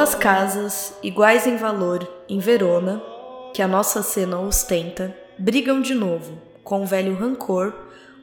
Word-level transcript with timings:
Duas 0.00 0.14
casas, 0.14 0.94
iguais 1.02 1.46
em 1.46 1.58
valor, 1.58 2.10
em 2.26 2.38
Verona, 2.38 3.02
que 3.52 3.60
a 3.60 3.68
nossa 3.68 4.02
cena 4.02 4.40
ostenta, 4.40 5.14
brigam 5.38 5.82
de 5.82 5.94
novo, 5.94 6.40
com 6.64 6.86
velho 6.86 7.14
rancor, 7.14 7.74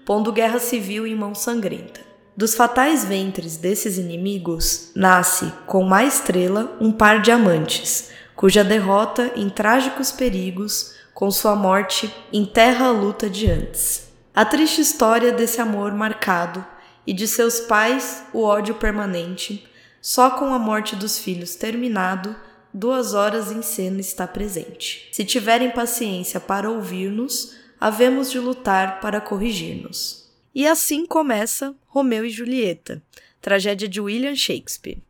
pondo 0.03 0.31
guerra 0.31 0.57
civil 0.57 1.05
em 1.05 1.13
mão 1.13 1.35
sangrenta. 1.35 2.01
Dos 2.35 2.55
fatais 2.55 3.05
ventres 3.05 3.57
desses 3.57 3.99
inimigos 3.99 4.89
nasce, 4.95 5.53
com 5.67 5.83
má 5.83 6.03
estrela, 6.03 6.75
um 6.81 6.91
par 6.91 7.21
de 7.21 7.29
amantes, 7.29 8.09
cuja 8.35 8.63
derrota 8.63 9.31
em 9.35 9.47
trágicos 9.47 10.11
perigos, 10.11 10.95
com 11.13 11.29
sua 11.29 11.55
morte, 11.55 12.11
enterra 12.33 12.87
a 12.87 12.91
luta 12.91 13.29
de 13.29 13.51
antes. 13.51 14.11
A 14.33 14.43
triste 14.43 14.81
história 14.81 15.31
desse 15.31 15.61
amor 15.61 15.93
marcado 15.93 16.65
e 17.05 17.13
de 17.13 17.27
seus 17.27 17.59
pais 17.59 18.23
o 18.33 18.41
ódio 18.41 18.73
permanente, 18.73 19.63
só 20.01 20.31
com 20.31 20.53
a 20.53 20.59
morte 20.59 20.95
dos 20.95 21.19
filhos 21.19 21.55
terminado, 21.55 22.35
duas 22.73 23.13
horas 23.13 23.51
em 23.51 23.61
cena 23.61 23.99
está 23.99 24.27
presente. 24.27 25.09
Se 25.11 25.25
tiverem 25.25 25.71
paciência 25.71 26.39
para 26.39 26.69
ouvir-nos, 26.69 27.55
havemos 27.79 28.31
de 28.31 28.39
lutar 28.39 28.99
para 28.99 29.21
corrigir-nos. 29.21 30.31
E 30.53 30.65
assim 30.65 31.05
começa 31.05 31.75
Romeu 31.87 32.25
e 32.25 32.29
Julieta, 32.29 33.01
tragédia 33.41 33.87
de 33.87 34.01
William 34.01 34.35
Shakespeare. 34.35 35.01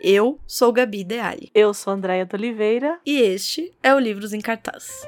Eu 0.00 0.40
sou 0.46 0.72
Gabi 0.72 1.04
Deali. 1.04 1.50
Eu 1.54 1.72
sou 1.72 1.92
Andréia 1.92 2.26
de 2.26 2.34
Oliveira. 2.34 2.98
E 3.06 3.20
este 3.20 3.72
é 3.80 3.94
o 3.94 4.00
Livros 4.00 4.32
em 4.32 4.40
Cartaz. 4.40 5.02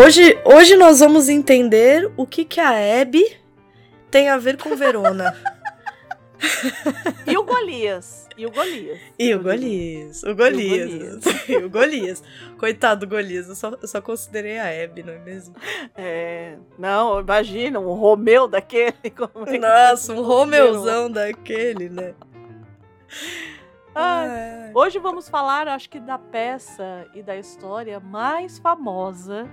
Hoje, 0.00 0.40
hoje 0.44 0.76
nós 0.76 1.00
vamos 1.00 1.28
entender 1.28 2.08
o 2.16 2.24
que, 2.24 2.44
que 2.44 2.60
a 2.60 3.00
Abby 3.02 3.36
tem 4.08 4.28
a 4.28 4.38
ver 4.38 4.56
com 4.56 4.76
Verona. 4.76 5.36
e 7.26 7.36
o 7.36 7.42
Golias. 7.42 8.28
E 8.36 8.46
o 8.46 8.50
Golias. 8.52 9.00
E 9.18 9.34
o 9.34 9.42
Golias. 9.42 10.22
O 10.22 10.36
Golias. 10.36 11.24
E 11.48 11.56
o 11.56 11.68
Golias. 11.68 12.22
Coitado 12.56 13.06
do 13.06 13.10
Golias. 13.10 13.48
Eu 13.48 13.56
só, 13.56 13.76
eu 13.82 13.88
só 13.88 14.00
considerei 14.00 14.60
a 14.60 14.84
Abby, 14.84 15.02
não 15.02 15.14
é 15.14 15.18
mesmo? 15.18 15.56
É. 15.96 16.54
Não, 16.78 17.18
imagina, 17.18 17.80
um 17.80 17.92
Romeu 17.94 18.46
daquele. 18.46 18.94
É 19.48 19.58
Nossa, 19.58 20.12
um 20.12 20.22
Romeuzão 20.22 21.10
daquele, 21.10 21.88
né? 21.88 22.14
Ah, 23.96 24.70
hoje 24.74 25.00
vamos 25.00 25.28
falar, 25.28 25.66
acho 25.66 25.90
que, 25.90 25.98
da 25.98 26.18
peça 26.18 27.04
e 27.12 27.20
da 27.20 27.36
história 27.36 27.98
mais 27.98 28.60
famosa 28.60 29.50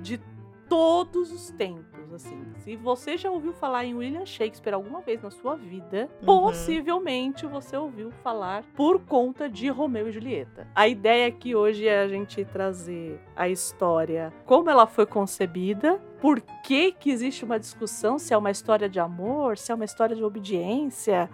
de 0.00 0.20
todos 0.68 1.32
os 1.32 1.50
tempos, 1.50 2.12
assim. 2.12 2.42
Se 2.58 2.76
você 2.76 3.16
já 3.16 3.30
ouviu 3.30 3.52
falar 3.52 3.84
em 3.84 3.94
William 3.94 4.26
Shakespeare 4.26 4.74
alguma 4.74 5.00
vez 5.00 5.22
na 5.22 5.30
sua 5.30 5.56
vida, 5.56 6.08
uhum. 6.20 6.26
possivelmente 6.26 7.46
você 7.46 7.76
ouviu 7.76 8.10
falar 8.22 8.64
por 8.74 9.00
conta 9.00 9.48
de 9.48 9.68
Romeu 9.68 10.08
e 10.08 10.12
Julieta. 10.12 10.66
A 10.74 10.88
ideia 10.88 11.28
aqui 11.28 11.54
hoje 11.54 11.86
é 11.86 12.00
a 12.00 12.08
gente 12.08 12.44
trazer 12.44 13.20
a 13.34 13.48
história, 13.48 14.32
como 14.44 14.70
ela 14.70 14.86
foi 14.86 15.06
concebida, 15.06 16.00
por 16.20 16.40
que 16.40 16.92
que 16.92 17.10
existe 17.10 17.44
uma 17.44 17.58
discussão 17.58 18.18
se 18.18 18.34
é 18.34 18.36
uma 18.36 18.50
história 18.50 18.88
de 18.88 18.98
amor, 18.98 19.56
se 19.56 19.70
é 19.70 19.74
uma 19.74 19.84
história 19.84 20.16
de 20.16 20.24
obediência, 20.24 21.30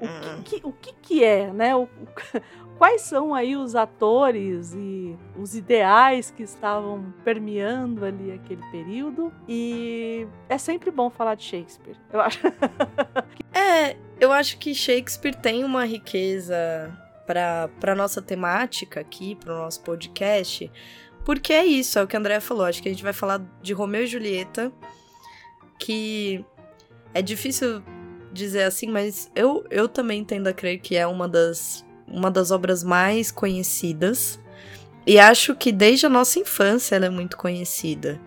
o 0.00 0.06
que, 0.08 0.28
hum. 0.28 0.42
que, 0.42 0.60
o 0.68 0.72
que, 0.72 0.92
que 1.02 1.24
é, 1.24 1.52
né? 1.52 1.76
O, 1.76 1.86
quais 2.80 3.02
são 3.02 3.34
aí 3.34 3.58
os 3.58 3.76
atores 3.76 4.72
e 4.72 5.14
os 5.36 5.54
ideais 5.54 6.30
que 6.30 6.42
estavam 6.42 7.12
permeando 7.22 8.06
ali 8.06 8.32
aquele 8.32 8.62
período. 8.70 9.30
E 9.46 10.26
é 10.48 10.56
sempre 10.56 10.90
bom 10.90 11.10
falar 11.10 11.34
de 11.34 11.44
Shakespeare, 11.44 11.98
eu 12.10 12.22
acho. 12.22 12.40
é, 13.52 13.98
eu 14.18 14.32
acho 14.32 14.56
que 14.56 14.74
Shakespeare 14.74 15.34
tem 15.34 15.62
uma 15.62 15.84
riqueza 15.84 16.90
para 17.26 17.94
nossa 17.94 18.22
temática 18.22 18.98
aqui, 18.98 19.34
para 19.34 19.52
o 19.52 19.58
nosso 19.58 19.82
podcast, 19.82 20.72
porque 21.22 21.52
é 21.52 21.66
isso, 21.66 21.98
é 21.98 22.02
o 22.02 22.06
que 22.06 22.16
a 22.16 22.18
Andrea 22.18 22.40
falou. 22.40 22.64
Acho 22.64 22.82
que 22.82 22.88
a 22.88 22.92
gente 22.92 23.04
vai 23.04 23.12
falar 23.12 23.42
de 23.60 23.74
Romeu 23.74 24.04
e 24.04 24.06
Julieta, 24.06 24.72
que 25.78 26.42
é 27.12 27.20
difícil 27.20 27.82
dizer 28.32 28.62
assim, 28.62 28.86
mas 28.86 29.30
eu, 29.36 29.66
eu 29.70 29.86
também 29.86 30.24
tendo 30.24 30.46
a 30.46 30.52
crer 30.54 30.80
que 30.80 30.96
é 30.96 31.06
uma 31.06 31.28
das, 31.28 31.84
uma 32.10 32.30
das 32.30 32.50
obras 32.50 32.82
mais 32.82 33.30
conhecidas. 33.30 34.38
E 35.06 35.18
acho 35.18 35.54
que 35.54 35.72
desde 35.72 36.06
a 36.06 36.08
nossa 36.08 36.38
infância 36.38 36.96
ela 36.96 37.06
é 37.06 37.10
muito 37.10 37.36
conhecida. 37.36 38.20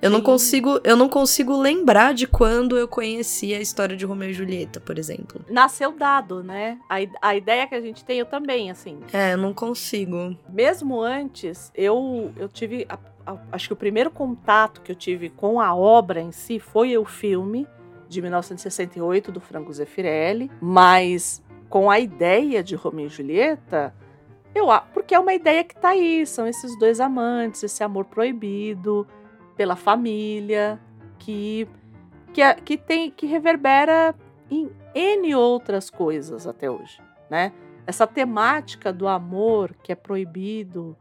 Eu 0.00 0.10
não 0.10 0.20
consigo, 0.20 0.78
eu 0.84 0.96
não 0.96 1.08
consigo 1.08 1.56
lembrar 1.58 2.12
de 2.12 2.26
quando 2.26 2.76
eu 2.76 2.86
conheci 2.86 3.54
a 3.54 3.60
história 3.60 3.96
de 3.96 4.04
Romeu 4.04 4.28
e 4.28 4.34
Julieta, 4.34 4.78
por 4.78 4.98
exemplo. 4.98 5.42
Nasceu 5.48 5.92
dado, 5.92 6.42
né? 6.42 6.78
A, 6.88 6.96
a 7.30 7.34
ideia 7.34 7.66
que 7.66 7.74
a 7.74 7.80
gente 7.80 8.04
tem, 8.04 8.18
eu 8.18 8.26
também, 8.26 8.70
assim. 8.70 8.98
É, 9.12 9.32
eu 9.32 9.38
não 9.38 9.54
consigo. 9.54 10.36
Mesmo 10.48 11.00
antes, 11.00 11.72
eu, 11.74 12.30
eu 12.36 12.48
tive. 12.48 12.86
A, 12.88 12.98
a, 13.26 13.38
acho 13.52 13.68
que 13.68 13.72
o 13.72 13.76
primeiro 13.76 14.10
contato 14.10 14.82
que 14.82 14.92
eu 14.92 14.96
tive 14.96 15.30
com 15.30 15.60
a 15.60 15.74
obra 15.74 16.20
em 16.20 16.30
si 16.30 16.60
foi 16.60 16.96
o 16.98 17.04
filme 17.04 17.66
de 18.08 18.20
1968 18.20 19.32
do 19.32 19.40
Franco 19.40 19.72
Zeffirelli, 19.72 20.50
mas 20.60 21.42
com 21.68 21.90
a 21.90 21.98
ideia 21.98 22.62
de 22.62 22.74
Romeo 22.74 23.06
e 23.06 23.10
Julieta, 23.10 23.94
eu 24.54 24.68
porque 24.94 25.14
é 25.14 25.18
uma 25.18 25.34
ideia 25.34 25.62
que 25.62 25.74
está 25.74 25.90
aí, 25.90 26.26
são 26.26 26.46
esses 26.46 26.78
dois 26.78 27.00
amantes, 27.00 27.62
esse 27.62 27.84
amor 27.84 28.06
proibido 28.06 29.06
pela 29.56 29.76
família, 29.76 30.80
que 31.18 31.68
que, 32.32 32.54
que 32.62 32.76
tem 32.76 33.10
que 33.10 33.26
reverbera 33.26 34.14
em 34.50 34.70
N 34.94 35.34
outras 35.34 35.90
coisas 35.90 36.46
até 36.46 36.70
hoje, 36.70 37.00
né? 37.30 37.52
Essa 37.86 38.06
temática 38.06 38.92
do 38.92 39.06
amor 39.08 39.74
que 39.82 39.92
é 39.92 39.94
proibido 39.94 40.96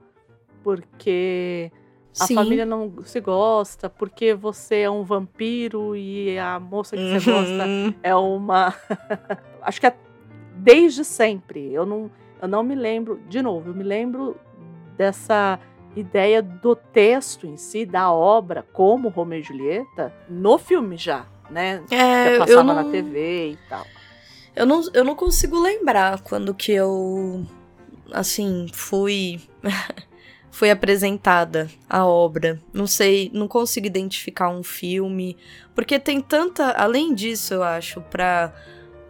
porque 0.64 1.72
a 2.20 2.28
Sim. 2.28 2.36
família 2.36 2.66
não 2.66 2.94
se 3.04 3.20
gosta 3.20 3.90
porque 3.90 4.34
você 4.34 4.82
é 4.82 4.90
um 4.90 5.04
vampiro 5.04 5.96
e 5.96 6.38
a 6.40 6.60
moça 6.60 6.96
que 6.96 7.04
uhum. 7.04 7.20
você 7.20 7.32
gosta 7.32 7.64
é 8.02 8.16
uma. 8.16 8.74
Acho 9.62 9.82
que 9.82 9.88
é 9.88 9.96
desde 10.66 11.06
sempre. 11.06 11.72
Eu 11.72 11.86
não, 11.86 12.12
eu 12.42 12.48
não 12.48 12.64
me 12.64 12.76
lembro. 12.76 13.22
De 13.30 13.42
novo, 13.42 13.70
eu 13.70 13.76
me 13.76 13.84
lembro 13.84 14.36
dessa 14.98 15.60
ideia 15.96 16.42
do 16.42 16.76
texto 16.76 17.48
em 17.48 17.56
si, 17.56 17.86
da 17.86 18.12
obra, 18.12 18.66
como 18.74 19.08
Romeu 19.08 19.40
e 19.40 19.44
Julieta, 19.44 20.14
no 20.28 20.58
filme 20.58 20.98
já, 20.98 21.26
né? 21.50 21.82
É, 21.90 22.32
que 22.32 22.40
passava 22.40 22.64
não, 22.64 22.84
na 22.84 22.92
TV 22.92 23.52
e 23.52 23.58
tal. 23.70 23.86
Eu 24.54 24.66
não, 24.66 24.84
eu 24.94 25.06
não 25.06 25.16
consigo 25.16 25.60
lembrar 25.60 26.22
quando 26.22 26.54
que 26.54 26.72
eu, 26.72 27.46
assim, 28.12 28.68
fui. 28.74 29.40
foi 30.50 30.72
apresentada 30.72 31.70
a 31.90 32.06
obra. 32.06 32.62
Não 32.74 32.88
sei, 32.88 33.30
não 33.34 33.46
consigo 33.46 33.88
identificar 33.88 34.50
um 34.50 34.64
filme, 34.64 35.36
porque 35.76 36.00
tem 36.00 36.22
tanta, 36.22 36.72
além 36.72 37.14
disso, 37.14 37.54
eu 37.54 37.62
acho, 37.62 38.00
para 38.00 38.54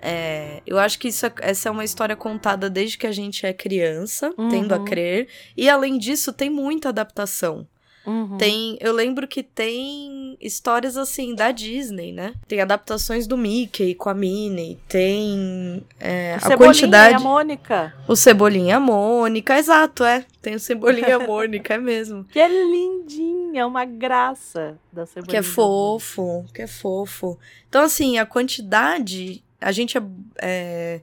é, 0.01 0.61
eu 0.65 0.77
acho 0.77 0.99
que 0.99 1.07
isso, 1.07 1.25
é, 1.25 1.33
essa 1.39 1.69
é 1.69 1.71
uma 1.71 1.83
história 1.83 2.15
contada 2.15 2.69
desde 2.69 2.97
que 2.97 3.07
a 3.07 3.11
gente 3.11 3.45
é 3.45 3.53
criança, 3.53 4.33
uhum. 4.37 4.49
tendo 4.49 4.73
a 4.73 4.83
crer, 4.83 5.27
e 5.55 5.69
além 5.69 5.97
disso 5.97 6.31
tem 6.33 6.49
muita 6.49 6.89
adaptação. 6.89 7.67
Uhum. 8.05 8.37
Tem, 8.37 8.77
eu 8.79 8.93
lembro 8.93 9.27
que 9.27 9.41
tem 9.41 10.37
histórias 10.39 10.95
assim 10.95 11.33
da 11.33 11.51
Disney, 11.51 12.11
né? 12.11 12.33
Tem 12.47 12.61
adaptações 12.61 13.25
do 13.25 13.35
Mickey 13.35 13.95
com 13.95 14.09
a 14.09 14.13
Minnie, 14.13 14.79
tem 14.87 15.83
é, 15.99 16.37
a 16.39 16.55
quantidade. 16.55 17.15
E 17.15 17.17
a 17.17 17.19
Mônica. 17.19 17.95
O 18.07 18.15
Cebolinha 18.15 18.73
e 18.73 18.73
a 18.73 18.79
Mônica, 18.79 19.57
exato, 19.57 20.03
é. 20.03 20.23
Tem 20.41 20.53
o 20.53 20.59
Cebolinha 20.59 21.09
e 21.09 21.11
a 21.13 21.19
Mônica, 21.19 21.73
é 21.73 21.77
mesmo. 21.79 22.23
Que 22.25 22.39
é 22.39 22.47
lindinha, 22.47 23.61
é 23.61 23.65
uma 23.65 23.85
graça 23.85 24.77
da 24.93 25.05
Cebolinha. 25.07 25.31
Que 25.31 25.37
é 25.37 25.41
fofo, 25.41 26.45
que 26.53 26.61
é 26.61 26.67
fofo. 26.67 27.39
Então, 27.67 27.81
assim, 27.81 28.19
a 28.19 28.25
quantidade. 28.25 29.43
A 29.59 29.71
gente 29.71 29.97
é, 29.97 30.01
é 30.37 31.01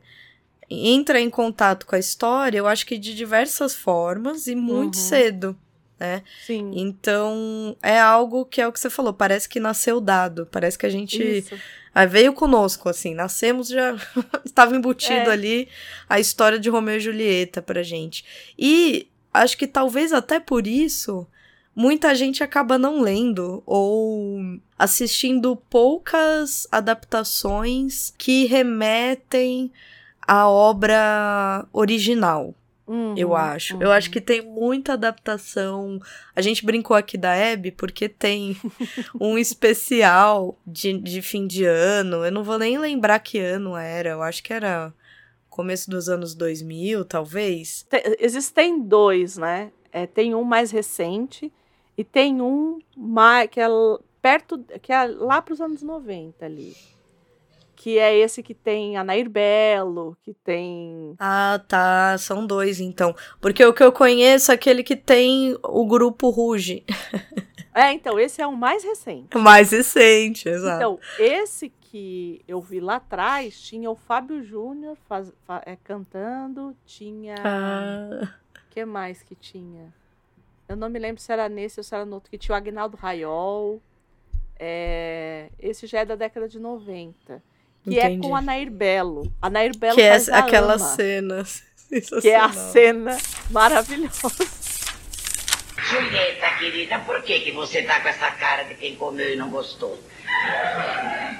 entra 0.71 1.21
em 1.21 1.29
contato 1.29 1.85
com 1.85 1.95
a 1.95 1.99
história, 1.99 2.59
eu 2.59 2.67
acho 2.67 2.87
que 2.87 2.97
de 2.97 3.15
diversas 3.15 3.75
formas 3.75 4.47
e 4.47 4.55
muito 4.55 4.97
uhum. 4.97 5.03
cedo 5.03 5.59
né? 6.03 6.21
Sim. 6.45 6.73
Então, 6.75 7.77
é 7.81 7.97
algo 7.97 8.45
que 8.45 8.61
é 8.61 8.67
o 8.67 8.73
que 8.73 8.81
você 8.81 8.91
falou, 8.91 9.13
parece 9.13 9.49
que 9.49 9.61
nasceu 9.61 10.01
dado, 10.01 10.49
parece 10.51 10.77
que 10.77 10.85
a 10.85 10.91
gente 10.91 11.45
aí 11.95 12.09
veio 12.09 12.33
conosco, 12.33 12.89
assim, 12.89 13.15
nascemos 13.15 13.69
já 13.69 13.95
estava 14.45 14.75
embutido 14.75 15.31
é. 15.31 15.33
ali 15.33 15.69
a 16.09 16.19
história 16.19 16.59
de 16.59 16.69
Romeu 16.69 16.97
e 16.97 17.01
Julieta 17.01 17.63
pra 17.63 17.85
gente. 17.85 18.25
E 18.59 19.09
acho 19.33 19.57
que 19.57 19.67
talvez 19.69 20.13
até 20.13 20.41
por 20.41 20.67
isso 20.67 21.25
muita 21.75 22.15
gente 22.15 22.43
acaba 22.43 22.79
não 22.79 23.01
lendo 23.01 23.63
ou 23.67 24.39
assistindo 24.79 25.57
poucas 25.57 26.67
adaptações 26.71 28.13
que 28.17 28.47
remetem 28.47 29.73
à 30.27 30.49
obra 30.49 31.67
original 31.73 32.55
Uhum, 32.87 33.15
eu 33.17 33.35
acho. 33.35 33.75
Uhum. 33.75 33.83
Eu 33.83 33.93
acho 33.93 34.11
que 34.11 34.21
tem 34.21 34.43
muita 34.43 34.95
adaptação. 34.95 36.01
A 36.35 36.43
gente 36.43 36.65
brincou 36.65 36.97
aqui 36.97 37.17
da 37.17 37.33
Abby 37.33 37.71
porque 37.71 38.09
tem 38.09 38.57
um 39.21 39.39
especial 39.39 40.59
de, 40.67 40.99
de 40.99 41.23
fim 41.23 41.47
de 41.47 41.65
ano. 41.65 42.25
Eu 42.25 42.33
não 42.33 42.43
vou 42.43 42.59
nem 42.59 42.79
lembrar 42.79 43.19
que 43.21 43.39
ano 43.39 43.77
era. 43.77 44.11
Eu 44.11 44.23
acho 44.23 44.43
que 44.43 44.53
era 44.53 44.93
começo 45.49 45.89
dos 45.91 46.09
anos 46.09 46.35
2000, 46.35 47.05
talvez. 47.05 47.87
Tem, 47.89 48.03
existem 48.19 48.83
dois, 48.83 49.37
né? 49.37 49.71
É, 49.93 50.07
tem 50.07 50.35
um 50.35 50.45
mais 50.45 50.71
recente 50.71 51.53
e 52.03 52.05
tem 52.05 52.43
um 52.43 52.81
que 53.49 53.61
é 53.61 53.69
perto, 54.21 54.59
que 54.83 54.93
é 54.93 55.05
lá 55.05 55.41
para 55.41 55.55
os 55.55 55.61
anos 55.61 55.83
90 55.83 56.45
ali. 56.45 56.75
Que 57.77 57.97
é 57.97 58.17
esse 58.17 58.43
que 58.43 58.55
tem 58.55 58.97
a 58.97 59.05
Nair 59.05 59.31
Belo, 59.31 60.17
que 60.25 60.35
tem. 60.35 61.15
Ah, 61.19 61.61
tá. 61.69 62.17
São 62.19 62.45
dois, 62.45 62.81
então. 62.81 63.15
Porque 63.41 63.65
o 63.65 63.73
que 63.73 63.85
eu 63.85 63.93
conheço 63.93 64.51
é 64.51 64.55
aquele 64.55 64.83
que 64.83 64.97
tem 64.97 65.57
o 65.63 65.87
grupo 65.87 66.29
Ruge. 66.31 66.85
É, 67.75 67.91
então, 67.91 68.21
esse 68.21 68.43
é 68.43 68.47
o 68.47 68.55
mais 68.55 68.85
recente. 68.85 69.35
O 69.35 69.41
mais 69.41 69.71
recente, 69.71 70.47
exato. 70.47 70.77
Então, 70.77 70.99
esse 71.19 71.71
que 71.71 72.45
eu 72.47 72.61
vi 72.61 72.81
lá 72.81 72.97
atrás 72.97 73.59
tinha 73.59 73.91
o 73.91 73.97
Fábio 73.97 74.43
Júnior 74.45 74.95
é, 75.65 75.75
cantando, 75.77 76.77
tinha. 76.85 77.37
Ah. 77.43 78.29
O 78.55 78.69
que 78.69 78.85
mais 78.85 79.23
que 79.23 79.35
tinha? 79.35 79.91
Eu 80.73 80.77
não 80.77 80.89
me 80.89 80.99
lembro 80.99 81.21
se 81.21 81.31
era 81.31 81.51
nesse 81.51 81.79
ou 81.79 81.85
se 81.85 81.95
era 81.95 82.07
no 82.07 82.15
outro, 82.15 82.31
que 82.31 82.39
tinha 82.39 82.55
o 82.55 82.57
Agnaldo 82.57 82.97
Raiol. 82.97 83.83
É, 84.59 85.51
esse 85.59 85.87
já 85.87 86.01
é 86.01 86.05
da 86.07 86.15
década 86.15 86.49
de 86.49 86.59
90. 86.59 87.43
Que 87.85 87.91
Entendi. 87.91 88.27
é 88.27 88.29
com 88.29 88.35
a 88.35 88.41
Nair 88.41 88.71
Belo. 88.71 89.31
A 89.43 89.51
Nair 89.51 89.77
Belo 89.77 89.95
que 89.95 90.01
é 90.01 90.17
aquela 90.33 90.75
ama, 90.75 90.79
cena. 90.79 91.45
Que 92.23 92.31
é 92.31 92.37
a 92.37 92.51
cena 92.51 93.19
maravilhosa. 93.51 94.49
Julieta, 95.77 96.49
querida, 96.59 96.99
por 97.01 97.21
que, 97.21 97.41
que 97.41 97.53
você 97.53 97.83
tá 97.83 98.01
com 98.01 98.09
essa 98.09 98.31
cara 98.31 98.63
de 98.63 98.77
quem 98.77 98.97
comeu 98.97 99.35
e 99.35 99.37
não 99.37 99.51
gostou? 99.51 100.03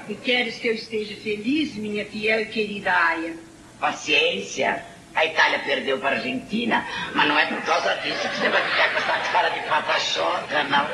E 0.07 0.13
queres 0.13 0.59
que 0.59 0.67
eu 0.67 0.75
esteja 0.75 1.15
feliz, 1.15 1.73
minha 1.73 2.05
fiel 2.05 2.41
e 2.41 2.45
querida 2.45 2.93
Aya? 2.93 3.35
Paciência. 3.79 4.85
A 5.15 5.25
Itália 5.25 5.59
perdeu 5.59 5.99
para 5.99 6.09
a 6.09 6.13
Argentina, 6.13 6.85
mas 7.13 7.27
não 7.27 7.37
é 7.37 7.45
por 7.45 7.61
causa 7.63 7.93
disso 7.97 8.27
que 8.29 8.35
você 8.37 8.49
vai 8.49 8.63
ficar 8.67 8.89
com 8.89 8.97
essa 8.97 9.31
cara 9.31 9.49
de 9.49 9.59
patachota, 9.61 10.63
não. 10.63 10.87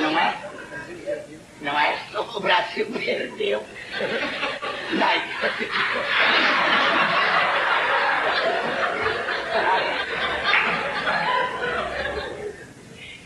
Não 0.00 0.18
é? 0.18 0.34
Não 1.60 1.78
é? 1.78 1.98
O 2.14 2.40
Brasil 2.40 2.86
perdeu. 2.86 3.64
Daí. 4.98 5.22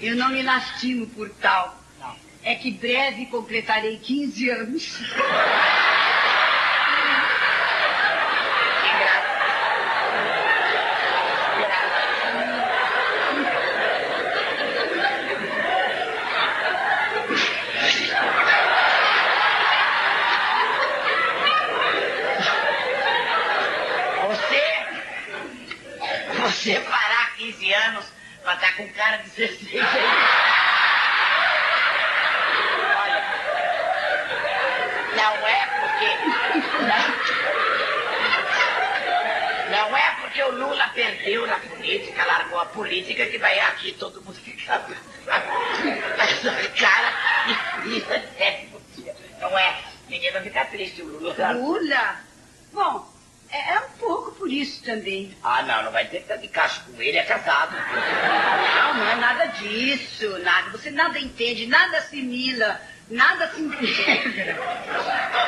Eu 0.00 0.17
não 0.17 0.31
me 0.31 0.43
lastimo 0.43 1.06
por 1.09 1.29
tal. 1.41 1.79
Não. 2.00 2.17
É 2.43 2.56
que 2.56 2.73
breve 2.73 3.27
completarei 3.27 3.99
15 3.99 4.50
anos. 4.50 5.03
você 26.62 26.79
parar 26.79 27.35
15 27.37 27.75
anos 27.75 28.05
pra 28.43 28.55
estar 28.55 28.69
tá 28.69 28.73
com 28.75 28.88
cara 29.12 29.23
de 29.23 29.31
16 29.31 29.85
Olha. 32.97 33.23
Não 35.17 35.47
é 35.47 35.67
porque. 35.81 36.09
Não, 39.70 39.91
não 39.91 39.97
é 39.97 40.17
porque 40.20 40.43
o 40.43 40.50
Lula 40.53 40.88
perdeu 40.94 41.47
na 41.47 41.59
política, 41.59 42.25
largou 42.25 42.61
a 42.61 42.67
política, 42.67 43.26
que 43.26 43.38
vai 43.38 43.59
aqui 43.61 43.93
todo 43.93 44.23
mundo 44.23 44.37
ficar. 44.37 44.87
Essa 46.19 46.50
cara 46.79 47.12
de 47.47 47.55
fria, 48.00 49.14
Não 49.41 49.59
é? 49.59 49.82
Menina, 50.09 50.41
fica 50.41 50.64
triste 50.67 51.03
o 51.03 51.06
Lula. 51.06 51.53
Lula? 51.53 52.20
Bom. 52.73 53.12
É, 53.50 53.75
é 53.75 53.81
um 53.81 53.91
pouco 53.99 54.32
por 54.32 54.41
isso 54.52 54.82
também. 54.84 55.34
Ah, 55.43 55.62
não, 55.62 55.84
não 55.84 55.93
vai 55.93 56.06
ter 56.06 56.22
que 56.22 56.37
de 56.37 56.49
cacho 56.49 56.82
com 56.84 57.00
ele, 57.00 57.16
é 57.16 57.25
casado. 57.25 57.75
Não, 57.75 58.94
não 58.94 59.08
é 59.08 59.14
nada 59.16 59.46
disso, 59.46 60.38
nada. 60.40 60.70
Você 60.70 60.90
nada 60.90 61.19
entende, 61.19 61.66
nada 61.66 61.99
assimila, 61.99 62.81
nada 63.08 63.49
se 63.49 63.60
integra. 63.60 64.56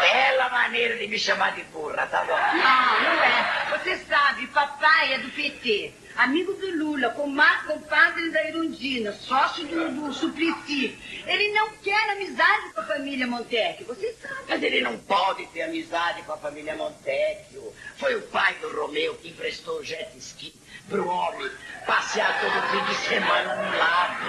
Bela 0.00 0.48
maneira 0.50 0.96
de 0.96 1.06
me 1.06 1.18
chamar 1.18 1.54
de 1.54 1.62
burra, 1.64 2.06
tá 2.06 2.24
bom? 2.24 2.32
Não, 2.32 3.02
não 3.02 3.22
é. 3.22 3.78
Você 3.78 3.96
sabe, 3.98 4.46
papai 4.48 5.14
é 5.14 5.18
do 5.18 5.30
PT 5.30 5.92
amigo 6.16 6.52
do 6.54 6.70
Lula, 6.76 7.10
compadre 7.10 8.30
da 8.30 8.48
Irundina, 8.48 9.12
sócio 9.12 9.66
do, 9.66 9.90
do 9.90 10.12
Suplicy. 10.12 10.96
Ele 11.26 11.52
não 11.52 11.70
quer 11.82 12.10
amizade 12.10 12.72
com 12.72 12.80
a 12.80 12.84
família 12.84 13.26
Montecchio, 13.26 13.86
você 13.86 14.12
sabe. 14.20 14.42
Mas 14.48 14.62
ele 14.62 14.80
não 14.80 14.98
pode 14.98 15.46
ter 15.46 15.62
amizade 15.62 16.22
com 16.22 16.32
a 16.32 16.36
família 16.36 16.76
Montecchio. 16.76 17.72
Foi 18.04 18.16
o 18.16 18.22
pai 18.28 18.54
do 18.56 18.68
Romeu 18.68 19.14
que 19.14 19.30
emprestou 19.30 19.78
o 19.78 19.82
jet 19.82 20.14
ski 20.18 20.54
pro 20.90 21.08
homem 21.08 21.50
passear 21.86 22.38
todo 22.38 22.68
fim 22.70 22.84
de 22.84 22.94
semana 23.08 23.54
no 23.56 23.78
lago. 23.78 24.26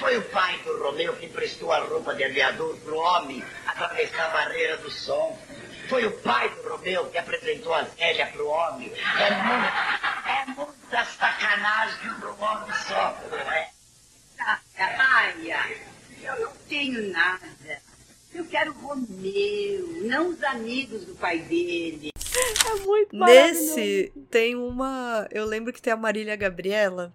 Foi 0.00 0.16
o 0.16 0.22
pai 0.30 0.58
do 0.64 0.82
Romeu 0.82 1.14
que 1.14 1.26
emprestou 1.26 1.72
a 1.72 1.78
roupa 1.78 2.12
de 2.16 2.24
aviador 2.24 2.76
pro 2.78 2.96
homem 2.96 3.44
atravessar 3.68 4.24
a 4.24 4.28
barreira 4.30 4.78
do 4.78 4.90
som. 4.90 5.38
Foi 5.88 6.06
o 6.06 6.18
pai 6.22 6.48
do 6.48 6.68
Romeu 6.68 7.08
que 7.08 7.18
apresentou 7.18 7.72
a 7.72 7.84
Zélia 7.84 8.26
pro 8.32 8.48
homem. 8.48 8.92
É, 8.92 9.30
muito, 9.30 9.72
é 10.26 10.46
muita 10.56 11.04
sacanagem 11.04 12.14
pro 12.14 12.36
homem 12.40 12.74
só, 12.88 13.16
não 13.30 13.52
é? 13.52 13.70
Maia, 14.96 15.70
eu 16.20 16.40
não 16.40 16.52
tenho 16.68 17.12
nada. 17.12 17.57
Eu 18.38 18.44
quero 18.44 18.70
o 18.70 18.74
Romeu, 18.74 20.04
não 20.04 20.28
os 20.28 20.40
amigos 20.44 21.04
do 21.04 21.12
pai 21.16 21.40
dele. 21.40 22.12
É 22.14 22.74
muito 22.86 23.16
Nesse 23.16 24.12
tem 24.30 24.54
uma. 24.54 25.26
Eu 25.32 25.44
lembro 25.44 25.72
que 25.72 25.82
tem 25.82 25.92
a 25.92 25.96
Marília 25.96 26.36
Gabriela. 26.36 27.12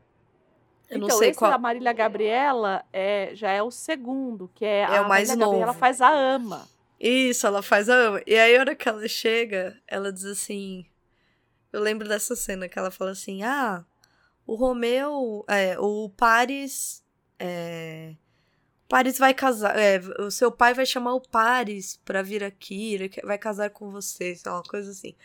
Eu 0.89 0.97
então, 0.97 1.07
não 1.07 1.17
sei 1.17 1.29
esse 1.29 1.39
qual... 1.39 1.49
da 1.49 1.57
Marília 1.57 1.93
Gabriela 1.93 2.83
é, 2.91 3.31
já 3.35 3.51
é 3.51 3.63
o 3.63 3.71
segundo, 3.71 4.51
que 4.53 4.65
é, 4.65 4.81
é 4.81 4.97
a 4.97 5.01
o 5.03 5.07
mais 5.07 5.29
Marília 5.29 5.45
novo. 5.45 5.59
Gabriela 5.59 5.79
faz 5.79 6.01
a 6.01 6.11
ama. 6.11 6.67
Isso, 6.99 7.47
ela 7.47 7.61
faz 7.61 7.87
a 7.87 7.95
ama. 7.95 8.21
E 8.27 8.37
aí, 8.37 8.57
a 8.57 8.59
hora 8.59 8.75
que 8.75 8.89
ela 8.89 9.07
chega, 9.07 9.81
ela 9.87 10.11
diz 10.11 10.25
assim. 10.25 10.85
Eu 11.71 11.79
lembro 11.79 12.05
dessa 12.05 12.35
cena 12.35 12.67
que 12.67 12.77
ela 12.77 12.91
fala 12.91 13.11
assim: 13.11 13.43
Ah, 13.43 13.85
o 14.45 14.55
Romeu. 14.55 15.45
É, 15.47 15.79
o 15.79 16.09
Paris. 16.09 17.01
É, 17.39 18.13
Paris 18.87 19.17
vai 19.17 19.33
casar. 19.33 19.77
É, 19.77 19.99
o 20.19 20.29
seu 20.29 20.51
pai 20.51 20.73
vai 20.73 20.85
chamar 20.85 21.13
o 21.13 21.21
Paris 21.21 21.99
pra 22.05 22.21
vir 22.21 22.43
aqui, 22.43 22.93
ele 22.93 23.11
vai 23.23 23.37
casar 23.37 23.69
com 23.69 23.89
você, 23.89 24.35
sei 24.35 24.51
lá, 24.51 24.57
uma 24.57 24.63
coisa 24.63 24.91
assim. 24.91 25.15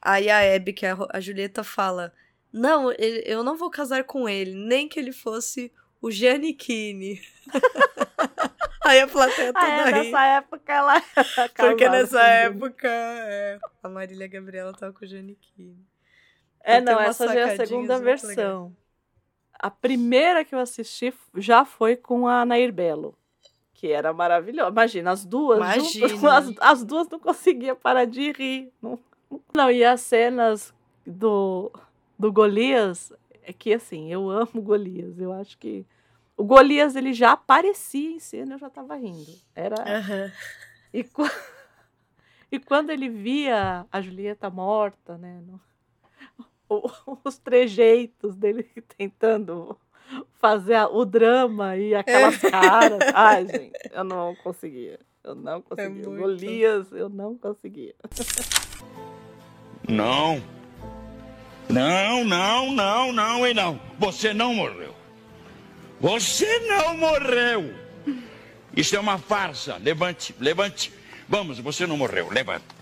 Aí 0.00 0.30
a 0.30 0.54
Abby, 0.54 0.72
que 0.72 0.86
é 0.86 0.96
a 1.10 1.20
Julieta, 1.20 1.64
fala: 1.64 2.12
Não, 2.52 2.92
eu 2.92 3.42
não 3.42 3.56
vou 3.56 3.70
casar 3.70 4.04
com 4.04 4.28
ele, 4.28 4.54
nem 4.54 4.88
que 4.88 4.98
ele 4.98 5.12
fosse 5.12 5.72
o 6.00 6.10
Giannichini. 6.10 7.20
Aí 8.86 9.00
a 9.00 9.08
plateia 9.08 9.52
toda 9.52 9.66
ah, 9.66 9.88
é, 9.88 9.90
Nessa 9.90 10.24
época 10.26 10.72
ela. 10.72 11.02
Porque 11.56 11.88
nessa 11.88 12.22
época 12.22 12.88
é, 12.88 13.58
a 13.82 13.88
Marília 13.88 14.28
Gabriela 14.28 14.72
tava 14.72 14.92
com 14.92 15.04
o 15.04 15.08
Giannichini. 15.08 15.84
É, 16.60 16.80
não, 16.80 17.00
essa 17.00 17.26
já 17.26 17.40
é 17.40 17.42
a 17.52 17.56
segunda 17.56 17.98
versão. 17.98 18.74
A 19.58 19.70
primeira 19.70 20.44
que 20.44 20.54
eu 20.54 20.58
assisti 20.58 21.12
já 21.34 21.64
foi 21.64 21.96
com 21.96 22.28
a 22.28 22.44
Nair 22.44 22.72
Belo, 22.72 23.14
que 23.72 23.88
era 23.88 24.12
maravilhosa. 24.12 24.70
Imagina, 24.70 25.10
as 25.10 25.24
duas. 25.24 25.58
Imagina. 25.58 26.08
Juntas, 26.08 26.24
as, 26.24 26.54
as, 26.60 26.84
duas 26.84 27.08
não 27.08 27.18
conseguiam 27.18 27.76
parar 27.76 28.04
de 28.04 28.32
rir. 28.32 28.72
Não, 28.80 28.98
não, 29.54 29.70
e 29.70 29.84
as 29.84 30.00
cenas 30.00 30.74
do, 31.06 31.70
do 32.18 32.32
Golias, 32.32 33.12
é 33.42 33.52
que 33.52 33.72
assim, 33.72 34.12
eu 34.12 34.30
amo 34.30 34.62
Golias. 34.62 35.18
Eu 35.18 35.32
acho 35.32 35.56
que 35.58 35.86
o 36.36 36.44
Golias 36.44 36.94
ele 36.96 37.12
já 37.12 37.32
aparecia 37.32 38.10
em 38.10 38.18
cena, 38.18 38.54
eu 38.54 38.58
já 38.58 38.66
estava 38.66 38.94
rindo. 38.96 39.32
Era 39.54 39.76
uhum. 39.76 40.30
e, 40.92 41.06
e 42.52 42.58
quando 42.60 42.90
ele 42.90 43.08
via 43.08 43.86
a 43.90 44.00
Julieta 44.00 44.50
morta, 44.50 45.16
né, 45.16 45.40
no... 45.46 45.60
o, 46.68 46.90
os 47.24 47.38
trejeitos 47.38 48.34
dele 48.36 48.64
tentando 48.96 49.76
fazer 50.38 50.86
o 50.92 51.04
drama 51.04 51.76
e 51.76 51.94
aquelas 51.94 52.42
é. 52.42 52.50
caras, 52.50 52.98
ai 53.14 53.46
gente, 53.48 53.72
eu 53.92 54.04
não 54.04 54.34
conseguia, 54.36 55.00
eu 55.24 55.34
não 55.34 55.60
conseguia. 55.62 56.02
É 56.02 56.16
Golias, 56.16 56.92
eu 56.92 57.08
não 57.08 57.36
conseguia. 57.36 57.94
Não. 59.88 60.42
Não, 61.68 62.24
não, 62.24 62.72
não, 62.72 63.12
não 63.12 63.46
e 63.46 63.52
não. 63.52 63.80
Você 63.98 64.32
não 64.32 64.54
morreu. 64.54 64.94
Você 66.00 66.60
não 66.60 66.96
morreu. 66.96 67.74
Isso 68.76 68.94
é 68.94 69.00
uma 69.00 69.18
farsa. 69.18 69.76
Levante, 69.78 70.32
levante. 70.38 70.92
Vamos, 71.28 71.58
você 71.58 71.84
não 71.84 71.96
morreu. 71.96 72.28
Levanta. 72.30 72.74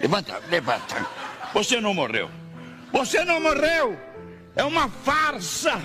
Levanta, 0.00 0.42
levanta. 0.50 1.06
Você 1.54 1.80
não 1.80 1.94
morreu. 1.94 2.28
Você 2.92 3.24
não 3.24 3.40
morreu. 3.40 3.98
É 4.54 4.62
uma 4.64 4.88
farsa. 4.88 5.80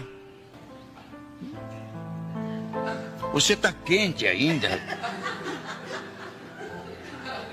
Você 3.34 3.54
está 3.54 3.72
quente 3.72 4.28
ainda. 4.28 4.70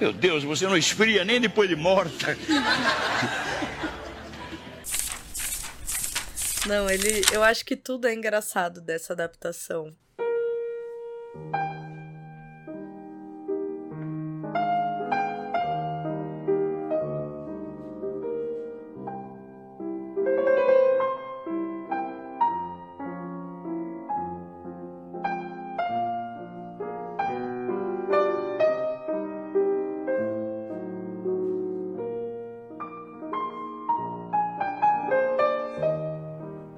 Meu 0.01 0.13
Deus, 0.13 0.43
você 0.43 0.67
não 0.67 0.77
esfria 0.77 1.25
nem 1.25 1.41
depois 1.41 1.69
de 1.69 1.77
morta. 1.77 2.37
Não, 6.67 6.89
ele. 6.89 7.23
Eu 7.33 7.43
acho 7.43 7.65
que 7.65 7.77
tudo 7.77 8.09
é 8.09 8.15
engraçado 8.15 8.81
dessa 8.81 9.13
adaptação. 9.13 9.95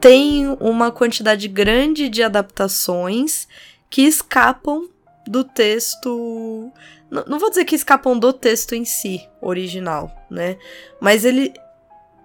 Tem 0.06 0.46
uma 0.60 0.92
quantidade 0.92 1.48
grande 1.48 2.08
de 2.08 2.22
adaptações 2.22 3.48
que 3.90 4.02
escapam 4.02 4.88
do 5.26 5.42
texto. 5.42 6.70
Não, 7.10 7.24
não 7.26 7.38
vou 7.40 7.50
dizer 7.50 7.64
que 7.64 7.74
escapam 7.74 8.16
do 8.16 8.32
texto 8.32 8.76
em 8.76 8.84
si, 8.84 9.28
original, 9.40 10.08
né? 10.30 10.58
Mas 11.00 11.24
ele 11.24 11.52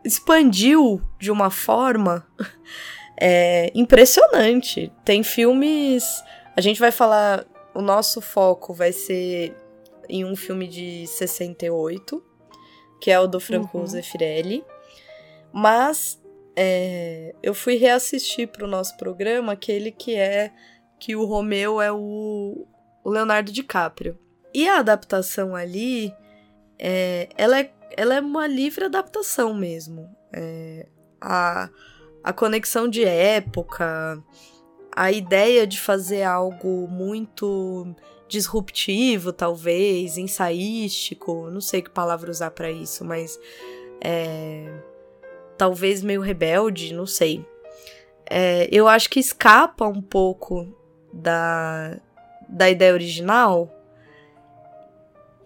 expandiu 0.05 1.01
de 1.19 1.31
uma 1.31 1.49
forma 1.49 2.23
é, 3.19 3.71
impressionante. 3.73 4.93
Tem 5.03 5.23
filmes. 5.23 6.23
A 6.55 6.61
gente 6.61 6.79
vai 6.79 6.91
falar. 6.91 7.47
O 7.73 7.81
nosso 7.81 8.21
foco 8.21 8.75
vai 8.75 8.91
ser 8.91 9.55
em 10.07 10.23
um 10.23 10.35
filme 10.35 10.67
de 10.67 11.07
68, 11.07 12.21
que 12.99 13.09
é 13.09 13.19
o 13.19 13.25
do 13.25 13.39
Franco 13.39 13.79
uhum. 13.79 13.87
Zeffirelli. 13.87 14.63
Mas 15.51 16.20
é, 16.55 17.33
eu 17.41 17.53
fui 17.53 17.75
reassistir 17.75 18.47
para 18.47 18.65
o 18.65 18.69
nosso 18.69 18.97
programa 18.97 19.53
aquele 19.53 19.91
que 19.91 20.15
é 20.15 20.51
que 20.99 21.15
o 21.15 21.25
Romeu 21.25 21.81
é 21.81 21.91
o, 21.91 22.67
o 23.03 23.09
Leonardo 23.09 23.51
DiCaprio. 23.51 24.17
E 24.53 24.67
a 24.67 24.79
adaptação 24.79 25.55
ali, 25.55 26.13
é, 26.77 27.29
ela, 27.37 27.59
é, 27.59 27.71
ela 27.95 28.15
é 28.15 28.19
uma 28.19 28.47
livre 28.47 28.85
adaptação 28.85 29.53
mesmo. 29.53 30.09
É, 30.33 30.87
a, 31.19 31.69
a 32.23 32.33
conexão 32.33 32.87
de 32.87 33.03
época, 33.03 34.21
a 34.95 35.11
ideia 35.11 35.65
de 35.65 35.79
fazer 35.79 36.23
algo 36.23 36.87
muito 36.87 37.95
disruptivo, 38.27 39.33
talvez, 39.33 40.17
ensaístico, 40.17 41.49
não 41.49 41.61
sei 41.61 41.81
que 41.81 41.89
palavra 41.89 42.31
usar 42.31 42.51
para 42.51 42.71
isso, 42.71 43.03
mas 43.03 43.39
é, 43.99 44.71
talvez 45.61 46.01
meio 46.01 46.21
rebelde, 46.21 46.91
não 46.91 47.05
sei. 47.05 47.45
É, 48.27 48.67
eu 48.71 48.87
acho 48.87 49.07
que 49.07 49.19
escapa 49.19 49.85
um 49.85 50.01
pouco 50.01 50.67
da, 51.13 51.99
da 52.49 52.67
ideia 52.67 52.91
original. 52.91 53.71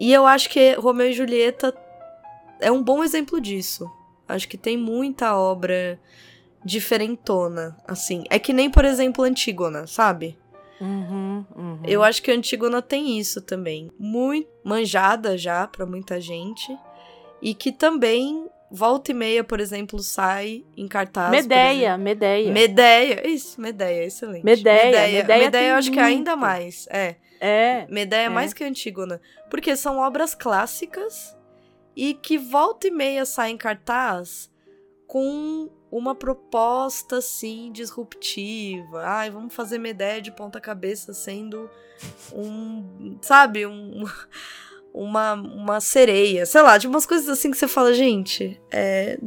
E 0.00 0.10
eu 0.10 0.24
acho 0.24 0.48
que 0.48 0.72
Romeu 0.72 1.10
e 1.10 1.12
Julieta 1.12 1.76
é 2.62 2.72
um 2.72 2.82
bom 2.82 3.04
exemplo 3.04 3.38
disso. 3.42 3.90
Acho 4.26 4.48
que 4.48 4.56
tem 4.56 4.74
muita 4.74 5.36
obra 5.36 6.00
diferentona, 6.64 7.76
assim. 7.86 8.24
É 8.30 8.38
que 8.38 8.54
nem, 8.54 8.70
por 8.70 8.86
exemplo, 8.86 9.22
Antígona, 9.22 9.86
sabe? 9.86 10.38
Uhum, 10.80 11.44
uhum. 11.54 11.80
Eu 11.84 12.02
acho 12.02 12.22
que 12.22 12.32
Antígona 12.32 12.80
tem 12.80 13.18
isso 13.18 13.42
também. 13.42 13.90
Muito 13.98 14.48
manjada 14.64 15.36
já 15.36 15.66
para 15.66 15.84
muita 15.84 16.18
gente. 16.22 16.74
E 17.42 17.52
que 17.52 17.70
também 17.70 18.48
volta 18.70 19.10
e 19.10 19.14
meia, 19.14 19.44
por 19.44 19.60
exemplo, 19.60 19.98
sai 20.00 20.64
em 20.76 20.88
cartaz. 20.88 21.30
Medeia, 21.30 21.96
Medeia. 21.96 22.52
Medeia, 22.52 23.26
isso, 23.26 23.60
Medeia, 23.60 24.04
excelente. 24.04 24.44
Medeia, 24.44 24.84
Medeia, 24.84 25.22
Medeia, 25.22 25.44
Medeia 25.44 25.68
eu 25.70 25.74
acho 25.76 25.88
muito. 25.88 25.98
que 25.98 26.00
é 26.00 26.08
ainda 26.08 26.36
mais, 26.36 26.86
é. 26.90 27.16
É. 27.40 27.86
Medeia 27.88 28.26
é 28.26 28.28
mais 28.28 28.52
que 28.52 28.64
Antígona. 28.64 29.20
Porque 29.50 29.76
são 29.76 29.98
obras 29.98 30.34
clássicas 30.34 31.36
e 31.94 32.14
que 32.14 32.38
volta 32.38 32.88
e 32.88 32.90
meia 32.90 33.24
saem 33.24 33.54
em 33.54 33.58
cartaz 33.58 34.50
com 35.06 35.70
uma 35.90 36.14
proposta, 36.14 37.18
assim, 37.18 37.70
disruptiva. 37.72 39.02
Ai, 39.04 39.30
vamos 39.30 39.54
fazer 39.54 39.78
Medeia 39.78 40.20
de 40.20 40.32
ponta 40.32 40.60
cabeça 40.60 41.12
sendo 41.12 41.70
um, 42.32 43.18
sabe, 43.22 43.66
um 43.66 44.04
uma, 44.96 45.34
uma 45.34 45.78
sereia, 45.78 46.46
sei 46.46 46.62
lá, 46.62 46.78
de 46.78 46.88
umas 46.88 47.04
coisas 47.04 47.28
assim 47.28 47.50
que 47.50 47.58
você 47.58 47.68
fala, 47.68 47.92
gente, 47.92 48.58
é. 48.72 49.18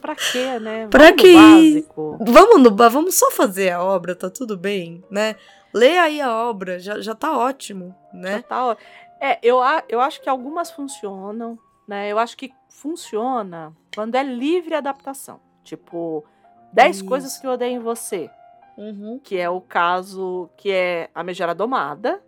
pra 0.00 0.16
quê, 0.16 0.58
né? 0.58 0.80
Vamos 0.80 0.90
pra 0.90 1.12
que. 1.12 1.86
Vamos 2.26 2.60
no 2.60 2.74
vamos 2.74 3.14
só 3.14 3.30
fazer 3.30 3.70
a 3.70 3.82
obra, 3.82 4.16
tá 4.16 4.28
tudo 4.28 4.58
bem, 4.58 5.04
né? 5.08 5.36
Lê 5.72 5.96
aí 5.98 6.20
a 6.20 6.34
obra, 6.34 6.80
já, 6.80 7.00
já 7.00 7.14
tá 7.14 7.38
ótimo, 7.38 7.94
né? 8.12 8.32
Já 8.32 8.42
tá 8.42 8.66
ó... 8.66 8.76
É, 9.20 9.38
eu, 9.42 9.58
eu 9.88 10.00
acho 10.00 10.20
que 10.20 10.28
algumas 10.28 10.70
funcionam, 10.70 11.58
né? 11.86 12.10
Eu 12.10 12.18
acho 12.18 12.36
que 12.36 12.52
funciona 12.68 13.72
quando 13.94 14.16
é 14.16 14.22
livre 14.22 14.74
adaptação. 14.74 15.40
Tipo, 15.62 16.24
10 16.72 17.02
coisas 17.02 17.38
que 17.38 17.46
eu 17.46 17.52
odeio 17.52 17.76
em 17.76 17.78
você. 17.78 18.30
Uhum. 18.76 19.20
Que 19.22 19.36
é 19.36 19.50
o 19.50 19.60
caso 19.60 20.48
que 20.56 20.70
é 20.70 21.10
a 21.14 21.22
Megera 21.22 21.54
Domada, 21.54 22.22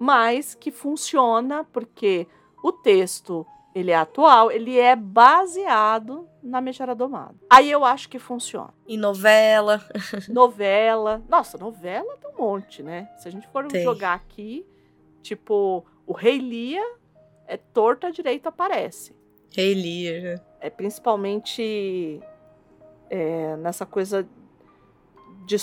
mas 0.00 0.54
que 0.54 0.70
funciona 0.70 1.62
porque 1.62 2.26
o 2.64 2.72
texto 2.72 3.46
ele 3.74 3.90
é 3.90 3.96
atual, 3.96 4.50
ele 4.50 4.78
é 4.78 4.96
baseado 4.96 6.26
na 6.42 6.58
Mexera 6.58 6.94
Domada. 6.94 7.36
Aí 7.50 7.70
eu 7.70 7.84
acho 7.84 8.08
que 8.08 8.18
funciona. 8.18 8.72
E 8.88 8.96
novela. 8.96 9.86
novela. 10.26 11.22
Nossa, 11.28 11.58
novela 11.58 12.16
tem 12.16 12.30
um 12.30 12.38
monte, 12.38 12.82
né? 12.82 13.10
Se 13.18 13.28
a 13.28 13.30
gente 13.30 13.46
for 13.48 13.66
tem. 13.66 13.84
jogar 13.84 14.14
aqui, 14.14 14.66
tipo, 15.22 15.84
o 16.06 16.14
Rei 16.14 16.38
Lia 16.38 16.82
é 17.46 17.58
torta 17.58 18.10
direito 18.10 18.48
aparece. 18.48 19.14
Rei 19.54 19.74
Lia. 19.74 20.20
Né? 20.22 20.40
É 20.60 20.70
principalmente 20.70 22.20
é, 23.10 23.54
nessa 23.56 23.84
coisa 23.84 24.26
de 25.46 25.56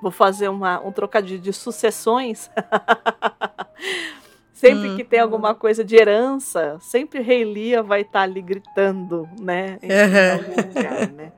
Vou 0.00 0.10
fazer 0.10 0.48
uma, 0.48 0.80
um 0.80 0.92
trocadilho 0.92 1.40
de 1.40 1.52
sucessões. 1.52 2.50
sempre 4.58 4.88
hum. 4.88 4.96
que 4.96 5.04
tem 5.04 5.20
alguma 5.20 5.54
coisa 5.54 5.84
de 5.84 5.94
herança, 5.94 6.78
sempre 6.80 7.20
Rei 7.20 7.44
Lia 7.44 7.80
vai 7.80 8.00
estar 8.00 8.12
tá 8.12 8.22
ali 8.22 8.42
gritando, 8.42 9.28
né? 9.38 9.78
Em 9.80 10.66
lugar, 10.66 11.08
né? 11.12 11.32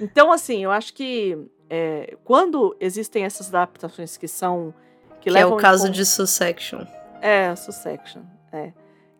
Então, 0.00 0.32
assim, 0.32 0.64
eu 0.64 0.70
acho 0.70 0.92
que 0.92 1.38
é, 1.68 2.16
quando 2.24 2.76
existem 2.80 3.24
essas 3.24 3.54
adaptações 3.54 4.16
que 4.16 4.26
são. 4.26 4.74
Que, 5.20 5.24
que 5.24 5.30
levam 5.30 5.52
é 5.52 5.54
o 5.54 5.58
caso 5.58 5.88
de 5.88 6.04
Sussection. 6.04 6.84
É, 7.20 7.54
Sussection. 7.54 8.22
É. 8.52 8.72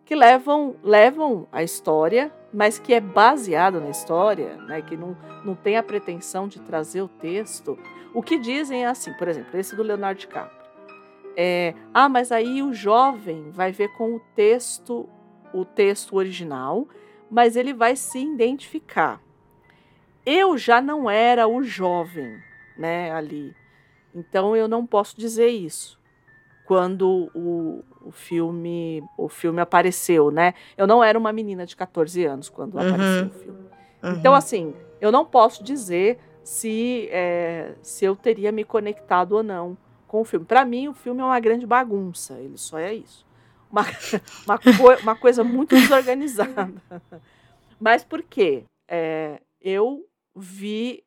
Que 0.03 0.13
levam, 0.13 0.75
levam 0.83 1.47
a 1.53 1.63
história, 1.63 2.29
mas 2.53 2.77
que 2.77 2.93
é 2.93 2.99
baseado 2.99 3.79
na 3.79 3.89
história, 3.89 4.57
né? 4.67 4.81
Que 4.81 4.97
não, 4.97 5.15
não 5.45 5.55
tem 5.55 5.77
a 5.77 5.83
pretensão 5.83 6.49
de 6.49 6.59
trazer 6.59 7.01
o 7.01 7.07
texto 7.07 7.79
o 8.13 8.21
que 8.21 8.37
dizem 8.37 8.83
é 8.83 8.87
assim, 8.87 9.13
por 9.13 9.27
exemplo, 9.27 9.57
esse 9.59 9.75
do 9.75 9.83
Leonardo 9.83 10.19
DiCaprio. 10.19 10.61
É, 11.35 11.73
ah, 11.93 12.09
mas 12.09 12.31
aí 12.31 12.61
o 12.61 12.73
jovem 12.73 13.51
vai 13.51 13.71
ver 13.71 13.89
com 13.95 14.15
o 14.15 14.19
texto, 14.35 15.07
o 15.53 15.63
texto 15.63 16.15
original, 16.15 16.87
mas 17.29 17.55
ele 17.55 17.73
vai 17.73 17.95
se 17.95 18.19
identificar. 18.19 19.21
Eu 20.25 20.57
já 20.57 20.81
não 20.81 21.09
era 21.09 21.47
o 21.47 21.63
jovem, 21.63 22.37
né, 22.77 23.11
ali. 23.11 23.55
Então 24.13 24.55
eu 24.55 24.67
não 24.67 24.85
posso 24.85 25.17
dizer 25.17 25.47
isso. 25.47 25.99
Quando 26.65 27.29
o, 27.33 27.83
o 28.01 28.11
filme 28.11 29.03
o 29.17 29.27
filme 29.27 29.59
apareceu, 29.59 30.31
né? 30.31 30.53
Eu 30.77 30.87
não 30.87 31.03
era 31.03 31.17
uma 31.17 31.33
menina 31.33 31.65
de 31.65 31.75
14 31.75 32.23
anos 32.23 32.49
quando 32.49 32.75
uhum. 32.75 32.87
apareceu 32.87 33.25
o 33.25 33.29
filme. 33.29 33.59
Uhum. 34.03 34.11
Então 34.13 34.33
assim, 34.33 34.73
eu 34.99 35.11
não 35.11 35.25
posso 35.25 35.63
dizer 35.63 36.19
se, 36.43 37.07
é, 37.11 37.75
se 37.81 38.05
eu 38.05 38.15
teria 38.15 38.51
me 38.51 38.63
conectado 38.63 39.33
ou 39.33 39.43
não 39.43 39.77
com 40.07 40.21
o 40.21 40.25
filme. 40.25 40.45
Para 40.45 40.65
mim, 40.65 40.87
o 40.87 40.93
filme 40.93 41.21
é 41.21 41.23
uma 41.23 41.39
grande 41.39 41.65
bagunça, 41.65 42.39
ele 42.39 42.57
só 42.57 42.77
é 42.77 42.93
isso. 42.93 43.25
Uma, 43.71 43.83
uma, 44.45 44.57
co 44.57 45.01
uma 45.01 45.15
coisa 45.15 45.43
muito 45.43 45.75
desorganizada. 45.75 46.71
Mas 47.79 48.03
por 48.03 48.21
quê? 48.21 48.65
É, 48.87 49.41
eu 49.61 50.05
vi 50.35 51.03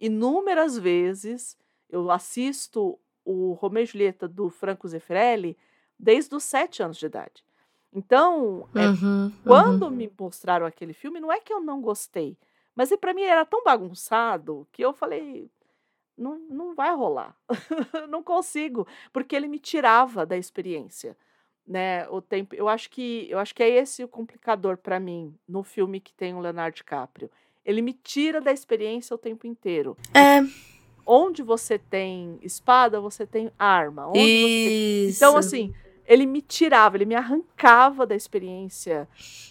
inúmeras 0.00 0.78
vezes, 0.78 1.56
eu 1.90 2.10
assisto 2.10 2.98
o 3.24 3.52
Romeu 3.52 3.82
e 3.82 3.86
Julieta 3.86 4.28
do 4.28 4.48
Franco 4.48 4.86
Zeffirelli 4.88 5.56
desde 5.98 6.34
os 6.34 6.44
sete 6.44 6.82
anos 6.82 6.96
de 6.96 7.06
idade. 7.06 7.44
Então, 7.92 8.68
é, 8.74 8.88
Uhum, 8.88 9.32
quando 9.44 9.82
uhum. 9.84 9.90
me 9.90 10.12
mostraram 10.18 10.66
aquele 10.66 10.92
filme, 10.92 11.20
não 11.20 11.32
é 11.32 11.40
que 11.40 11.52
eu 11.52 11.60
não 11.60 11.80
gostei, 11.80 12.36
mas 12.78 12.94
para 12.94 13.12
mim 13.12 13.22
era 13.22 13.44
tão 13.44 13.64
bagunçado 13.64 14.64
que 14.70 14.80
eu 14.84 14.92
falei, 14.92 15.50
não, 16.16 16.38
não 16.48 16.74
vai 16.76 16.94
rolar, 16.94 17.36
não 18.08 18.22
consigo, 18.22 18.86
porque 19.12 19.34
ele 19.34 19.48
me 19.48 19.58
tirava 19.58 20.24
da 20.24 20.36
experiência, 20.36 21.16
né? 21.66 22.08
O 22.08 22.22
tempo, 22.22 22.54
eu 22.54 22.68
acho 22.68 22.88
que 22.88 23.26
eu 23.28 23.40
acho 23.40 23.52
que 23.52 23.64
é 23.64 23.68
esse 23.68 24.04
o 24.04 24.08
complicador 24.08 24.76
para 24.76 25.00
mim 25.00 25.34
no 25.48 25.64
filme 25.64 25.98
que 25.98 26.14
tem 26.14 26.34
o 26.34 26.38
Leonardo 26.38 26.76
DiCaprio. 26.76 27.28
Ele 27.64 27.82
me 27.82 27.92
tira 27.92 28.40
da 28.40 28.52
experiência 28.52 29.12
o 29.12 29.18
tempo 29.18 29.44
inteiro. 29.44 29.96
É, 30.14 30.40
Onde 31.04 31.42
você 31.42 31.78
tem 31.80 32.38
espada, 32.42 33.00
você 33.00 33.26
tem 33.26 33.50
arma. 33.58 34.06
Onde 34.06 34.20
você 34.20 35.10
então, 35.16 35.36
assim, 35.36 35.74
ele 36.06 36.26
me 36.26 36.40
tirava, 36.40 36.96
ele 36.96 37.06
me 37.06 37.16
arrancava 37.16 38.06
da 38.06 38.14
experiência 38.14 39.08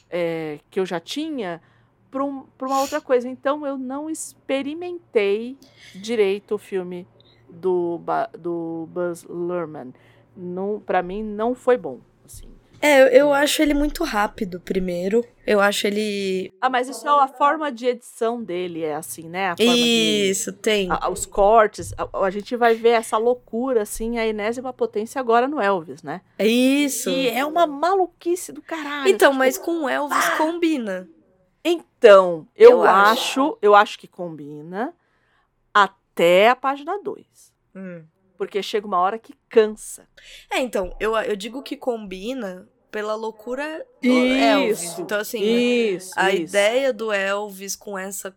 eh, 0.09 0.59
que 0.69 0.79
eu 0.79 0.85
já 0.85 0.99
tinha 0.99 1.61
para 2.09 2.23
um, 2.23 2.43
pra 2.57 2.67
uma 2.67 2.81
outra 2.81 2.99
coisa. 3.01 3.27
Então, 3.27 3.65
eu 3.65 3.77
não 3.77 4.09
experimentei 4.09 5.57
direito 5.95 6.55
o 6.55 6.57
filme 6.57 7.07
do, 7.49 7.99
do 8.37 8.87
Buzz 8.91 9.23
Luhrmann. 9.23 9.93
Para 10.85 11.01
mim, 11.01 11.23
não 11.23 11.55
foi 11.55 11.77
bom. 11.77 11.99
Assim. 12.25 12.47
É, 12.79 13.19
eu- 13.19 13.33
acho 13.33 13.61
ele 13.63 13.73
muito 13.73 14.03
rápido, 14.03 14.59
primeiro. 14.59 15.25
Eu 15.45 15.59
acho 15.59 15.87
ele. 15.87 16.51
Ah, 16.61 16.69
mas 16.69 16.87
isso 16.87 17.07
é 17.07 17.09
a 17.09 17.27
forma 17.27 17.71
de 17.71 17.87
edição 17.87 18.43
dele, 18.43 18.83
é 18.83 18.93
assim, 18.95 19.27
né? 19.27 19.49
A 19.49 19.57
forma 19.57 19.73
de, 19.73 20.29
Isso, 20.29 20.53
tem. 20.53 20.87
a- 20.91 21.09
os 21.09 21.25
cortes. 21.25 21.91
A, 21.97 22.25
a 22.25 22.29
gente 22.29 22.55
vai 22.55 22.75
ver 22.75 22.89
essa 22.89 23.17
loucura, 23.17 23.81
assim, 23.81 24.19
a 24.19 24.27
enésima 24.27 24.71
potência 24.71 25.19
agora 25.19 25.47
no 25.47 25.59
Elvis, 25.59 26.03
né? 26.03 26.21
É 26.37 26.45
isso. 26.45 27.09
E 27.09 27.29
é 27.29 27.43
uma 27.45 27.65
maluquice 27.65 28.51
do 28.51 28.61
caralho. 28.61 29.09
Então, 29.09 29.29
assim, 29.31 29.39
mas 29.39 29.57
com 29.57 29.85
o 29.85 29.89
Elvis 29.89 30.29
combina. 30.37 31.09
Então, 31.69 32.47
eu, 32.55 32.71
Eu 32.71 32.83
acho. 32.83 33.11
acho, 33.41 33.57
eu 33.61 33.75
acho 33.75 33.99
que 33.99 34.07
combina 34.07 34.93
até 35.73 36.49
a 36.49 36.55
página 36.55 36.97
2. 37.01 37.25
Porque 38.37 38.61
chega 38.63 38.85
uma 38.87 38.99
hora 38.99 39.17
que 39.19 39.33
cansa. 39.49 40.07
É, 40.49 40.59
então, 40.59 40.95
eu, 40.99 41.15
eu 41.17 41.35
digo 41.35 41.61
que 41.63 41.75
combina 41.75 42.67
pela 42.91 43.15
loucura 43.15 43.85
do 44.01 44.09
Elvis. 44.33 44.81
Isso, 44.83 45.01
Então, 45.01 45.19
assim, 45.19 45.41
Isso. 45.43 46.13
a 46.15 46.31
isso. 46.31 46.43
ideia 46.43 46.93
do 46.93 47.11
Elvis 47.11 47.75
com 47.75 47.97
essa, 47.97 48.33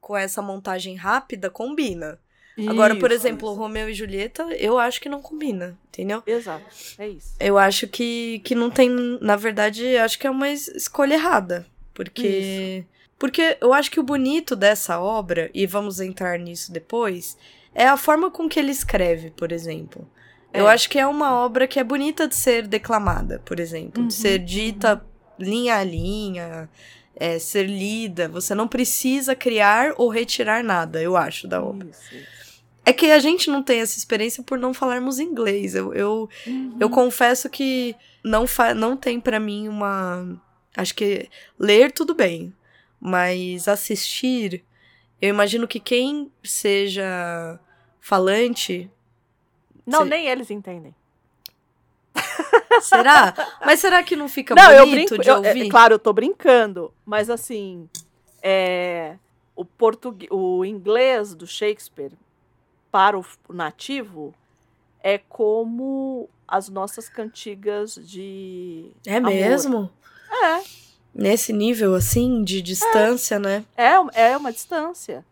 com 0.00 0.16
essa 0.16 0.42
montagem 0.42 0.94
rápida 0.96 1.48
combina. 1.50 2.20
Agora, 2.68 2.96
por 2.96 3.10
Isso, 3.12 3.20
exemplo, 3.26 3.48
isso. 3.48 3.58
Romeu 3.58 3.88
e 3.88 3.94
Julieta, 3.94 4.42
eu 4.56 4.78
acho 4.78 5.00
que 5.00 5.08
não 5.08 5.22
combina, 5.22 5.78
entendeu? 5.88 6.20
Exato. 6.26 6.64
É 6.98 7.08
isso. 7.08 7.36
Eu 7.38 7.56
acho 7.56 7.86
que, 7.86 8.40
que 8.40 8.52
não 8.52 8.68
tem. 8.68 8.90
Na 9.20 9.36
verdade, 9.36 9.96
acho 9.96 10.18
que 10.18 10.26
é 10.26 10.30
uma 10.30 10.48
es- 10.50 10.66
escolha 10.68 11.14
errada. 11.14 11.64
Porque. 12.04 12.84
Porque 13.18 13.58
eu 13.60 13.74
acho 13.74 13.90
que 13.90 13.98
o 13.98 14.04
bonito 14.04 14.54
dessa 14.54 15.00
obra, 15.00 15.50
e 15.52 15.66
vamos 15.66 15.98
entrar 15.98 16.38
nisso 16.38 16.70
depois, 16.72 17.36
é 17.74 17.84
a 17.88 17.96
forma 17.96 18.30
com 18.30 18.48
que 18.48 18.60
ele 18.60 18.70
escreve, 18.70 19.30
por 19.30 19.50
exemplo. 19.50 20.08
Eu 20.54 20.68
É. 20.68 20.72
acho 20.72 20.88
que 20.88 20.98
é 21.00 21.06
uma 21.06 21.34
obra 21.44 21.66
que 21.66 21.80
é 21.80 21.84
bonita 21.84 22.28
de 22.28 22.36
ser 22.36 22.66
declamada, 22.68 23.42
por 23.44 23.58
exemplo. 23.58 24.02
Uhum, 24.02 24.06
De 24.08 24.14
ser 24.14 24.38
dita 24.38 25.04
linha 25.36 25.76
a 25.78 25.84
linha, 25.84 26.68
é, 27.16 27.40
ser 27.40 27.64
lida. 27.66 28.28
Você 28.28 28.54
não 28.54 28.68
precisa 28.68 29.34
criar 29.34 29.94
ou 29.96 30.08
retirar 30.08 30.62
nada, 30.62 31.02
eu 31.02 31.16
acho, 31.16 31.48
da 31.48 31.60
obra. 31.62 31.88
Isso, 31.90 32.14
isso. 32.14 32.62
É 32.86 32.92
que 32.92 33.10
a 33.10 33.18
gente 33.18 33.50
não 33.50 33.62
tem 33.64 33.80
essa 33.80 33.98
experiência 33.98 34.42
por 34.44 34.58
não 34.58 34.72
falarmos 34.72 35.18
inglês. 35.18 35.74
Eu, 35.74 35.92
eu, 35.92 36.28
Uhum. 36.46 36.76
eu 36.78 36.88
confesso 36.88 37.50
que 37.50 37.94
não, 38.24 38.46
fa 38.46 38.72
não 38.74 38.96
tem 38.96 39.20
pra 39.20 39.38
mim 39.40 39.66
uma. 39.68 40.40
Acho 40.78 40.94
que 40.94 41.28
ler 41.58 41.90
tudo 41.90 42.14
bem, 42.14 42.54
mas 43.00 43.66
assistir, 43.66 44.64
eu 45.20 45.28
imagino 45.30 45.66
que 45.66 45.80
quem 45.80 46.30
seja 46.44 47.58
falante. 48.00 48.88
Não, 49.84 50.04
nem 50.04 50.28
eles 50.28 50.50
entendem. 50.52 50.94
Será? 52.80 53.34
mas 53.64 53.80
será 53.80 54.02
que 54.04 54.14
não 54.14 54.28
fica 54.28 54.54
não, 54.54 54.70
eu 54.70 54.86
bonito 54.86 55.08
brinco. 55.10 55.22
de 55.22 55.28
eu- 55.30 55.44
é, 55.44 55.48
ouvir? 55.48 55.68
claro, 55.68 55.94
eu 55.94 55.98
tô 55.98 56.12
brincando, 56.12 56.92
mas 57.04 57.28
assim, 57.28 57.88
é, 58.42 59.16
o 59.56 59.64
português, 59.64 60.30
o 60.30 60.64
inglês 60.64 61.34
do 61.34 61.46
Shakespeare 61.46 62.12
para 62.90 63.18
o 63.18 63.24
nativo 63.48 64.32
é 65.02 65.18
como 65.18 66.28
as 66.46 66.68
nossas 66.68 67.08
cantigas 67.08 67.94
de 67.96 68.90
É 69.06 69.16
amor. 69.16 69.30
mesmo? 69.32 69.90
É, 70.30 70.62
Nesse 71.14 71.52
nível 71.52 71.94
assim 71.94 72.44
de 72.44 72.62
distância, 72.62 73.38
né? 73.38 73.64
é, 73.76 73.94
é 74.14 74.36
uma 74.36 74.52
distância. 74.52 75.24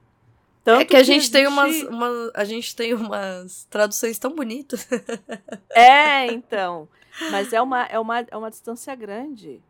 Tanto 0.64 0.80
é 0.80 0.84
que 0.84 0.96
a 0.96 1.02
gente 1.04 1.30
tem 1.30 1.46
umas, 1.46 1.80
uma, 1.82 2.08
a 2.34 2.42
gente 2.42 2.74
tem 2.74 2.92
umas 2.92 3.64
traduções 3.70 4.18
tão 4.18 4.34
bonitas. 4.34 4.86
É, 5.70 6.26
então. 6.32 6.88
Mas 7.30 7.52
é 7.52 7.60
uma, 7.62 7.84
é 7.84 7.98
uma, 7.98 8.20
é 8.20 8.36
uma 8.36 8.50
distância 8.50 8.94
grande. 8.94 9.62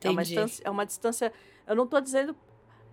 É 0.00 0.10
uma, 0.10 0.22
distância, 0.22 0.62
é 0.64 0.70
uma 0.70 0.86
distância. 0.86 1.32
Eu 1.66 1.74
não 1.74 1.86
tô 1.86 2.00
dizendo. 2.00 2.36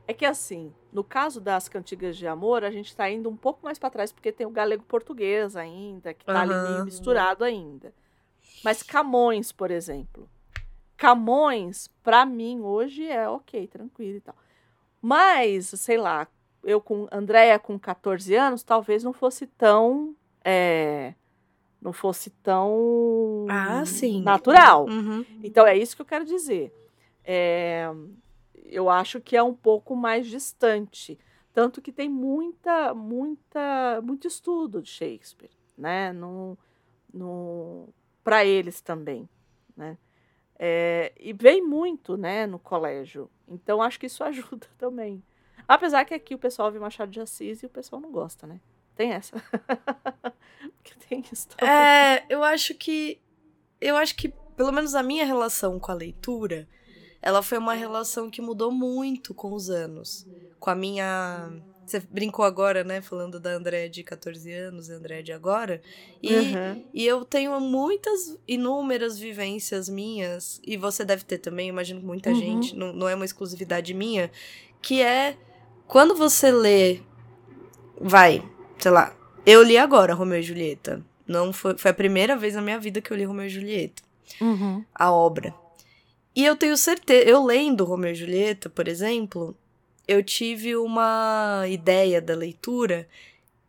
É 0.07 0.13
que 0.13 0.25
assim, 0.25 0.73
no 0.91 1.03
caso 1.03 1.39
das 1.39 1.69
cantigas 1.69 2.17
de 2.17 2.25
amor, 2.25 2.63
a 2.63 2.71
gente 2.71 2.95
tá 2.95 3.09
indo 3.09 3.29
um 3.29 3.37
pouco 3.37 3.59
mais 3.63 3.77
para 3.77 3.89
trás, 3.89 4.11
porque 4.11 4.31
tem 4.31 4.47
o 4.47 4.49
galego 4.49 4.83
português 4.83 5.55
ainda, 5.55 6.13
que 6.13 6.25
tá 6.25 6.41
ali 6.41 6.49
meio 6.49 6.75
Aham. 6.77 6.85
misturado 6.85 7.43
ainda. 7.43 7.93
Mas 8.63 8.81
Camões, 8.81 9.51
por 9.51 9.69
exemplo. 9.69 10.27
Camões, 11.07 11.89
pra 12.01 12.25
mim, 12.25 12.61
hoje 12.61 13.05
é 13.05 13.27
ok, 13.27 13.67
tranquilo 13.67 14.15
e 14.15 14.21
tal. 14.21 14.35
Mas, 15.01 15.65
sei 15.67 15.97
lá, 15.97 16.25
eu 16.63 16.79
com 16.79 17.09
Andréia 17.11 17.59
com 17.59 17.77
14 17.77 18.33
anos, 18.33 18.63
talvez 18.63 19.03
não 19.03 19.11
fosse 19.11 19.45
tão. 19.45 20.15
é, 20.45 21.13
não 21.81 21.91
fosse 21.91 22.29
tão 22.29 23.45
Ah, 23.49 23.83
sim. 23.85 24.21
natural. 24.21 24.87
Uhum. 24.87 25.25
Então 25.43 25.67
é 25.67 25.77
isso 25.77 25.93
que 25.93 26.01
eu 26.01 26.05
quero 26.05 26.23
dizer. 26.23 26.73
É, 27.25 27.89
eu 28.63 28.89
acho 28.89 29.19
que 29.19 29.35
é 29.35 29.43
um 29.43 29.53
pouco 29.53 29.97
mais 29.97 30.25
distante, 30.25 31.19
tanto 31.53 31.81
que 31.81 31.91
tem 31.91 32.07
muita, 32.07 32.93
muita, 32.93 33.99
muito 34.01 34.25
estudo 34.25 34.81
de 34.81 34.87
Shakespeare, 34.89 35.51
né? 35.77 36.13
No, 36.13 36.57
no, 37.13 37.89
para 38.23 38.45
eles 38.45 38.79
também, 38.79 39.27
né? 39.75 39.97
É, 40.57 41.11
e 41.19 41.33
vem 41.33 41.61
muito, 41.61 42.15
né, 42.15 42.45
no 42.45 42.59
colégio. 42.59 43.29
Então 43.47 43.81
acho 43.81 43.99
que 43.99 44.05
isso 44.05 44.23
ajuda 44.25 44.67
também. 44.77 45.23
Apesar 45.67 46.05
que 46.05 46.13
aqui 46.13 46.35
o 46.35 46.39
pessoal 46.39 46.71
vê 46.71 46.79
Machado 46.79 47.11
de 47.11 47.21
Assis 47.21 47.63
e 47.63 47.65
o 47.65 47.69
pessoal 47.69 48.01
não 48.01 48.11
gosta, 48.11 48.45
né? 48.45 48.59
Tem 48.95 49.11
essa. 49.11 49.35
Porque 50.77 50.93
tem 51.07 51.21
também. 51.21 51.73
É, 51.73 52.25
eu 52.29 52.43
acho 52.43 52.75
que. 52.75 53.19
Eu 53.79 53.97
acho 53.97 54.15
que, 54.15 54.29
pelo 54.55 54.71
menos 54.71 54.95
a 54.95 55.03
minha 55.03 55.25
relação 55.25 55.79
com 55.79 55.91
a 55.91 55.95
leitura, 55.95 56.67
ela 57.21 57.41
foi 57.41 57.57
uma 57.57 57.73
relação 57.73 58.29
que 58.29 58.41
mudou 58.41 58.71
muito 58.71 59.33
com 59.33 59.53
os 59.53 59.69
anos. 59.69 60.27
Com 60.59 60.69
a 60.69 60.75
minha. 60.75 61.51
Você 61.85 61.99
brincou 62.09 62.45
agora, 62.45 62.83
né? 62.83 63.01
Falando 63.01 63.39
da 63.39 63.51
Andréia 63.51 63.89
de 63.89 64.03
14 64.03 64.51
anos, 64.51 64.89
a 64.89 64.93
Andréia 64.95 65.21
de 65.21 65.31
agora. 65.33 65.81
E, 66.21 66.33
Uhum. 66.33 66.83
e 66.93 67.05
eu 67.05 67.25
tenho 67.25 67.59
muitas, 67.59 68.37
inúmeras 68.47 69.19
vivências 69.19 69.89
minhas, 69.89 70.61
e 70.65 70.77
você 70.77 71.03
deve 71.03 71.23
ter 71.25 71.39
também, 71.39 71.67
imagino 71.69 71.99
que 71.99 72.05
muita 72.05 72.29
Uhum. 72.29 72.35
gente, 72.35 72.75
não, 72.75 72.93
não 72.93 73.09
é 73.09 73.15
uma 73.15 73.25
exclusividade 73.25 73.93
minha, 73.93 74.31
que 74.81 75.01
é 75.01 75.35
quando 75.87 76.15
você 76.15 76.51
lê. 76.51 77.01
Vai, 77.99 78.41
sei 78.79 78.91
lá. 78.91 79.15
Eu 79.45 79.61
li 79.61 79.77
agora 79.77 80.13
Romeu 80.13 80.39
e 80.39 80.43
Julieta. 80.43 81.03
Não 81.27 81.51
foi, 81.53 81.77
foi 81.77 81.91
a 81.91 81.93
primeira 81.93 82.35
vez 82.35 82.55
na 82.55 82.61
minha 82.61 82.79
vida 82.79 83.01
que 83.01 83.11
eu 83.11 83.17
li 83.17 83.23
Romeu 83.25 83.45
e 83.45 83.49
Julieta, 83.49 84.01
Uhum. 84.41 84.83
a 84.95 85.11
obra. 85.11 85.53
E 86.35 86.43
eu 86.43 86.55
tenho 86.55 86.75
certeza, 86.75 87.29
eu 87.29 87.43
lendo 87.45 87.83
Romeu 87.85 88.11
e 88.11 88.15
Julieta, 88.15 88.69
por 88.69 88.87
exemplo, 88.87 89.55
eu 90.07 90.23
tive 90.23 90.75
uma 90.75 91.63
ideia 91.69 92.21
da 92.21 92.35
leitura 92.35 93.07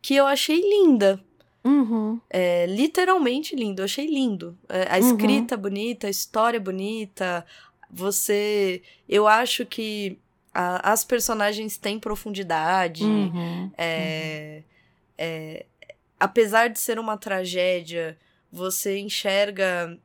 que 0.01 0.15
eu 0.15 0.25
achei 0.25 0.59
linda. 0.61 1.19
Uhum. 1.63 2.19
É, 2.29 2.65
literalmente 2.67 3.55
lindo, 3.55 3.81
eu 3.81 3.85
achei 3.85 4.05
lindo. 4.05 4.55
É, 4.69 4.83
a 4.83 4.99
Uhum. 4.99 5.07
escrita 5.09 5.57
bonita, 5.57 6.07
a 6.07 6.09
história 6.09 6.59
bonita. 6.59 7.45
Você. 7.89 8.81
Eu 9.09 9.27
acho 9.27 9.65
que 9.65 10.17
a- 10.53 10.91
as 10.91 11.03
personagens 11.03 11.77
têm 11.77 11.99
profundidade. 11.99 13.03
Uhum. 13.03 13.71
É, 13.77 14.61
é, 15.17 15.65
apesar 16.19 16.67
de 16.69 16.79
ser 16.79 16.99
uma 16.99 17.17
tragédia, 17.17 18.17
você 18.51 18.99
enxerga 18.99 19.97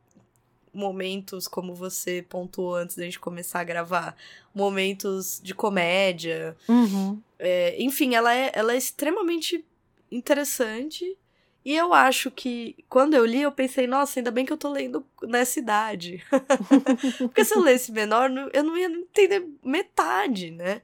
momentos, 0.73 1.49
como 1.49 1.75
você 1.75 2.25
pontuou 2.29 2.77
antes 2.77 2.97
da 2.97 3.05
gente 3.05 3.19
começar 3.19 3.61
a 3.61 3.65
gravar, 3.65 4.17
momentos 4.55 5.41
de 5.43 5.55
comédia. 5.55 6.57
Uhum. 6.69 7.21
É, 7.39 7.81
enfim, 7.83 8.15
ela 8.15 8.35
é, 8.35 8.51
ela 8.55 8.73
é 8.73 8.77
extremamente 8.77 9.65
interessante. 10.11 11.17
E 11.65 11.77
eu 11.77 11.93
acho 11.93 12.31
que, 12.31 12.77
quando 12.89 13.15
eu 13.15 13.25
li, 13.25 13.43
eu 13.43 13.53
pensei, 13.53 13.87
nossa, 13.87 14.19
ainda 14.19 14.31
bem 14.31 14.47
que 14.47 14.53
eu 14.53 14.57
tô 14.57 14.71
lendo 14.71 15.05
nessa 15.23 15.59
idade. 15.59 16.25
Porque 17.19 17.45
se 17.45 17.55
eu 17.55 17.61
lesse 17.61 17.93
menor, 17.93 18.31
eu 18.53 18.63
não 18.63 18.79
ia 18.79 18.87
entender 18.87 19.47
metade, 19.63 20.51
né? 20.51 20.81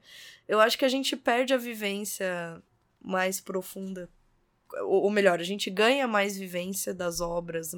Eu 0.47 0.59
acho 0.59 0.77
que 0.77 0.85
a 0.85 0.89
gente 0.89 1.15
perde 1.15 1.53
a 1.53 1.57
vivência 1.57 2.61
mais 3.01 3.41
profunda. 3.41 4.07
Ou 4.83 5.09
melhor, 5.09 5.39
a 5.39 5.43
gente 5.43 5.69
ganha 5.69 6.07
mais 6.07 6.37
vivência 6.37 6.93
das 6.93 7.21
obras. 7.21 7.71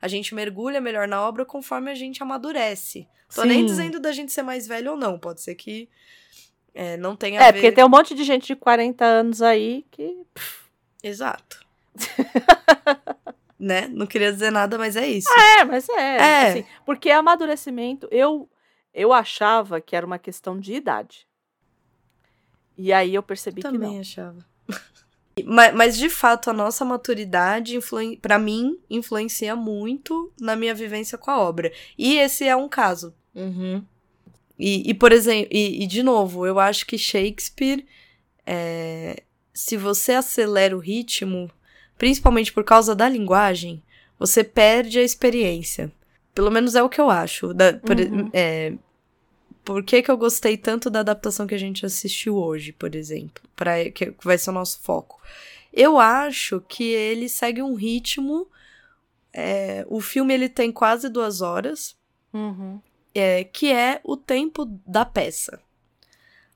A 0.00 0.08
gente 0.08 0.34
mergulha 0.34 0.80
melhor 0.80 1.08
na 1.08 1.26
obra 1.26 1.44
conforme 1.44 1.90
a 1.90 1.94
gente 1.94 2.22
amadurece. 2.22 3.08
Tô 3.34 3.42
Sim. 3.42 3.48
nem 3.48 3.66
dizendo 3.66 3.98
da 3.98 4.12
gente 4.12 4.32
ser 4.32 4.42
mais 4.42 4.66
velho 4.66 4.92
ou 4.92 4.96
não. 4.96 5.18
Pode 5.18 5.40
ser 5.40 5.54
que 5.54 5.88
é, 6.74 6.96
não 6.96 7.16
tenha 7.16 7.40
É, 7.40 7.46
ver. 7.46 7.52
porque 7.54 7.72
tem 7.72 7.84
um 7.84 7.88
monte 7.88 8.14
de 8.14 8.22
gente 8.22 8.46
de 8.46 8.54
40 8.56 9.04
anos 9.04 9.40
aí 9.40 9.84
que. 9.90 10.24
Exato. 11.02 11.64
né? 13.58 13.88
Não 13.88 14.06
queria 14.06 14.32
dizer 14.32 14.50
nada, 14.50 14.76
mas 14.76 14.96
é 14.96 15.06
isso. 15.08 15.28
É, 15.32 15.64
mas 15.64 15.88
é. 15.88 16.16
É. 16.16 16.48
assim, 16.48 16.64
porque 16.84 17.10
amadurecimento, 17.10 18.06
eu, 18.10 18.48
eu 18.92 19.12
achava 19.12 19.80
que 19.80 19.96
era 19.96 20.04
uma 20.06 20.18
questão 20.18 20.60
de 20.60 20.74
idade. 20.74 21.26
E 22.76 22.92
aí 22.92 23.14
eu 23.14 23.22
percebi 23.22 23.62
que 23.62 23.68
Também 23.70 23.94
não. 23.94 24.00
achava. 24.00 24.44
Mas, 25.44 25.74
mas, 25.74 25.96
de 25.98 26.08
fato, 26.08 26.48
a 26.48 26.52
nossa 26.52 26.84
maturidade, 26.84 27.78
para 28.22 28.38
mim, 28.38 28.78
influencia 28.88 29.54
muito 29.54 30.32
na 30.40 30.56
minha 30.56 30.74
vivência 30.74 31.18
com 31.18 31.30
a 31.30 31.38
obra. 31.38 31.70
E 31.98 32.16
esse 32.16 32.44
é 32.44 32.56
um 32.56 32.68
caso. 32.68 33.14
E, 34.58 34.90
e, 34.90 34.94
por 34.94 35.12
exemplo, 35.12 35.48
e, 35.50 35.82
e, 35.82 35.86
de 35.86 36.02
novo, 36.02 36.46
eu 36.46 36.58
acho 36.58 36.86
que 36.86 36.96
Shakespeare, 36.96 37.84
é, 38.46 39.22
se 39.52 39.76
você 39.76 40.12
acelera 40.12 40.74
o 40.74 40.80
ritmo, 40.80 41.50
principalmente 41.98 42.52
por 42.52 42.64
causa 42.64 42.94
da 42.94 43.08
linguagem, 43.08 43.82
você 44.18 44.42
perde 44.42 44.98
a 44.98 45.02
experiência. 45.02 45.92
Pelo 46.34 46.50
menos 46.50 46.74
é 46.74 46.82
o 46.82 46.88
que 46.88 47.00
eu 47.00 47.10
acho. 47.10 47.52
Da, 47.52 47.74
por, 47.74 47.98
Uhum. 47.98 48.30
é, 48.32 48.72
por 49.66 49.82
que, 49.82 50.00
que 50.02 50.10
eu 50.10 50.16
gostei 50.16 50.56
tanto 50.56 50.88
da 50.88 51.00
adaptação 51.00 51.46
que 51.46 51.54
a 51.54 51.58
gente 51.58 51.84
assistiu 51.84 52.36
hoje, 52.36 52.72
por 52.72 52.94
exemplo? 52.94 53.42
Pra, 53.54 53.90
que 53.90 54.14
vai 54.24 54.38
ser 54.38 54.50
o 54.50 54.52
nosso 54.54 54.80
foco. 54.80 55.20
Eu 55.72 55.98
acho 55.98 56.60
que 56.62 56.84
ele 56.84 57.28
segue 57.28 57.60
um 57.62 57.74
ritmo. 57.74 58.48
é, 59.32 59.84
o 59.88 60.00
filme 60.00 60.32
ele 60.32 60.48
tem 60.48 60.72
quase 60.72 61.10
duas 61.10 61.42
horas 61.42 61.94
Uhum. 62.32 62.80
é, 63.14 63.44
que 63.44 63.70
é 63.72 64.00
o 64.04 64.16
tempo 64.16 64.64
da 64.86 65.04
peça. 65.04 65.60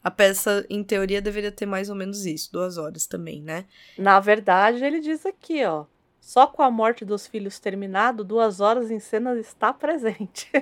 A 0.03 0.11
peça, 0.11 0.65
em 0.71 0.83
teoria, 0.83 1.21
deveria 1.21 1.53
ter 1.53 1.67
mais 1.67 1.91
ou 1.91 1.95
menos 1.97 2.25
isso, 2.25 2.51
duas 2.51 2.79
horas 2.79 3.07
também, 3.07 3.43
né? 3.43 3.67
Na 3.99 4.19
verdade, 4.19 4.83
ele 4.83 5.01
diz 5.01 5.27
aqui, 5.27 5.63
ó. 5.65 5.85
Só 6.21 6.47
com 6.47 6.63
a 6.63 6.71
morte 6.71 7.05
dos 7.05 7.27
filhos 7.27 7.59
terminado, 7.59 8.23
duas 8.23 8.61
horas 8.61 8.91
em 8.91 9.01
cena 9.01 9.35
está 9.39 9.73
presente. 9.73 10.49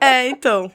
É, 0.00 0.28
então. 0.28 0.70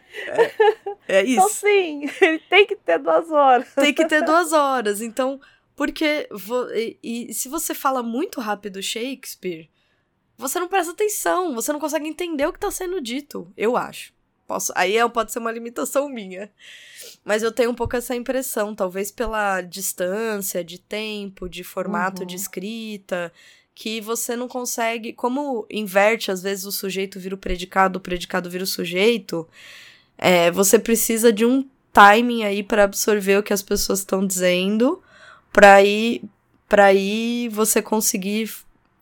É, 1.08 1.20
é 1.20 1.26
Então, 1.30 1.48
isso. 1.48 1.56
sim, 1.60 2.10
ele 2.22 2.40
tem 2.50 2.66
que 2.66 2.76
ter 2.76 2.98
duas 2.98 3.30
horas. 3.32 3.74
Tem 3.76 3.94
que 3.94 4.06
ter 4.06 4.24
duas 4.26 4.52
horas. 4.52 5.02
Então, 5.02 5.40
porque. 5.76 6.28
e, 6.76 7.28
e 7.30 7.34
se 7.34 7.48
você 7.50 7.74
fala 7.76 8.02
muito 8.02 8.42
rápido 8.42 8.82
Shakespeare, 8.82 9.70
você 10.38 10.60
não 10.60 10.68
presta 10.68 10.92
atenção, 10.92 11.54
você 11.54 11.72
não 11.72 11.80
consegue 11.80 12.08
entender 12.08 12.46
o 12.48 12.54
que 12.54 12.60
tá 12.60 12.72
sendo 12.72 13.00
dito, 13.00 13.52
eu 13.56 13.78
acho. 13.78 14.12
Posso, 14.48 14.74
aí 14.76 14.98
é, 14.98 15.08
pode 15.08 15.32
ser 15.32 15.40
uma 15.40 15.52
limitação 15.52 16.10
minha. 16.10 16.52
Mas 17.24 17.44
eu 17.44 17.52
tenho 17.52 17.70
um 17.70 17.76
pouco 17.76 17.96
essa 17.96 18.16
impressão, 18.16 18.74
talvez 18.76 19.12
pela 19.12 19.62
distância 19.62 20.64
de 20.64 20.80
tempo, 20.80 21.48
de 21.48 21.64
formato 21.64 22.22
Uhum. 22.24 22.28
de 22.28 22.36
escrita, 22.36 23.32
que 23.82 24.00
você 24.00 24.36
não 24.36 24.48
consegue. 24.48 25.12
Como 25.12 25.66
inverte, 25.68 26.30
às 26.30 26.44
vezes 26.44 26.66
o 26.66 26.72
sujeito 26.72 27.20
vira 27.20 27.34
o 27.34 27.38
predicado, 27.38 27.98
o 27.98 28.00
predicado 28.00 28.48
vira 28.48 28.64
o 28.64 28.68
sujeito, 28.68 29.50
é, 30.20 30.52
você 30.52 30.78
precisa 30.78 31.34
de 31.34 31.44
um 31.44 31.68
timing 31.92 32.44
aí 32.44 32.62
para 32.62 32.84
absorver 32.84 33.38
o 33.38 33.44
que 33.44 33.52
as 33.52 33.64
pessoas 33.64 33.98
estão 33.98 34.24
dizendo, 34.24 35.02
para 35.52 35.74
aí, 35.74 36.22
aí 36.70 37.50
você 37.50 37.82
conseguir 37.82 38.54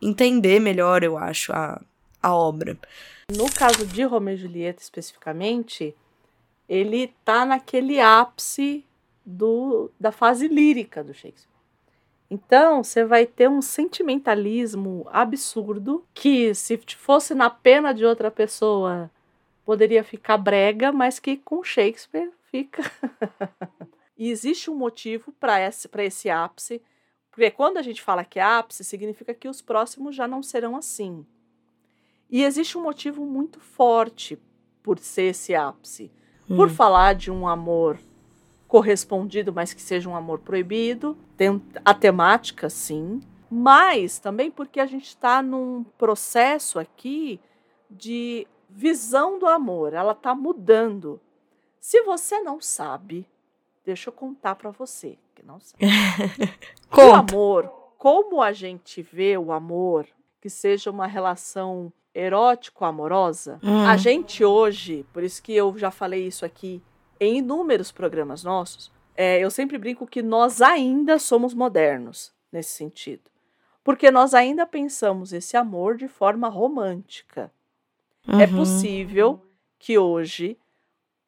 entender 0.01 0.61
melhor, 0.61 1.03
eu 1.03 1.17
acho, 1.17 1.51
a, 1.51 1.81
a 2.23 2.33
obra. 2.33 2.77
No 3.35 3.51
caso 3.51 3.85
de 3.85 4.03
Romeu 4.03 4.35
e 4.35 4.37
Julieta 4.37 4.81
especificamente, 4.81 5.93
ele 6.69 7.13
tá 7.25 7.45
naquele 7.45 7.99
ápice 7.99 8.85
do, 9.25 9.91
da 9.99 10.13
fase 10.13 10.47
lírica 10.47 11.03
do 11.03 11.13
Shakespeare. 11.13 11.48
Então, 12.29 12.83
você 12.83 13.03
vai 13.03 13.25
ter 13.25 13.49
um 13.49 13.61
sentimentalismo 13.61 15.07
absurdo 15.11 16.05
que, 16.13 16.53
se 16.53 16.77
fosse 16.95 17.33
na 17.33 17.49
pena 17.49 17.91
de 17.93 18.05
outra 18.05 18.29
pessoa, 18.29 19.09
poderia 19.65 20.03
ficar 20.03 20.37
brega, 20.37 20.91
mas 20.91 21.17
que 21.19 21.37
com 21.37 21.63
Shakespeare 21.63 22.31
fica. 22.51 22.83
e 24.17 24.29
existe 24.29 24.69
um 24.69 24.75
motivo 24.75 25.31
para 25.39 25.59
esse, 25.59 25.87
pra 25.87 26.03
esse 26.03 26.29
ápice, 26.29 26.81
porque 27.31 27.49
quando 27.49 27.77
a 27.77 27.81
gente 27.81 28.01
fala 28.01 28.23
que 28.23 28.37
é 28.39 28.43
ápice, 28.43 28.83
significa 28.83 29.33
que 29.33 29.47
os 29.47 29.61
próximos 29.61 30.15
já 30.15 30.27
não 30.27 30.43
serão 30.43 30.75
assim. 30.75 31.25
E 32.29 32.43
existe 32.43 32.77
um 32.77 32.83
motivo 32.83 33.25
muito 33.25 33.59
forte 33.59 34.37
por 34.83 34.99
ser 34.99 35.23
esse 35.29 35.55
ápice. 35.55 36.11
Por 36.47 36.67
Hum. 36.67 36.69
falar 36.69 37.13
de 37.15 37.31
um 37.31 37.47
amor 37.47 37.99
correspondido, 38.67 39.51
mas 39.53 39.73
que 39.73 39.81
seja 39.81 40.07
um 40.09 40.15
amor 40.15 40.39
proibido. 40.39 41.17
A 41.86 41.93
temática, 41.93 42.69
sim. 42.69 43.21
Mas 43.49 44.19
também 44.19 44.52
porque 44.52 44.80
a 44.80 44.86
gente 44.86 45.08
está 45.08 45.41
num 45.41 45.84
processo 45.97 46.78
aqui 46.80 47.39
de 47.89 48.45
visão 48.69 49.39
do 49.39 49.47
amor. 49.47 49.93
Ela 49.93 50.12
está 50.12 50.36
mudando. 50.36 51.19
Se 51.80 52.02
você 52.04 52.39
não 52.41 52.62
sabe, 52.62 53.28
deixa 53.86 54.10
eu 54.10 54.13
contar 54.13 54.56
para 54.56 54.69
você 54.69 55.17
que 55.34 55.43
não 55.45 55.60
sabe. 55.60 55.84
O 56.95 57.13
amor, 57.13 57.67
como 57.97 58.41
a 58.41 58.52
gente 58.52 59.02
vê 59.02 59.38
o 59.38 59.52
amor, 59.52 60.06
que 60.41 60.49
seja 60.49 60.91
uma 60.91 61.08
relação 61.08 61.91
erótico-amorosa, 62.13 63.60
Hum. 63.63 63.86
a 63.88 63.95
gente 63.97 64.43
hoje, 64.43 65.06
por 65.13 65.23
isso 65.23 65.41
que 65.41 65.54
eu 65.56 65.78
já 65.78 65.91
falei 65.91 66.28
isso 66.28 66.45
aqui 66.45 66.82
em 67.19 67.38
inúmeros 67.38 67.91
programas 67.91 68.43
nossos, 68.43 68.91
é, 69.21 69.38
eu 69.39 69.51
sempre 69.51 69.77
brinco 69.77 70.08
que 70.08 70.21
nós 70.21 70.62
ainda 70.62 71.19
somos 71.19 71.53
modernos 71.53 72.32
nesse 72.49 72.71
sentido. 72.71 73.23
Porque 73.84 74.10
nós 74.10 74.34
ainda 74.34 74.65
pensamos 74.65 75.34
esse 75.34 75.58
amor 75.58 75.97
de 75.97 76.08
forma 76.08 76.47
romântica. 76.47 77.51
É 78.27 78.45
Uhum. 78.45 78.55
possível 78.55 79.45
que 79.77 79.97
hoje, 79.97 80.58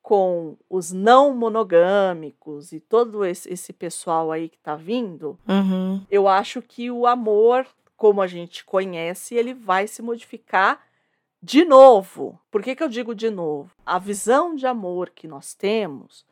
com 0.01 0.56
os 0.69 0.93
não 0.93 1.36
monogâmicos 1.36 2.71
e 2.71 2.80
todo 2.80 3.25
esse, 3.25 3.51
esse 3.51 3.73
pessoal 3.73 4.32
aí 4.32 4.47
que 4.47 4.56
está 4.58 4.75
vindo, 4.75 5.38
Uhum. 5.47 6.06
eu 6.10 6.30
acho 6.30 6.62
que 6.62 6.89
o 6.89 7.06
amor, 7.06 7.67
como 7.97 8.21
a 8.21 8.27
gente 8.27 8.63
conhece, 8.63 9.36
ele 9.36 9.54
vai 9.54 9.86
se 9.86 10.01
modificar 10.01 10.82
de 11.43 11.65
novo. 11.65 12.39
Por 12.49 12.62
que, 12.63 12.73
que 12.73 12.84
eu 12.84 12.88
digo 12.89 13.13
de 13.13 13.30
novo? 13.30 13.69
A 13.86 13.99
visão 13.99 14.56
de 14.56 14.65
amor 14.65 15.10
que 15.10 15.27
nós 15.27 15.54
temos, 15.54 16.25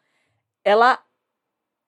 ela 0.64 1.00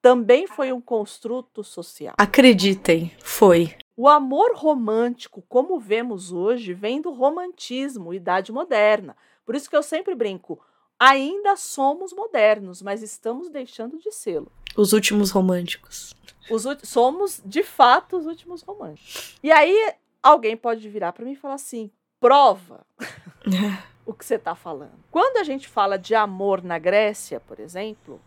também 0.01 0.47
foi 0.47 0.73
um 0.73 0.81
construto 0.81 1.63
social. 1.63 2.15
Acreditem, 2.17 3.11
foi. 3.23 3.75
O 3.95 4.07
amor 4.07 4.53
romântico, 4.55 5.43
como 5.47 5.79
vemos 5.79 6.31
hoje, 6.31 6.73
vem 6.73 7.01
do 7.01 7.11
romantismo, 7.11 8.13
idade 8.13 8.51
moderna. 8.51 9.15
Por 9.45 9.55
isso 9.55 9.69
que 9.69 9.75
eu 9.75 9.83
sempre 9.83 10.15
brinco, 10.15 10.59
ainda 10.99 11.55
somos 11.55 12.13
modernos, 12.13 12.81
mas 12.81 13.03
estamos 13.03 13.49
deixando 13.49 13.99
de 13.99 14.11
sê-lo. 14.11 14.51
Os 14.75 14.93
últimos 14.93 15.29
românticos. 15.29 16.15
Os 16.49 16.63
somos, 16.83 17.41
de 17.45 17.61
fato, 17.61 18.17
os 18.17 18.25
últimos 18.25 18.63
românticos. 18.63 19.37
E 19.43 19.51
aí, 19.51 19.93
alguém 20.23 20.57
pode 20.57 20.87
virar 20.89 21.11
para 21.13 21.25
mim 21.25 21.33
e 21.33 21.35
falar 21.35 21.55
assim: 21.55 21.91
prova 22.19 22.85
o 24.05 24.13
que 24.13 24.25
você 24.25 24.35
está 24.35 24.55
falando. 24.55 24.99
Quando 25.11 25.37
a 25.37 25.43
gente 25.43 25.67
fala 25.67 25.97
de 25.97 26.15
amor 26.15 26.63
na 26.63 26.79
Grécia, 26.79 27.39
por 27.39 27.59
exemplo, 27.59 28.19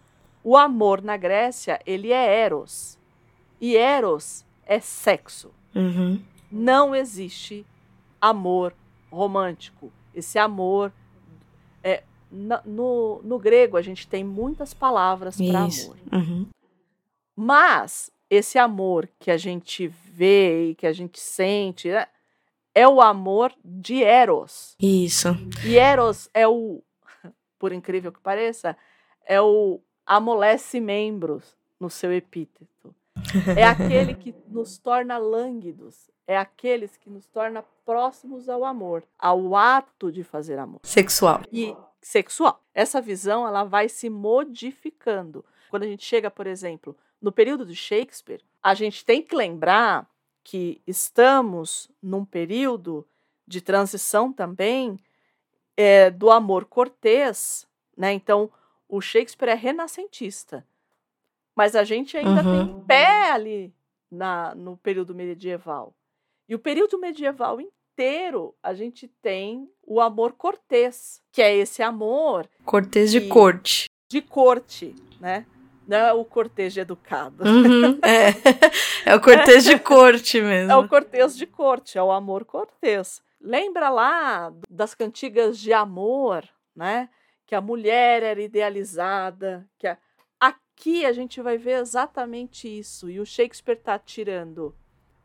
o 0.44 0.58
amor 0.58 1.02
na 1.02 1.16
Grécia, 1.16 1.80
ele 1.86 2.12
é 2.12 2.40
eros. 2.42 2.98
E 3.58 3.76
eros 3.76 4.44
é 4.66 4.78
sexo. 4.78 5.50
Uhum. 5.74 6.22
Não 6.52 6.94
existe 6.94 7.66
amor 8.20 8.74
romântico. 9.10 9.90
Esse 10.14 10.38
amor. 10.38 10.92
É, 11.82 12.02
no, 12.30 13.22
no 13.22 13.38
grego, 13.38 13.78
a 13.78 13.82
gente 13.82 14.06
tem 14.06 14.22
muitas 14.22 14.74
palavras 14.74 15.36
para 15.36 15.60
amor. 15.60 15.96
Uhum. 16.12 16.46
Mas 17.34 18.12
esse 18.28 18.58
amor 18.58 19.08
que 19.18 19.30
a 19.30 19.36
gente 19.36 19.86
vê 19.86 20.70
e 20.70 20.74
que 20.74 20.86
a 20.86 20.92
gente 20.92 21.18
sente 21.18 21.88
né, 21.88 22.06
é 22.74 22.86
o 22.86 23.00
amor 23.00 23.52
de 23.64 24.02
Eros. 24.02 24.76
Isso. 24.78 25.28
E 25.64 25.76
Eros 25.76 26.28
é 26.34 26.46
o, 26.46 26.82
por 27.58 27.72
incrível 27.72 28.12
que 28.12 28.20
pareça, 28.20 28.76
é 29.26 29.40
o 29.40 29.80
amolece 30.06 30.80
membros 30.80 31.56
no 31.78 31.90
seu 31.90 32.12
epíteto. 32.12 32.94
É 33.56 33.64
aquele 33.64 34.14
que 34.14 34.34
nos 34.48 34.78
torna 34.78 35.16
lânguidos, 35.18 36.10
é 36.26 36.36
aqueles 36.36 36.96
que 36.96 37.08
nos 37.08 37.26
torna 37.26 37.64
próximos 37.84 38.48
ao 38.48 38.64
amor, 38.64 39.04
ao 39.18 39.54
ato 39.54 40.10
de 40.10 40.24
fazer 40.24 40.58
amor. 40.58 40.80
Sexual. 40.82 41.42
E 41.52 41.76
sexual. 42.00 42.60
Essa 42.74 43.00
visão 43.00 43.46
ela 43.46 43.64
vai 43.64 43.88
se 43.88 44.10
modificando. 44.10 45.44
Quando 45.70 45.84
a 45.84 45.86
gente 45.86 46.04
chega, 46.04 46.30
por 46.30 46.46
exemplo, 46.46 46.96
no 47.20 47.32
período 47.32 47.64
de 47.64 47.74
Shakespeare, 47.74 48.42
a 48.62 48.74
gente 48.74 49.04
tem 49.04 49.22
que 49.22 49.34
lembrar 49.34 50.08
que 50.42 50.80
estamos 50.86 51.90
num 52.02 52.24
período 52.24 53.06
de 53.46 53.60
transição 53.60 54.32
também 54.32 54.98
é, 55.76 56.10
do 56.10 56.30
amor 56.30 56.66
cortês, 56.66 57.66
né? 57.96 58.12
Então, 58.12 58.50
o 58.88 59.00
Shakespeare 59.00 59.50
é 59.50 59.54
renascentista, 59.54 60.66
mas 61.54 61.76
a 61.76 61.84
gente 61.84 62.16
ainda 62.16 62.42
uhum. 62.42 62.66
tem 62.66 62.84
pé 62.86 63.30
ali 63.30 63.74
na, 64.10 64.54
no 64.54 64.76
período 64.76 65.14
medieval. 65.14 65.94
E 66.48 66.54
o 66.54 66.58
período 66.58 66.98
medieval 66.98 67.60
inteiro 67.60 68.54
a 68.62 68.74
gente 68.74 69.08
tem 69.22 69.68
o 69.82 70.00
amor 70.00 70.32
cortês, 70.32 71.22
que 71.32 71.40
é 71.40 71.56
esse 71.56 71.82
amor. 71.82 72.48
Cortês 72.64 73.10
de 73.10 73.22
corte. 73.28 73.86
De 74.10 74.20
corte, 74.20 74.94
né? 75.20 75.46
Não 75.86 75.98
é 75.98 76.12
o 76.12 76.24
cortês 76.24 76.72
de 76.72 76.80
educado. 76.80 77.44
Uhum, 77.44 77.98
é. 78.04 79.10
é 79.10 79.14
o 79.14 79.20
cortês 79.20 79.64
de 79.64 79.78
corte 79.78 80.40
mesmo. 80.40 80.72
É 80.72 80.76
o 80.76 80.88
cortês 80.88 81.36
de 81.36 81.46
corte, 81.46 81.98
é 81.98 82.02
o 82.02 82.10
amor 82.10 82.44
cortês. 82.44 83.22
Lembra 83.40 83.90
lá 83.90 84.52
das 84.70 84.94
cantigas 84.94 85.58
de 85.58 85.72
amor, 85.72 86.44
né? 86.74 87.08
Que 87.46 87.54
a 87.54 87.60
mulher 87.60 88.22
era 88.22 88.40
idealizada, 88.40 89.68
que 89.78 89.86
a... 89.86 89.98
aqui 90.40 91.04
a 91.04 91.12
gente 91.12 91.40
vai 91.42 91.58
ver 91.58 91.80
exatamente 91.80 92.66
isso. 92.66 93.10
E 93.10 93.20
o 93.20 93.26
Shakespeare 93.26 93.76
está 93.76 93.98
tirando 93.98 94.74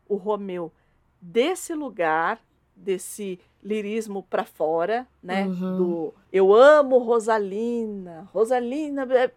o 0.08 0.16
Romeu 0.16 0.72
desse 1.20 1.74
lugar, 1.74 2.40
desse 2.74 3.38
lirismo 3.62 4.22
para 4.22 4.44
fora, 4.44 5.06
né? 5.22 5.46
Uhum. 5.46 5.76
Do 5.76 6.14
eu 6.32 6.54
amo 6.54 6.98
Rosalina, 6.98 8.28
Rosalina, 8.32 9.06
é, 9.14 9.30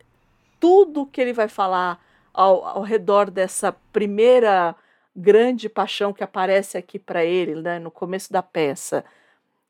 tudo 0.60 1.06
que 1.06 1.20
ele 1.20 1.34
vai 1.34 1.48
falar 1.48 2.04
ao, 2.34 2.64
ao 2.66 2.82
redor 2.82 3.30
dessa 3.30 3.72
primeira 3.92 4.76
grande 5.16 5.68
paixão 5.68 6.14
que 6.14 6.24
aparece 6.24 6.78
aqui 6.78 6.98
para 6.98 7.24
ele, 7.26 7.56
né? 7.62 7.80
No 7.80 7.92
começo 7.92 8.32
da 8.32 8.42
peça, 8.42 9.04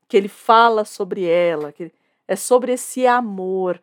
que 0.08 0.16
ele 0.16 0.28
fala 0.28 0.86
sobre 0.86 1.26
ela, 1.26 1.72
que 1.72 1.92
é 2.28 2.36
sobre 2.36 2.74
esse 2.74 3.06
amor 3.06 3.82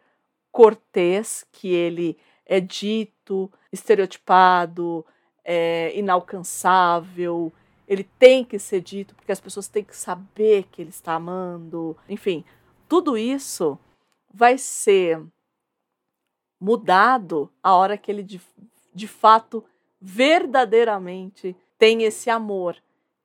cortês 0.51 1.47
que 1.53 1.69
ele 1.69 2.19
é 2.45 2.61
dito, 2.61 3.51
estereotipado, 3.73 5.07
é, 5.45 5.97
inalcançável, 5.97 7.53
ele 7.87 8.05
tem 8.05 8.45
que 8.45 8.59
ser 8.59 8.81
dito 8.81 9.15
porque 9.15 9.33
as 9.33 9.41
pessoas 9.41 9.67
têm 9.67 9.83
que 9.83 9.97
saber 9.97 10.65
que 10.71 10.81
ele 10.81 10.91
está 10.91 11.15
amando. 11.15 11.97
Enfim, 12.09 12.45
tudo 12.89 13.19
isso 13.19 13.79
vai 14.33 14.57
ser 14.59 15.21
mudado 16.61 17.51
a 17.63 17.75
hora 17.75 17.99
que 17.99 18.11
ele 18.11 18.23
de, 18.23 18.41
de 18.95 19.09
fato, 19.09 19.65
verdadeiramente 20.01 21.57
tem 21.77 22.05
esse 22.05 22.31
amor 22.31 22.77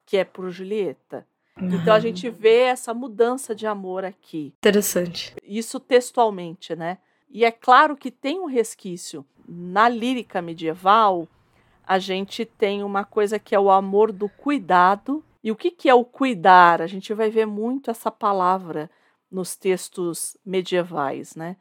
que 0.06 0.18
é 0.18 0.24
por 0.24 0.50
Julieta. 0.50 1.28
Então 1.62 1.94
a 1.94 2.00
gente 2.00 2.30
vê 2.30 2.62
essa 2.62 2.94
mudança 2.94 3.56
de 3.56 3.66
amor 3.66 4.04
aqui. 4.04 4.54
Interessante. 4.58 5.36
Isso 5.44 5.80
textualmente, 5.80 6.76
né? 6.76 6.98
E 7.30 7.46
é 7.46 7.52
claro 7.52 7.96
que 7.96 8.12
tem 8.12 8.40
um 8.40 8.46
resquício 8.46 9.26
na 9.48 9.88
lírica 9.88 10.42
medieval 10.42 11.28
a 11.86 12.00
gente 12.00 12.46
tem 12.46 12.84
uma 12.84 13.06
coisa 13.06 13.38
que 13.38 13.54
é 13.54 13.60
o 13.60 13.70
amor 13.70 14.12
do 14.12 14.28
cuidado. 14.28 15.24
E 15.44 15.52
o 15.52 15.56
que, 15.56 15.70
que 15.70 15.88
é 15.88 15.94
o 15.94 16.04
cuidar? 16.04 16.82
A 16.82 16.88
gente 16.88 17.14
vai 17.14 17.30
ver 17.30 17.46
muito 17.46 17.92
essa 17.92 18.10
palavra 18.10 18.90
nos 19.30 19.56
textos 19.56 20.36
medievais, 20.44 21.36
né? 21.36 21.58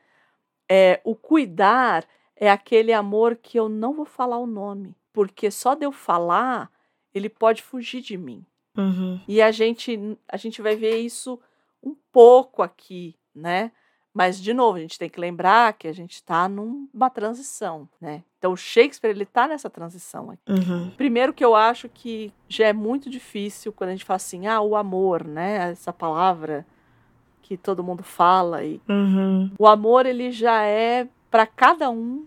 É, 0.69 1.01
o 1.05 1.15
cuidar 1.15 2.07
é 2.35 2.51
aquele 2.51 2.93
amor 2.93 3.37
que 3.37 3.59
eu 3.59 3.69
não 3.69 3.93
vou 3.93 4.07
falar 4.07 4.39
o 4.39 4.47
nome, 4.47 4.97
porque 5.13 5.51
só 5.51 5.75
de 5.75 5.85
eu 5.85 5.93
falar, 5.93 6.71
ele 7.13 7.29
pode 7.29 7.63
fugir 7.63 8.01
de 8.01 8.17
mim. 8.17 8.45
Uhum. 8.77 9.21
E 9.27 9.41
a 9.41 9.51
gente, 9.51 10.19
a 10.29 10.37
gente 10.37 10.61
vai 10.61 10.77
ver 10.77 10.99
isso 10.99 11.39
um 11.83 11.95
pouco 12.13 12.63
aqui, 12.63 13.15
né? 13.35 13.71
Mas, 14.15 14.41
de 14.41 14.55
novo, 14.55 14.79
a 14.79 14.81
gente 14.81 14.97
tem 14.97 15.11
que 15.11 15.19
lembrar 15.19 15.73
que 15.73 15.89
a 15.89 15.93
gente 15.93 16.13
está 16.13 16.49
numa 16.49 17.11
transição, 17.11 17.89
né? 18.01 18.23
Então, 18.39 18.53
o 18.53 18.57
Shakespeare, 18.57 19.11
ele 19.11 19.25
está 19.25 19.49
nessa 19.49 19.69
transição 19.69 20.31
aqui. 20.31 20.53
Uhum. 20.53 20.91
Primeiro 20.91 21.33
que 21.33 21.45
eu 21.45 21.57
acho 21.57 21.89
que 21.89 22.33
já 22.49 22.69
é 22.69 22.73
muito 22.73 23.11
difícil 23.11 23.73
quando 23.73 23.91
a 23.91 23.93
gente 23.93 24.05
fala 24.05 24.17
assim, 24.17 24.47
ah, 24.47 24.61
o 24.61 24.77
amor, 24.77 25.27
né? 25.27 25.71
Essa 25.73 25.93
palavra 25.93 26.65
que 27.43 27.57
todo 27.57 27.83
mundo 27.83 28.05
fala. 28.05 28.65
E 28.65 28.81
uhum. 28.89 29.51
O 29.59 29.67
amor, 29.67 30.07
ele 30.07 30.31
já 30.31 30.63
é 30.63 31.09
para 31.29 31.45
cada 31.45 31.91
um 31.91 32.25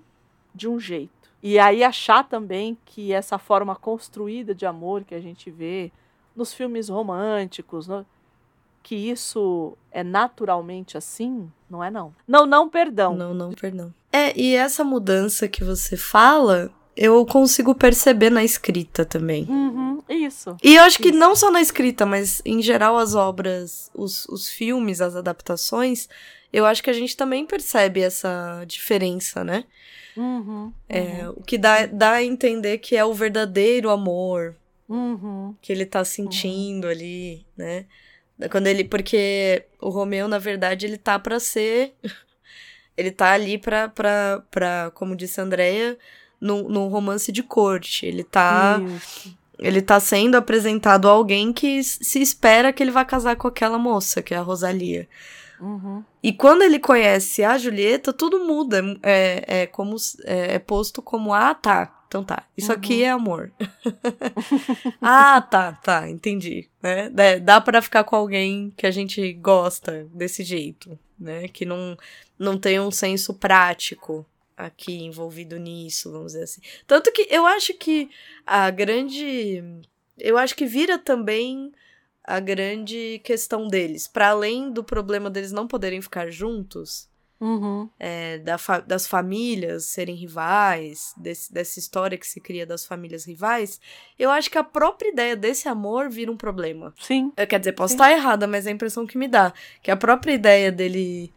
de 0.53 0.67
um 0.67 0.77
jeito. 0.77 1.31
E 1.41 1.57
aí 1.57 1.83
achar 1.85 2.27
também 2.27 2.77
que 2.83 3.13
essa 3.13 3.37
forma 3.37 3.75
construída 3.77 4.53
de 4.53 4.65
amor 4.65 5.05
que 5.05 5.15
a 5.15 5.21
gente 5.21 5.49
vê 5.49 5.91
nos 6.37 6.53
filmes 6.53 6.87
românticos, 6.87 7.87
no 7.87 8.05
que 8.87 8.95
isso 8.95 9.77
é 9.91 10.01
naturalmente 10.01 10.97
assim, 10.97 11.51
não 11.69 11.83
é 11.83 11.91
não. 11.91 12.15
Não, 12.25 12.45
não, 12.45 12.69
perdão. 12.69 13.13
Não, 13.13 13.33
não, 13.33 13.51
perdão. 13.51 13.93
É, 14.13 14.39
e 14.39 14.55
essa 14.55 14.81
mudança 14.81 15.45
que 15.45 15.61
você 15.61 15.97
fala, 15.97 16.71
eu 16.95 17.25
consigo 17.25 17.75
perceber 17.75 18.29
na 18.29 18.45
escrita 18.45 19.03
também. 19.03 19.43
Uhum, 19.43 20.01
isso. 20.07 20.55
E 20.63 20.75
eu 20.75 20.83
acho 20.83 20.99
que 20.99 21.11
não 21.11 21.35
só 21.35 21.51
na 21.51 21.61
escrita, 21.61 22.05
mas 22.05 22.41
em 22.45 22.61
geral 22.61 22.97
as 22.97 23.13
obras, 23.13 23.91
os, 23.93 24.25
os 24.29 24.47
filmes, 24.47 25.01
as 25.01 25.17
adaptações, 25.17 26.07
eu 26.53 26.65
acho 26.65 26.81
que 26.81 26.89
a 26.89 26.93
gente 26.93 27.17
também 27.17 27.45
percebe 27.45 27.99
essa 27.99 28.63
diferença, 28.65 29.43
né? 29.43 29.65
Uhum, 30.15 30.71
é, 30.87 31.27
o 31.29 31.43
que 31.43 31.57
dá, 31.57 31.85
dá 31.85 32.13
a 32.13 32.23
entender 32.23 32.77
que 32.77 32.95
é 32.95 33.03
o 33.03 33.13
verdadeiro 33.13 33.89
amor 33.89 34.55
uhum. 34.87 35.55
que 35.61 35.71
ele 35.71 35.85
tá 35.85 36.03
sentindo 36.03 36.87
ali, 36.87 37.45
né? 37.55 37.85
Quando 38.51 38.67
ele. 38.67 38.83
Porque 38.83 39.65
o 39.81 39.89
Romeu, 39.89 40.27
na 40.27 40.37
verdade, 40.37 40.85
ele 40.85 40.97
tá 40.97 41.17
para 41.17 41.39
ser. 41.39 41.93
ele 42.95 43.11
tá 43.11 43.31
ali 43.31 43.57
pra, 43.57 43.89
pra, 43.89 44.43
pra 44.51 44.91
como 44.93 45.15
disse 45.15 45.39
a 45.39 45.43
Andrea, 45.43 45.97
no 46.39 46.87
romance 46.87 47.31
de 47.31 47.41
corte. 47.41 48.05
Ele 48.05 48.23
tá. 48.23 48.79
Isso. 48.83 49.37
Ele 49.59 49.81
tá 49.81 49.99
sendo 49.99 50.35
apresentado 50.35 51.07
a 51.07 51.11
alguém 51.11 51.51
que 51.51 51.83
se 51.83 52.21
espera 52.21 52.71
que 52.71 52.83
ele 52.83 52.91
vai 52.91 53.03
casar 53.03 53.35
com 53.35 53.47
aquela 53.47 53.79
moça, 53.79 54.21
que 54.21 54.35
é 54.35 54.37
a 54.37 54.41
Rosalia. 54.41 55.09
Uhum. 55.59 56.03
E 56.21 56.31
quando 56.31 56.61
ele 56.61 56.77
conhece 56.77 57.43
a 57.43 57.57
Julieta, 57.57 58.13
tudo 58.13 58.45
muda. 58.45 58.83
É, 59.01 59.61
é 59.61 59.65
como 59.65 59.95
é, 60.25 60.55
é 60.55 60.59
posto 60.59 61.01
como 61.01 61.33
ah, 61.33 61.55
tá. 61.55 61.96
Então 62.07 62.23
tá, 62.23 62.47
isso 62.57 62.71
uhum. 62.71 62.77
aqui 62.77 63.03
é 63.03 63.09
amor. 63.09 63.51
ah, 65.01 65.41
tá, 65.41 65.73
tá, 65.73 66.09
entendi. 66.09 66.69
Né? 66.81 67.09
Dá 67.41 67.59
para 67.59 67.81
ficar 67.81 68.05
com 68.05 68.15
alguém 68.15 68.73
que 68.77 68.87
a 68.87 68.91
gente 68.91 69.33
gosta 69.33 70.07
desse 70.13 70.43
jeito, 70.43 70.97
né? 71.19 71.49
Que 71.49 71.65
não, 71.65 71.97
não 72.39 72.57
tem 72.57 72.79
um 72.79 72.91
senso 72.91 73.33
prático 73.33 74.25
aqui 74.55 75.03
envolvido 75.03 75.57
nisso, 75.57 76.11
vamos 76.11 76.31
dizer 76.31 76.43
assim. 76.43 76.61
Tanto 76.87 77.11
que 77.11 77.27
eu 77.29 77.45
acho 77.45 77.73
que 77.73 78.09
a 78.45 78.71
grande. 78.71 79.63
Eu 80.17 80.37
acho 80.37 80.55
que 80.55 80.65
vira 80.65 80.97
também 80.97 81.71
a 82.23 82.39
grande 82.39 83.21
questão 83.23 83.67
deles. 83.67 84.07
Para 84.07 84.29
além 84.29 84.71
do 84.71 84.83
problema 84.83 85.29
deles 85.29 85.51
não 85.51 85.67
poderem 85.67 86.01
ficar 86.01 86.31
juntos, 86.31 87.07
Uhum. 87.39 87.87
É, 87.99 88.39
da 88.39 88.57
fa 88.57 88.79
das 88.79 89.05
famílias 89.05 89.85
serem 89.85 90.15
rivais, 90.15 91.13
desse, 91.15 91.53
dessa 91.53 91.77
história 91.77 92.17
que 92.17 92.25
se 92.25 92.41
cria 92.41 92.65
das 92.65 92.85
famílias 92.85 93.25
rivais, 93.25 93.79
eu 94.17 94.31
acho 94.31 94.49
que 94.49 94.57
a 94.57 94.63
própria 94.63 95.09
ideia 95.09 95.35
desse 95.35 95.69
amor 95.69 96.09
vira 96.09 96.31
um 96.31 96.37
problema. 96.37 96.93
Sim. 96.99 97.31
Eu, 97.37 97.45
quer 97.45 97.59
dizer, 97.59 97.73
posso 97.73 97.91
Sim. 97.91 97.95
estar 97.95 98.11
errada, 98.11 98.47
mas 98.47 98.65
é 98.65 98.69
a 98.69 98.73
impressão 98.73 99.05
que 99.05 99.17
me 99.17 99.27
dá. 99.27 99.53
Que 99.83 99.91
a 99.91 99.95
própria 99.95 100.33
ideia 100.33 100.71
dele 100.71 101.31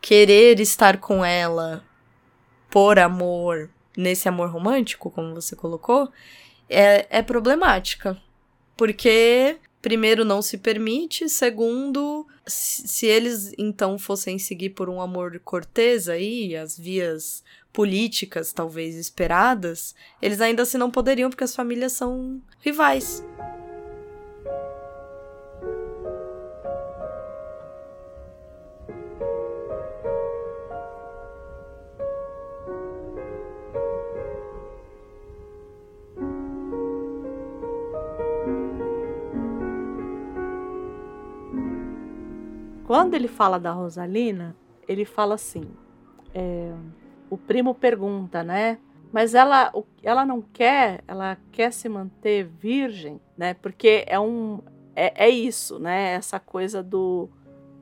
querer 0.00 0.60
estar 0.60 0.98
com 0.98 1.24
ela 1.24 1.82
por 2.70 2.98
amor, 2.98 3.70
nesse 3.96 4.28
amor 4.28 4.50
romântico, 4.50 5.10
como 5.10 5.34
você 5.34 5.56
colocou, 5.56 6.10
é, 6.68 7.06
é 7.10 7.22
problemática. 7.22 8.20
Porque 8.76 9.58
primeiro, 9.80 10.24
não 10.24 10.42
se 10.42 10.58
permite, 10.58 11.28
segundo, 11.28 12.26
se 12.46 13.06
eles 13.06 13.52
então 13.58 13.98
fossem 13.98 14.38
seguir 14.38 14.70
por 14.70 14.88
um 14.88 15.00
amor 15.00 15.40
cortês 15.44 16.08
aí, 16.08 16.56
as 16.56 16.78
vias 16.78 17.42
políticas 17.72 18.52
talvez 18.52 18.96
esperadas, 18.96 19.94
eles 20.20 20.40
ainda 20.40 20.62
assim 20.62 20.78
não 20.78 20.90
poderiam 20.90 21.30
porque 21.30 21.44
as 21.44 21.54
famílias 21.54 21.92
são 21.92 22.40
rivais. 22.60 23.22
Quando 42.88 43.12
ele 43.12 43.28
fala 43.28 43.60
da 43.60 43.70
Rosalina, 43.70 44.56
ele 44.88 45.04
fala 45.04 45.34
assim: 45.34 45.68
é, 46.34 46.72
o 47.28 47.36
primo 47.36 47.74
pergunta, 47.74 48.42
né? 48.42 48.78
Mas 49.12 49.34
ela, 49.34 49.70
ela 50.02 50.24
não 50.24 50.40
quer, 50.40 51.04
ela 51.06 51.36
quer 51.52 51.70
se 51.70 51.86
manter 51.86 52.44
virgem, 52.46 53.20
né? 53.36 53.52
Porque 53.52 54.04
é 54.06 54.18
um, 54.18 54.62
é, 54.96 55.26
é 55.26 55.28
isso, 55.28 55.78
né? 55.78 56.14
Essa 56.14 56.40
coisa 56.40 56.82
do, 56.82 57.28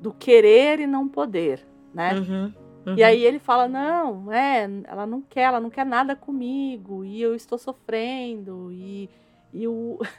do 0.02 0.12
querer 0.12 0.80
e 0.80 0.88
não 0.88 1.06
poder, 1.06 1.64
né? 1.94 2.14
Uhum, 2.14 2.52
uhum. 2.84 2.94
E 2.96 3.04
aí 3.04 3.24
ele 3.24 3.38
fala, 3.38 3.68
não, 3.68 4.32
é, 4.32 4.68
ela 4.88 5.06
não 5.06 5.22
quer, 5.22 5.42
ela 5.42 5.60
não 5.60 5.70
quer 5.70 5.86
nada 5.86 6.16
comigo, 6.16 7.04
e 7.04 7.22
eu 7.22 7.32
estou 7.32 7.58
sofrendo, 7.58 8.72
e, 8.72 9.08
e 9.52 9.68
o... 9.68 10.00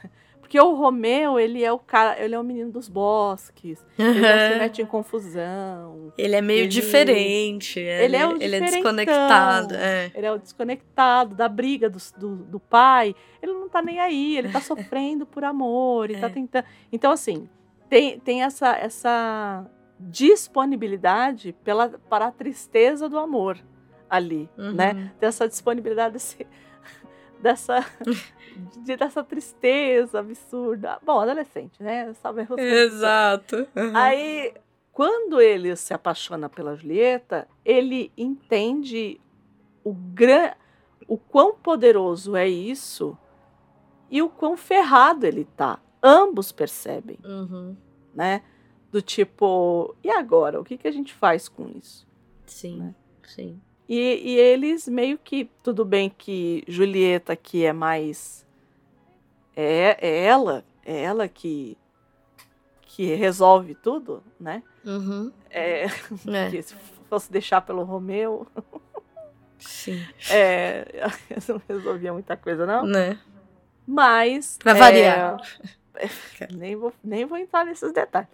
Porque 0.48 0.58
o 0.58 0.72
Romeu, 0.72 1.38
ele 1.38 1.62
é 1.62 1.70
o 1.70 1.78
cara, 1.78 2.18
ele 2.18 2.34
é 2.34 2.40
o 2.40 2.42
menino 2.42 2.72
dos 2.72 2.88
bosques. 2.88 3.84
Ele 3.98 4.18
não 4.18 4.52
se 4.54 4.58
mete 4.58 4.80
em 4.80 4.86
confusão. 4.86 6.10
Ele 6.16 6.34
é 6.34 6.40
meio 6.40 6.60
ele, 6.60 6.68
diferente. 6.68 7.78
Ele, 7.78 8.04
ele 8.04 8.16
é 8.16 8.26
o 8.26 8.42
Ele 8.42 8.56
é 8.56 8.60
desconectado. 8.60 9.74
É. 9.74 10.10
Ele 10.14 10.26
é 10.26 10.32
o 10.32 10.38
desconectado 10.38 11.34
da 11.34 11.50
briga 11.50 11.90
do, 11.90 11.98
do, 12.16 12.36
do, 12.36 12.58
pai. 12.58 13.14
Ele 13.42 13.52
não 13.52 13.68
tá 13.68 13.82
nem 13.82 14.00
aí, 14.00 14.38
ele 14.38 14.48
tá 14.48 14.58
sofrendo 14.62 15.26
por 15.26 15.44
amor, 15.44 16.08
ele 16.08 16.18
tá 16.18 16.26
é. 16.26 16.30
tá 16.30 16.34
tentando. 16.34 16.64
Então, 16.90 17.12
assim, 17.12 17.46
tem, 17.90 18.18
tem 18.18 18.42
essa, 18.42 18.74
essa 18.74 19.66
disponibilidade 20.00 21.54
pela, 21.62 21.90
para 22.08 22.28
a 22.28 22.32
tristeza 22.32 23.06
do 23.06 23.18
amor 23.18 23.58
ali, 24.08 24.48
né? 24.56 24.64
uhum. 24.64 24.72
né? 24.72 25.12
Tem 25.20 25.28
essa 25.28 25.46
disponibilidade 25.46 26.14
desse, 26.14 26.46
dessa 27.40 27.84
de, 28.82 28.96
dessa 28.96 29.22
tristeza 29.22 30.20
absurda. 30.20 30.98
Bom, 31.02 31.20
adolescente, 31.20 31.82
né? 31.82 32.12
Sabemos 32.14 32.58
Exato. 32.58 33.66
Uhum. 33.76 33.92
Aí, 33.94 34.54
quando 34.92 35.40
ele 35.40 35.74
se 35.76 35.94
apaixona 35.94 36.48
pela 36.48 36.74
Julieta, 36.74 37.48
ele 37.64 38.12
entende 38.16 39.20
o 39.84 39.92
gran... 39.92 40.52
o 41.06 41.16
quão 41.16 41.54
poderoso 41.54 42.34
é 42.36 42.48
isso 42.48 43.16
e 44.10 44.22
o 44.22 44.28
quão 44.28 44.56
ferrado 44.56 45.26
ele 45.26 45.44
tá. 45.44 45.80
Ambos 46.02 46.52
percebem, 46.52 47.18
uhum. 47.24 47.76
né? 48.14 48.42
Do 48.90 49.02
tipo, 49.02 49.94
e 50.02 50.10
agora? 50.10 50.60
O 50.60 50.64
que, 50.64 50.78
que 50.78 50.88
a 50.88 50.92
gente 50.92 51.12
faz 51.12 51.48
com 51.48 51.68
isso? 51.68 52.06
Sim, 52.46 52.78
né? 52.78 52.94
sim. 53.24 53.60
E, 53.88 54.34
e, 54.34 54.36
eles 54.38 54.86
meio 54.86 55.16
que. 55.16 55.50
Tudo 55.62 55.84
bem 55.84 56.10
que 56.10 56.62
Julieta, 56.68 57.34
que 57.34 57.64
é 57.64 57.72
mais 57.72 58.46
é, 59.60 59.98
é 60.00 60.24
ela, 60.24 60.64
é 60.86 61.02
ela 61.02 61.26
que 61.26 61.76
que 62.82 63.12
resolve 63.14 63.74
tudo, 63.74 64.22
né? 64.38 64.62
Uhum. 64.84 65.32
É, 65.50 65.86
é. 66.28 66.50
Que 66.50 66.62
se 66.62 66.76
fosse 67.08 67.30
deixar 67.32 67.60
pelo 67.62 67.82
Romeu, 67.82 68.46
sim, 69.58 70.00
é, 70.30 70.86
não 71.48 71.60
resolvia 71.68 72.12
muita 72.12 72.36
coisa 72.36 72.64
não, 72.64 72.86
né? 72.86 73.18
Mas 73.84 74.58
variar, 74.62 75.40
é, 75.96 76.08
nem 76.52 76.76
vou 76.76 76.92
nem 77.02 77.24
vou 77.24 77.36
entrar 77.36 77.64
nesses 77.64 77.92
detalhes. 77.92 78.28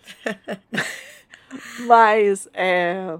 Mas 1.86 2.50
é, 2.52 3.18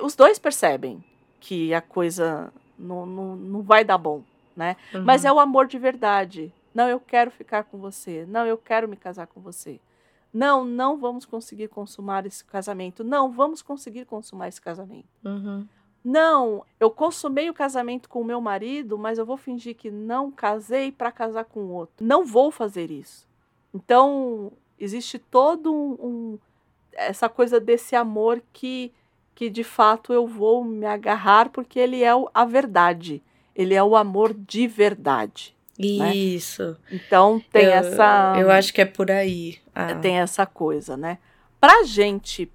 os 0.00 0.14
dois 0.14 0.38
percebem 0.38 1.04
que 1.40 1.72
a 1.72 1.80
coisa 1.80 2.52
não, 2.78 3.06
não, 3.06 3.36
não 3.36 3.62
vai 3.62 3.84
dar 3.84 3.98
bom, 3.98 4.22
né? 4.54 4.76
Uhum. 4.94 5.04
Mas 5.04 5.24
é 5.24 5.32
o 5.32 5.40
amor 5.40 5.66
de 5.66 5.78
verdade. 5.78 6.52
Não, 6.74 6.88
eu 6.88 7.00
quero 7.00 7.30
ficar 7.30 7.64
com 7.64 7.78
você. 7.78 8.24
Não, 8.28 8.46
eu 8.46 8.56
quero 8.56 8.88
me 8.88 8.96
casar 8.96 9.26
com 9.26 9.40
você. 9.40 9.80
Não, 10.32 10.64
não 10.64 10.96
vamos 10.96 11.24
conseguir 11.24 11.68
consumar 11.68 12.24
esse 12.24 12.44
casamento. 12.44 13.02
Não, 13.02 13.30
vamos 13.32 13.62
conseguir 13.62 14.04
consumar 14.04 14.48
esse 14.48 14.60
casamento. 14.60 15.08
Uhum. 15.24 15.66
Não, 16.02 16.64
eu 16.78 16.90
consumei 16.90 17.50
o 17.50 17.54
casamento 17.54 18.08
com 18.08 18.22
o 18.22 18.24
meu 18.24 18.40
marido, 18.40 18.96
mas 18.96 19.18
eu 19.18 19.26
vou 19.26 19.36
fingir 19.36 19.76
que 19.76 19.90
não 19.90 20.30
casei 20.30 20.90
para 20.90 21.12
casar 21.12 21.44
com 21.44 21.66
outro. 21.68 22.06
Não 22.06 22.24
vou 22.24 22.50
fazer 22.50 22.90
isso. 22.90 23.28
Então, 23.74 24.52
existe 24.78 25.18
todo 25.18 25.72
um, 25.72 25.92
um, 26.00 26.38
essa 26.92 27.28
coisa 27.28 27.60
desse 27.60 27.94
amor 27.94 28.42
que, 28.52 28.92
que 29.40 29.48
de 29.48 29.64
fato 29.64 30.12
eu 30.12 30.26
vou 30.26 30.62
me 30.62 30.84
agarrar 30.84 31.48
porque 31.48 31.78
ele 31.78 32.04
é 32.04 32.10
a 32.34 32.44
verdade. 32.44 33.22
Ele 33.56 33.72
é 33.72 33.82
o 33.82 33.96
amor 33.96 34.34
de 34.34 34.66
verdade. 34.66 35.56
Né? 35.78 36.14
Isso. 36.14 36.62
Né? 36.62 36.76
Então 36.92 37.42
tem 37.50 37.64
eu, 37.64 37.72
essa. 37.72 38.34
Eu 38.38 38.50
acho 38.50 38.70
que 38.70 38.82
é 38.82 38.84
por 38.84 39.10
aí. 39.10 39.56
Ah. 39.74 39.94
Tem 39.94 40.18
essa 40.18 40.44
coisa, 40.44 40.94
né? 40.94 41.16
Pra 41.58 41.84
gente 41.84 42.52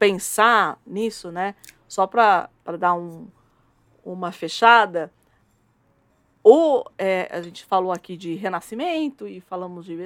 pensar 0.00 0.80
nisso, 0.84 1.30
né? 1.30 1.54
Só 1.86 2.08
para 2.08 2.50
dar 2.76 2.94
um, 2.94 3.28
uma 4.04 4.32
fechada, 4.32 5.12
ou 6.42 6.90
é, 6.98 7.28
a 7.30 7.40
gente 7.40 7.64
falou 7.64 7.92
aqui 7.92 8.16
de 8.16 8.34
Renascimento 8.34 9.28
e 9.28 9.40
falamos 9.40 9.86
de. 9.86 9.96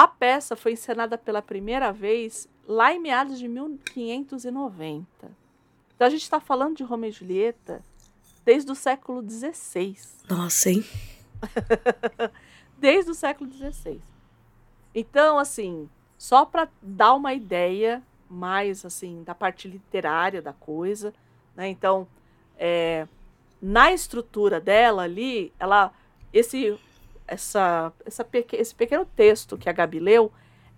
A 0.00 0.08
peça 0.08 0.56
foi 0.56 0.72
encenada 0.72 1.18
pela 1.18 1.42
primeira 1.42 1.92
vez 1.92 2.48
lá 2.66 2.90
em 2.90 2.98
meados 2.98 3.38
de 3.38 3.46
1590. 3.46 5.06
Então 5.94 6.06
a 6.06 6.08
gente 6.08 6.22
está 6.22 6.40
falando 6.40 6.78
de 6.78 6.82
Romeu 6.82 7.10
e 7.10 7.12
Julieta 7.12 7.84
desde 8.42 8.72
o 8.72 8.74
século 8.74 9.22
XVI. 9.22 9.98
Nossa, 10.26 10.70
hein? 10.70 10.82
Desde 12.78 13.10
o 13.10 13.14
século 13.14 13.52
XVI. 13.52 14.00
Então, 14.94 15.38
assim, 15.38 15.86
só 16.16 16.46
para 16.46 16.66
dar 16.80 17.12
uma 17.12 17.34
ideia 17.34 18.02
mais 18.26 18.86
assim 18.86 19.22
da 19.22 19.34
parte 19.34 19.68
literária 19.68 20.40
da 20.40 20.54
coisa, 20.54 21.12
né? 21.54 21.68
Então, 21.68 22.08
é, 22.56 23.06
na 23.60 23.92
estrutura 23.92 24.62
dela 24.62 25.02
ali, 25.02 25.52
ela 25.58 25.92
esse 26.32 26.80
essa, 27.30 27.92
essa 28.04 28.26
esse 28.52 28.74
pequeno 28.74 29.04
texto 29.04 29.56
que 29.56 29.68
a 29.68 29.72
Gabi 29.72 30.00
leu 30.00 30.32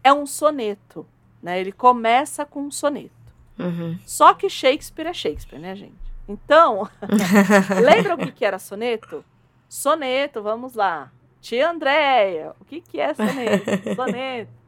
é 0.04 0.12
um 0.12 0.26
soneto, 0.26 1.06
né? 1.42 1.60
Ele 1.60 1.72
começa 1.72 2.44
com 2.44 2.62
um 2.62 2.70
soneto. 2.70 3.10
Uhum. 3.58 3.98
Só 4.04 4.34
que 4.34 4.48
Shakespeare 4.48 5.06
é 5.06 5.12
Shakespeare, 5.12 5.58
né, 5.58 5.74
gente? 5.74 6.12
Então, 6.28 6.88
lembra 7.82 8.14
o 8.14 8.18
que, 8.18 8.32
que 8.32 8.44
era 8.44 8.58
soneto? 8.58 9.24
Soneto, 9.68 10.42
vamos 10.42 10.74
lá. 10.74 11.10
Tia 11.40 11.70
Andréia, 11.70 12.54
o 12.60 12.64
que, 12.64 12.80
que 12.80 13.00
é 13.00 13.14
soneto? 13.14 13.94
soneto 13.96 14.62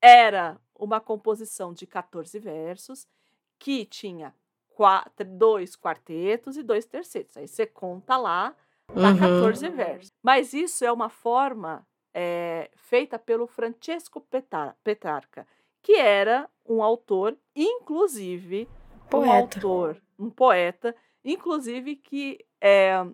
era 0.00 0.56
uma 0.74 1.00
composição 1.00 1.72
de 1.72 1.86
14 1.86 2.38
versos 2.38 3.06
que 3.58 3.84
tinha 3.84 4.34
quatro, 4.68 5.26
dois 5.26 5.74
quartetos 5.74 6.56
e 6.56 6.62
dois 6.62 6.86
tercetos. 6.86 7.36
Aí 7.36 7.48
você 7.48 7.66
conta 7.66 8.16
lá, 8.16 8.54
dá 8.94 9.10
uhum. 9.10 9.18
14 9.18 9.68
versos. 9.70 10.12
Mas 10.22 10.52
isso 10.52 10.84
é 10.84 10.92
uma 10.92 11.08
forma 11.08 11.86
é, 12.14 12.70
feita 12.76 13.18
pelo 13.18 13.46
Francesco 13.46 14.24
Petrarca, 14.82 15.46
que 15.82 15.94
era 15.94 16.48
um 16.66 16.82
autor, 16.82 17.36
inclusive, 17.54 18.68
poeta. 19.08 19.26
um 19.26 19.32
autor, 19.32 20.02
um 20.18 20.30
poeta, 20.30 20.94
inclusive 21.24 21.96
que 21.96 22.44
é, 22.60 23.04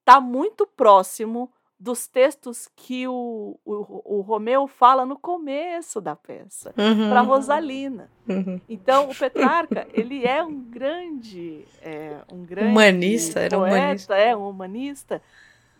está 0.00 0.20
muito 0.20 0.66
próximo 0.66 1.52
dos 1.80 2.06
textos 2.06 2.70
que 2.76 3.08
o, 3.08 3.58
o, 3.64 4.18
o, 4.18 4.20
Romeu 4.20 4.68
fala 4.68 5.06
no 5.06 5.18
começo 5.18 5.98
da 5.98 6.14
peça, 6.14 6.74
uhum. 6.76 7.08
para 7.08 7.22
Rosalina. 7.22 8.10
Uhum. 8.28 8.60
Então, 8.68 9.08
o 9.08 9.14
Petrarca, 9.14 9.88
ele 9.94 10.26
é 10.26 10.44
um 10.44 10.60
grande, 10.60 11.64
é, 11.80 12.18
um 12.30 12.44
grande 12.44 12.68
humanista, 12.68 13.40
poeta, 13.40 13.46
era 13.46 13.58
humanista. 13.58 14.14
é 14.14 14.36
um 14.36 14.50
humanista. 14.50 15.22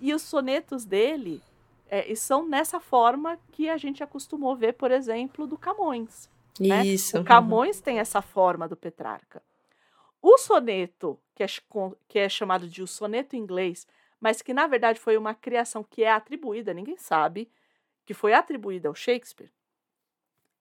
E 0.00 0.14
os 0.14 0.22
sonetos 0.22 0.86
dele 0.86 1.42
é, 1.90 2.14
são 2.14 2.48
nessa 2.48 2.80
forma 2.80 3.38
que 3.52 3.68
a 3.68 3.76
gente 3.76 4.02
acostumou 4.02 4.56
ver, 4.56 4.72
por 4.72 4.90
exemplo, 4.90 5.46
do 5.46 5.58
Camões. 5.58 6.30
Né? 6.58 6.86
Isso. 6.86 7.18
O 7.18 7.24
Camões 7.24 7.76
uhum. 7.76 7.82
tem 7.82 7.98
essa 7.98 8.22
forma 8.22 8.66
do 8.66 8.74
Petrarca. 8.74 9.42
O 10.22 10.38
soneto, 10.38 11.18
que 11.34 11.42
é, 11.42 11.46
que 12.08 12.18
é 12.18 12.28
chamado 12.28 12.66
de 12.66 12.82
o 12.82 12.86
soneto 12.86 13.36
inglês, 13.36 13.86
mas 14.20 14.42
que 14.42 14.52
na 14.52 14.66
verdade 14.66 15.00
foi 15.00 15.16
uma 15.16 15.34
criação 15.34 15.82
que 15.82 16.02
é 16.02 16.10
atribuída, 16.10 16.74
ninguém 16.74 16.96
sabe, 16.96 17.50
que 18.04 18.14
foi 18.14 18.34
atribuída 18.34 18.88
ao 18.88 18.94
Shakespeare, 18.94 19.50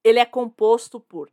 ele 0.04 0.20
é 0.20 0.26
composto 0.26 1.00
por 1.00 1.32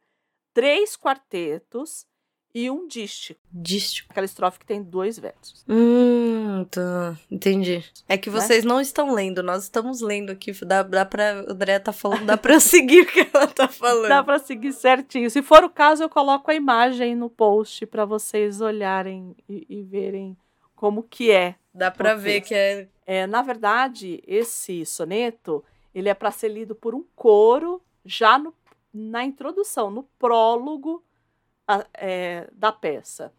três 0.52 0.96
quartetos 0.96 2.06
e 2.54 2.70
um 2.70 2.88
dístico. 2.88 3.38
Dístico. 3.52 4.10
Aquela 4.10 4.24
estrofe 4.24 4.58
que 4.58 4.64
tem 4.64 4.82
dois 4.82 5.18
versos. 5.18 5.62
Hum, 5.68 6.64
tá. 6.70 7.14
Entendi. 7.30 7.84
É 8.08 8.16
que 8.16 8.30
né? 8.30 8.40
vocês 8.40 8.64
né? 8.64 8.68
não 8.70 8.80
estão 8.80 9.12
lendo, 9.12 9.42
nós 9.42 9.64
estamos 9.64 10.00
lendo 10.00 10.30
aqui. 10.30 10.52
Dá, 10.64 10.82
dá 10.82 11.04
pra. 11.04 11.44
O 11.46 11.52
André 11.52 11.78
tá 11.78 11.92
falando, 11.92 12.24
dá 12.24 12.38
pra 12.38 12.58
seguir 12.60 13.02
o 13.02 13.06
que 13.06 13.28
ela 13.30 13.46
tá 13.46 13.68
falando. 13.68 14.08
Dá 14.08 14.24
pra 14.24 14.38
seguir 14.38 14.72
certinho. 14.72 15.30
Se 15.30 15.42
for 15.42 15.64
o 15.64 15.68
caso, 15.68 16.02
eu 16.02 16.08
coloco 16.08 16.50
a 16.50 16.54
imagem 16.54 17.14
no 17.14 17.28
post 17.28 17.84
para 17.84 18.06
vocês 18.06 18.62
olharem 18.62 19.36
e, 19.46 19.66
e 19.68 19.82
verem 19.82 20.34
como 20.74 21.02
que 21.02 21.30
é 21.30 21.56
Dá 21.76 21.90
para 21.90 22.14
ver 22.14 22.40
que 22.40 22.54
é... 22.54 22.88
é. 23.04 23.26
Na 23.26 23.42
verdade, 23.42 24.22
esse 24.26 24.84
soneto 24.86 25.62
ele 25.94 26.08
é 26.08 26.14
para 26.14 26.30
ser 26.30 26.48
lido 26.48 26.74
por 26.74 26.94
um 26.94 27.04
coro 27.14 27.82
já 28.04 28.38
no, 28.38 28.54
na 28.92 29.24
introdução, 29.24 29.90
no 29.90 30.02
prólogo 30.18 31.04
a, 31.68 31.86
é, 31.94 32.48
da 32.52 32.72
peça. 32.72 33.32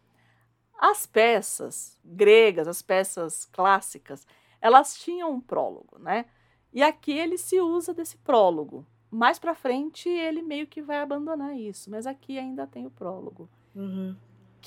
As 0.78 1.06
peças 1.06 1.98
gregas, 2.04 2.68
as 2.68 2.80
peças 2.80 3.44
clássicas, 3.46 4.26
elas 4.60 4.96
tinham 4.96 5.32
um 5.32 5.40
prólogo, 5.40 5.98
né? 5.98 6.26
E 6.72 6.82
aqui 6.82 7.12
ele 7.12 7.36
se 7.36 7.60
usa 7.60 7.92
desse 7.92 8.16
prólogo. 8.18 8.86
Mais 9.10 9.38
para 9.38 9.54
frente 9.54 10.08
ele 10.08 10.42
meio 10.42 10.66
que 10.66 10.82
vai 10.82 10.98
abandonar 10.98 11.56
isso, 11.56 11.90
mas 11.90 12.06
aqui 12.06 12.38
ainda 12.38 12.66
tem 12.66 12.86
o 12.86 12.90
prólogo. 12.90 13.48
Uhum. 13.74 14.14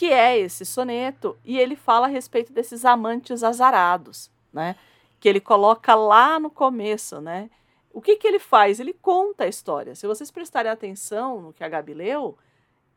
Que 0.01 0.11
é 0.11 0.35
esse 0.35 0.65
soneto, 0.65 1.37
e 1.45 1.59
ele 1.59 1.75
fala 1.75 2.07
a 2.07 2.09
respeito 2.09 2.51
desses 2.51 2.85
amantes 2.85 3.43
azarados, 3.43 4.31
né? 4.51 4.75
Que 5.19 5.29
ele 5.29 5.39
coloca 5.39 5.93
lá 5.93 6.39
no 6.39 6.49
começo, 6.49 7.21
né? 7.21 7.51
O 7.93 8.01
que, 8.01 8.15
que 8.15 8.27
ele 8.27 8.39
faz? 8.39 8.79
Ele 8.79 8.93
conta 8.93 9.43
a 9.43 9.47
história. 9.47 9.93
Se 9.93 10.07
vocês 10.07 10.31
prestarem 10.31 10.71
atenção 10.71 11.39
no 11.39 11.53
que 11.53 11.63
a 11.63 11.69
Gabi 11.69 11.93
leu, 11.93 12.35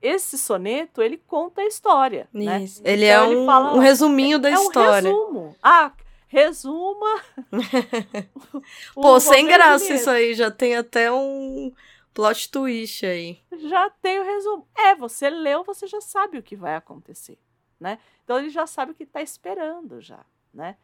esse 0.01 0.39
soneto 0.39 1.03
ele 1.03 1.19
conta 1.19 1.61
a 1.61 1.67
história. 1.67 2.27
Né? 2.33 2.65
Ele 2.83 3.05
então, 3.05 3.25
é 3.25 3.29
um, 3.29 3.33
ele 3.33 3.45
fala, 3.45 3.75
um 3.75 3.81
resuminho 3.81 4.39
da 4.39 4.49
é 4.49 4.55
história. 4.55 5.11
Um 5.11 5.13
resumo. 5.13 5.57
Ah, 5.63 5.93
resuma. 6.27 7.21
Pô, 8.95 9.21
sem 9.21 9.47
graça 9.47 9.93
isso 9.93 10.09
aí, 10.09 10.33
já 10.33 10.51
tem 10.51 10.75
até 10.75 11.13
um 11.13 11.71
plot 12.15 12.51
twist 12.51 13.05
aí. 13.05 13.41
Já 13.69 13.91
tem 13.91 14.21
o 14.21 14.25
resumo. 14.25 14.67
É, 14.75 14.95
você 14.95 15.29
leu, 15.29 15.65
você 15.65 15.87
já 15.87 16.01
sabe 16.01 16.39
o 16.39 16.43
que 16.43 16.57
vai 16.57 16.77
acontecer, 16.77 17.39
né? 17.79 17.99
Então 18.23 18.39
ele 18.39 18.49
já 18.49 18.67
sabe 18.67 18.93
o 18.93 18.95
que 18.95 19.03
está 19.03 19.21
esperando 19.21 20.01
já, 20.01 20.25
né? 20.53 20.77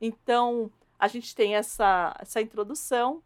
Então 0.00 0.70
a 0.98 1.08
gente 1.08 1.34
tem 1.34 1.56
essa, 1.56 2.14
essa 2.20 2.40
introdução 2.40 3.22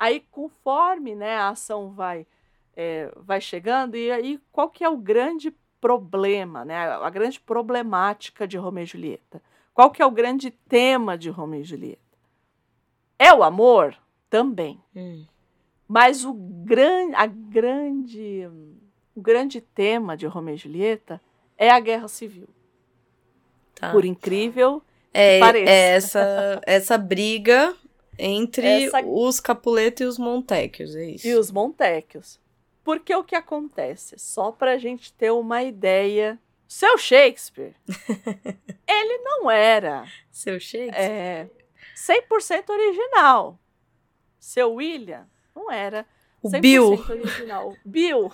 Aí, 0.00 0.20
conforme 0.30 1.14
né, 1.14 1.36
a 1.36 1.50
ação 1.50 1.90
vai, 1.90 2.26
é, 2.74 3.12
vai 3.16 3.38
chegando, 3.38 3.98
e 3.98 4.10
aí 4.10 4.40
qual 4.50 4.70
que 4.70 4.82
é 4.82 4.88
o 4.88 4.96
grande 4.96 5.54
problema, 5.78 6.64
né, 6.64 6.88
a 6.88 7.10
grande 7.10 7.38
problemática 7.38 8.48
de 8.48 8.56
Romeu 8.56 8.84
e 8.84 8.86
Julieta? 8.86 9.42
Qual 9.74 9.90
que 9.90 10.00
é 10.00 10.06
o 10.06 10.10
grande 10.10 10.50
tema 10.50 11.18
de 11.18 11.28
Romeu 11.28 11.60
e 11.60 11.64
Julieta? 11.64 12.00
É 13.18 13.30
o 13.34 13.42
amor? 13.42 13.94
Também. 14.30 14.82
Hum. 14.96 15.26
Mas 15.90 16.24
o, 16.24 16.32
gran, 16.32 17.10
a 17.16 17.26
grande, 17.26 18.48
o 19.12 19.20
grande 19.20 19.60
tema 19.60 20.16
de 20.16 20.24
Romeu 20.24 20.54
e 20.54 20.56
Julieta 20.56 21.20
é 21.58 21.68
a 21.68 21.80
guerra 21.80 22.06
civil. 22.06 22.48
Tá. 23.74 23.90
Por 23.90 24.04
incrível 24.04 24.80
é, 25.12 25.34
que 25.34 25.40
pareça. 25.40 25.68
É 25.68 25.88
essa, 25.96 26.60
essa 26.64 26.96
briga 26.96 27.74
entre 28.16 28.84
Essa... 28.84 29.04
os 29.04 29.40
Capuleto 29.40 30.04
e 30.04 30.06
os 30.06 30.16
Montecchios, 30.16 30.94
é 30.94 31.06
isso. 31.06 31.26
E 31.26 31.34
os 31.34 31.50
Montecchios. 31.50 32.38
Porque 32.84 33.12
o 33.12 33.24
que 33.24 33.34
acontece? 33.34 34.16
Só 34.16 34.52
pra 34.52 34.78
gente 34.78 35.12
ter 35.12 35.32
uma 35.32 35.64
ideia. 35.64 36.38
Seu 36.68 36.96
Shakespeare, 36.98 37.74
ele 38.86 39.18
não 39.24 39.50
era. 39.50 40.04
Seu 40.30 40.60
Shakespeare? 40.60 40.94
É. 40.94 41.50
100% 41.96 42.68
original. 42.68 43.58
Seu 44.38 44.74
William 44.74 45.26
não 45.54 45.70
era. 45.70 46.06
O 46.42 46.48
Bill. 46.48 46.92
original. 47.08 47.74
Bill. 47.84 48.32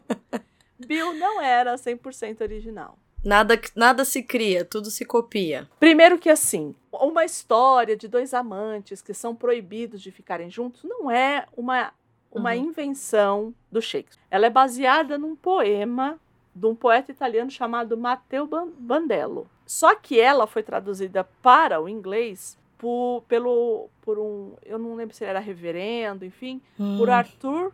Bill 0.86 1.14
não 1.14 1.40
era 1.40 1.74
100% 1.74 2.42
original. 2.42 2.98
Nada, 3.24 3.58
nada 3.74 4.04
se 4.04 4.22
cria, 4.22 4.66
tudo 4.66 4.90
se 4.90 5.04
copia. 5.04 5.66
Primeiro 5.80 6.18
que 6.18 6.28
assim, 6.28 6.74
uma 6.92 7.24
história 7.24 7.96
de 7.96 8.06
dois 8.06 8.34
amantes 8.34 9.00
que 9.00 9.14
são 9.14 9.34
proibidos 9.34 10.02
de 10.02 10.10
ficarem 10.10 10.50
juntos 10.50 10.84
não 10.84 11.10
é 11.10 11.46
uma, 11.56 11.90
uma 12.30 12.50
uhum. 12.50 12.66
invenção 12.66 13.54
do 13.72 13.80
Shakespeare. 13.80 14.22
Ela 14.30 14.46
é 14.46 14.50
baseada 14.50 15.16
num 15.16 15.34
poema 15.34 16.20
de 16.54 16.66
um 16.66 16.74
poeta 16.74 17.10
italiano 17.10 17.50
chamado 17.50 17.96
Matteo 17.96 18.46
Bandello. 18.78 19.48
Só 19.66 19.94
que 19.94 20.20
ela 20.20 20.46
foi 20.46 20.62
traduzida 20.62 21.24
para 21.42 21.80
o 21.80 21.88
inglês 21.88 22.58
por, 22.78 23.22
pelo, 23.22 23.88
por 24.00 24.18
um, 24.18 24.56
eu 24.64 24.78
não 24.78 24.94
lembro 24.94 25.14
se 25.14 25.24
ele 25.24 25.30
era 25.30 25.40
reverendo, 25.40 26.24
enfim, 26.24 26.60
uhum. 26.78 26.98
por 26.98 27.10
Arthur 27.10 27.72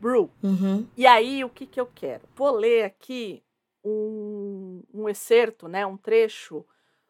Brew. 0.00 0.30
Uhum. 0.42 0.86
E 0.96 1.06
aí, 1.06 1.44
o 1.44 1.48
que, 1.48 1.66
que 1.66 1.80
eu 1.80 1.86
quero? 1.86 2.22
Vou 2.34 2.50
ler 2.50 2.84
aqui 2.84 3.42
um, 3.84 4.82
um 4.92 5.08
excerto, 5.08 5.68
né, 5.68 5.86
um 5.86 5.96
trecho 5.96 6.64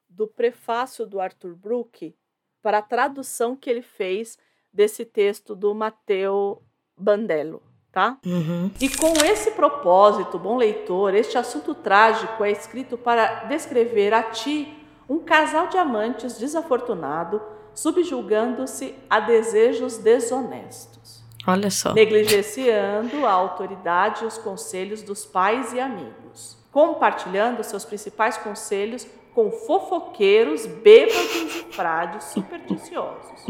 do 0.09 0.27
prefácio 0.27 1.07
do 1.07 1.21
Arthur 1.21 1.55
Brook 1.55 2.15
para 2.63 2.79
a 2.79 2.83
tradução 2.83 3.57
que 3.57 3.69
ele 3.69 3.83
fez 3.83 4.39
desse 4.73 5.05
texto 5.05 5.55
do 5.55 5.75
Matteo 5.75 6.63
Bandello, 6.97 7.63
tá? 7.91 8.19
Uhum. 8.25 8.71
E 8.81 8.89
com 8.89 9.13
esse 9.25 9.51
propósito, 9.53 10.39
bom 10.39 10.57
leitor, 10.57 11.15
este 11.15 11.37
assunto 11.37 11.75
trágico 11.75 12.45
é 12.45 12.51
escrito 12.51 12.97
para 12.97 13.45
descrever 13.45 14.15
a 14.15 14.23
ti 14.23 14.82
um 15.13 15.19
casal 15.19 15.67
de 15.67 15.77
amantes 15.77 16.39
desafortunado, 16.39 17.43
subjulgando-se 17.75 18.95
a 19.11 19.21
desejos 19.21 19.99
desonestos. 19.99 21.23
Olha 21.47 21.71
só. 21.71 21.93
Negligenciando 21.93 23.27
a 23.27 23.31
autoridade 23.33 24.25
e 24.25 24.27
os 24.27 24.39
conselhos 24.39 25.03
dos 25.03 25.25
pais 25.27 25.73
e 25.73 25.81
amigos 25.81 26.63
compartilhando 26.73 27.63
seus 27.63 27.85
principais 27.85 28.39
conselhos 28.39 29.07
com 29.35 29.51
fofoqueiros, 29.51 30.67
bêbados 30.67 31.35
e 31.35 31.73
frades 31.73 32.25
supersticiosos, 32.25 33.47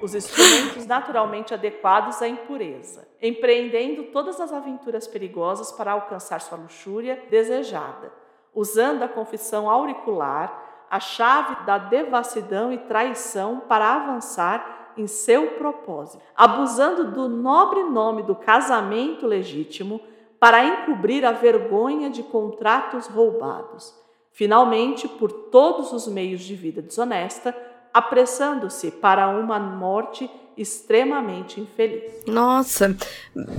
os 0.00 0.14
instrumentos 0.14 0.86
naturalmente 0.86 1.52
adequados 1.52 2.22
à 2.22 2.28
impureza, 2.28 3.06
empreendendo 3.20 4.04
todas 4.04 4.40
as 4.40 4.52
aventuras 4.52 5.06
perigosas 5.06 5.72
para 5.72 5.92
alcançar 5.92 6.40
sua 6.40 6.56
luxúria 6.56 7.22
desejada, 7.30 8.12
usando 8.54 9.02
a 9.02 9.08
confissão 9.08 9.68
auricular, 9.68 10.67
a 10.90 11.00
chave 11.00 11.64
da 11.64 11.78
devassidão 11.78 12.72
e 12.72 12.78
traição 12.78 13.60
para 13.68 13.94
avançar 13.94 14.92
em 14.96 15.06
seu 15.06 15.52
propósito, 15.52 16.22
abusando 16.36 17.12
do 17.12 17.28
nobre 17.28 17.84
nome 17.84 18.22
do 18.22 18.34
casamento 18.34 19.26
legítimo 19.26 20.00
para 20.40 20.64
encobrir 20.64 21.24
a 21.24 21.32
vergonha 21.32 22.10
de 22.10 22.22
contratos 22.22 23.06
roubados. 23.06 23.94
Finalmente, 24.32 25.08
por 25.08 25.32
todos 25.32 25.92
os 25.92 26.06
meios 26.06 26.42
de 26.42 26.54
vida 26.54 26.80
desonesta, 26.80 27.54
apressando-se 27.92 28.90
para 28.90 29.28
uma 29.28 29.58
morte 29.58 30.30
extremamente 30.56 31.60
infeliz. 31.60 32.24
Nossa, 32.26 32.96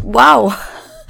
uau! 0.05 0.49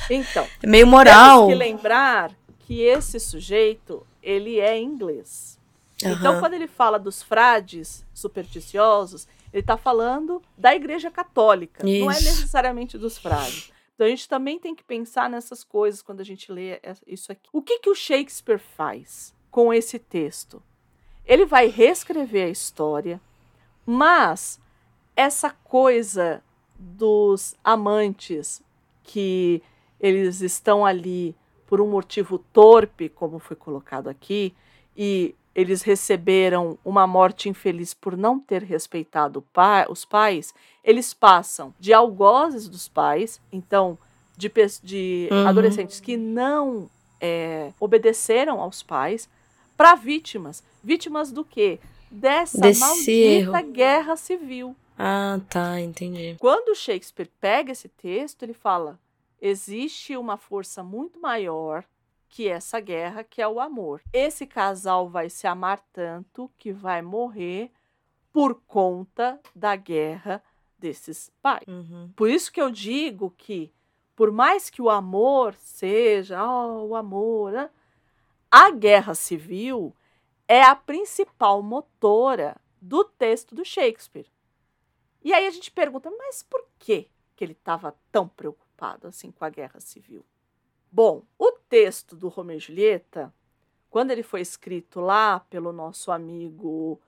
Então, 0.09 0.45
é 0.63 0.67
meio 0.67 0.87
moral. 0.87 1.47
Temos 1.47 1.53
que 1.53 1.69
lembrar 1.69 2.31
que 2.59 2.81
esse 2.81 3.19
sujeito, 3.19 4.05
ele 4.23 4.59
é 4.59 4.79
inglês. 4.79 5.58
Uhum. 6.03 6.11
Então, 6.11 6.39
quando 6.39 6.53
ele 6.53 6.67
fala 6.67 6.97
dos 6.97 7.21
frades 7.21 8.05
supersticiosos, 8.13 9.27
ele 9.51 9.61
está 9.61 9.77
falando 9.77 10.41
da 10.57 10.75
Igreja 10.75 11.09
Católica, 11.11 11.87
Isso. 11.87 12.05
não 12.05 12.11
é 12.11 12.15
necessariamente 12.15 12.97
dos 12.97 13.17
frades. 13.17 13.71
Então 13.99 14.07
a 14.07 14.09
gente 14.09 14.29
também 14.29 14.57
tem 14.57 14.73
que 14.73 14.83
pensar 14.83 15.29
nessas 15.29 15.61
coisas 15.61 16.01
quando 16.01 16.21
a 16.21 16.23
gente 16.23 16.49
lê 16.49 16.79
isso 17.05 17.33
aqui. 17.33 17.49
O 17.51 17.61
que, 17.61 17.79
que 17.79 17.89
o 17.89 17.95
Shakespeare 17.95 18.57
faz 18.57 19.35
com 19.51 19.73
esse 19.73 19.99
texto? 19.99 20.63
Ele 21.25 21.45
vai 21.45 21.67
reescrever 21.67 22.47
a 22.47 22.49
história, 22.49 23.19
mas 23.85 24.57
essa 25.17 25.49
coisa 25.49 26.41
dos 26.77 27.53
amantes 27.61 28.61
que 29.03 29.61
eles 29.99 30.39
estão 30.39 30.85
ali 30.85 31.35
por 31.67 31.81
um 31.81 31.89
motivo 31.89 32.39
torpe, 32.53 33.09
como 33.09 33.37
foi 33.37 33.57
colocado 33.57 34.07
aqui, 34.07 34.55
e 34.95 35.35
eles 35.53 35.81
receberam 35.81 36.77
uma 36.85 37.05
morte 37.07 37.49
infeliz 37.49 37.93
por 37.93 38.15
não 38.15 38.39
ter 38.39 38.63
respeitado 38.63 39.41
pai, 39.53 39.85
os 39.89 40.05
pais, 40.05 40.53
eles 40.83 41.13
passam 41.13 41.73
de 41.79 41.93
algozes 41.93 42.67
dos 42.67 42.87
pais, 42.87 43.41
então 43.51 43.97
de, 44.37 44.51
de 44.83 45.29
uhum. 45.31 45.47
adolescentes 45.47 45.99
que 45.99 46.15
não 46.15 46.89
é, 47.19 47.73
obedeceram 47.79 48.61
aos 48.61 48.81
pais, 48.81 49.29
para 49.75 49.95
vítimas. 49.95 50.63
Vítimas 50.83 51.31
do 51.31 51.43
quê? 51.43 51.79
Dessa 52.09 52.59
Desse 52.59 52.79
maldita 52.79 53.61
erro. 53.61 53.71
guerra 53.71 54.15
civil. 54.15 54.75
Ah, 54.97 55.39
tá, 55.49 55.79
entendi. 55.79 56.35
Quando 56.39 56.75
Shakespeare 56.75 57.29
pega 57.39 57.71
esse 57.71 57.87
texto, 57.87 58.43
ele 58.43 58.53
fala: 58.53 58.99
existe 59.41 60.17
uma 60.17 60.37
força 60.37 60.83
muito 60.83 61.19
maior 61.21 61.83
que 62.29 62.47
essa 62.47 62.79
guerra, 62.79 63.23
que 63.23 63.41
é 63.41 63.47
o 63.47 63.59
amor. 63.59 64.01
Esse 64.13 64.45
casal 64.45 65.09
vai 65.09 65.29
se 65.29 65.47
amar 65.47 65.79
tanto 65.91 66.49
que 66.57 66.71
vai 66.71 67.01
morrer 67.01 67.71
por 68.31 68.61
conta 68.67 69.39
da 69.55 69.75
guerra 69.75 70.43
desses 70.77 71.31
pais. 71.41 71.67
Uhum. 71.67 72.11
Por 72.15 72.29
isso 72.29 72.51
que 72.51 72.61
eu 72.61 72.69
digo 72.69 73.33
que, 73.37 73.73
por 74.15 74.31
mais 74.31 74.69
que 74.69 74.81
o 74.81 74.89
amor 74.89 75.55
seja, 75.55 76.41
oh, 76.41 76.87
o 76.87 76.95
amor, 76.95 77.51
né? 77.51 77.69
a 78.49 78.71
guerra 78.71 79.13
civil 79.15 79.93
é 80.47 80.61
a 80.61 80.75
principal 80.75 81.61
motora 81.61 82.55
do 82.81 83.03
texto 83.03 83.53
do 83.53 83.65
Shakespeare. 83.65 84.31
E 85.21 85.33
aí 85.33 85.45
a 85.45 85.51
gente 85.51 85.69
pergunta, 85.69 86.09
mas 86.11 86.43
por 86.43 86.65
que, 86.77 87.09
que 87.35 87.43
ele 87.43 87.51
estava 87.51 87.93
tão 88.11 88.27
preocupado? 88.27 88.69
preocupado 88.79 89.07
assim 89.07 89.31
com 89.31 89.43
a 89.43 89.49
guerra 89.49 89.79
civil. 89.81 90.25
Bom, 90.91 91.23
o 91.37 91.51
texto 91.69 92.15
do 92.15 92.27
Romeu 92.27 92.57
e 92.57 92.59
Julieta, 92.59 93.33
quando 93.89 94.11
ele 94.11 94.23
foi 94.23 94.41
escrito 94.41 94.99
lá 94.99 95.39
pelo 95.49 95.71
nosso 95.71 96.11
amigo 96.11 96.99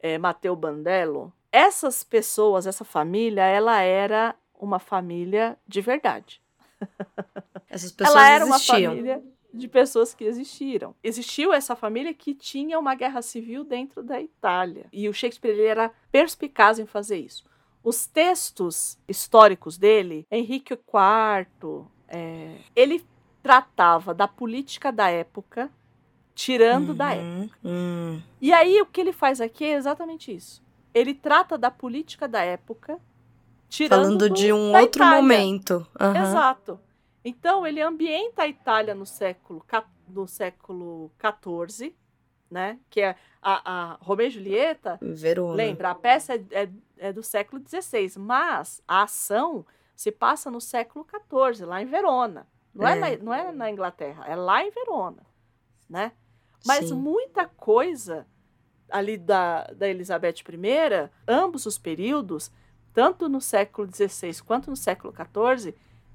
é, 0.00 0.18
Matteo 0.18 0.54
Bandello, 0.54 1.32
essas 1.50 2.04
pessoas, 2.04 2.66
essa 2.66 2.84
família, 2.84 3.44
ela 3.44 3.80
era 3.80 4.34
uma 4.54 4.78
família 4.78 5.56
de 5.66 5.80
verdade. 5.80 6.42
Essas 7.70 7.92
pessoas 7.92 8.16
ela 8.16 8.30
era 8.30 8.46
existiam. 8.46 8.78
uma 8.78 8.88
família 8.90 9.22
de 9.52 9.68
pessoas 9.68 10.14
que 10.14 10.24
existiram. 10.24 10.94
Existiu 11.02 11.52
essa 11.52 11.76
família 11.76 12.14
que 12.14 12.34
tinha 12.34 12.78
uma 12.78 12.94
guerra 12.94 13.20
civil 13.20 13.62
dentro 13.62 14.02
da 14.02 14.20
Itália. 14.20 14.86
E 14.92 15.08
o 15.08 15.12
Shakespeare 15.12 15.60
era 15.60 15.92
perspicaz 16.10 16.78
em 16.78 16.86
fazer 16.86 17.18
isso. 17.18 17.44
Os 17.82 18.06
textos 18.06 18.98
históricos 19.06 19.76
dele, 19.76 20.26
Henrique 20.30 20.74
IV, 20.74 21.84
é, 22.08 22.56
ele 22.74 23.04
tratava 23.42 24.12
da 24.14 24.26
política 24.28 24.90
da 24.92 25.08
época, 25.10 25.70
tirando 26.34 26.94
da 26.94 27.14
época. 27.14 27.24
Uhum, 27.24 27.50
hum. 27.64 28.22
E 28.40 28.52
aí 28.52 28.80
o 28.80 28.86
que 28.86 29.00
ele 29.00 29.12
faz 29.12 29.40
aqui 29.40 29.64
é 29.64 29.74
exatamente 29.74 30.34
isso. 30.34 30.62
Ele 30.94 31.14
trata 31.14 31.56
da 31.58 31.70
política 31.70 32.26
da 32.28 32.42
época, 32.42 32.98
tirando 33.68 34.02
Falando 34.02 34.28
do- 34.28 34.34
de 34.34 34.52
um 34.52 34.72
outro 34.76 35.02
Itália. 35.02 35.22
momento. 35.22 35.86
Aham. 35.98 36.22
Exato. 36.22 36.80
Então 37.24 37.66
ele 37.66 37.80
ambienta 37.82 38.42
a 38.42 38.48
Itália 38.48 38.94
no 38.94 39.04
século 39.04 39.64
no 40.08 40.26
século 40.26 41.10
XIV, 41.20 41.94
né? 42.50 42.78
Que 42.88 43.02
é 43.02 43.16
a, 43.42 43.92
a 43.92 43.98
Romeu 44.00 44.26
e 44.26 44.30
Julieta. 44.30 44.98
Verona. 45.02 45.54
Lembra, 45.54 45.90
a 45.90 45.94
peça 45.94 46.34
é, 46.34 46.42
é- 46.50 46.70
é 46.96 47.12
do 47.12 47.22
século 47.22 47.62
XVI, 47.62 48.18
mas 48.18 48.82
a 48.88 49.02
ação 49.02 49.66
se 49.94 50.10
passa 50.10 50.50
no 50.50 50.60
século 50.60 51.04
XIV, 51.06 51.66
lá 51.66 51.82
em 51.82 51.86
Verona. 51.86 52.46
Não 52.78 52.88
é, 52.88 52.92
É. 52.96 53.16
na, 53.16 53.24
não 53.24 53.34
é 53.34 53.52
na 53.52 53.70
Inglaterra, 53.70 54.24
é 54.26 54.34
lá 54.36 54.62
em 54.64 54.70
Verona, 54.70 55.26
né? 55.88 56.12
Mas 56.66 56.88
Sim. 56.88 56.94
muita 56.94 57.46
coisa 57.46 58.26
ali 58.90 59.16
da, 59.16 59.64
da 59.64 59.88
Elizabeth 59.88 60.36
I, 60.48 61.10
ambos 61.26 61.66
os 61.66 61.76
períodos, 61.78 62.50
tanto 62.94 63.28
no 63.28 63.40
século 63.40 63.88
XVI 63.92 64.42
quanto 64.42 64.70
no 64.70 64.76
século 64.76 65.12
XIV, 65.14 65.74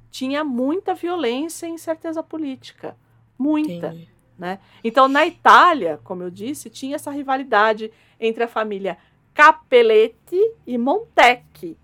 tinha 0.10 0.44
muita 0.44 0.94
violência 0.94 1.66
e 1.68 1.70
incerteza 1.72 2.22
política. 2.24 2.96
Muita. 3.38 3.88
Entendi. 3.88 4.10
Então, 4.84 5.08
na 5.08 5.26
Itália, 5.26 6.00
como 6.04 6.24
eu 6.24 6.30
disse, 6.30 6.70
tinha 6.70 6.96
essa 6.96 7.10
rivalidade 7.12 7.92
entre 8.20 8.44
a 8.44 8.48
família 8.48 8.98
Capelletti 9.34 10.40
e 10.68 10.78
Montecchi, 10.78 11.78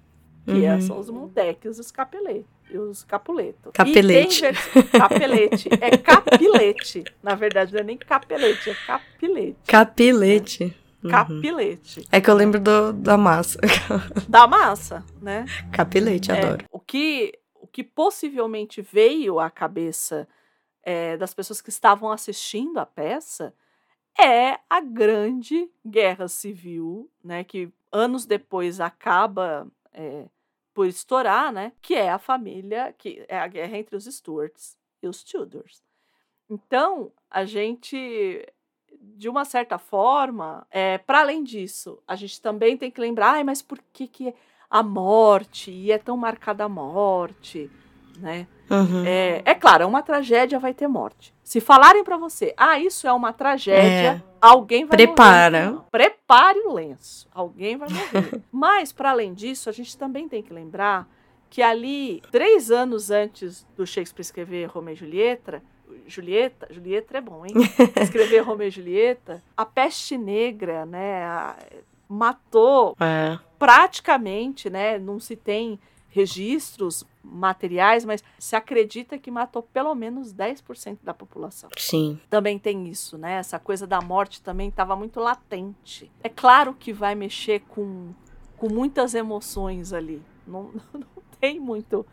que 0.45 0.51
Uhum. 0.51 0.63
é- 0.65 0.81
são 0.81 0.99
os 0.99 1.09
Montecchi 1.09 1.67
e 1.67 1.69
os 1.69 1.91
Capelletti. 1.91 2.45
E 2.69 2.77
Os 2.77 3.03
Capuleto. 3.03 3.71
Capelete. 3.73 4.41
Vers- 4.41 4.69
Capelete. 4.91 5.69
É 5.81 5.97
capilete. 5.97 7.03
Na 7.23 7.35
verdade, 7.35 7.73
não 7.73 7.79
é 7.79 7.83
nem 7.83 7.97
capelete, 7.97 8.69
é 8.69 8.73
capilete. 8.85 9.57
Capilete. 9.67 10.75
Uhum. 11.03 11.09
Capilete. 11.11 12.05
É 12.11 12.19
que 12.19 12.29
eu 12.29 12.35
lembro 12.35 12.59
do, 12.59 12.91
da 12.93 13.17
massa. 13.17 13.59
Da 14.27 14.45
massa, 14.47 15.03
né? 15.21 15.45
Capilete, 15.71 16.31
É, 16.31 16.39
adoro. 16.43 16.65
o, 16.71 16.79
que, 16.79 17.33
o 17.55 17.65
que 17.67 17.83
possivelmente 17.83 18.81
veio 18.81 19.39
à 19.39 19.49
cabeça 19.49 20.27
é, 20.83 21.15
das 21.17 21.33
pessoas 21.33 21.61
que 21.61 21.69
estavam 21.69 22.11
assistindo 22.11 22.77
a 22.79 22.85
peça 22.85 23.53
é 24.19 24.59
a 24.69 24.81
grande 24.81 25.69
guerra 25.85 26.27
civil, 26.27 27.09
né, 27.23 27.43
que 27.45 27.69
anos 27.91 28.25
depois 28.25 28.81
acaba 28.81 29.65
é, 29.93 30.25
por 30.79 30.87
estourar, 30.87 31.51
né, 31.51 31.73
que 31.81 31.93
é 31.93 32.09
a 32.09 32.17
família, 32.17 32.95
que 32.97 33.25
é 33.27 33.37
a 33.37 33.47
guerra 33.47 33.77
entre 33.77 33.97
os 33.97 34.05
Stuarts 34.05 34.77
e 35.03 35.09
os 35.09 35.25
Tudors. 35.25 35.83
Então, 36.49 37.11
a 37.29 37.43
gente, 37.43 38.47
de 38.97 39.27
uma 39.27 39.43
certa 39.43 39.77
forma, 39.77 40.65
é, 40.71 40.97
para 40.97 41.19
além 41.19 41.43
disso, 41.43 42.01
a 42.07 42.15
gente 42.15 42.41
também 42.41 42.77
tem 42.77 42.89
que 42.89 43.01
lembrar, 43.01 43.31
"Ai, 43.31 43.43
mas 43.43 43.61
por 43.61 43.77
que, 43.91 44.07
que 44.07 44.33
a 44.69 44.81
morte, 44.81 45.69
e 45.69 45.91
é 45.91 45.97
tão 45.97 46.15
marcada 46.15 46.63
a 46.63 46.69
morte, 46.69 47.69
né? 48.19 48.47
Uhum. 48.69 49.03
É, 49.05 49.41
é 49.45 49.55
claro, 49.55 49.83
é 49.83 49.85
uma 49.85 50.03
tragédia, 50.03 50.59
vai 50.59 50.73
ter 50.73 50.87
morte. 50.87 51.33
Se 51.43 51.59
falarem 51.59 52.03
pra 52.03 52.17
você, 52.17 52.53
ah, 52.55 52.77
isso 52.79 53.07
é 53.07 53.13
uma 53.13 53.33
tragédia, 53.33 54.23
alguém 54.39 54.85
vai 54.85 54.95
Prepara. 54.97 55.71
morrer. 55.71 55.83
Prepare 55.89 56.59
o 56.59 56.73
lenço, 56.73 57.27
alguém 57.33 57.75
vai 57.77 57.89
morrer. 57.89 58.41
Mas, 58.51 58.91
para 58.91 59.09
além 59.09 59.33
disso, 59.33 59.69
a 59.69 59.73
gente 59.73 59.97
também 59.97 60.29
tem 60.29 60.43
que 60.43 60.53
lembrar 60.53 61.07
que 61.49 61.63
ali, 61.63 62.21
três 62.31 62.69
anos 62.69 63.09
antes 63.09 63.65
do 63.75 63.87
Shakespeare 63.87 64.21
escrever 64.21 64.65
Romeu 64.67 64.93
e 64.93 64.97
Julieta, 64.97 65.63
Julieta, 66.05 66.67
Julieta 66.69 67.17
é 67.17 67.21
bom, 67.21 67.43
hein? 67.43 67.53
Escrever 67.99 68.41
Romeu 68.41 68.67
e 68.67 68.71
Julieta, 68.71 69.41
a 69.57 69.65
peste 69.65 70.15
negra, 70.15 70.85
né, 70.85 71.23
a- 71.23 71.55
matou 72.07 72.95
É. 72.99 73.39
praticamente, 73.57 74.69
né, 74.69 74.99
não 74.99 75.19
se 75.19 75.35
tem 75.35 75.79
registros 76.09 77.05
materiais, 77.23 78.03
mas 78.05 78.23
se 78.37 78.55
acredita 78.55 79.17
que 79.17 79.29
matou 79.31 79.61
pelo 79.61 79.93
menos 79.95 80.33
10% 80.33 80.97
da 81.03 81.13
população. 81.13 81.69
Sim. 81.77 82.19
Também 82.29 82.57
tem 82.57 82.87
isso, 82.87 83.17
né? 83.17 83.33
Essa 83.33 83.59
coisa 83.59 83.85
da 83.85 84.01
morte 84.01 84.41
também 84.41 84.69
estava 84.69 84.95
muito 84.95 85.19
latente. 85.19 86.11
É 86.23 86.29
claro 86.29 86.73
que 86.73 86.91
vai 86.91 87.13
mexer 87.15 87.61
com, 87.67 88.13
com 88.57 88.69
muitas 88.69 89.13
emoções 89.13 89.93
ali. 89.93 90.21
Não, 90.47 90.71
não 90.93 91.07
tem 91.39 91.59
muito 91.59 92.05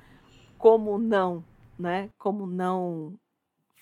como 0.58 0.98
não, 0.98 1.42
né? 1.78 2.08
Como 2.18 2.46
não 2.46 3.14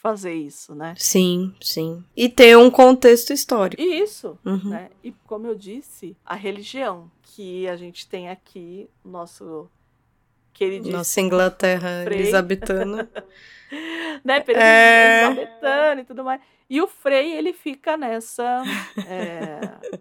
fazer 0.03 0.35
isso, 0.35 0.75
né? 0.75 0.95
Sim, 0.99 1.55
sim. 1.63 2.05
E 2.15 2.29
ter 2.29 2.59
um 2.59 2.71
contexto 2.71 3.33
histórico. 3.33 3.81
E 3.83 4.01
isso, 4.03 4.39
Uhum. 4.45 4.69
né? 4.69 4.91
E 5.03 5.13
como 5.27 5.47
eu 5.47 5.55
disse, 5.55 6.15
a 6.25 6.35
religião 6.35 7.11
que 7.23 7.67
a 7.67 7.75
gente 7.75 8.07
tem 8.07 8.29
aqui, 8.29 8.89
nosso 9.03 9.67
queridíssimo, 10.55 10.97
Nossa 10.97 11.21
Inglaterra 11.21 12.03
Frei. 12.05 12.19
elisabetana. 12.21 13.09
né, 14.25 14.41
período 14.41 14.63
É. 14.65 15.27
elizabetano 15.27 16.01
e 16.01 16.05
tudo 16.05 16.25
mais. 16.25 16.41
E 16.71 16.81
o 16.81 16.87
Frei, 16.87 17.33
ele 17.35 17.53
fica 17.53 17.97
nessa... 17.97 18.63
é, 19.07 19.61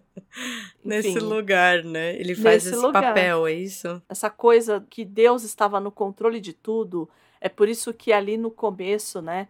Nesse 0.84 1.10
enfim, 1.10 1.18
lugar, 1.20 1.84
né? 1.84 2.16
Ele 2.16 2.34
faz 2.34 2.66
esse 2.66 2.76
lugar. 2.76 3.02
papel, 3.02 3.46
é 3.46 3.52
isso? 3.52 4.02
Essa 4.08 4.28
coisa 4.30 4.84
que 4.90 5.04
Deus 5.04 5.44
estava 5.44 5.78
no 5.78 5.92
controle 5.92 6.40
de 6.40 6.52
tudo. 6.52 7.08
É 7.40 7.48
por 7.48 7.68
isso 7.68 7.92
que 7.92 8.12
ali 8.12 8.36
no 8.36 8.50
começo, 8.50 9.20
né, 9.22 9.46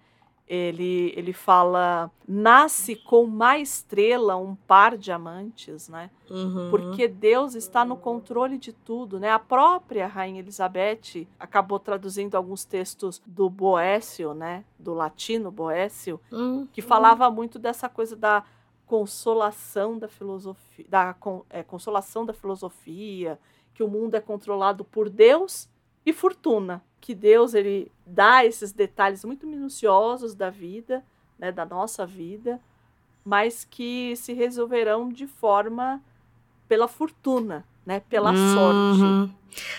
ele, 0.46 1.12
ele 1.16 1.32
fala: 1.32 2.10
nasce 2.28 2.96
com 2.96 3.24
uma 3.24 3.58
estrela 3.58 4.36
um 4.36 4.54
par 4.54 4.96
de 4.96 5.10
amantes, 5.10 5.88
né? 5.88 6.10
Uhum. 6.30 6.70
porque 6.70 7.06
Deus 7.06 7.54
está 7.54 7.84
no 7.84 7.96
controle 7.96 8.56
de 8.58 8.72
tudo, 8.72 9.18
né? 9.18 9.30
A 9.30 9.38
própria 9.38 10.06
rainha 10.06 10.40
Elizabeth 10.40 11.26
acabou 11.38 11.78
traduzindo 11.78 12.34
alguns 12.34 12.64
textos 12.64 13.22
do 13.26 13.48
Boécio, 13.48 14.34
né? 14.34 14.64
Do 14.78 14.94
latino 14.94 15.50
Boécio, 15.50 16.20
Hum, 16.32 16.66
que 16.72 16.80
falava 16.82 17.30
muito 17.30 17.58
dessa 17.58 17.88
coisa 17.88 18.16
da 18.16 18.44
consolação 18.86 19.98
da 19.98 20.08
filosofia, 20.08 20.86
da 20.88 21.16
é, 21.50 21.62
consolação 21.62 22.24
da 22.24 22.32
filosofia, 22.32 23.38
que 23.72 23.82
o 23.82 23.88
mundo 23.88 24.14
é 24.14 24.20
controlado 24.20 24.84
por 24.84 25.08
Deus 25.08 25.68
e 26.06 26.12
fortuna, 26.12 26.82
que 27.00 27.14
Deus 27.14 27.54
ele 27.54 27.90
dá 28.06 28.44
esses 28.44 28.72
detalhes 28.72 29.24
muito 29.24 29.46
minuciosos 29.46 30.34
da 30.34 30.50
vida, 30.50 31.04
né, 31.38 31.50
da 31.52 31.64
nossa 31.64 32.06
vida, 32.06 32.60
mas 33.24 33.64
que 33.64 34.14
se 34.16 34.32
resolverão 34.32 35.08
de 35.08 35.26
forma 35.26 36.00
pela 36.68 36.86
fortuna, 36.88 37.64
né, 37.84 38.00
pela 38.08 38.32
sorte. 38.34 39.00
Uhum. 39.02 39.30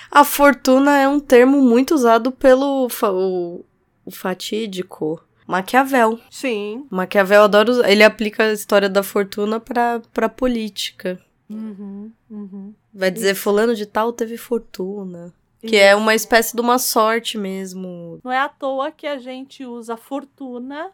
A 0.09 0.23
fortuna 0.23 0.97
é 0.99 1.07
um 1.07 1.19
termo 1.19 1.61
muito 1.61 1.93
usado 1.93 2.32
pelo 2.32 2.88
fa- 2.89 3.11
o, 3.11 3.63
o 4.05 4.11
fatídico 4.11 5.21
Maquiavel. 5.47 6.19
Sim. 6.32 6.88
Maquiavel 6.89 7.43
adora 7.43 7.91
ele 7.91 8.03
aplica 8.03 8.43
a 8.45 8.53
história 8.53 8.89
da 8.89 9.03
fortuna 9.03 9.59
pra, 9.59 10.01
pra 10.13 10.28
política. 10.28 11.19
Uhum, 11.49 12.11
uhum. 12.30 12.73
Vai 12.93 13.11
dizer 13.11 13.36
fulano 13.36 13.76
de 13.76 13.86
tal 13.86 14.11
teve 14.11 14.38
fortuna. 14.38 15.32
Que 15.68 15.78
é 15.78 15.95
uma 15.95 16.13
espécie 16.16 16.55
de 16.55 16.61
uma 16.61 16.78
sorte 16.80 17.38
mesmo. 17.38 18.20
Não 18.24 18.32
é 18.32 18.39
à 18.39 18.49
toa 18.49 18.91
que 18.91 19.07
a 19.07 19.18
gente 19.18 19.66
usa 19.66 19.97
fortuna 19.97 20.91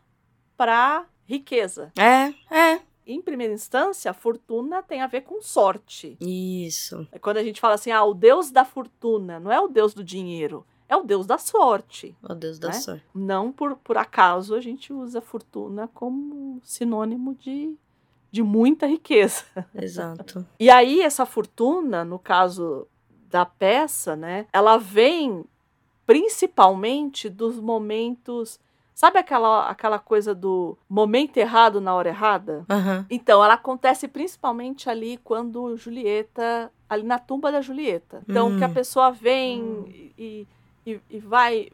para 0.58 1.06
riqueza. 1.26 1.92
É, 1.98 2.34
é. 2.56 2.80
Em 3.06 3.22
primeira 3.22 3.54
instância, 3.54 4.12
a 4.12 4.14
fortuna 4.14 4.82
tem 4.84 5.02
a 5.02 5.08
ver 5.08 5.22
com 5.22 5.42
sorte. 5.42 6.16
Isso. 6.22 7.08
É 7.12 7.18
quando 7.20 7.38
a 7.38 7.44
gente 7.44 7.60
fala 7.60 7.74
assim, 7.74 7.92
ah, 7.92 8.04
o 8.04 8.14
deus 8.14 8.52
da 8.52 8.64
fortuna 8.64 9.40
não 9.40 9.52
é 9.52 9.60
o 9.60 9.68
deus 9.68 9.94
do 9.94 10.04
dinheiro, 10.04 10.66
é 10.88 10.96
o 10.96 11.04
deus 11.04 11.26
da 11.26 11.38
sorte. 11.38 12.16
Ó 12.24 12.34
Deus 12.34 12.60
da 12.60 12.68
Né? 12.70 12.74
sorte. 12.76 13.04
Não 13.14 13.52
por, 13.52 13.76
por 13.78 13.98
acaso 13.98 14.54
a 14.56 14.62
gente 14.62 14.94
usa 14.94 15.20
fortuna 15.20 15.90
como 15.94 16.60
sinônimo 16.64 17.34
de, 17.36 17.76
de 18.32 18.44
muita 18.44 18.86
riqueza. 18.86 19.44
Exato. 19.74 20.46
E 20.60 20.70
aí, 20.70 21.02
essa 21.02 21.26
fortuna, 21.26 22.06
no 22.06 22.20
caso 22.20 22.88
da 23.32 23.46
peça, 23.46 24.16
né, 24.16 24.46
ela 24.52 24.78
vem 24.78 25.44
principalmente 26.06 27.30
dos 27.30 27.60
momentos. 27.60 28.60
Sabe 28.94 29.18
aquela, 29.18 29.68
aquela 29.70 29.98
coisa 29.98 30.36
do 30.36 30.78
momento 30.88 31.38
errado 31.38 31.80
na 31.82 31.94
hora 31.96 32.10
errada? 32.10 32.66
Aham. 32.70 33.06
Então, 33.10 33.44
ela 33.44 33.54
acontece 33.56 34.08
principalmente 34.08 34.90
ali 34.90 35.18
quando 35.24 35.76
Julieta. 35.78 36.72
ali 36.90 37.04
na 37.04 37.18
tumba 37.18 37.52
da 37.52 37.62
Julieta. 37.62 38.22
Então, 38.28 38.50
Hum. 38.50 38.58
que 38.58 38.64
a 38.66 38.70
pessoa 38.70 39.12
vem 39.12 40.14
e, 40.18 40.46
e, 40.86 41.00
e 41.10 41.20
vai 41.20 41.70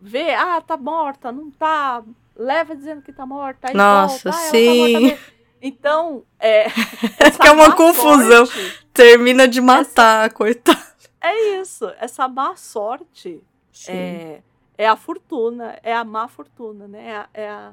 ver, 0.00 0.34
ah, 0.34 0.60
tá 0.60 0.76
morta, 0.76 1.30
não 1.30 1.48
tá. 1.50 2.02
Leva 2.36 2.74
dizendo 2.74 3.00
que 3.02 3.12
tá 3.12 3.24
morta. 3.24 3.72
Nossa, 3.72 4.30
volta, 4.30 4.36
ah, 4.38 4.42
ela 4.42 4.50
sim. 4.50 5.10
Tá 5.10 5.18
então, 5.62 6.22
é. 6.40 6.66
essa 7.18 7.44
é 7.46 7.50
uma 7.52 7.74
confusão. 7.74 8.44
Termina 8.92 9.46
de 9.46 9.60
matar, 9.60 10.32
coitado. 10.32 10.87
É 11.20 11.60
isso. 11.60 11.88
Essa 11.98 12.28
má 12.28 12.56
sorte 12.56 13.42
é, 13.88 14.42
é 14.76 14.88
a 14.88 14.96
fortuna, 14.96 15.78
é 15.82 15.94
a 15.94 16.04
má 16.04 16.28
fortuna, 16.28 16.88
né? 16.88 17.06
É 17.06 17.16
a, 17.16 17.28
é 17.34 17.48
a, 17.48 17.72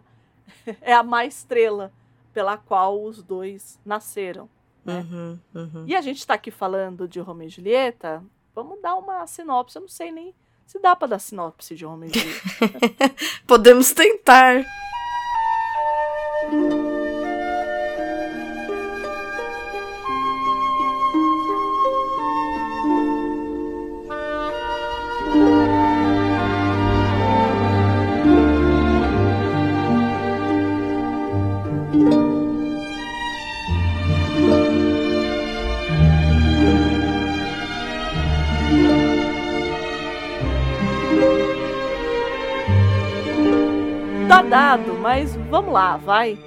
é 0.81 0.93
a 0.93 1.03
má 1.03 1.25
estrela 1.25 1.91
pela 2.33 2.57
qual 2.57 3.01
os 3.01 3.23
dois 3.23 3.79
nasceram. 3.85 4.49
né? 4.83 5.05
Uhum, 5.09 5.39
uhum. 5.53 5.85
E 5.87 5.95
a 5.95 6.01
gente 6.01 6.19
está 6.19 6.33
aqui 6.33 6.51
falando 6.51 7.07
de 7.07 7.19
Romeu 7.19 7.47
e 7.47 7.49
Julieta. 7.49 8.23
Vamos 8.53 8.81
dar 8.81 8.95
uma 8.95 9.25
sinopse. 9.25 9.77
Eu 9.77 9.81
não 9.81 9.89
sei 9.89 10.11
nem 10.11 10.33
se 10.65 10.79
dá 10.79 10.95
para 10.95 11.09
dar 11.09 11.19
sinopse 11.19 11.75
de 11.75 11.85
Romeu 11.85 12.09
e 12.09 12.19
Julieta. 12.19 13.15
Podemos 13.47 13.91
tentar. 13.93 14.63
Dado, 44.49 44.93
mas 44.95 45.35
vamos 45.49 45.73
lá, 45.73 45.97
vai. 45.97 46.37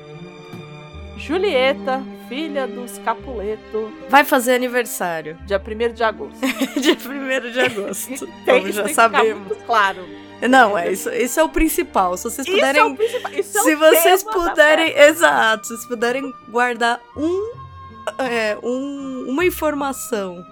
Julieta, 1.17 2.03
filha 2.29 2.67
dos 2.67 2.99
Capuleto, 2.99 3.91
Vai 4.09 4.25
fazer 4.25 4.55
aniversário. 4.55 5.37
dia 5.47 5.61
1 5.61 5.93
de 5.95 6.03
agosto. 6.05 6.39
Dia 6.81 6.95
1 6.97 7.51
de 7.53 7.61
agosto. 7.61 8.13
Isso 8.15 8.29
já 8.73 8.89
sabemos. 8.89 9.57
claro. 9.67 10.05
Não, 10.49 10.79
é 10.79 10.93
isso, 10.93 11.11
isso 11.11 11.41
é 11.41 11.43
o 11.43 11.49
principal. 11.49 12.17
Se 12.17 12.25
vocês 12.31 12.47
Isso 12.47 12.57
é 12.57 12.85
o 12.85 12.95
puderem. 12.95 12.97
principal. 12.97 13.33
Isso 13.33 13.59
é 13.59 13.61
o 13.61 13.65
se 13.65 13.75
vocês 13.75 14.23
tema 14.23 14.35
da 14.45 14.51
puderem. 14.51 14.97
Exato, 14.97 15.67
se 15.67 15.75
vocês 15.75 15.89
puderem 15.89 16.35
guardar 16.49 17.01
um, 17.17 17.53
é, 18.19 18.57
um- 18.63 19.25
uma 19.29 19.45
informação 19.45 20.47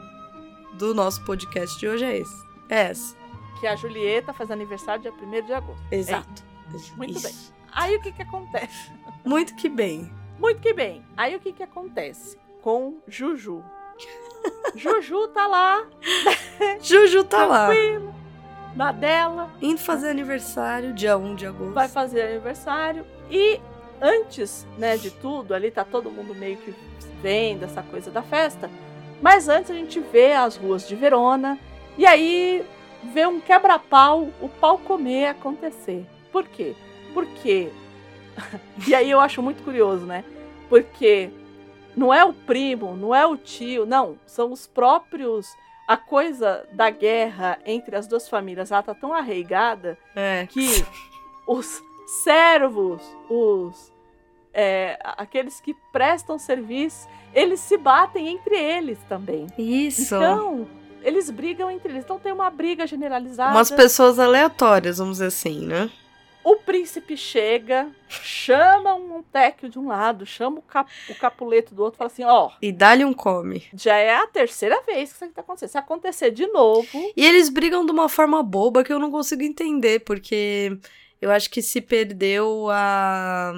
do 0.72 0.92
nosso 0.92 1.22
podcast 1.24 1.78
de 1.78 1.86
hoje 1.86 2.05
é 2.05 2.18
esse. 2.18 2.44
É 2.68 2.80
essa. 2.90 3.14
que 3.61 3.66
a 3.66 3.76
Julieta 3.76 4.32
faz 4.34 4.51
aniversário 4.51 5.01
dia 5.03 5.12
1 5.12 5.47
de 5.47 5.53
agosto. 5.53 5.80
Exato. 5.92 6.44
Muito 6.97 7.17
Isso. 7.19 7.23
bem. 7.27 7.35
Aí 7.73 7.97
o 7.97 8.01
que 8.03 8.12
que 8.12 8.23
acontece? 8.23 8.91
Muito 9.25 9.55
que 9.55 9.69
bem. 9.69 10.11
Muito 10.39 10.61
que 10.61 10.73
bem. 10.73 11.05
Aí 11.17 11.35
o 11.37 11.41
que 11.41 11.53
que 11.53 11.62
acontece 11.62 12.39
com 12.62 12.99
Juju? 13.07 13.62
Juju 14.75 15.29
tá 15.29 15.47
lá, 15.47 15.87
Juju 16.83 17.25
tá 17.25 17.47
lá. 17.47 17.69
na 18.75 18.93
dela, 18.93 19.51
Indo 19.62 19.81
fazer 19.81 20.11
aniversário, 20.11 20.93
dia 20.93 21.17
1 21.17 21.35
de 21.35 21.47
agosto. 21.47 21.73
vai 21.73 21.89
fazer 21.89 22.23
aniversário 22.23 23.07
e 23.31 23.59
antes, 24.01 24.67
né, 24.77 24.97
de 24.99 25.11
tudo, 25.11 25.55
ali 25.55 25.71
tá 25.71 25.85
todo 25.85 26.11
mundo 26.11 26.35
meio 26.35 26.59
que 26.59 26.75
vendo 27.23 27.64
essa 27.64 27.83
coisa 27.83 28.11
da 28.11 28.23
festa. 28.23 28.71
Mas 29.23 29.49
antes 29.49 29.71
a 29.71 29.75
gente 29.75 29.99
vê 29.99 30.33
as 30.35 30.57
ruas 30.57 30.87
de 30.87 30.95
Verona 30.95 31.59
e 31.97 32.05
aí 32.05 32.62
vê 33.14 33.27
um 33.27 33.41
quebra-pau, 33.41 34.29
o 34.43 34.49
pau 34.49 34.77
comer 34.79 35.29
acontecer. 35.29 36.07
Por 36.37 36.45
quê? 36.49 36.74
Porque 37.14 37.70
e 38.87 38.95
aí 38.95 39.11
eu 39.11 39.18
acho 39.18 39.41
muito 39.41 39.62
curioso, 39.62 40.05
né? 40.05 40.22
Porque 40.68 41.30
não 41.97 42.12
é 42.12 42.22
o 42.22 42.34
primo, 42.34 42.95
não 42.95 43.14
é 43.14 43.24
o 43.24 43.39
tio, 43.39 43.87
não, 43.87 44.18
são 44.26 44.53
os 44.53 44.66
próprios 44.66 45.57
a 45.89 45.97
coisa 45.97 46.66
da 46.72 46.91
guerra 46.91 47.59
entre 47.64 47.97
as 47.97 48.07
duas 48.07 48.28
famílias, 48.28 48.70
ela 48.70 48.82
tá 48.82 48.95
tão 48.95 49.14
arraigada 49.14 49.97
É. 50.14 50.47
que 50.47 50.84
os 51.47 51.82
servos, 52.22 53.01
os 53.30 53.91
é, 54.53 54.99
aqueles 55.03 55.59
que 55.59 55.72
prestam 55.91 56.39
serviço, 56.39 57.09
eles 57.32 57.61
se 57.61 57.78
batem 57.78 58.28
entre 58.28 58.57
eles 58.57 58.99
também. 59.09 59.47
Isso. 59.57 60.16
Então, 60.16 60.68
eles 61.03 61.30
brigam 61.30 61.70
entre 61.70 61.93
eles. 61.93 62.05
Então 62.05 62.18
tem 62.18 62.30
uma 62.30 62.51
briga 62.51 62.87
generalizada. 62.87 63.53
Umas 63.53 63.70
pessoas 63.70 64.18
aleatórias, 64.18 64.99
vamos 64.99 65.14
dizer 65.14 65.28
assim, 65.28 65.64
né? 65.64 65.89
O 66.49 66.57
príncipe 66.59 67.16
chega, 67.16 67.88
chama 68.09 68.94
um 68.94 69.20
técnico 69.20 69.68
de 69.68 69.78
um 69.80 69.88
lado, 69.88 70.24
chama 70.24 70.59
o, 70.61 70.62
cap- 70.62 70.88
o 71.09 71.14
capuleto 71.16 71.74
do 71.74 71.82
outro, 71.82 71.99
fala 71.99 72.07
assim: 72.09 72.22
ó, 72.22 72.51
E 72.62 72.70
dá-lhe 72.70 73.05
um 73.05 73.12
come. 73.12 73.64
já 73.74 73.97
é 73.97 74.14
a 74.14 74.26
terceira 74.28 74.80
vez 74.82 75.09
que 75.11 75.16
isso 75.16 75.24
aqui 75.24 75.34
tá 75.34 75.40
acontecendo. 75.40 75.70
Se 75.70 75.78
acontecer 75.78 76.30
de 76.30 76.47
novo, 76.47 77.12
E 77.16 77.24
eles 77.26 77.49
brigam 77.49 77.84
de 77.84 77.90
uma 77.90 78.09
forma 78.09 78.42
boba 78.44 78.84
que 78.84 78.92
eu 78.92 78.99
não 79.01 79.11
consigo 79.11 79.42
entender, 79.42 80.01
porque 80.05 80.78
eu 81.20 81.32
acho 81.32 81.51
que 81.51 81.61
se 81.61 81.80
perdeu 81.80 82.68
a 82.70 83.53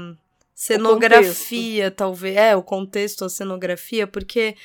cenografia, 0.54 1.90
talvez. 1.90 2.36
É, 2.36 2.56
o 2.56 2.62
contexto, 2.62 3.24
a 3.24 3.28
cenografia, 3.28 4.06
porque 4.06 4.56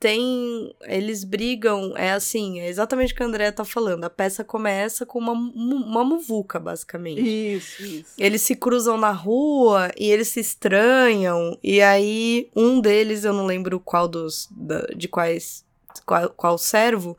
tem. 0.00 0.74
Eles 0.82 1.22
brigam, 1.22 1.94
é 1.96 2.12
assim, 2.12 2.58
é 2.60 2.68
exatamente 2.68 3.12
o 3.12 3.16
que 3.16 3.22
a 3.22 3.26
Andrea 3.26 3.52
tá 3.52 3.64
falando. 3.64 4.02
A 4.04 4.10
peça 4.10 4.42
começa 4.42 5.04
com 5.06 5.18
uma, 5.18 5.32
uma 5.32 6.02
muvuca, 6.02 6.58
basicamente. 6.58 7.20
isso, 7.20 7.82
isso. 7.82 8.12
Eles 8.18 8.40
se 8.42 8.56
cruzam 8.56 8.96
na 8.96 9.12
rua 9.12 9.92
e 9.98 10.10
eles 10.10 10.28
se 10.28 10.40
estranham. 10.40 11.56
E 11.62 11.80
aí, 11.82 12.50
um 12.56 12.80
deles, 12.80 13.24
eu 13.24 13.32
não 13.34 13.44
lembro 13.46 13.78
qual 13.78 14.08
dos. 14.08 14.48
da- 14.50 14.86
de 14.96 15.06
quais. 15.06 15.64
Qual, 16.06 16.30
qual 16.30 16.56
servo, 16.56 17.16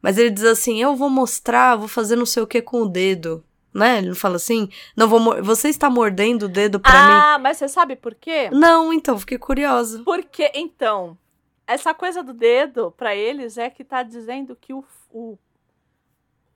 mas 0.00 0.16
ele 0.16 0.30
diz 0.30 0.44
assim: 0.44 0.80
Eu 0.80 0.96
vou 0.96 1.10
mostrar, 1.10 1.76
vou 1.76 1.88
fazer 1.88 2.16
não 2.16 2.24
sei 2.26 2.42
o 2.42 2.46
que 2.46 2.62
com 2.62 2.82
o 2.82 2.88
dedo. 2.88 3.44
Né? 3.74 3.98
Ele 3.98 4.08
não 4.08 4.14
fala 4.14 4.36
assim: 4.36 4.68
Não 4.96 5.06
vou. 5.08 5.42
Você 5.42 5.68
está 5.68 5.90
mordendo 5.90 6.44
o 6.44 6.48
dedo 6.48 6.78
pra 6.80 7.34
Ah, 7.34 7.38
mas 7.38 7.56
você 7.58 7.68
sabe 7.68 7.96
por 7.96 8.14
quê? 8.14 8.48
mim? 8.50 8.58
Não, 8.58 8.92
então, 8.92 9.18
fiquei 9.18 9.38
curiosa. 9.38 10.02
Porque, 10.04 10.50
então, 10.54 11.16
essa 11.66 11.94
coisa 11.94 12.22
do 12.22 12.32
dedo, 12.32 12.92
pra 12.92 13.14
eles, 13.14 13.56
é 13.56 13.70
que 13.70 13.84
tá 13.84 14.02
dizendo 14.02 14.56
que 14.56 14.72
o, 14.72 14.84
o, 15.10 15.38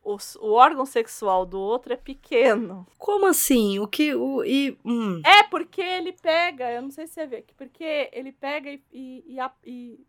o, 0.03 0.17
o 0.41 0.53
órgão 0.53 0.85
sexual 0.85 1.47
do 1.47 1.59
outro 1.59 1.93
é 1.93 1.97
pequeno. 1.97 2.87
Como 2.99 3.27
assim? 3.27 3.79
O 3.79 3.87
que. 3.87 4.15
O, 4.15 4.45
e, 4.45 4.79
hum. 4.85 5.21
É 5.25 5.43
porque 5.45 5.81
ele 5.81 6.13
pega, 6.13 6.71
eu 6.71 6.83
não 6.83 6.91
sei 6.91 7.07
se 7.07 7.15
você 7.15 7.27
vê, 7.27 7.45
porque 7.57 8.11
ele 8.13 8.33
pega 8.33 8.71
e, 8.71 8.83
e, 8.93 9.37
e 9.37 9.41
e 9.65 10.01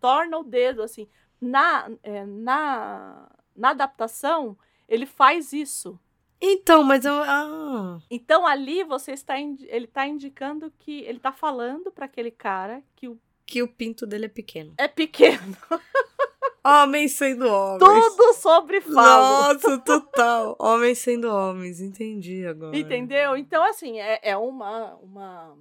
torna 0.00 0.38
o 0.38 0.44
dedo 0.44 0.82
assim. 0.82 1.08
Na, 1.40 1.90
é, 2.02 2.24
na, 2.26 3.28
na 3.56 3.70
adaptação, 3.70 4.56
ele 4.88 5.06
faz 5.06 5.52
isso. 5.52 5.98
Então, 6.40 6.82
mas 6.82 7.06
eu. 7.06 7.14
Ah. 7.22 7.98
Então 8.10 8.46
ali 8.46 8.84
você 8.84 9.12
está 9.12 9.38
ele 9.38 9.86
está 9.86 10.06
indicando 10.06 10.70
que 10.78 11.00
ele 11.00 11.16
está 11.16 11.32
falando 11.32 11.90
para 11.90 12.04
aquele 12.04 12.30
cara 12.30 12.82
que 12.94 13.08
o 13.08 13.18
Que 13.46 13.62
o 13.62 13.68
pinto 13.68 14.06
dele 14.06 14.26
é 14.26 14.28
pequeno. 14.28 14.74
é 14.78 14.88
pequeno. 14.88 15.56
Homens 16.66 17.12
sendo 17.12 17.46
homens. 17.46 17.78
Tudo 17.78 18.32
sobre 18.32 18.80
falo. 18.80 19.52
Nossa, 19.52 19.78
total. 19.80 20.56
Homens 20.58 20.98
sendo 20.98 21.28
homens, 21.28 21.78
entendi 21.78 22.46
agora. 22.46 22.74
Entendeu? 22.74 23.36
Então, 23.36 23.62
assim, 23.62 24.00
é, 24.00 24.18
é 24.22 24.34
uma, 24.34 24.94
uma. 24.94 25.58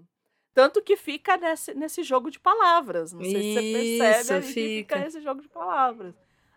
Tanto 0.53 0.81
que 0.81 0.95
fica 0.95 1.35
nesse, 1.35 1.73
nesse 1.73 2.03
jogo 2.03 2.31
de 2.31 2.39
palavras. 2.39 3.11
Não 3.11 3.21
sei 3.21 3.33
se 3.33 3.53
você 3.53 3.97
percebe 3.99 4.45
Isso, 4.45 4.53
fica 4.53 4.95
fica. 4.95 4.99
nesse 4.99 5.19
jogo 5.19 5.41
de 5.41 5.49
palavras. 5.49 6.15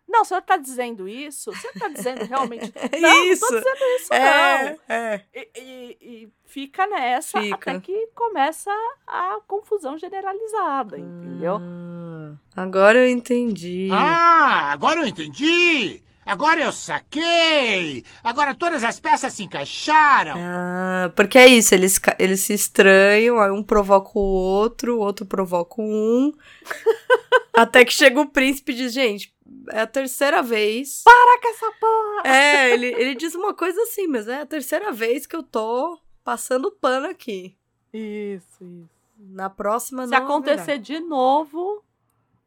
Não, 0.08 0.22
o 0.22 0.24
senhor 0.24 0.40
está 0.40 0.56
dizendo 0.56 1.08
isso? 1.08 1.50
O 1.50 1.56
senhor 1.56 1.72
está 1.74 1.88
dizendo 1.88 2.24
realmente. 2.24 2.72
Não, 3.00 3.24
isso. 3.24 3.42
não 3.44 3.50
tô 3.50 3.56
dizendo 3.58 3.84
isso, 4.00 4.14
é, 4.14 4.64
não. 4.88 4.94
é. 4.94 5.22
E, 5.34 5.48
e- 5.56 5.96
e 6.00 6.28
fica 6.44 6.86
nessa 6.86 7.40
Fica. 7.40 7.72
até 7.72 7.80
que 7.80 8.06
começa 8.14 8.70
a 9.06 9.38
confusão 9.46 9.98
generalizada, 9.98 10.96
entendeu? 10.98 11.58
Ah, 11.60 12.34
agora 12.56 12.98
eu 12.98 13.08
entendi. 13.10 13.88
Ah, 13.92 14.70
agora 14.72 15.00
eu 15.00 15.06
entendi! 15.06 16.02
Agora 16.24 16.60
eu 16.60 16.72
saquei! 16.72 18.04
Agora 18.24 18.52
todas 18.54 18.82
as 18.82 18.98
peças 18.98 19.32
se 19.32 19.44
encaixaram! 19.44 20.34
Ah, 20.36 21.12
porque 21.14 21.38
é 21.38 21.46
isso, 21.46 21.72
eles, 21.74 22.00
eles 22.18 22.40
se 22.40 22.52
estranham, 22.52 23.38
aí 23.38 23.50
um 23.50 23.62
provoca 23.62 24.10
o 24.14 24.20
outro, 24.20 24.96
o 24.96 25.00
outro 25.00 25.24
provoca 25.26 25.76
um. 25.80 26.32
até 27.54 27.84
que 27.84 27.92
chega 27.92 28.20
o 28.20 28.28
príncipe 28.28 28.72
e 28.72 28.76
diz, 28.76 28.92
gente, 28.92 29.32
é 29.70 29.80
a 29.80 29.86
terceira 29.86 30.42
vez. 30.42 31.02
Para 31.04 31.40
com 31.40 31.48
essa 31.48 31.72
porra! 31.72 32.22
É, 32.24 32.72
ele, 32.72 32.86
ele 32.86 33.14
diz 33.14 33.34
uma 33.34 33.54
coisa 33.54 33.80
assim, 33.82 34.06
mas 34.06 34.28
é 34.28 34.40
a 34.40 34.46
terceira 34.46 34.92
vez 34.92 35.26
que 35.26 35.36
eu 35.36 35.42
tô 35.42 35.98
passando 36.24 36.70
pano 36.70 37.06
aqui. 37.06 37.56
Isso, 37.92 38.64
isso. 38.64 38.90
Na 39.18 39.48
próxima 39.48 40.04
Se 40.04 40.10
não 40.10 40.18
acontecer 40.18 40.72
haverá. 40.72 40.76
de 40.76 41.00
novo, 41.00 41.82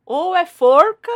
ou 0.05 0.35
é 0.35 0.45
forca 0.45 1.11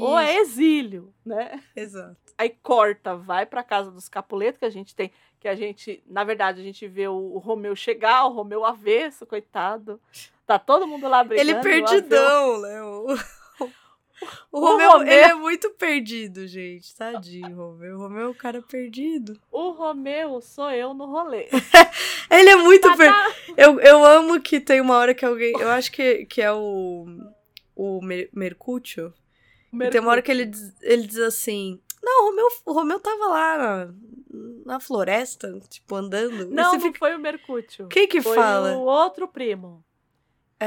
ou 0.00 0.18
é 0.18 0.34
Isso, 0.34 0.42
exílio, 0.42 1.12
né? 1.24 1.62
Exato. 1.74 2.16
Aí 2.38 2.50
corta, 2.62 3.16
vai 3.16 3.46
pra 3.46 3.62
casa 3.62 3.90
dos 3.90 4.08
Capuleto, 4.08 4.58
que 4.58 4.64
a 4.64 4.70
gente 4.70 4.94
tem, 4.94 5.10
que 5.40 5.48
a 5.48 5.54
gente, 5.54 6.02
na 6.06 6.24
verdade, 6.24 6.60
a 6.60 6.64
gente 6.64 6.86
vê 6.86 7.08
o, 7.08 7.14
o 7.14 7.38
Romeu 7.38 7.74
chegar, 7.74 8.24
o 8.26 8.32
Romeu 8.32 8.64
avesso, 8.64 9.26
coitado. 9.26 10.00
Tá 10.46 10.58
todo 10.58 10.86
mundo 10.86 11.08
lá 11.08 11.24
brigando. 11.24 11.50
Ele 11.50 11.60
perdidão, 11.60 12.60
né? 12.60 12.80
O, 14.50 14.58
o 14.58 14.60
Romeu, 14.60 14.90
Romeu- 14.92 15.06
ele 15.12 15.20
é 15.22 15.34
muito 15.34 15.70
perdido, 15.70 16.46
gente. 16.46 16.94
Tadinho, 16.94 17.54
Romeu. 17.56 17.96
O 17.96 17.98
Romeu 18.00 18.26
é 18.26 18.28
um 18.28 18.34
cara 18.34 18.60
perdido. 18.62 19.38
O 19.50 19.70
Romeu 19.70 20.40
sou 20.40 20.70
eu 20.70 20.92
no 20.94 21.06
rolê. 21.06 21.48
Ele 22.30 22.48
é 22.48 22.56
muito 22.56 22.88
Tá, 22.88 22.96
perdido. 22.96 23.14
tá. 23.16 23.52
Eu, 23.56 23.78
eu 23.80 24.04
amo 24.04 24.40
que 24.40 24.58
tem 24.60 24.80
uma 24.80 24.96
hora 24.96 25.14
que 25.14 25.24
alguém. 25.24 25.52
Eu 25.58 25.68
acho 25.70 25.92
que, 25.92 26.24
que 26.26 26.40
é 26.40 26.50
o. 26.52 27.06
O 27.76 28.00
Mer 28.02 28.28
Mercúcio. 28.32 29.12
Tem 29.90 30.00
uma 30.00 30.10
hora 30.10 30.22
que 30.22 30.30
ele 30.30 30.44
diz, 30.46 30.74
ele 30.82 31.06
diz 31.06 31.18
assim: 31.18 31.80
Não, 32.02 32.22
o 32.24 32.30
Romeu, 32.30 32.48
o 32.66 32.72
Romeu 32.72 33.00
tava 33.00 33.26
lá 33.26 33.58
na, 33.58 33.94
na 34.66 34.80
floresta, 34.80 35.58
tipo, 35.68 35.94
andando. 35.94 36.46
Não, 36.50 36.72
não 36.74 36.80
fica- 36.80 36.98
foi 36.98 37.14
o 37.14 37.18
Mercúcio. 37.18 37.88
Quem 37.88 38.06
que 38.06 38.20
Foi 38.22 38.34
fala? 38.36 38.76
o 38.76 38.82
outro 38.82 39.26
primo, 39.28 39.82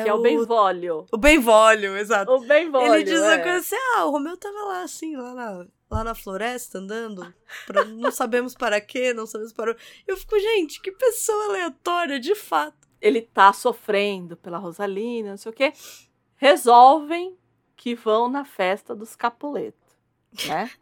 que 0.03 0.09
é 0.09 0.13
o 0.13 0.21
Benvolio. 0.21 1.05
O 1.11 1.17
Benvolio, 1.17 1.97
exato. 1.97 2.31
O 2.31 2.39
Benvolio, 2.41 2.93
Ele 2.95 3.03
diz 3.03 3.19
uma 3.19 3.33
é. 3.33 3.37
coisa 3.43 3.57
assim: 3.57 3.75
ah, 3.95 4.05
o 4.05 4.11
Romeu 4.11 4.37
tava 4.37 4.57
lá 4.65 4.83
assim, 4.83 5.15
lá 5.15 5.33
na, 5.33 5.65
lá 5.89 6.03
na 6.03 6.15
floresta, 6.15 6.77
andando. 6.79 7.33
pra- 7.67 7.85
não 7.85 8.11
sabemos 8.11 8.53
para 8.55 8.79
quê, 8.81 9.13
não 9.13 9.25
sabemos 9.25 9.53
para. 9.53 9.71
o- 9.71 9.75
Eu 10.07 10.17
fico, 10.17 10.39
gente, 10.39 10.81
que 10.81 10.91
pessoa 10.91 11.45
aleatória, 11.45 12.19
de 12.19 12.35
fato. 12.35 12.87
ele 13.01 13.21
tá 13.21 13.51
sofrendo 13.53 14.35
pela 14.37 14.57
Rosalina, 14.57 15.31
não 15.31 15.37
sei 15.37 15.51
o 15.51 15.55
quê, 15.55 15.71
resolvem 16.35 17.37
que 17.75 17.95
vão 17.95 18.29
na 18.29 18.45
festa 18.45 18.95
dos 18.95 19.15
Capuleto, 19.15 19.77
né? 20.47 20.69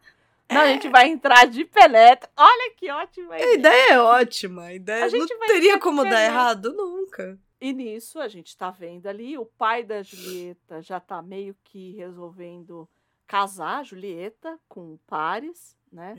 Não, 0.51 0.61
a 0.61 0.68
gente 0.68 0.88
vai 0.89 1.07
entrar 1.07 1.47
de 1.47 1.66
penetra. 1.66 2.30
Olha 2.38 2.72
que 2.78 2.91
ótima 2.91 3.34
A 3.34 3.38
ideia. 3.39 3.53
ideia 3.55 3.93
é 3.93 3.99
ótima, 3.99 4.64
a 4.66 4.74
ideia 4.74 5.05
A 5.05 5.07
gente 5.07 5.34
não 5.34 5.47
teria 5.47 5.74
ter 5.74 5.80
como 5.80 6.03
dar 6.03 6.22
errado 6.24 6.72
nunca. 6.74 7.39
E 7.64 7.72
nisso 7.72 8.20
a 8.20 8.28
gente 8.28 8.57
tá 8.57 8.70
vendo 8.70 9.07
ali, 9.07 9.38
o 9.38 9.45
pai 9.45 9.86
da 9.86 10.03
Julieta 10.03 10.82
já 10.82 10.99
tá 10.99 11.22
meio 11.22 11.55
que 11.64 11.93
resolvendo 11.95 12.89
casar 13.26 13.80
a 13.80 13.84
Julieta 13.84 14.59
com 14.68 14.95
o 14.95 14.99
Paris, 15.07 15.74
né? 15.89 16.14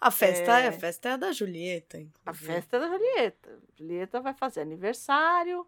A 0.00 0.10
festa 0.10 0.58
é, 0.58 0.64
É. 0.64 0.68
a 0.68 0.72
festa 0.72 1.10
é 1.10 1.12
a 1.12 1.16
da 1.18 1.32
Julieta. 1.32 1.98
A 1.98 2.00
inclusive. 2.00 2.46
festa 2.46 2.76
é 2.78 2.80
da 2.80 2.88
Julieta. 2.88 3.58
Julieta 3.76 4.20
vai 4.22 4.32
fazer 4.32 4.62
aniversário. 4.62 5.66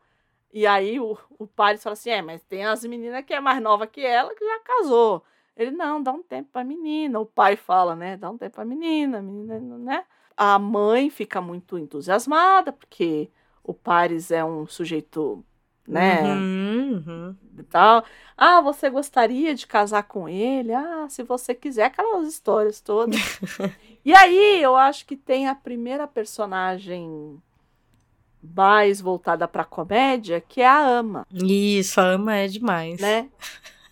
E 0.51 0.67
aí 0.67 0.99
o, 0.99 1.19
o 1.39 1.47
Paris 1.47 1.83
fala 1.83 1.93
assim: 1.93 2.09
é, 2.09 2.23
mas 2.23 2.43
tem 2.45 2.65
as 2.65 2.83
meninas 2.83 3.23
que 3.27 3.35
é 3.35 3.41
mais 3.41 3.61
nova 3.63 3.87
que 3.87 4.01
ela 4.01 4.35
que 4.35 4.43
já 4.43 4.61
casou. 4.61 5.23
Ele, 5.55 5.73
não, 5.73 6.03
dá 6.03 6.11
um 6.11 6.23
tempo 6.23 6.49
pra 6.51 6.65
menina. 6.65 7.21
O 7.21 7.27
pai 7.27 7.55
fala, 7.55 7.95
né? 7.95 8.17
Dá 8.17 8.31
um 8.31 8.39
tempo 8.39 8.55
pra 8.55 8.65
menina, 8.65 9.19
a 9.19 9.23
menina, 9.23 9.59
né? 9.77 10.07
A 10.35 10.59
mãe 10.59 11.11
fica 11.11 11.43
muito 11.43 11.77
entusiasmada, 11.77 12.73
porque 12.73 13.31
o 13.65 13.73
Paris 13.75 14.31
é 14.31 14.45
um 14.45 14.67
sujeito, 14.67 15.45
né? 15.87 16.23
Uhum, 16.23 17.03
uhum. 17.07 17.37
e 17.59 17.63
tal. 17.65 18.05
Ah, 18.37 18.61
você 18.61 18.91
gostaria 18.91 19.55
de 19.55 19.67
casar 19.67 20.03
com 20.05 20.29
ele? 20.29 20.73
Ah, 20.73 21.07
se 21.09 21.23
você 21.23 21.55
quiser, 21.55 21.85
aquelas 21.85 22.27
histórias 22.29 22.81
todas. 22.81 23.17
e 24.05 24.13
aí, 24.15 24.61
eu 24.63 24.75
acho 24.77 25.07
que 25.07 25.17
tem 25.17 25.49
a 25.49 25.55
primeira 25.55 26.07
personagem 26.07 27.41
mais 28.43 29.01
voltada 29.01 29.47
pra 29.47 29.65
comédia, 29.65 30.41
que 30.41 30.61
é 30.61 30.67
a 30.67 30.81
Ama, 30.85 31.25
Isso, 31.33 32.01
a 32.01 32.05
ama 32.05 32.35
é 32.37 32.49
demais. 32.49 33.01
né? 33.01 33.29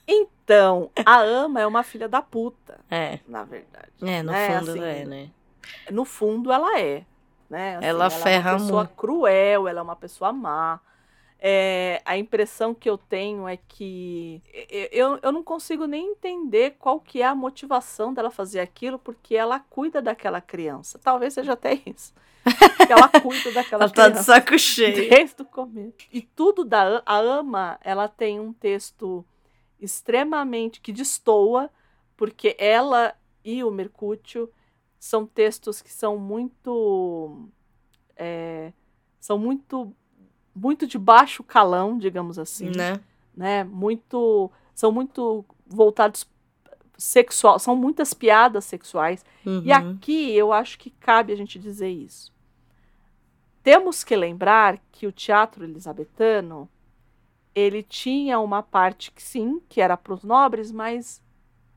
Então, 0.06 0.90
a 1.06 1.20
Ama 1.20 1.60
é 1.60 1.66
uma 1.66 1.84
filha 1.84 2.08
da 2.08 2.20
puta, 2.20 2.80
É, 2.90 3.20
na 3.28 3.44
verdade. 3.44 3.92
é, 4.02 4.22
no 4.24 4.32
né? 4.32 4.58
fundo 4.58 4.70
Assim, 4.72 4.82
é, 4.82 5.04
né? 5.04 5.30
No 5.92 6.04
fundo, 6.04 6.50
ela 6.50 6.80
é. 6.80 7.04
Né? 7.51 7.76
Assim, 7.76 7.86
Ela 7.86 8.07
é 8.07 8.11
ferra 8.11 8.53
uma 8.53 8.59
pessoa 8.61 8.84
muito. 8.84 8.94
cruel, 8.96 9.68
ela 9.68 9.80
é 9.80 9.82
uma 9.82 9.96
pessoa 9.96 10.32
má. 10.32 10.80
É, 11.42 12.01
a 12.05 12.16
impressão 12.18 12.72
que 12.74 12.88
eu 12.88 12.96
tenho 12.98 13.48
é 13.48 13.57
que 13.57 14.42
eu, 14.92 15.18
eu 15.22 15.32
não 15.32 15.42
consigo 15.42 15.86
nem 15.86 16.12
entender 16.12 16.76
qual 16.78 17.01
que 17.01 17.22
é 17.22 17.26
a 17.26 17.34
motivação 17.34 18.12
dela 18.14 18.30
fazer 18.30 18.61
aquilo, 18.61 18.98
porque 18.98 19.34
ela 19.34 19.59
cuida 19.59 20.01
daquela 20.03 20.40
criança. 20.40 20.98
Talvez 21.03 21.32
seja 21.34 21.55
até 21.55 21.80
isso. 21.86 22.12
Que 22.86 22.92
ela 22.92 23.09
cuida 23.09 23.51
daquela 23.53 23.84
Ela 23.84 23.90
tá 23.92 24.05
de 24.09 24.12
criança 24.12 24.34
saco 24.34 24.59
cheio. 24.59 25.09
desde 25.11 25.40
o 25.42 25.44
começo. 25.46 25.94
E 26.12 26.20
tudo 26.22 26.62
da 26.64 27.03
A- 27.07 27.16
Ama, 27.18 27.78
ela 27.82 28.07
tem 28.07 28.38
um 28.38 28.53
texto 28.53 29.24
extremamente 29.80 30.80
que 30.80 30.92
destoa, 30.92 31.70
porque 32.16 32.55
ela 32.59 33.14
e 33.44 33.64
o 33.64 33.70
Mercúcio 33.70 34.51
são 35.01 35.26
textos 35.26 35.80
que 35.82 35.90
são 35.90 36.18
muito 36.18 37.48
é, 38.14 38.72
são 39.18 39.38
muito 39.38 39.92
muito 40.55 40.86
de 40.86 40.98
baixo 40.98 41.42
calão, 41.42 41.96
digamos 41.98 42.38
assim, 42.38 42.70
Né? 42.70 43.01
né? 43.34 43.64
Muito 43.64 44.51
são 44.74 44.92
muito 44.92 45.44
voltados 45.66 46.28
sexual, 46.98 47.59
são 47.59 47.74
muitas 47.74 48.12
piadas 48.12 48.64
sexuais. 48.66 49.24
E 49.44 49.48
Uhum. 49.48 49.72
aqui 49.72 50.32
eu 50.36 50.53
acho 50.53 50.78
que 50.78 50.90
cabe 50.90 51.32
a 51.32 51.36
gente 51.36 51.59
dizer 51.59 51.88
isso. 51.88 52.30
Temos 53.62 54.05
que 54.05 54.14
lembrar 54.16 54.78
que 54.92 55.07
o 55.07 55.12
teatro 55.12 55.64
elisabetano 55.64 56.68
ele 57.55 57.82
tinha 57.82 58.38
uma 58.38 58.62
parte 58.62 59.11
que 59.11 59.22
sim, 59.22 59.61
que 59.68 59.80
era 59.80 59.96
para 59.96 60.14
os 60.14 60.22
nobres, 60.22 60.70
mas 60.70 61.22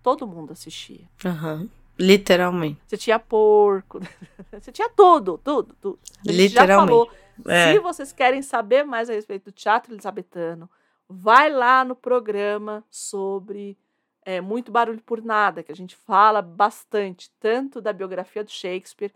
todo 0.01 0.27
mundo 0.27 0.51
assistia. 0.53 1.09
Aham. 1.25 1.69
Literalmente. 1.97 2.81
Você 2.87 2.97
tinha 2.97 3.19
porco, 3.19 3.99
você 4.51 4.71
tinha 4.71 4.89
tudo, 4.89 5.37
tudo, 5.43 5.75
tudo. 5.79 5.99
A 6.27 6.31
gente 6.31 6.49
já 6.49 6.61
Literalmente. 6.61 6.89
falou. 6.89 7.11
É. 7.47 7.73
Se 7.73 7.79
vocês 7.79 8.11
querem 8.11 8.41
saber 8.41 8.83
mais 8.83 9.09
a 9.09 9.13
respeito 9.13 9.45
do 9.45 9.51
teatro 9.51 9.93
elisabetano, 9.93 10.69
vai 11.09 11.49
lá 11.49 11.83
no 11.83 11.95
programa 11.95 12.83
sobre 12.89 13.77
é, 14.25 14.39
Muito 14.41 14.71
Barulho 14.71 15.01
por 15.01 15.21
Nada, 15.21 15.63
que 15.63 15.71
a 15.71 15.75
gente 15.75 15.95
fala 15.95 16.41
bastante, 16.41 17.31
tanto 17.39 17.81
da 17.81 17.91
biografia 17.91 18.43
do 18.43 18.51
Shakespeare 18.51 19.11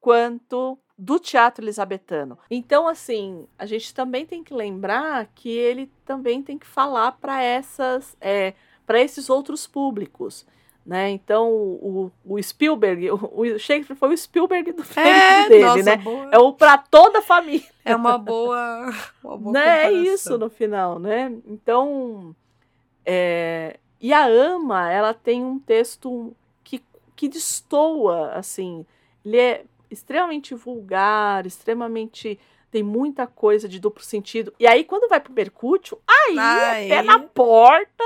quanto 0.00 0.78
do 0.96 1.18
teatro 1.18 1.64
elisabetano. 1.64 2.38
Então, 2.50 2.88
assim, 2.88 3.46
a 3.58 3.66
gente 3.66 3.92
também 3.92 4.24
tem 4.24 4.42
que 4.42 4.54
lembrar 4.54 5.26
que 5.34 5.50
ele 5.50 5.92
também 6.04 6.42
tem 6.42 6.58
que 6.58 6.66
falar 6.66 7.12
para 7.12 7.42
essas, 7.42 8.16
é, 8.20 8.54
para 8.86 9.00
esses 9.00 9.28
outros 9.28 9.66
públicos. 9.66 10.46
Né? 10.86 11.10
Então, 11.10 11.50
o, 11.50 12.12
o 12.24 12.40
Spielberg, 12.40 13.10
o, 13.10 13.58
Shakespeare 13.58 13.96
foi 13.98 14.14
o 14.14 14.16
Spielberg 14.16 14.70
do 14.70 14.84
É, 14.96 15.48
dele, 15.50 15.64
nossa, 15.64 15.82
né? 15.82 15.96
boa. 15.96 16.28
É 16.30 16.38
o 16.38 16.52
para 16.52 16.78
toda 16.78 17.18
a 17.18 17.22
família. 17.22 17.66
É 17.84 17.96
uma 17.96 18.16
boa. 18.16 18.94
Uma 19.24 19.36
boa 19.36 19.52
né? 19.52 19.86
É 19.86 19.90
isso 19.92 20.38
no 20.38 20.48
final, 20.48 21.00
né? 21.00 21.32
Então, 21.44 22.36
é, 23.04 23.78
e 24.00 24.12
a 24.12 24.26
Ama, 24.26 24.88
ela 24.92 25.12
tem 25.12 25.44
um 25.44 25.58
texto 25.58 26.32
que, 26.62 26.80
que 27.16 27.28
destoa, 27.28 28.30
assim, 28.34 28.86
ele 29.24 29.38
é 29.38 29.64
extremamente 29.90 30.54
vulgar, 30.54 31.46
extremamente 31.46 32.38
tem 32.70 32.82
muita 32.82 33.26
coisa 33.26 33.68
de 33.68 33.80
duplo 33.80 34.04
sentido. 34.04 34.52
E 34.58 34.66
aí 34.68 34.84
quando 34.84 35.08
vai 35.08 35.18
pro 35.18 35.32
Mercúcio, 35.32 35.98
aí, 36.06 36.38
Aí- 36.38 36.92
é 36.92 36.96
pé 36.96 37.02
na 37.02 37.18
porta 37.18 38.04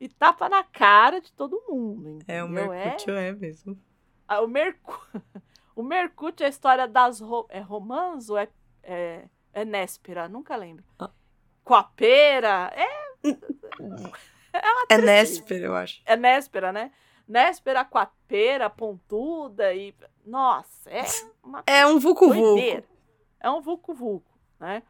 e 0.00 0.08
tapa 0.08 0.48
na 0.48 0.62
cara 0.62 1.20
de 1.20 1.32
todo 1.32 1.62
mundo. 1.68 2.18
É, 2.26 2.42
o 2.42 2.46
entendeu? 2.46 2.68
Mercúrio 2.70 3.16
é 3.16 3.32
mesmo. 3.32 3.78
Ah, 4.26 4.40
o, 4.40 4.48
Mercú... 4.48 4.98
o 5.76 5.82
Mercúrio 5.82 6.36
é 6.40 6.46
a 6.46 6.48
história 6.48 6.88
das 6.88 7.20
ro... 7.20 7.46
é 7.48 7.60
romãs 7.60 8.28
ou 8.28 8.38
é, 8.38 8.48
é, 8.82 9.24
é 9.52 9.64
Néspera? 9.64 10.28
Nunca 10.28 10.56
lembro. 10.56 10.84
Ah. 10.98 11.10
Coapeira, 11.62 12.72
é, 12.74 13.14
É 14.88 14.98
Nésper, 14.98 15.62
eu 15.62 15.74
acho. 15.74 16.02
é 16.04 16.16
Néspera, 16.16 16.72
né? 16.72 16.92
Néspera, 17.26 17.84
coapeira, 17.84 18.68
pontuda 18.68 19.72
e... 19.74 19.94
Nossa, 20.26 20.90
é 20.90 21.04
uma 21.42 21.62
É 21.66 21.86
um 21.86 21.98
Vucu 21.98 22.28
Vucu. 22.28 22.40
doideira. 22.40 22.84
É 23.40 23.50
um 23.50 23.60
vulco-vulco, 23.60 24.30
né? 24.58 24.82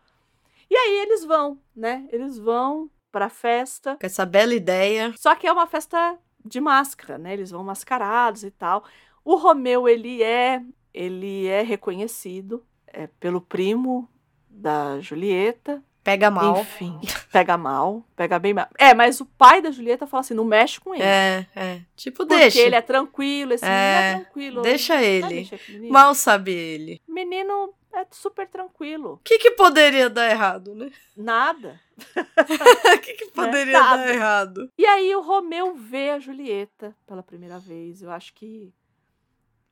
E 0.71 0.77
aí 0.77 1.01
eles 1.01 1.25
vão, 1.25 1.59
né? 1.75 2.09
Eles 2.13 2.39
vão 2.39 2.89
pra 3.15 3.29
festa 3.29 3.97
Com 4.01 4.05
essa 4.07 4.27
bela 4.27 4.53
ideia. 4.53 5.15
Só 5.17 5.37
que 5.37 5.47
é 5.47 5.53
uma 5.53 5.69
festa 5.69 6.19
de 6.45 6.61
máscara, 6.61 7.17
né? 7.17 7.33
Eles 7.33 7.53
vão 7.53 7.63
mascarados 7.63 8.43
e 8.43 8.51
tal. 8.51 8.83
O 9.25 9.37
Romeu, 9.37 9.89
ele 9.89 10.21
é, 10.21 10.61
ele 10.93 11.47
é 11.47 11.63
reconhecido 11.63 12.65
é, 12.89 13.07
pelo 13.21 13.41
primo 13.41 14.09
da 14.51 14.99
Julieta. 14.99 15.81
Pega 16.03 16.29
mal. 16.29 16.61
Enfim. 16.61 16.99
Pega 17.31 17.57
mal, 17.57 18.05
pega 18.17 18.39
bem 18.39 18.53
mal. 18.53 18.69
É, 18.79 18.93
mas 18.93 19.21
o 19.21 19.27
pai 19.27 19.63
da 19.63 19.71
Julieta 19.71 20.07
fala 20.09 20.21
assim: 20.21 20.35
não 20.35 20.45
mexe 20.45 20.81
com 20.81 20.93
ele. 20.93 21.05
É, 21.05 21.47
é. 21.55 21.81
Tipo, 21.97 22.19
porque 22.19 22.35
deixa. 22.35 22.61
ele 22.61 22.75
é 22.75 22.83
tranquilo, 22.83 23.53
esse 23.55 23.65
menino 23.65 23.81
É, 23.81 24.11
é 24.11 24.15
tranquilo. 24.17 24.63
deixa 24.63 25.03
ele. 25.03 25.49
o 25.51 25.73
menino. 25.73 25.93
Mal 25.93 26.15
sabe 26.15 26.53
ele. 26.53 27.01
Menino 27.09 27.73
é 28.01 28.07
super 28.11 28.49
tranquilo. 28.49 29.15
O 29.15 29.19
que, 29.19 29.39
que 29.39 29.51
poderia 29.53 30.09
dar 30.11 30.31
errado, 30.31 30.75
né? 30.75 30.91
Nada. 31.17 31.81
O 32.97 32.99
que, 33.01 33.15
que 33.15 33.27
poderia 33.31 33.79
Nada. 33.81 33.97
dar 34.05 34.15
errado? 34.15 34.73
E 34.77 34.85
aí 34.85 35.15
o 35.15 35.21
Romeu 35.21 35.75
vê 35.75 36.11
a 36.11 36.19
Julieta 36.19 36.95
pela 37.07 37.23
primeira 37.23 37.59
vez. 37.59 38.03
Eu 38.03 38.11
acho 38.11 38.35
que 38.35 38.73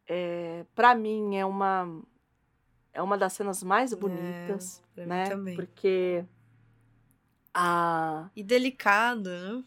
é, 0.07 0.65
para 0.75 0.95
mim 0.95 1.37
é 1.37 1.45
uma 1.45 1.89
é 2.93 3.01
uma 3.03 3.17
das 3.17 3.33
cenas 3.33 3.63
mais 3.63 3.95
bonitas, 3.95 4.83
pra 4.95 5.05
mim 5.05 5.09
né? 5.11 5.29
também. 5.29 5.57
Porque 5.57 6.25
a 7.55 8.29
E 8.37 8.43
delicado, 8.43 9.31
né? 9.31 9.65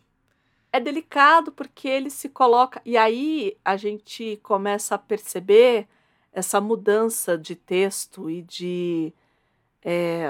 é 0.72 0.80
delicado 0.80 1.51
porque 1.51 1.88
ele 1.88 2.10
se 2.10 2.28
coloca 2.30 2.82
e 2.86 2.97
aí 2.97 3.58
a 3.64 3.78
gente 3.78 4.38
começa 4.43 4.95
a 4.95 4.97
perceber 4.97 5.88
essa 6.36 6.59
mudança 6.59 7.38
de 7.38 7.55
texto 7.55 8.29
e 8.29 8.41
de 8.41 9.13
é, 9.81 10.27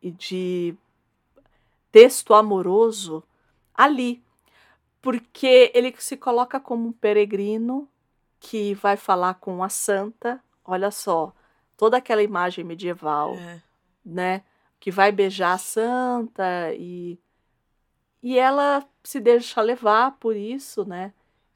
e 0.00 0.12
de 0.12 0.74
texto 1.90 2.32
amoroso 2.32 3.24
ali 3.74 4.22
porque 5.02 5.72
ele 5.74 5.92
se 5.98 6.16
coloca 6.16 6.60
como 6.60 6.86
um 6.88 6.92
peregrino 6.92 7.88
que 8.38 8.72
vai 8.74 8.96
falar 8.96 9.34
com 9.34 9.64
a 9.64 9.68
santa 9.68 10.40
olha 10.64 10.92
só 10.92 11.34
toda 11.76 11.96
aquela 11.96 12.22
imagem 12.22 12.64
medieval 12.64 13.34
É. 13.34 13.60
né? 14.04 14.44
Que 14.78 14.92
vai 14.92 15.10
beijar 15.10 15.54
a 15.54 15.58
santa 15.58 16.72
e 16.74 17.18
e 18.22 18.38
ela 18.38 18.86
se 19.02 19.18
deixa 19.18 19.60
levar 19.62 20.12
por 20.20 20.36
isso, 20.36 20.84
né? 20.84 21.12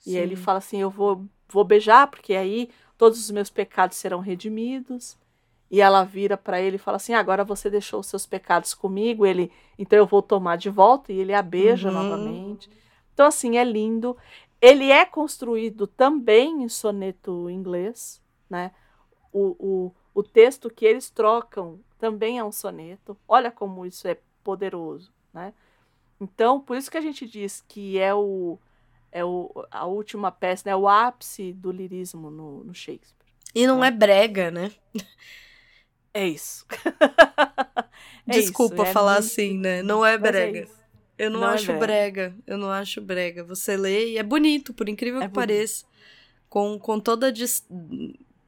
E 0.06 0.16
ele 0.16 0.34
Sim. 0.34 0.42
fala 0.42 0.58
assim: 0.58 0.80
"Eu 0.80 0.90
vou 0.90 1.24
vou 1.54 1.64
beijar 1.64 2.08
porque 2.08 2.34
aí 2.34 2.68
todos 2.98 3.18
os 3.18 3.30
meus 3.30 3.48
pecados 3.50 3.96
serão 3.96 4.20
redimidos". 4.20 5.16
E 5.70 5.80
ela 5.80 6.04
vira 6.04 6.36
para 6.36 6.60
ele 6.60 6.76
e 6.76 6.78
fala 6.78 6.96
assim: 6.98 7.14
"Agora 7.14 7.44
você 7.44 7.70
deixou 7.70 8.00
os 8.00 8.06
seus 8.06 8.26
pecados 8.26 8.74
comigo, 8.74 9.24
ele, 9.26 9.50
então 9.78 9.98
eu 9.98 10.06
vou 10.06 10.22
tomar 10.22 10.56
de 10.56 10.68
volta" 10.70 11.12
e 11.12 11.18
ele 11.18 11.32
a 11.34 11.42
beija 11.42 11.88
Uhum. 11.88 11.94
novamente. 11.94 12.68
Então 13.14 13.26
assim, 13.26 13.56
é 13.56 13.64
lindo. 13.64 14.16
Ele 14.60 14.90
é 14.90 15.04
construído 15.04 15.86
também 15.86 16.62
em 16.64 16.68
soneto 16.68 17.48
inglês, 17.50 18.20
né? 18.48 18.72
O, 19.32 19.56
o, 19.58 19.92
o 20.14 20.22
texto 20.22 20.70
que 20.70 20.84
eles 20.86 21.10
trocam 21.10 21.78
também 21.98 22.38
é 22.38 22.44
um 22.44 22.52
soneto. 22.52 23.16
Olha 23.28 23.50
como 23.50 23.84
isso 23.86 24.06
é 24.08 24.18
poderoso, 24.44 25.12
né? 25.32 25.52
Então, 26.20 26.60
por 26.60 26.76
isso 26.76 26.90
que 26.90 26.98
a 26.98 27.00
gente 27.00 27.26
diz 27.26 27.62
que 27.68 27.98
é 27.98 28.14
o 28.14 28.58
é 29.14 29.24
o, 29.24 29.50
a 29.70 29.86
última 29.86 30.30
peça, 30.30 30.64
né? 30.66 30.76
O 30.76 30.86
ápice 30.86 31.52
do 31.54 31.70
lirismo 31.72 32.30
no, 32.30 32.64
no 32.64 32.74
Shakespeare. 32.74 33.14
E 33.54 33.66
não 33.66 33.82
é 33.84 33.90
brega, 33.90 34.50
né? 34.50 34.70
É 36.12 36.26
isso. 36.28 36.66
É 38.26 38.32
Desculpa 38.32 38.76
isso, 38.76 38.84
é 38.84 38.92
falar 38.92 39.12
muito- 39.20 39.26
assim, 39.26 39.58
né? 39.58 39.82
Não 39.82 40.04
é 40.04 40.14
é 40.14 40.18
brega. 40.18 40.60
isso. 40.60 40.74
Eu 41.18 41.30
não, 41.30 41.40
Não 41.40 41.50
é 41.50 41.54
acho 41.54 41.66
brega. 41.66 41.78
brega. 41.80 42.36
Eu 42.46 42.56
não 42.56 42.70
acho 42.70 43.00
brega. 43.02 43.44
Você 43.44 43.76
lê 43.76 44.12
e 44.12 44.18
é 44.18 44.22
bonito, 44.22 44.72
por 44.72 44.88
incrível 44.88 45.20
É 45.20 45.24
que 45.24 45.28
bonito. 45.28 45.34
pareça. 45.34 45.84
Com, 46.48 46.78
com 46.78 46.98
toda 46.98 47.26
a 47.26 47.30
dis- 47.30 47.66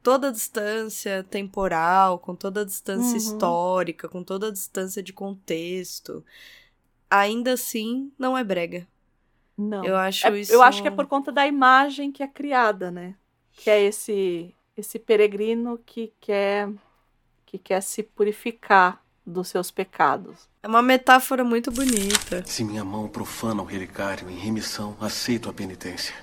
toda 0.01 0.29
a 0.29 0.31
distância 0.31 1.23
temporal, 1.29 2.17
com 2.17 2.35
toda 2.35 2.61
a 2.61 2.65
distância 2.65 3.11
Uhum. 3.11 3.17
histórica, 3.17 4.09
com 4.09 4.23
toda 4.23 4.47
a 4.47 4.51
distância 4.51 5.03
de 5.03 5.13
contexto. 5.13 6.25
Ainda 7.07 7.53
assim, 7.53 8.11
não 8.17 8.35
é 8.35 8.43
brega. 8.43 8.87
Não. 9.57 9.83
Eu 9.83 9.95
acho 9.95 10.27
É- 10.27 10.39
isso. 10.39 10.53
Eu 10.53 10.61
acho 10.61 10.81
que 10.81 10.87
é 10.87 10.91
por 10.91 11.07
conta 11.07 11.31
da 11.31 11.47
imagem 11.47 12.11
que 12.11 12.21
é 12.21 12.27
criada, 12.27 12.91
né? 12.91 13.15
Que 13.53 13.69
é 13.69 13.81
esse 13.81 14.53
esse 14.75 14.99
peregrino 14.99 15.79
que 15.83 16.13
quer 16.21 16.69
que 17.47 17.57
quer 17.57 17.81
se 17.81 18.03
purificar 18.03 19.01
dos 19.25 19.47
seus 19.47 19.71
pecados. 19.71 20.47
É 20.61 20.67
uma 20.67 20.81
metáfora 20.81 21.43
muito 21.43 21.71
bonita. 21.71 22.43
Se 22.45 22.63
minha 22.63 22.83
mão 22.85 23.07
profana 23.07 23.61
o 23.63 23.65
relicário 23.65 24.29
em 24.29 24.37
remissão, 24.37 24.95
aceito 25.01 25.49
a 25.49 25.53
penitência. 25.53 26.13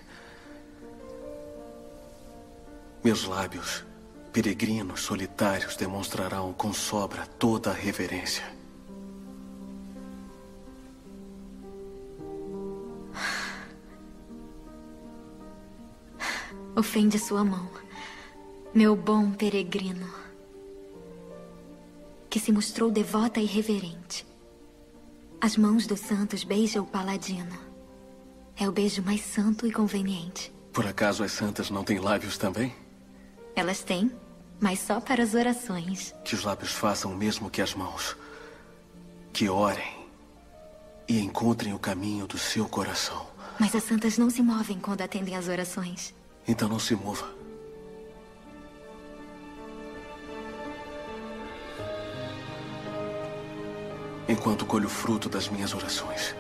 Meus 3.03 3.25
lábios, 3.25 3.85
peregrinos 4.33 5.01
solitários, 5.03 5.77
demonstrarão 5.77 6.53
com 6.53 6.73
sobra 6.73 7.27
toda 7.39 7.71
a 7.71 7.75
reverência. 7.75 8.45
Ofende 16.77 17.21
sua 17.21 17.45
mão, 17.45 17.71
meu 18.75 18.97
bom 18.97 19.31
peregrino, 19.31 20.13
que 22.29 22.41
se 22.41 22.51
mostrou 22.51 22.91
devota 22.91 23.39
e 23.39 23.45
reverente. 23.45 24.27
As 25.41 25.57
mãos 25.57 25.87
dos 25.87 26.01
santos 26.01 26.43
beija 26.43 26.83
o 26.83 26.87
paladino. 26.87 27.57
É 28.57 28.69
o 28.69 28.73
beijo 28.73 29.03
mais 29.03 29.21
santo 29.21 29.67
e 29.69 29.73
conveniente. 29.73 30.53
Por 30.73 30.85
acaso 30.85 31.23
as 31.23 31.31
santas 31.31 31.71
não 31.71 31.85
têm 31.85 32.01
lábios 32.01 32.37
também? 32.37 32.75
Elas 33.55 33.85
têm, 33.85 34.11
mas 34.61 34.81
só 34.81 35.01
para 35.01 35.23
as 35.23 35.35
orações. 35.35 36.13
Que 36.25 36.35
os 36.35 36.43
lábios 36.43 36.73
façam 36.73 37.13
o 37.13 37.17
mesmo 37.17 37.51
que 37.51 37.63
as 37.63 37.73
mãos. 37.73 38.17
Que 39.33 39.49
orem 39.49 40.09
e 41.07 41.21
encontrem 41.21 41.73
o 41.73 41.79
caminho 41.79 42.27
do 42.27 42.39
seu 42.39 42.69
coração. 42.69 43.27
Mas 43.61 43.77
as 43.77 43.85
santas 43.85 44.19
não 44.19 44.29
se 44.29 44.43
movem 44.43 44.81
quando 44.81 45.03
atendem 45.03 45.37
às 45.37 45.47
orações. 45.47 46.13
Então 46.47 46.69
não 46.69 46.79
se 46.79 46.95
mova. 46.95 47.27
Enquanto 54.29 54.67
colho 54.67 54.87
o 54.87 54.91
fruto 54.91 55.29
das 55.29 55.49
minhas 55.49 55.75
orações. 55.75 56.35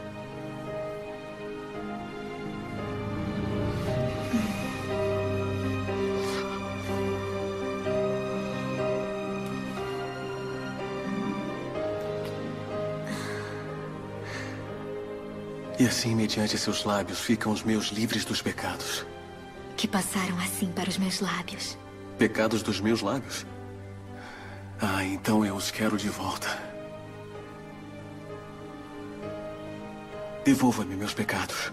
E 15.79 15.87
assim, 15.87 16.15
mediante 16.15 16.57
seus 16.57 16.85
lábios, 16.85 17.21
ficam 17.21 17.53
os 17.53 17.63
meus 17.63 17.89
livres 17.89 18.25
dos 18.25 18.41
pecados. 18.41 19.05
Que 19.85 19.89
passaram 19.89 20.39
assim 20.39 20.72
para 20.72 20.89
os 20.89 20.97
meus 20.97 21.20
lábios. 21.20 21.76
Pecados 22.16 22.62
dos 22.62 22.80
meus 22.80 23.03
lábios? 23.03 23.45
Ah, 24.80 25.05
então 25.05 25.45
eu 25.45 25.55
os 25.55 25.70
quero 25.70 25.99
de 25.99 26.09
volta. 26.09 26.49
Devolva-me 30.43 30.97
meus 30.97 31.12
pecados. 31.12 31.70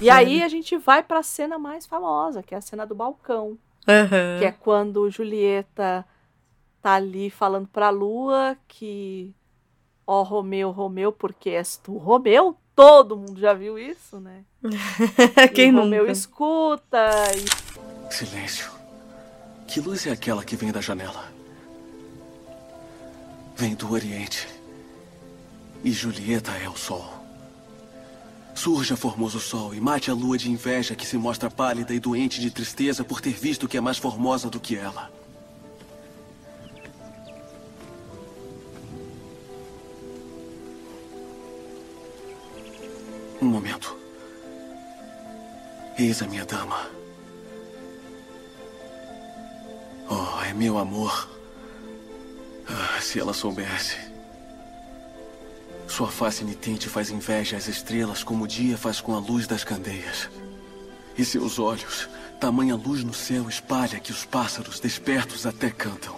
E 0.00 0.08
aí 0.08 0.42
a 0.42 0.48
gente 0.48 0.78
vai 0.78 1.02
para 1.02 1.18
a 1.18 1.22
cena 1.22 1.58
mais 1.58 1.84
famosa, 1.84 2.42
que 2.42 2.54
é 2.54 2.56
a 2.56 2.62
cena 2.62 2.86
do 2.86 2.94
balcão, 2.94 3.58
Aham. 3.86 4.38
que 4.38 4.46
é 4.46 4.52
quando 4.52 5.10
Julieta 5.10 6.02
tá 6.80 6.94
ali 6.94 7.28
falando 7.28 7.68
pra 7.68 7.90
Lua 7.90 8.56
que 8.66 9.34
ó 10.06 10.22
Romeu, 10.22 10.70
Romeu, 10.70 11.12
porque 11.12 11.50
és 11.50 11.76
tu 11.76 11.98
Romeu? 11.98 12.56
Todo 12.76 13.16
mundo 13.16 13.40
já 13.40 13.54
viu 13.54 13.78
isso, 13.78 14.20
né? 14.20 14.44
Quem 15.54 15.72
nunca? 15.72 15.84
Romeu 15.84 16.10
escuta 16.10 17.10
e 17.34 18.12
Silêncio. 18.12 18.70
Que 19.66 19.80
luz 19.80 20.06
é 20.06 20.10
aquela 20.12 20.44
que 20.44 20.56
vem 20.56 20.70
da 20.70 20.82
janela? 20.82 21.24
Vem 23.56 23.74
do 23.74 23.90
Oriente. 23.90 24.46
E 25.82 25.90
Julieta 25.90 26.52
é 26.52 26.68
o 26.68 26.76
sol. 26.76 27.14
Surja, 28.54 28.94
formoso 28.94 29.40
sol, 29.40 29.74
e 29.74 29.80
mate 29.80 30.10
a 30.10 30.14
lua 30.14 30.36
de 30.36 30.50
inveja 30.50 30.94
que 30.94 31.06
se 31.06 31.16
mostra 31.16 31.50
pálida 31.50 31.94
e 31.94 32.00
doente 32.00 32.40
de 32.40 32.50
tristeza 32.50 33.02
por 33.02 33.22
ter 33.22 33.32
visto 33.32 33.66
que 33.66 33.78
é 33.78 33.80
mais 33.80 33.96
formosa 33.96 34.50
do 34.50 34.60
que 34.60 34.76
ela. 34.76 35.10
Um 43.40 43.46
momento. 43.46 43.96
Eis 45.98 46.22
a 46.22 46.26
minha 46.26 46.44
dama. 46.44 46.90
Oh, 50.08 50.42
é 50.42 50.54
meu 50.54 50.78
amor. 50.78 51.28
Ah, 52.68 53.00
se 53.00 53.20
ela 53.20 53.34
soubesse. 53.34 53.96
Sua 55.86 56.08
face 56.08 56.44
nitente 56.44 56.88
faz 56.88 57.10
inveja 57.10 57.56
às 57.56 57.68
estrelas 57.68 58.22
como 58.22 58.44
o 58.44 58.48
dia 58.48 58.76
faz 58.76 59.00
com 59.00 59.14
a 59.14 59.18
luz 59.18 59.46
das 59.46 59.64
candeias. 59.64 60.28
E 61.16 61.24
seus 61.24 61.58
olhos, 61.58 62.08
tamanha 62.40 62.74
luz 62.74 63.02
no 63.02 63.14
céu 63.14 63.48
espalha 63.48 64.00
que 64.00 64.12
os 64.12 64.24
pássaros 64.24 64.80
despertos 64.80 65.46
até 65.46 65.70
cantam. 65.70 66.16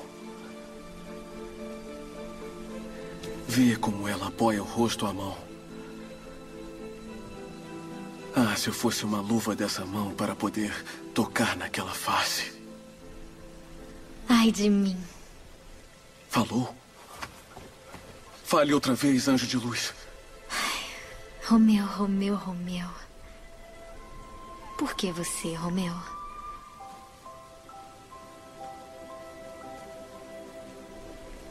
Vê 3.47 3.77
como 3.77 4.07
ela 4.07 4.29
apoia 4.29 4.62
o 4.62 4.66
rosto 4.66 5.07
à 5.07 5.12
mão. 5.12 5.47
Ah, 8.35 8.55
se 8.57 8.68
eu 8.68 8.72
fosse 8.72 9.05
uma 9.05 9.20
luva 9.20 9.55
dessa 9.55 9.85
mão 9.85 10.12
para 10.14 10.35
poder 10.35 10.72
tocar 11.14 11.57
naquela 11.57 11.93
face. 11.93 12.53
Ai 14.29 14.53
de 14.53 14.68
mim. 14.68 14.97
Falou? 16.29 16.74
Fale 18.45 18.72
outra 18.72 18.95
vez, 18.95 19.29
anjo 19.29 19.47
de 19.47 19.57
luz. 19.57 19.93
Romeu, 21.47 21.85
Romeu, 21.85 22.35
Romeu. 22.35 22.89
Por 24.76 24.95
que 24.95 25.11
você, 25.11 25.55
Romeu? 25.55 25.95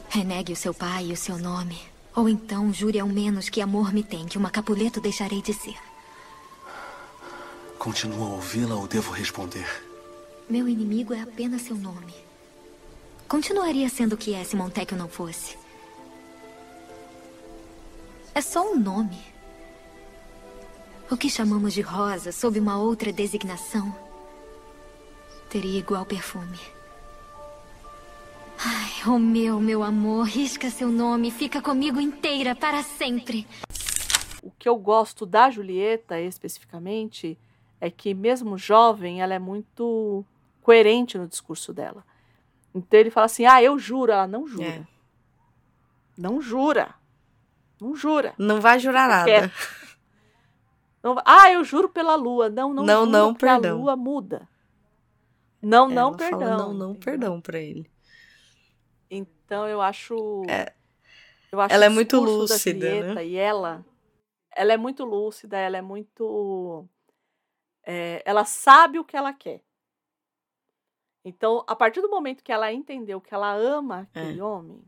Renegue 0.08 0.52
o 0.52 0.56
seu 0.56 0.72
pai 0.72 1.06
e 1.06 1.12
o 1.12 1.16
seu 1.16 1.38
nome. 1.38 1.80
Ou 2.14 2.28
então 2.28 2.72
jure 2.72 2.98
ao 2.98 3.06
menos 3.06 3.48
que 3.48 3.60
amor 3.60 3.92
me 3.92 4.02
tem, 4.02 4.26
que 4.26 4.38
uma 4.38 4.50
Capuleto 4.50 5.00
deixarei 5.00 5.42
de 5.42 5.52
ser. 5.52 5.76
Continua 7.88 8.26
a 8.26 8.32
ouvi-la 8.32 8.74
ou 8.74 8.86
devo 8.86 9.10
responder? 9.12 9.66
Meu 10.46 10.68
inimigo 10.68 11.14
é 11.14 11.22
apenas 11.22 11.62
seu 11.62 11.74
nome. 11.74 12.12
Continuaria 13.26 13.88
sendo 13.88 14.12
o 14.12 14.16
que 14.18 14.34
é 14.34 14.44
se 14.44 14.54
Montecchio 14.54 14.94
não 14.94 15.08
fosse. 15.08 15.56
É 18.34 18.42
só 18.42 18.70
um 18.70 18.78
nome. 18.78 19.18
O 21.10 21.16
que 21.16 21.30
chamamos 21.30 21.72
de 21.72 21.80
rosa, 21.80 22.30
sob 22.30 22.60
uma 22.60 22.76
outra 22.78 23.10
designação, 23.10 23.96
teria 25.48 25.78
igual 25.78 26.04
perfume. 26.04 26.60
Ai, 28.58 29.02
Romeu, 29.02 29.58
meu 29.60 29.82
amor, 29.82 30.26
risca 30.26 30.70
seu 30.70 30.90
nome, 30.90 31.30
fica 31.30 31.62
comigo 31.62 31.98
inteira 31.98 32.54
para 32.54 32.82
sempre. 32.82 33.46
O 34.42 34.50
que 34.50 34.68
eu 34.68 34.76
gosto 34.76 35.24
da 35.24 35.50
Julieta 35.50 36.20
especificamente 36.20 37.38
é 37.80 37.90
que, 37.90 38.14
mesmo 38.14 38.58
jovem, 38.58 39.22
ela 39.22 39.34
é 39.34 39.38
muito 39.38 40.24
coerente 40.62 41.16
no 41.16 41.26
discurso 41.26 41.72
dela. 41.72 42.04
Então 42.74 42.98
ele 42.98 43.10
fala 43.10 43.26
assim: 43.26 43.46
Ah, 43.46 43.62
eu 43.62 43.78
juro. 43.78 44.12
Ela 44.12 44.26
não 44.26 44.46
jura. 44.46 44.66
É. 44.66 44.86
Não 46.16 46.40
jura. 46.40 46.94
Não 47.80 47.94
jura. 47.94 48.34
Não 48.38 48.60
vai 48.60 48.78
jurar 48.78 49.08
nada. 49.08 49.52
Não 51.00 51.16
ah, 51.24 51.50
eu 51.52 51.62
juro 51.62 51.88
pela 51.88 52.16
lua. 52.16 52.48
Não, 52.48 52.74
não, 52.74 52.84
Não, 52.84 53.06
não, 53.06 53.32
porque 53.32 53.46
a 53.46 53.52
perdão. 53.60 53.78
lua 53.78 53.96
muda. 53.96 54.48
Não, 55.62 55.88
não, 55.88 56.08
Ela 56.08 56.16
perdão. 56.16 56.38
fala 56.40 56.56
não, 56.56 56.74
não, 56.74 56.90
entendeu? 56.90 57.00
perdão 57.00 57.40
pra 57.40 57.58
ele. 57.58 57.90
Então 59.10 59.66
eu 59.66 59.80
acho. 59.80 60.42
É. 60.48 60.72
Eu 61.50 61.60
acho 61.60 61.74
Ela 61.74 61.86
é 61.86 61.88
muito 61.88 62.20
lúcida, 62.20 62.86
Julieta 62.90 63.14
né? 63.14 63.26
E 63.26 63.36
ela, 63.36 63.84
ela 64.54 64.72
é 64.72 64.76
muito 64.76 65.04
lúcida, 65.04 65.56
ela 65.56 65.78
é 65.78 65.82
muito. 65.82 66.86
É, 67.90 68.22
ela 68.26 68.44
sabe 68.44 68.98
o 68.98 69.04
que 69.04 69.16
ela 69.16 69.32
quer. 69.32 69.62
Então, 71.24 71.64
a 71.66 71.74
partir 71.74 72.02
do 72.02 72.10
momento 72.10 72.44
que 72.44 72.52
ela 72.52 72.70
entendeu 72.70 73.18
que 73.18 73.32
ela 73.34 73.50
ama 73.54 74.00
aquele 74.14 74.40
É. 74.40 74.44
homem, 74.44 74.82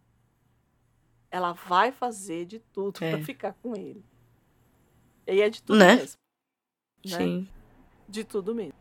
ela 1.30 1.52
vai 1.52 1.90
fazer 1.92 2.44
de 2.44 2.58
tudo 2.58 3.02
É. 3.02 3.10
pra 3.12 3.18
ficar 3.24 3.54
com 3.62 3.74
ele. 3.74 4.04
E 5.26 5.40
é 5.40 5.48
de 5.48 5.62
tudo 5.62 5.78
Né? 5.78 5.96
mesmo. 5.96 6.18
né? 7.06 7.16
Sim. 7.16 7.48
de 8.06 8.24
tudo 8.24 8.54
mesmo. 8.54 8.74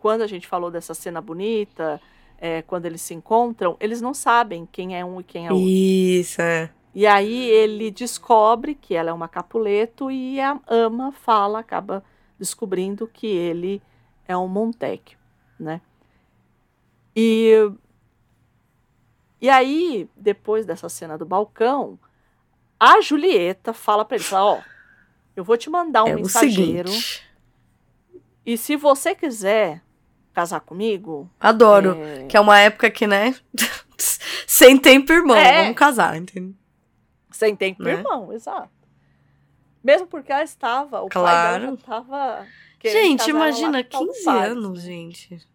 Quando 0.00 0.20
a 0.22 0.26
gente 0.26 0.46
falou 0.48 0.70
dessa 0.70 0.92
cena 0.92 1.20
bonita, 1.20 2.00
é, 2.36 2.60
quando 2.62 2.84
eles 2.86 3.00
se 3.00 3.14
encontram, 3.14 3.76
eles 3.80 4.00
não 4.02 4.12
sabem 4.12 4.66
quem 4.66 4.98
é 4.98 5.04
um 5.04 5.20
e 5.20 5.24
quem 5.24 5.46
é 5.46 5.52
outro. 5.52 5.66
Isso, 5.68 6.42
é. 6.42 6.70
E 6.94 7.06
aí 7.06 7.48
ele 7.48 7.90
descobre 7.90 8.74
que 8.74 8.94
ela 8.94 9.08
é 9.10 9.12
uma 9.12 9.28
Capuleto 9.28 10.10
e 10.10 10.38
a 10.40 10.60
ama 10.66 11.12
fala, 11.12 11.60
acaba 11.60 12.04
descobrindo 12.42 13.06
que 13.06 13.26
ele 13.28 13.80
é 14.26 14.36
um 14.36 14.48
Montecchio, 14.48 15.16
né? 15.58 15.80
E 17.14 17.52
e 19.40 19.48
aí, 19.48 20.08
depois 20.16 20.64
dessa 20.66 20.88
cena 20.88 21.16
do 21.16 21.24
balcão, 21.24 21.98
a 22.78 23.00
Julieta 23.00 23.72
fala 23.72 24.04
pra 24.04 24.16
ele, 24.16 24.24
fala, 24.24 24.58
ó, 24.58 24.62
eu 25.36 25.42
vou 25.44 25.56
te 25.56 25.68
mandar 25.70 26.04
um 26.04 26.08
é 26.08 26.14
mensageiro 26.16 26.90
e 28.44 28.56
se 28.56 28.76
você 28.76 29.14
quiser 29.14 29.82
casar 30.32 30.60
comigo, 30.60 31.30
Adoro. 31.38 31.94
é, 32.02 32.26
Que 32.26 32.36
é 32.36 32.40
uma 32.40 32.58
época 32.58 32.90
que, 32.90 33.06
né? 33.06 33.34
Sem 34.46 34.76
tempo, 34.78 35.12
irmão. 35.12 35.36
É. 35.36 35.62
Vamos 35.62 35.76
casar, 35.78 36.16
entendeu? 36.16 36.54
sem 37.30 37.56
tempo, 37.56 37.82
Né? 37.82 37.92
irmão, 37.92 38.32
exato. 38.32 38.70
Mesmo 39.82 40.06
porque 40.06 40.30
ela 40.32 40.42
estava, 40.44 41.00
o 41.02 41.08
pai 41.08 41.22
Claro. 41.22 41.60
dela 41.60 41.72
já 41.72 41.80
estava 41.80 42.46
Gente, 42.84 43.30
imagina, 43.30 43.82
com 43.84 43.88
o 43.88 43.90
tal 43.90 44.06
do 44.06 44.12
15 44.12 44.24
Paris, 44.24 44.50
anos, 44.50 44.78
né? 44.78 44.90
gente. 44.90 45.48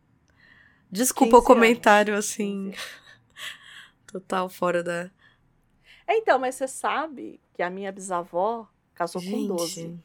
Desculpa 0.90 1.36
15 1.38 1.44
o 1.44 1.46
comentário, 1.46 2.16
assim, 2.16 2.72
15. 2.72 2.78
total 4.08 4.50
fora 4.50 4.82
da. 4.84 5.12
É, 6.08 6.16
então, 6.18 6.40
mas 6.40 6.56
você 6.56 6.68
sabe 6.68 7.40
que 7.54 7.62
a 7.62 7.70
minha 7.70 7.92
bisavó 7.92 8.68
casou 8.94 9.22
com 9.22 9.48
12. 9.48 9.82
Gente, 9.82 10.04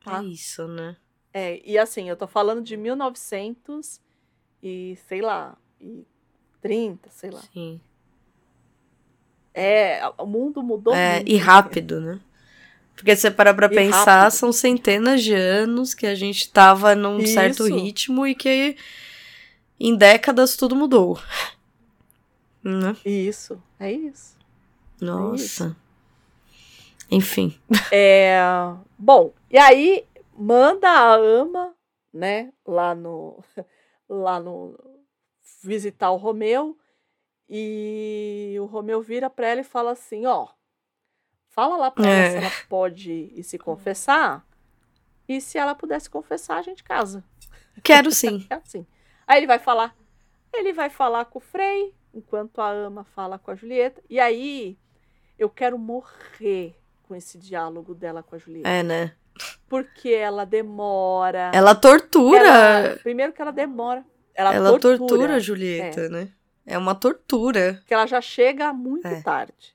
Tá? 0.00 0.20
é 0.20 0.24
isso, 0.24 0.66
né? 0.68 0.96
É, 1.32 1.60
e 1.68 1.76
assim, 1.78 2.08
eu 2.08 2.16
tô 2.16 2.26
falando 2.26 2.62
de 2.62 2.76
1900 2.76 4.00
e, 4.62 4.96
sei 5.08 5.20
lá, 5.20 5.56
e 5.80 6.06
30, 6.60 7.10
sei 7.10 7.30
lá. 7.30 7.40
Sim. 7.52 7.80
É, 9.58 10.02
o 10.18 10.26
mundo 10.26 10.62
mudou 10.62 10.94
É, 10.94 11.16
muito. 11.16 11.30
e 11.30 11.36
rápido, 11.38 11.98
né? 12.00 12.20
Porque 12.94 13.16
se 13.16 13.22
você 13.22 13.30
parar 13.30 13.54
pra 13.54 13.66
E 13.66 13.74
pensar, 13.74 14.22
rápido. 14.24 14.32
são 14.38 14.52
centenas 14.52 15.22
de 15.22 15.32
anos 15.34 15.94
que 15.94 16.06
a 16.06 16.14
gente 16.14 16.50
tava 16.50 16.94
num 16.94 17.24
certo 17.26 17.66
Isso. 17.66 17.74
ritmo 17.74 18.26
e 18.26 18.34
que 18.34 18.76
em 19.80 19.96
décadas 19.96 20.56
tudo 20.56 20.76
mudou. 20.76 21.18
Né? 22.62 22.96
Isso, 23.04 23.62
é 23.80 23.92
isso. 23.92 24.36
Nossa. 25.00 25.74
Enfim. 27.10 27.56
É, 27.92 28.38
bom, 28.98 29.32
e 29.50 29.56
aí 29.58 30.04
manda 30.36 30.88
a 30.90 31.14
ama, 31.14 31.72
né, 32.12 32.52
lá 32.66 32.94
no 32.94 33.42
lá 34.08 34.40
no 34.40 34.76
visitar 35.62 36.10
o 36.10 36.16
Romeu 36.16 36.76
e 37.48 38.56
o 38.60 38.64
Romeu 38.66 39.00
vira 39.00 39.30
pra 39.30 39.48
ela 39.48 39.60
e 39.60 39.64
fala 39.64 39.92
assim, 39.92 40.26
ó, 40.26 40.48
fala 41.48 41.76
lá 41.76 41.90
pra 41.90 42.04
ela 42.06 42.12
É. 42.24 42.30
se 42.30 42.36
ela 42.38 42.52
pode 42.68 43.12
ir 43.34 43.42
se 43.44 43.58
confessar 43.58 44.44
e 45.28 45.40
se 45.40 45.58
ela 45.58 45.74
puder 45.74 46.00
se 46.00 46.10
confessar 46.10 46.58
a 46.58 46.62
gente 46.62 46.82
casa. 46.84 47.24
Quero 47.82 48.10
sim. 48.12 48.46
É 48.50 48.54
assim. 48.54 48.86
Aí 49.26 49.38
ele 49.38 49.46
vai 49.46 49.58
falar, 49.58 49.94
ele 50.52 50.72
vai 50.72 50.88
falar 50.90 51.24
com 51.26 51.38
o 51.38 51.42
Frei, 51.42 51.94
enquanto 52.14 52.60
a 52.60 52.70
ama 52.70 53.04
fala 53.04 53.38
com 53.38 53.50
a 53.50 53.54
Julieta. 53.54 54.02
E 54.08 54.18
aí 54.20 54.78
eu 55.38 55.48
quero 55.50 55.78
morrer 55.78 56.76
com 57.02 57.14
esse 57.14 57.38
diálogo 57.38 57.94
dela 57.94 58.22
com 58.22 58.34
a 58.34 58.38
Julieta. 58.38 58.68
É, 58.68 58.82
né? 58.82 59.14
Porque 59.68 60.08
ela 60.10 60.46
demora. 60.46 61.50
Ela 61.54 61.74
tortura. 61.74 62.38
ela- 62.38 62.96
primeiro 62.96 63.32
que 63.32 63.42
ela 63.42 63.50
demora. 63.52 64.04
Ela, 64.34 64.54
Ela 64.54 64.70
tortura, 64.70 64.98
tortura, 64.98 65.34
a 65.36 65.38
Julieta, 65.40 66.08
né? 66.08 66.30
É 66.66 66.76
uma 66.76 66.94
tortura. 66.94 67.74
Porque 67.78 67.94
ela 67.94 68.06
já 68.06 68.20
chega 68.20 68.72
muito 68.72 69.06
É. 69.06 69.20
tarde 69.22 69.74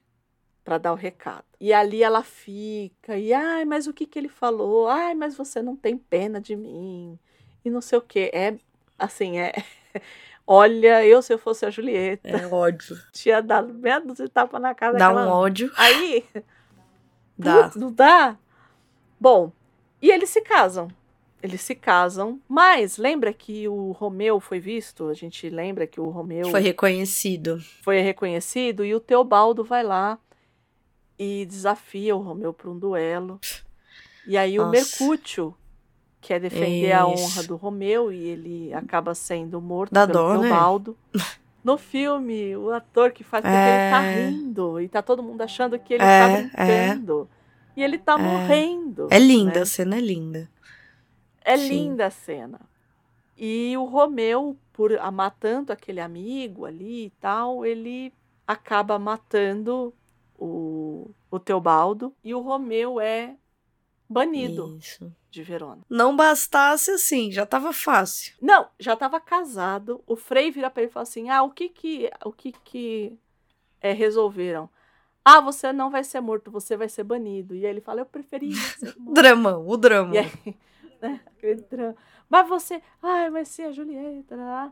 para 0.63 0.77
dar 0.77 0.91
o 0.91 0.95
recado. 0.95 1.45
E 1.59 1.71
ali 1.73 2.03
ela 2.03 2.23
fica, 2.23 3.17
e 3.17 3.33
ai, 3.33 3.65
mas 3.65 3.87
o 3.87 3.93
que 3.93 4.05
que 4.05 4.19
ele 4.19 4.27
falou? 4.29 4.87
Ai, 4.87 5.13
mas 5.15 5.35
você 5.35 5.61
não 5.61 5.75
tem 5.75 5.97
pena 5.97 6.39
de 6.41 6.55
mim. 6.55 7.17
E 7.63 7.69
não 7.69 7.81
sei 7.81 7.97
o 7.97 8.01
quê. 8.01 8.29
É 8.33 8.55
assim, 8.99 9.39
é. 9.39 9.53
Olha, 10.45 11.05
eu 11.05 11.21
se 11.21 11.31
eu 11.33 11.37
fosse 11.39 11.65
a 11.65 11.69
Julieta, 11.69 12.27
É 12.27 12.45
ódio. 12.47 12.97
tinha 13.13 13.41
dado 13.41 13.73
meia 13.73 13.99
dúzia 13.99 14.25
de 14.25 14.31
tapa 14.31 14.59
na 14.59 14.75
cara 14.75 14.93
Dá 14.97 15.07
daquela 15.07 15.27
um 15.27 15.29
ódio. 15.29 15.71
Aí, 15.77 16.25
Dá. 17.37 17.63
putz, 17.63 17.75
não 17.77 17.91
dá? 17.91 18.35
Bom, 19.19 19.51
e 20.01 20.09
eles 20.09 20.29
se 20.29 20.41
casam. 20.41 20.89
Eles 21.43 21.61
se 21.61 21.73
casam, 21.73 22.39
mas 22.47 22.97
lembra 22.97 23.33
que 23.33 23.67
o 23.67 23.91
Romeu 23.91 24.39
foi 24.39 24.59
visto? 24.59 25.07
A 25.07 25.13
gente 25.13 25.49
lembra 25.49 25.87
que 25.87 25.99
o 25.99 26.09
Romeu 26.09 26.49
Foi 26.49 26.59
reconhecido. 26.61 27.59
foi 27.81 27.99
reconhecido 28.01 28.85
e 28.85 28.93
o 28.93 28.99
Teobaldo 28.99 29.63
vai 29.63 29.83
lá 29.83 30.19
e 31.17 31.45
desafia 31.45 32.15
o 32.15 32.19
Romeu 32.19 32.53
para 32.53 32.69
um 32.69 32.77
duelo. 32.77 33.39
E 34.27 34.37
aí 34.37 34.59
o 34.59 34.63
Nossa. 34.65 34.71
Mercúcio 34.71 35.55
quer 36.19 36.39
defender 36.39 36.91
a 36.91 37.11
Isso. 37.11 37.23
honra 37.23 37.43
do 37.43 37.55
Romeu 37.55 38.13
e 38.13 38.23
ele 38.23 38.73
acaba 38.73 39.15
sendo 39.15 39.59
morto 39.59 39.91
Dá 39.91 40.05
pelo 40.05 40.19
dó, 40.19 40.33
né? 40.37 40.47
Teobaldo. 40.49 40.97
No 41.63 41.77
filme, 41.77 42.55
o 42.57 42.71
ator 42.71 43.11
que 43.11 43.23
faz 43.23 43.45
É. 43.45 43.47
ele 43.47 43.91
tá 43.91 44.01
rindo 44.01 44.81
e 44.81 44.87
tá 44.87 44.99
todo 44.99 45.21
mundo 45.21 45.41
achando 45.43 45.77
que 45.77 45.93
ele 45.93 46.03
É, 46.03 46.19
tá 46.19 46.27
brincando. 46.57 47.29
E 47.77 47.83
ele 47.83 47.99
tá 47.99 48.17
morrendo. 48.17 49.07
É 49.11 49.19
linda, 49.19 49.53
né? 49.57 49.61
a 49.61 49.65
cena 49.67 49.95
é 49.95 49.99
linda. 49.99 50.49
É 51.43 51.57
Sim. 51.57 51.67
linda 51.67 52.07
a 52.07 52.11
cena. 52.11 52.59
E 53.37 53.75
o 53.77 53.85
Romeu, 53.85 54.57
por 54.71 54.97
amar 54.99 55.35
tanto 55.39 55.71
aquele 55.71 55.99
amigo 55.99 56.65
ali 56.65 57.05
e 57.05 57.09
tal, 57.09 57.65
ele 57.65 58.13
acaba 58.45 58.99
matando 58.99 59.93
o, 60.37 61.09
o 61.29 61.39
Teobaldo 61.39 62.13
e 62.23 62.33
o 62.33 62.39
Romeu 62.41 62.99
é 62.99 63.35
banido 64.09 64.75
Isso. 64.77 65.11
de 65.29 65.41
Verona. 65.43 65.81
Não 65.89 66.15
bastasse 66.15 66.91
assim, 66.91 67.31
já 67.31 67.45
tava 67.45 67.71
fácil. 67.71 68.35
Não, 68.41 68.67
já 68.79 68.93
estava 68.93 69.19
casado. 69.19 70.03
O 70.05 70.15
Frei 70.15 70.51
vira 70.51 70.69
para 70.69 70.83
ele 70.83 70.91
e 70.91 70.93
fala 70.93 71.03
assim: 71.03 71.29
"Ah, 71.29 71.43
o 71.43 71.49
que 71.49 71.69
que 71.69 72.09
o 72.25 72.31
que 72.31 72.51
que 72.51 73.17
é, 73.79 73.93
resolveram? 73.93 74.69
Ah, 75.23 75.39
você 75.39 75.71
não 75.71 75.89
vai 75.89 76.03
ser 76.03 76.19
morto, 76.19 76.51
você 76.51 76.75
vai 76.75 76.89
ser 76.89 77.03
banido". 77.03 77.55
E 77.55 77.65
aí 77.65 77.71
ele 77.71 77.81
fala: 77.81 78.01
"Eu 78.01 78.05
morto". 78.97 79.13
Dramão, 79.13 79.67
o 79.67 79.77
drama. 79.77 80.15
E 80.15 80.17
aí, 80.17 80.57
né, 81.07 81.19
aquele 81.25 81.61
drama. 81.63 81.95
Mas 82.29 82.47
você, 82.47 82.81
ai, 83.01 83.29
vai 83.29 83.43
ser 83.43 83.63
a 83.63 83.71
Julieta. 83.71 84.35
lá. 84.35 84.71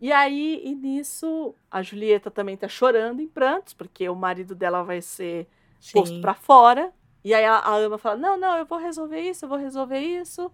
E 0.00 0.10
aí, 0.10 0.62
e 0.64 0.74
nisso, 0.74 1.54
a 1.70 1.82
Julieta 1.82 2.30
também 2.30 2.56
tá 2.56 2.68
chorando 2.68 3.20
em 3.20 3.28
prantos, 3.28 3.74
porque 3.74 4.08
o 4.08 4.14
marido 4.14 4.54
dela 4.54 4.82
vai 4.82 5.02
ser 5.02 5.46
posto 5.92 6.14
Sim. 6.14 6.20
pra 6.22 6.32
fora. 6.32 6.92
E 7.22 7.34
aí 7.34 7.44
a, 7.44 7.56
a 7.56 7.76
ama 7.76 7.98
fala: 7.98 8.16
Não, 8.16 8.38
não, 8.38 8.56
eu 8.56 8.64
vou 8.64 8.78
resolver 8.78 9.20
isso, 9.20 9.44
eu 9.44 9.48
vou 9.48 9.58
resolver 9.58 9.98
isso. 9.98 10.50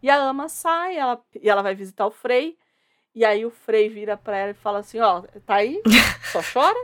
E 0.00 0.08
a 0.08 0.16
ama 0.16 0.48
sai, 0.48 0.96
ela, 0.96 1.20
e 1.34 1.48
ela 1.48 1.62
vai 1.62 1.74
visitar 1.74 2.06
o 2.06 2.12
Frei. 2.12 2.56
E 3.12 3.24
aí 3.24 3.44
o 3.44 3.50
Frei 3.50 3.88
vira 3.88 4.16
pra 4.16 4.36
ela 4.36 4.50
e 4.52 4.54
fala 4.54 4.78
assim: 4.78 5.00
Ó, 5.00 5.22
tá 5.44 5.56
aí? 5.56 5.82
Só 6.30 6.40
chora? 6.52 6.78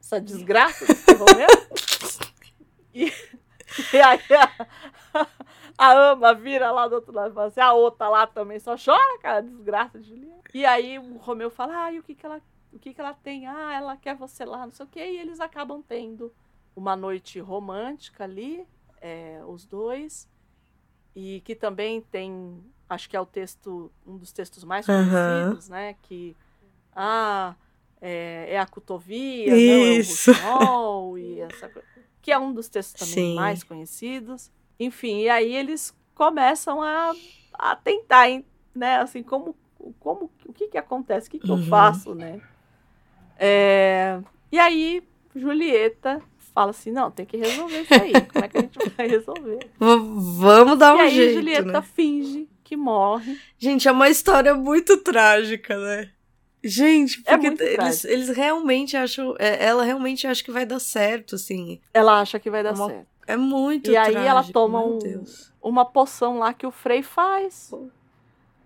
Essa 0.00 0.20
desgraça 0.20 0.84
Romeu? 1.16 1.48
E, 2.94 3.12
e 3.92 4.00
aí 4.00 4.20
a, 4.32 5.26
a 5.78 5.92
ama 5.92 6.34
vira 6.34 6.72
lá 6.72 6.88
do 6.88 6.96
outro 6.96 7.12
lado 7.12 7.30
e 7.30 7.34
fala 7.34 7.46
assim: 7.46 7.60
A 7.60 7.72
outra 7.72 8.08
lá 8.08 8.26
também 8.26 8.58
só 8.58 8.74
chora, 8.76 9.18
cara, 9.20 9.40
desgraça 9.40 10.00
de 10.00 10.08
Julieta. 10.08 10.50
E 10.52 10.66
aí 10.66 10.98
o 10.98 11.16
Romeu 11.18 11.50
fala: 11.50 11.84
Ah, 11.84 11.92
e 11.92 12.00
o 12.00 12.02
que 12.02 12.16
que 12.16 12.26
ela, 12.26 12.42
o 12.72 12.78
que 12.80 12.92
que 12.92 13.00
ela 13.00 13.14
tem? 13.14 13.46
Ah, 13.46 13.74
ela 13.74 13.96
quer 13.96 14.16
você 14.16 14.44
lá, 14.44 14.66
não 14.66 14.72
sei 14.72 14.84
o 14.84 14.88
quê. 14.88 15.00
E 15.00 15.18
eles 15.20 15.38
acabam 15.38 15.80
tendo 15.80 16.32
uma 16.74 16.96
noite 16.96 17.38
romântica 17.38 18.24
ali, 18.24 18.66
é, 19.00 19.40
os 19.46 19.64
dois, 19.64 20.28
e 21.14 21.40
que 21.44 21.54
também 21.54 22.00
tem, 22.00 22.60
acho 22.88 23.08
que 23.08 23.16
é 23.16 23.20
o 23.20 23.26
texto, 23.26 23.90
um 24.04 24.16
dos 24.16 24.32
textos 24.32 24.64
mais 24.64 24.84
conhecidos, 24.84 25.68
né? 25.68 25.94
Que 26.02 26.36
ah, 26.92 27.54
é, 28.00 28.46
é 28.50 28.58
a 28.58 28.66
cotovia, 28.66 29.56
Isso. 29.56 30.32
não 30.32 30.38
é 30.38 30.70
o 30.70 31.18
e 31.18 31.40
essa 31.40 31.68
coisa. 31.68 31.86
Que 32.20 32.32
é 32.32 32.38
um 32.38 32.52
dos 32.52 32.68
textos 32.68 32.98
também 32.98 33.30
Sim. 33.30 33.34
mais 33.36 33.62
conhecidos. 33.62 34.50
Enfim, 34.78 35.20
e 35.22 35.28
aí 35.28 35.54
eles 35.54 35.94
começam 36.14 36.82
a, 36.82 37.14
a 37.54 37.76
tentar, 37.76 38.26
né? 38.74 38.96
Assim, 38.98 39.22
como, 39.22 39.56
como 39.98 40.30
o 40.46 40.52
que 40.52 40.68
que 40.68 40.78
acontece? 40.78 41.28
O 41.28 41.30
que 41.30 41.38
que 41.40 41.50
eu 41.50 41.56
Uhum. 41.56 41.62
faço, 41.62 42.14
né? 42.14 42.40
É, 43.38 44.20
e 44.50 44.58
aí, 44.58 45.02
Julieta 45.34 46.20
fala 46.54 46.70
assim: 46.70 46.90
não, 46.90 47.10
tem 47.10 47.24
que 47.26 47.36
resolver 47.36 47.82
isso 47.82 47.94
aí. 47.94 48.14
Como 48.32 48.44
é 48.44 48.48
que 48.48 48.58
a 48.58 48.60
gente 48.60 48.78
vai 48.96 49.06
resolver? 49.08 49.60
Vamos 49.78 50.78
dar 50.78 50.94
e 50.94 50.98
um 50.98 51.00
aí, 51.02 51.10
jeito, 51.14 51.34
Julieta 51.34 51.72
né? 51.80 51.82
finge 51.82 52.48
que 52.64 52.76
morre. 52.76 53.38
Gente, 53.58 53.88
é 53.88 53.92
uma 53.92 54.08
história 54.08 54.54
muito 54.54 54.96
trágica, 54.98 55.78
né? 55.78 56.10
Gente, 56.62 57.22
É 57.24 57.30
porque 57.36 57.46
muito 57.48 57.62
eles, 57.62 58.04
eles 58.04 58.28
realmente 58.30 58.96
acham. 58.96 59.34
é, 59.38 59.64
ela 59.64 59.84
realmente 59.84 60.26
acha 60.26 60.42
que 60.42 60.50
vai 60.50 60.66
dar 60.66 60.80
certo, 60.80 61.36
assim. 61.36 61.80
Ela 61.94 62.20
acha 62.20 62.38
que 62.40 62.50
vai 62.50 62.62
dar 62.64 62.74
Uma- 62.74 62.86
certo. 62.88 63.08
É 63.28 63.36
muito 63.36 63.90
E 63.90 63.96
aí 63.96 64.14
ela 64.14 64.40
trágico, 64.40 64.52
toma 64.54 64.80
um-. 64.82 64.98
Uma 65.62 65.84
poção 65.84 66.38
lá 66.38 66.52
que 66.54 66.66
o 66.66 66.70
Frei 66.70 67.02
faz. 67.02 67.70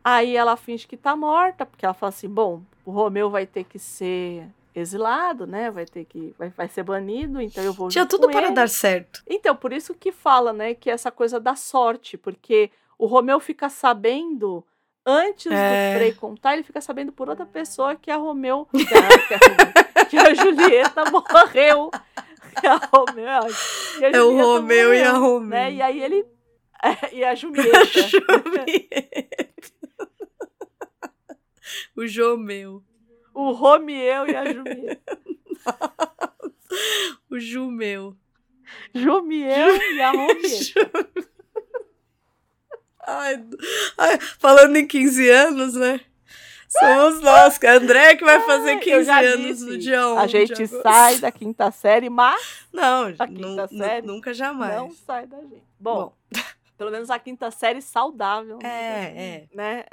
Aí 0.04 0.36
ela 0.36 0.56
finge 0.56 0.86
que 0.86 0.96
tá 0.96 1.14
morta, 1.16 1.66
porque 1.66 1.84
ela 1.84 1.94
fala 1.94 2.08
assim: 2.10 2.28
bom, 2.28 2.62
o 2.84 2.90
Romeu 2.90 3.28
vai 3.28 3.44
ter 3.46 3.64
que 3.64 3.78
ser 3.78 4.46
exilado, 4.74 5.46
né? 5.46 5.70
Vai 5.70 5.84
ter 5.84 6.04
que. 6.04 6.34
Vai, 6.38 6.48
vai 6.50 6.68
ser 6.68 6.82
banido, 6.82 7.40
então 7.40 7.62
eu 7.62 7.72
vou. 7.72 7.88
Tinha 7.88 8.06
tudo 8.06 8.28
para 8.30 8.46
ele. 8.46 8.54
dar 8.54 8.68
certo. 8.68 9.22
Então, 9.28 9.54
por 9.56 9.72
isso 9.72 9.94
que 9.94 10.10
fala, 10.12 10.52
né, 10.52 10.74
que 10.74 10.88
essa 10.90 11.10
coisa 11.10 11.38
da 11.40 11.54
sorte, 11.56 12.16
porque 12.16 12.70
o 12.98 13.06
Romeu 13.06 13.38
fica 13.40 13.68
sabendo 13.68 14.64
antes 15.04 15.50
É. 15.50 15.92
do 15.94 15.98
Frei 15.98 16.12
contar, 16.12 16.54
ele 16.54 16.62
fica 16.62 16.80
sabendo 16.80 17.10
por 17.12 17.28
outra 17.28 17.44
pessoa 17.46 17.96
que 17.96 18.10
a 18.10 18.16
Romeu, 18.16 18.66
que 18.70 18.82
a, 18.82 19.28
que 19.28 19.34
a 19.34 19.38
Romeu- 19.38 20.08
que 20.10 20.16
a 20.18 20.34
Julieta 20.34 21.10
morreu. 21.10 21.90
A 22.68 22.76
Romeu, 22.92 23.42
que 23.98 24.04
a 24.04 24.10
É 24.10 24.22
o 24.22 24.36
Romeu 24.36 24.94
e 24.94 25.02
a 25.02 25.12
Romeu. 25.12 25.48
Né? 25.48 25.72
E 25.74 25.82
aí 25.82 26.02
ele 26.02 26.24
e 27.12 27.24
a 27.24 27.34
Julieta. 27.34 27.78
o 31.96 32.06
Jomeu. 32.06 32.84
o 33.34 33.52
Romeu 33.52 34.26
e 34.26 34.36
a 34.36 34.52
Julieta. 34.52 35.18
O 37.30 37.38
Jumeu. 37.38 38.16
Jumiel 38.94 39.76
e 39.76 40.00
a 40.00 40.10
Romieta. 40.10 40.90
Ai, 43.04 43.44
ai, 43.98 44.16
falando 44.38 44.76
em 44.76 44.86
15 44.86 45.28
anos, 45.28 45.74
né? 45.74 46.00
Somos 46.78 47.20
nós. 47.20 47.58
que 47.58 47.66
André 47.66 48.16
que 48.16 48.24
vai 48.24 48.40
fazer 48.40 48.74
Eu 48.74 48.80
15 48.80 49.04
já 49.04 49.20
anos 49.20 49.60
no 49.62 49.78
dia 49.78 50.08
11. 50.08 50.18
A 50.20 50.26
gente 50.26 50.66
sai 50.66 51.18
da 51.18 51.30
quinta 51.30 51.70
série, 51.70 52.08
mas 52.08 52.66
Não, 52.72 53.08
nu- 53.10 53.16
quinta 53.16 53.68
nu- 53.70 53.78
série 53.78 54.06
nunca 54.06 54.32
jamais. 54.34 54.74
não 54.76 54.90
sai 54.90 55.26
da 55.26 55.40
gente. 55.40 55.62
Bom, 55.78 56.12
pelo 56.78 56.90
menos 56.90 57.10
a 57.10 57.18
quinta 57.18 57.50
série 57.50 57.82
saudável. 57.82 58.58
né? 58.62 58.68
É, 58.68 59.24
é. 59.24 59.48
Né? 59.54 59.84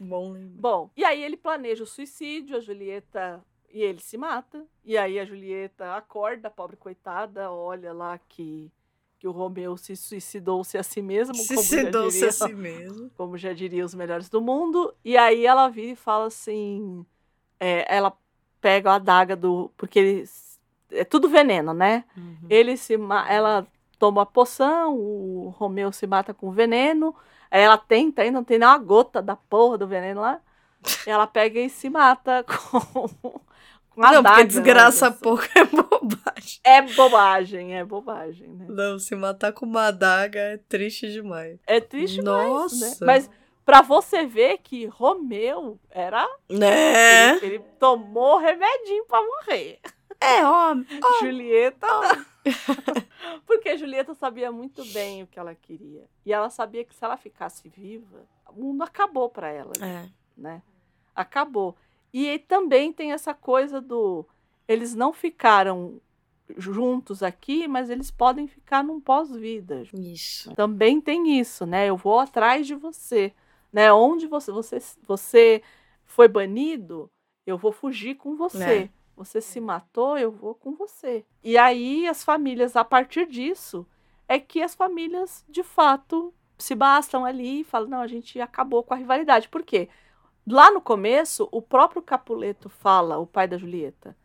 Bom. 0.00 0.34
Bom, 0.58 0.90
e 0.96 1.04
aí 1.04 1.22
ele 1.22 1.36
planeja 1.36 1.82
o 1.82 1.86
suicídio, 1.86 2.56
a 2.56 2.60
Julieta 2.60 3.40
e 3.70 3.82
ele 3.82 4.00
se 4.00 4.16
mata. 4.16 4.64
E 4.84 4.96
aí 4.96 5.18
a 5.18 5.24
Julieta 5.24 5.94
acorda, 5.94 6.48
a 6.48 6.50
pobre 6.50 6.76
coitada, 6.76 7.50
olha 7.50 7.92
lá 7.92 8.18
que, 8.28 8.70
que 9.18 9.26
o 9.26 9.32
Romeu 9.32 9.76
se 9.76 9.96
suicidou-se 9.96 10.78
a 10.78 10.82
si 10.82 11.02
mesmo, 11.02 11.34
como 11.34 11.46
já 11.48 11.54
Suicidou-se 11.56 12.24
a 12.24 12.32
si 12.32 12.54
mesmo. 12.54 13.10
como 13.16 13.36
já 13.36 13.52
diria 13.52 13.84
os 13.84 13.94
melhores 13.94 14.28
do 14.28 14.40
mundo. 14.40 14.94
E 15.04 15.16
aí 15.16 15.44
ela 15.44 15.68
vira 15.68 15.92
e 15.92 15.96
fala 15.96 16.26
assim: 16.26 17.04
é, 17.58 17.84
ela 17.94 18.16
pega 18.60 18.92
a 18.92 18.94
adaga 18.94 19.34
do. 19.34 19.70
Porque 19.76 19.98
eles. 19.98 20.58
É 20.90 21.04
tudo 21.04 21.28
veneno, 21.28 21.74
né? 21.74 22.04
Uhum. 22.16 22.46
Ele 22.48 22.76
se 22.76 22.94
Ela 23.28 23.66
toma 23.98 24.22
a 24.22 24.26
poção, 24.26 24.96
o 24.96 25.54
Romeu 25.58 25.92
se 25.92 26.06
mata 26.06 26.32
com 26.32 26.50
veneno. 26.50 27.14
Aí 27.50 27.60
ela 27.60 27.76
tenta, 27.76 28.22
ainda 28.22 28.38
não 28.38 28.44
tem 28.44 28.58
nem 28.58 28.68
uma 28.68 28.78
gota 28.78 29.20
da 29.20 29.34
porra 29.34 29.76
do 29.76 29.86
veneno 29.86 30.20
lá. 30.20 30.40
Ela 31.06 31.26
pega 31.26 31.58
e 31.58 31.68
se 31.68 31.90
mata 31.90 32.44
com. 32.46 33.40
Com 33.98 34.06
a 34.06 34.12
Não, 34.12 34.22
porque 34.22 34.44
desgraça 34.44 35.10
né? 35.10 35.16
pouco 35.20 35.44
é 35.54 35.64
bobagem. 35.64 36.60
É 36.64 36.82
bobagem, 36.82 37.76
é 37.76 37.84
bobagem, 37.84 38.48
né? 38.48 38.66
Não, 38.68 38.98
se 38.98 39.14
matar 39.14 39.52
com 39.52 39.66
uma 39.66 39.86
adaga 39.86 40.38
é 40.40 40.56
triste 40.56 41.10
demais. 41.10 41.58
É 41.66 41.80
triste 41.80 42.22
Nossa. 42.22 42.74
demais, 42.74 43.00
né? 43.00 43.06
Mas 43.06 43.30
pra 43.64 43.82
você 43.82 44.24
ver 44.26 44.58
que 44.58 44.86
Romeu 44.86 45.78
era 45.90 46.26
Né? 46.48 47.36
Ele, 47.36 47.46
ele 47.46 47.58
tomou 47.78 48.38
remedinho 48.38 49.04
pra 49.06 49.20
morrer. 49.20 49.78
É, 50.20 50.44
homem. 50.46 50.86
Julieta. 51.20 51.86
Porque 53.46 53.76
Julieta 53.76 54.14
sabia 54.14 54.50
muito 54.50 54.84
bem 54.86 55.22
o 55.22 55.26
que 55.26 55.38
ela 55.38 55.54
queria. 55.54 56.04
E 56.24 56.32
ela 56.32 56.50
sabia 56.50 56.84
que 56.84 56.94
se 56.94 57.04
ela 57.04 57.16
ficasse 57.16 57.68
viva, 57.68 58.24
o 58.48 58.60
mundo 58.62 58.82
acabou 58.82 59.28
pra 59.28 59.48
ela, 59.50 59.72
É. 59.80 60.06
né? 60.36 60.62
Acabou. 61.14 61.76
E 62.18 62.38
também 62.40 62.92
tem 62.92 63.12
essa 63.12 63.32
coisa 63.32 63.80
do. 63.80 64.26
Eles 64.66 64.92
não 64.92 65.12
ficaram 65.12 66.00
juntos 66.56 67.22
aqui, 67.22 67.68
mas 67.68 67.90
eles 67.90 68.10
podem 68.10 68.48
ficar 68.48 68.82
num 68.82 69.00
pós-vida. 69.00 69.84
Isso. 69.94 70.52
Também 70.54 71.00
tem 71.00 71.38
isso, 71.38 71.64
né? 71.64 71.88
Eu 71.88 71.96
vou 71.96 72.18
atrás 72.18 72.66
de 72.66 72.74
você, 72.74 73.32
né? 73.72 73.92
Onde 73.92 74.26
você 74.26 74.50
você 74.50 74.78
você 75.06 75.62
foi 76.04 76.26
banido, 76.26 77.08
eu 77.46 77.56
vou 77.56 77.70
fugir 77.70 78.16
com 78.16 78.34
você. 78.34 78.64
É. 78.64 78.90
Você 79.16 79.40
se 79.40 79.60
matou, 79.60 80.18
eu 80.18 80.32
vou 80.32 80.54
com 80.54 80.74
você. 80.74 81.24
E 81.42 81.56
aí 81.56 82.08
as 82.08 82.24
famílias, 82.24 82.74
a 82.74 82.84
partir 82.84 83.26
disso, 83.26 83.86
é 84.26 84.40
que 84.40 84.60
as 84.60 84.74
famílias 84.74 85.44
de 85.48 85.62
fato 85.62 86.34
se 86.56 86.74
bastam 86.74 87.24
ali 87.24 87.60
e 87.60 87.64
falam: 87.64 87.88
não, 87.88 88.00
a 88.00 88.08
gente 88.08 88.40
acabou 88.40 88.82
com 88.82 88.94
a 88.94 88.96
rivalidade. 88.96 89.48
Por 89.48 89.62
quê? 89.62 89.88
Lá 90.48 90.70
no 90.70 90.80
começo, 90.80 91.48
o 91.52 91.60
próprio 91.60 92.00
Capuleto 92.02 92.68
fala, 92.68 93.18
o 93.18 93.26
pai 93.26 93.46
da 93.48 93.58
Julieta, 93.58 94.16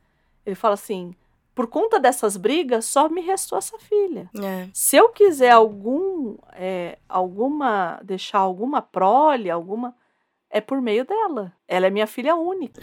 ele 0.46 0.56
fala 0.56 0.74
assim: 0.76 1.14
por 1.56 1.68
conta 1.68 2.00
dessas 2.00 2.38
brigas, 2.38 2.86
só 2.86 3.10
me 3.10 3.22
restou 3.22 3.58
essa 3.58 3.78
filha. 3.80 4.30
É. 4.42 4.68
Se 4.74 4.96
eu 4.96 5.10
quiser 5.10 5.52
algum, 5.52 6.36
é, 6.54 6.98
alguma, 7.10 8.00
deixar 8.04 8.40
alguma 8.40 8.82
prole, 8.82 9.50
alguma, 9.50 9.94
é 10.50 10.62
por 10.62 10.82
meio 10.82 11.06
dela. 11.06 11.52
Ela 11.68 11.88
é 11.88 11.90
minha 11.90 12.08
filha 12.08 12.36
única. 12.36 12.82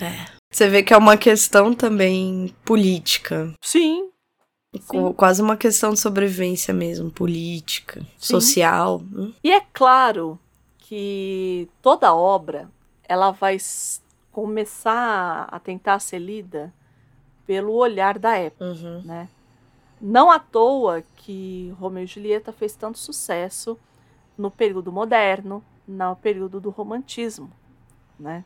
Você 0.53 0.69
vê 0.69 0.83
que 0.83 0.93
é 0.93 0.97
uma 0.97 1.17
questão 1.17 1.73
também 1.73 2.55
política. 2.65 3.55
Sim. 3.63 4.11
Co- 4.87 5.15
Quase 5.15 5.41
uma 5.43 5.57
questão 5.57 5.93
de 5.93 5.99
sobrevivência 6.01 6.73
mesmo, 6.75 7.11
política, 7.11 8.01
Sim. 8.19 8.35
social. 8.35 8.99
Hum, 9.13 9.33
E 9.43 9.51
é 9.53 9.61
claro 9.73 10.39
que 10.79 11.69
toda 11.83 12.15
obra 12.15 12.69
ela 13.11 13.33
vai 13.33 13.57
começar 14.31 15.49
a 15.51 15.59
tentar 15.59 15.99
ser 15.99 16.21
lida 16.21 16.73
pelo 17.45 17.73
olhar 17.73 18.19
da 18.19 18.37
época, 18.37 18.65
Uhum. 18.67 19.03
né? 19.05 19.29
Não 20.01 20.31
à 20.31 20.39
toa 20.39 21.03
que 21.17 21.75
Romeu 21.79 22.05
e 22.05 22.07
Julieta 22.07 22.53
fez 22.53 22.75
tanto 22.77 22.99
sucesso 22.99 23.77
no 24.39 24.51
período 24.51 24.93
moderno, 24.93 25.63
no 25.87 26.15
período 26.17 26.61
do 26.61 26.71
romantismo, 26.71 27.51
né? 28.19 28.45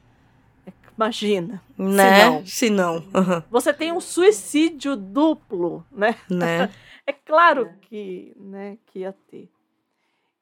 É 0.67 0.73
Imagina, 0.97 1.63
Né? 1.77 2.41
Se 2.47 2.51
Se 2.67 2.71
não. 2.71 2.97
Uhum. 2.97 3.43
você 3.51 3.75
tem 3.75 3.93
um 3.93 4.01
suicídio 4.01 4.97
duplo, 4.97 5.85
né? 5.93 6.17
Né? 6.31 6.71
É 7.07 7.13
claro 7.13 7.69
que, 7.83 8.33
né, 8.35 8.79
que 8.87 9.01
ia 9.01 9.13
ter. 9.31 9.51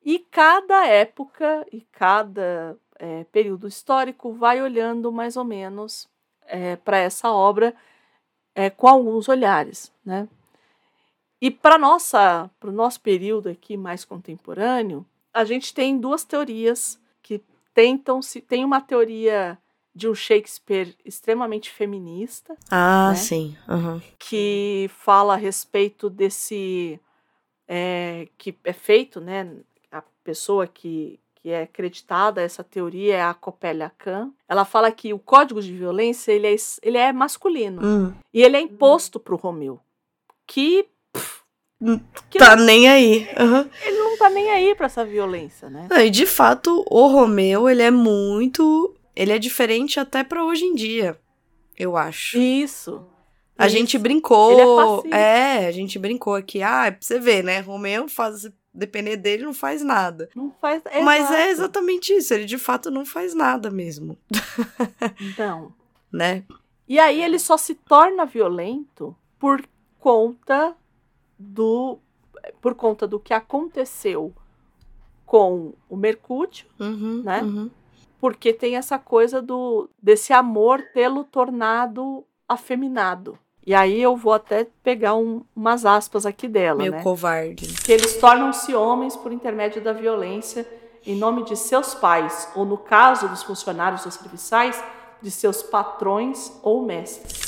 E 0.05 0.21
cada 0.21 0.87
época 0.87 1.67
e 1.73 1.81
cada 1.81 2.77
é, 3.05 3.25
período 3.25 3.67
histórico 3.67 4.33
vai 4.33 4.63
olhando 4.63 5.11
mais 5.11 5.37
ou 5.37 5.45
menos 5.45 6.09
para 6.85 6.99
essa 6.99 7.31
obra 7.33 7.75
é, 8.55 8.69
com 8.69 8.87
alguns 8.87 9.29
olhares, 9.29 9.91
né? 10.05 10.29
E 11.41 11.51
para 11.51 11.79
nossa, 11.79 12.49
para 12.61 12.69
o 12.71 12.73
nosso 12.73 13.01
período 13.01 13.49
aqui 13.49 13.77
mais 13.77 14.05
contemporâneo, 14.05 15.05
a 15.33 15.45
gente 15.45 15.73
tem 15.75 15.99
duas 15.99 16.25
teorias 16.25 17.01
que 17.23 17.43
tentam 17.75 18.21
se 18.23 18.41
tem 18.41 18.65
uma 18.65 18.81
teoria 18.81 19.59
de 19.95 20.09
um 20.09 20.15
Shakespeare 20.15 20.95
extremamente 21.05 21.71
feminista, 21.71 22.57
Ah, 22.71 23.11
Né? 23.11 23.17
sim. 23.17 23.57
Uhum. 23.69 24.01
que 24.19 24.89
fala 24.99 25.35
a 25.35 25.37
respeito 25.37 26.09
desse 26.11 27.01
é, 27.67 28.29
que 28.39 28.55
é 28.65 28.73
feito, 28.73 29.21
né? 29.21 29.57
A 29.91 30.03
pessoa 30.23 30.67
que, 30.67 31.19
que 31.43 31.51
é 31.51 31.63
acreditada 31.65 32.41
a 32.41 32.45
essa 32.45 32.63
teoria 32.63 33.17
é 33.17 33.23
a 33.23 33.35
Copélia 33.35 33.91
Kahn. 33.99 34.31
Ela 34.49 34.65
fala 34.65 34.93
que 34.93 35.13
o 35.13 35.19
código 35.19 35.61
de 35.61 35.73
violência 35.73 36.31
ele 36.31 36.47
é, 36.47 36.55
ele 36.83 36.97
é 36.99 37.13
masculino 37.13 37.83
Hum. 37.85 38.13
e 38.33 38.43
ele 38.43 38.57
é 38.57 38.61
imposto 38.61 39.19
para 39.19 39.35
o 39.35 39.37
Romeu, 39.37 39.81
que, 40.47 40.87
Hum, 41.81 41.99
que 42.31 42.39
Tá 42.39 42.55
nem 42.55 42.89
aí. 42.89 43.29
Uhum. 43.41 43.69
ele 43.85 43.99
não 43.99 44.17
tá 44.17 44.31
nem 44.31 44.49
aí 44.53 44.73
para 44.77 44.87
essa 44.87 45.05
violência, 45.05 45.69
né? 45.69 45.89
Não, 45.91 45.99
E 45.99 46.11
de 46.11 46.27
fato, 46.27 46.85
o 46.89 47.09
Romeu, 47.09 47.69
ele 47.69 47.83
é 47.83 47.91
muito. 47.91 48.95
Ele 49.17 49.33
é 49.33 49.39
diferente 49.39 49.99
até 49.99 50.23
pra 50.23 50.45
hoje 50.45 50.65
em 50.65 50.77
dia, 50.77 51.19
eu 51.77 51.97
acho. 51.97 52.39
Isso. 52.39 53.05
A 53.59 53.67
isso. 53.67 53.77
gente 53.77 53.99
brincou. 53.99 54.53
Ele 55.03 55.13
é 55.13 55.19
é, 55.65 55.67
a 55.67 55.73
gente 55.73 55.99
brincou 55.99 56.35
aqui. 56.37 56.63
Ah, 56.63 56.85
pra 56.93 56.97
você 57.01 57.19
ver, 57.19 57.43
né? 57.43 57.59
Romeu 57.61 58.09
faz. 58.09 58.49
Depender 58.75 59.17
dele, 59.17 59.45
não 59.45 59.53
faz 59.53 59.83
nada. 59.83 60.29
Não 60.35 60.51
faz. 60.61 60.83
Mas 61.05 61.31
é 61.31 61.49
Exato. 61.51 61.51
exatamente 61.51 62.13
isso. 62.15 62.33
Ele 62.33 62.45
de 62.47 62.57
fato 62.59 62.91
não 62.91 63.05
faz 63.05 63.35
nada 63.35 63.71
mesmo. 63.71 64.17
Não. 65.39 65.73
Né? 66.11 66.45
E 66.89 66.99
aí 66.99 67.23
ele 67.23 67.39
só 67.39 67.57
se 67.57 67.75
torna 67.75 68.25
violento 68.25 69.15
por 69.39 69.63
conta 69.99 70.75
do 71.39 71.99
por 72.61 72.75
conta 72.75 73.07
do 73.07 73.21
que 73.21 73.33
aconteceu 73.33 74.33
com 75.25 75.75
o 75.89 75.97
Mercúrio, 75.97 76.67
Uhum, 76.79 77.23
Né? 77.23 77.41
uhum. 77.43 77.71
porque 78.21 78.53
tem 78.53 78.77
essa 78.77 78.99
coisa 78.99 79.41
do 79.41 79.89
desse 80.03 80.33
amor 80.33 80.83
tê-lo 80.93 81.25
tornado 81.25 82.25
afeminado. 82.49 83.39
E 83.65 83.75
aí 83.75 84.01
eu 84.03 84.17
vou 84.17 84.33
até 84.33 84.67
pegar 84.83 85.15
um- 85.15 85.45
umas 85.55 85.85
aspas 85.87 86.27
aqui 86.27 86.49
dela, 86.49 86.79
Meio 86.79 86.93
né? 86.93 87.03
covarde. 87.03 87.67
que 87.85 87.93
eles 87.93 88.17
tornam-se 88.17 88.75
homens 88.75 89.17
por 89.17 89.33
intermédio 89.33 89.81
da 89.81 89.93
violência 89.93 90.67
em 91.07 91.15
nome 91.17 91.45
de 91.45 91.57
seus 91.57 91.95
pais, 91.95 92.49
ou 92.57 92.65
no 92.65 92.77
caso 92.79 93.29
dos 93.29 93.43
funcionários 93.43 94.05
dos 94.05 94.15
serviçais, 94.15 94.83
de 95.21 95.31
seus 95.31 95.63
patrões 95.63 96.59
ou 96.63 96.85
mestres. 96.85 97.41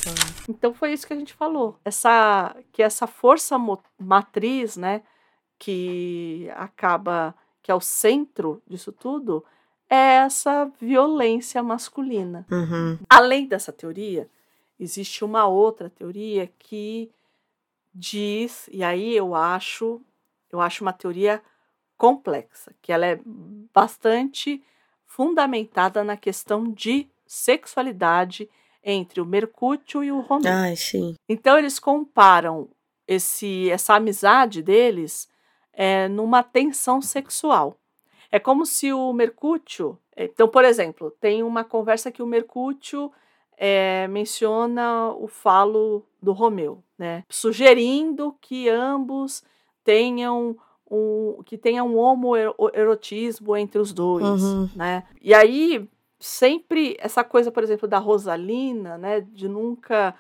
Então 0.49 0.73
foi 0.73 0.93
isso 0.93 1.07
que 1.07 1.13
a 1.13 1.17
gente 1.17 1.35
falou. 1.35 1.77
Essa 1.85 2.55
que 2.73 2.81
essa 2.83 3.07
força 3.09 3.57
matriz, 3.99 4.77
né, 4.77 5.03
que 5.59 6.49
acaba 6.55 7.35
que 7.63 7.71
é 7.71 7.75
o 7.75 7.81
centro 7.81 8.63
disso 8.69 8.93
tudo, 8.93 9.45
é 9.89 10.17
essa 10.17 10.71
violência 10.81 11.63
masculina. 11.63 12.47
Uhum. 12.51 12.99
Além 13.09 13.47
dessa 13.47 13.73
teoria, 13.73 14.29
existe 14.79 15.25
uma 15.25 15.47
outra 15.47 15.89
teoria 15.89 16.51
que 16.59 17.11
diz, 17.95 18.69
e 18.73 18.83
aí 18.83 19.15
eu 19.17 19.35
acho, 19.35 20.01
eu 20.51 20.61
acho 20.61 20.83
uma 20.83 20.93
teoria 20.93 21.43
complexa, 21.97 22.75
que 22.83 22.93
ela 22.93 23.07
é 23.07 23.21
bastante 23.73 24.63
fundamentada 25.07 26.03
na 26.03 26.17
questão 26.17 26.71
de 26.73 27.09
sexualidade 27.27 28.51
entre 28.83 29.21
o 29.21 29.27
Mercúrio 29.27 30.03
e 30.03 30.11
o 30.11 30.21
Romeu. 30.21 30.53
Ai, 30.53 30.77
sim. 30.77 31.15
Então 31.29 31.57
eles 31.57 31.79
comparam 31.79 32.69
esse 33.07 33.71
essa 33.71 33.95
amizade 33.95 34.63
deles 34.63 35.29
é, 35.73 36.09
numa 36.09 36.43
tensão 36.43 37.01
sexual. 37.01 37.79
É 38.31 38.39
como 38.39 38.67
se 38.67 38.93
o 38.93 39.13
Mercúrio. 39.13 39.99
Então, 40.17 40.49
por 40.49 40.65
exemplo, 40.65 41.11
tem 41.21 41.43
uma 41.43 41.65
conversa 41.65 42.11
que 42.11 42.23
o 42.23 42.27
Mercúrio 42.27 43.11
é, 43.57 44.07
menciona 44.09 45.11
o 45.13 45.27
falo 45.27 46.05
do 46.21 46.33
Romeu, 46.33 46.83
né? 46.99 47.25
Sugerindo 47.29 48.35
que 48.41 48.69
ambos 48.69 49.43
tenham 49.83 50.57
um 50.91 51.43
que 51.45 51.57
tenha 51.57 51.83
um 51.83 51.97
homoerotismo 51.97 53.57
entre 53.57 53.79
os 53.79 53.93
dois, 53.93 54.43
Uhum. 54.43 54.69
né? 54.77 55.05
E 55.21 55.33
aí 55.35 55.89
sempre 56.19 56.97
essa 57.01 57.23
coisa, 57.23 57.51
por 57.51 57.63
exemplo, 57.63 57.87
da 57.87 57.99
Rosalina, 57.99 58.97
né, 58.97 59.21
de 59.21 59.49
nunca 59.49 60.15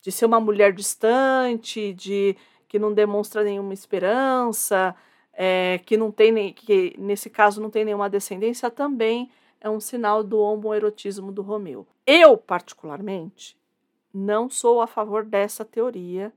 de 0.00 0.10
ser 0.10 0.26
uma 0.26 0.40
mulher 0.40 0.72
distante, 0.72 1.92
de 1.92 2.36
que 2.66 2.78
não 2.78 2.92
demonstra 2.92 3.42
nenhuma 3.42 3.74
esperança, 3.74 4.94
é, 5.32 5.80
que 5.86 5.96
não 5.96 6.10
tem 6.10 6.32
nem, 6.32 6.52
que 6.52 6.94
nesse 6.98 7.30
caso 7.30 7.60
não 7.60 7.70
tem 7.70 7.84
nenhuma 7.84 8.08
descendência, 8.10 8.70
também 8.70 9.30
é 9.60 9.68
um 9.68 9.80
sinal 9.80 10.22
do 10.22 10.38
homoerotismo 10.38 11.32
do 11.32 11.42
Romeu. 11.42 11.86
Eu, 12.06 12.36
particularmente, 12.36 13.56
não 14.12 14.48
sou 14.48 14.80
a 14.80 14.86
favor 14.86 15.24
dessa 15.24 15.64
teoria, 15.64 16.32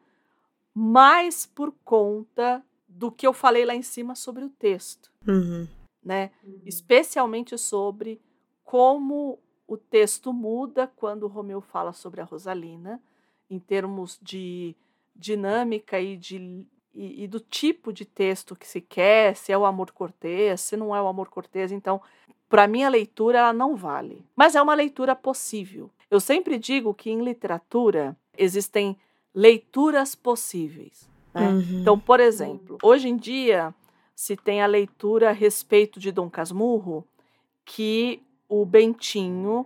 mas 0.73 1.45
por 1.45 1.73
conta 1.83 2.63
do 2.87 3.11
que 3.11 3.25
eu 3.25 3.33
falei 3.33 3.65
lá 3.65 3.73
em 3.73 3.81
cima 3.81 4.15
sobre 4.15 4.43
o 4.43 4.49
texto 4.49 5.11
Uhum. 5.27 5.67
né? 6.03 6.31
Especialmente 6.65 7.57
sobre 7.57 8.19
como 8.63 9.39
o 9.67 9.77
texto 9.77 10.33
muda 10.33 10.91
quando 10.95 11.23
o 11.23 11.27
Romeu 11.27 11.61
fala 11.61 11.93
sobre 11.93 12.21
a 12.21 12.23
Rosalina, 12.25 13.01
em 13.49 13.59
termos 13.59 14.19
de 14.21 14.75
dinâmica 15.15 15.99
e, 15.99 16.17
de, 16.17 16.65
e, 16.93 17.23
e 17.23 17.27
do 17.27 17.39
tipo 17.39 17.93
de 17.93 18.03
texto 18.03 18.55
que 18.55 18.67
se 18.67 18.81
quer, 18.81 19.35
se 19.35 19.51
é 19.51 19.57
o 19.57 19.65
amor 19.65 19.91
cortês, 19.91 20.61
se 20.61 20.75
não 20.75 20.95
é 20.95 21.01
o 21.01 21.07
amor 21.07 21.29
cortês. 21.29 21.71
Então, 21.71 22.01
para 22.51 22.67
minha 22.67 22.89
leitura, 22.89 23.39
ela 23.39 23.53
não 23.53 23.77
vale. 23.77 24.25
Mas 24.35 24.55
é 24.55 24.61
uma 24.61 24.75
leitura 24.75 25.15
possível. 25.15 25.89
Eu 26.09 26.19
sempre 26.19 26.59
digo 26.59 26.93
que 26.93 27.09
em 27.09 27.23
literatura 27.23 28.15
existem 28.37 28.97
leituras 29.33 30.13
possíveis. 30.13 31.09
né? 31.33 31.47
Uhum. 31.47 31.79
Então, 31.79 31.97
por 31.97 32.19
exemplo, 32.19 32.77
hoje 32.83 33.07
em 33.07 33.15
dia 33.15 33.73
se 34.13 34.35
tem 34.35 34.61
a 34.61 34.67
leitura 34.67 35.29
a 35.29 35.33
respeito 35.33 35.97
de 35.97 36.11
Dom 36.11 36.29
Casmurro, 36.29 37.07
que 37.63 38.21
o 38.49 38.65
Bentinho, 38.65 39.65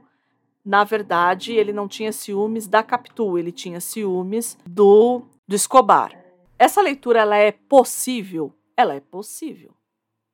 na 0.64 0.84
verdade, 0.84 1.54
ele 1.54 1.74
não 1.74 1.88
tinha 1.88 2.12
ciúmes 2.14 2.68
da 2.68 2.84
Capitu, 2.84 3.38
ele 3.38 3.52
tinha 3.52 3.82
ciúmes 3.82 4.58
do, 4.66 5.24
do 5.48 5.56
Escobar. 5.56 6.18
Essa 6.58 6.82
leitura 6.82 7.22
ela 7.22 7.36
é 7.36 7.52
possível? 7.52 8.54
Ela 8.78 8.94
é 8.94 9.00
possível. 9.00 9.72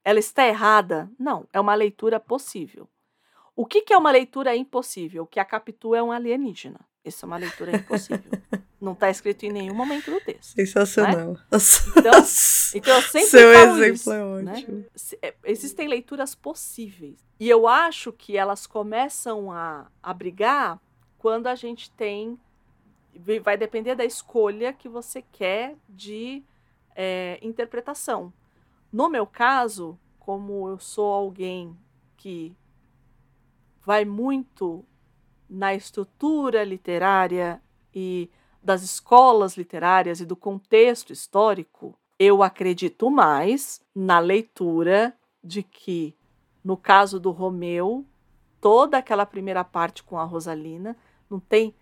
Ela 0.03 0.19
está 0.19 0.48
errada? 0.48 1.10
Não, 1.19 1.48
é 1.53 1.60
uma 1.60 1.76
leitura 1.76 2.19
possível. 2.19 2.90
O 3.56 3.65
que, 3.65 3.82
que 3.82 3.94
é 3.94 3.98
uma 3.98 4.11
leitura 4.11 4.56
impossível? 4.56 5.26
Que 5.28 5.40
a 5.40 5.45
Capitu 5.45 5.94
é 5.94 6.02
um 6.02 6.11
alienígena. 6.11 6.80
Isso 7.03 7.26
é 7.26 7.28
uma 7.28 7.38
leitura 7.38 7.76
impossível. 7.76 8.32
Não 8.80 8.94
está 8.94 9.11
escrito 9.11 9.44
em 9.45 9.52
nenhum 9.52 9.76
momento 9.76 10.10
do 10.10 10.19
texto. 10.22 10.53
Sensacional. 10.56 11.38
Então, 11.48 12.11
então 12.73 12.95
eu 12.95 13.02
sempre 13.03 13.28
Seu 13.30 13.53
exemplo 13.53 13.94
isso, 13.94 14.11
é 14.11 14.41
né? 14.41 14.52
ótimo. 14.53 14.86
Se- 14.95 15.19
é, 15.22 15.36
Existem 15.45 15.88
leituras 15.88 16.34
possíveis. 16.34 17.19
E 17.40 17.48
eu 17.48 17.68
acho 17.68 18.11
que 18.11 18.36
elas 18.38 18.65
começam 18.65 19.52
a, 19.52 19.88
a 20.02 20.14
brigar 20.14 20.80
quando 21.19 21.45
a 21.45 21.53
gente 21.53 21.91
tem. 21.91 22.40
vai- 23.15 23.40
Vai 23.40 23.57
depender 23.57 23.94
da 23.94 24.06
escolha 24.06 24.73
que 24.73 24.90
você 24.90 25.22
quer 25.32 25.76
de 25.88 26.41
é, 26.95 27.38
interpretação. 27.44 28.34
No 28.91 29.07
meu 29.07 29.26
caso, 29.26 29.97
como 30.19 30.68
eu 30.68 30.77
sou 30.77 31.13
alguém 31.13 31.77
que 32.18 32.55
vai 33.81 34.03
muito 34.03 34.85
na 35.49 35.73
estrutura 35.73 36.63
literária 36.63 37.61
e 37.93 38.30
das 38.61 38.84
escolas 38.84 39.57
literárias 39.57 40.19
e 40.19 40.26
do 40.26 40.35
contexto 40.35 41.11
histórico, 41.11 41.97
eu 42.19 42.43
acredito 42.43 43.09
mais 43.09 43.81
na 43.95 44.19
leitura 44.19 45.18
de 45.43 45.63
que, 45.63 46.15
no 46.63 46.77
caso 46.77 47.19
do 47.19 47.31
Romeu, 47.31 48.05
toda 48.59 48.97
aquela 48.97 49.26
primeira 49.26 49.63
parte 49.63 50.03
com 50.03 50.19
a 50.19 50.23
Rosalina 50.23 50.95
não 51.30 51.39
tem 51.39 51.73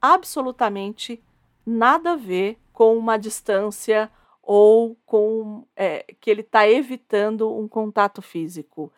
absolutamente 0.00 1.22
nada 1.64 2.12
a 2.12 2.16
ver 2.16 2.58
com 2.72 2.96
uma 2.96 3.16
distância 3.16 4.10
ou 4.42 4.96
com 5.06 5.64
é, 5.76 6.04
que 6.20 6.30
ele 6.30 6.40
está 6.40 6.68
evitando 6.68 7.54
um 7.56 7.68
contato 7.68 8.20
físico. 8.22 8.92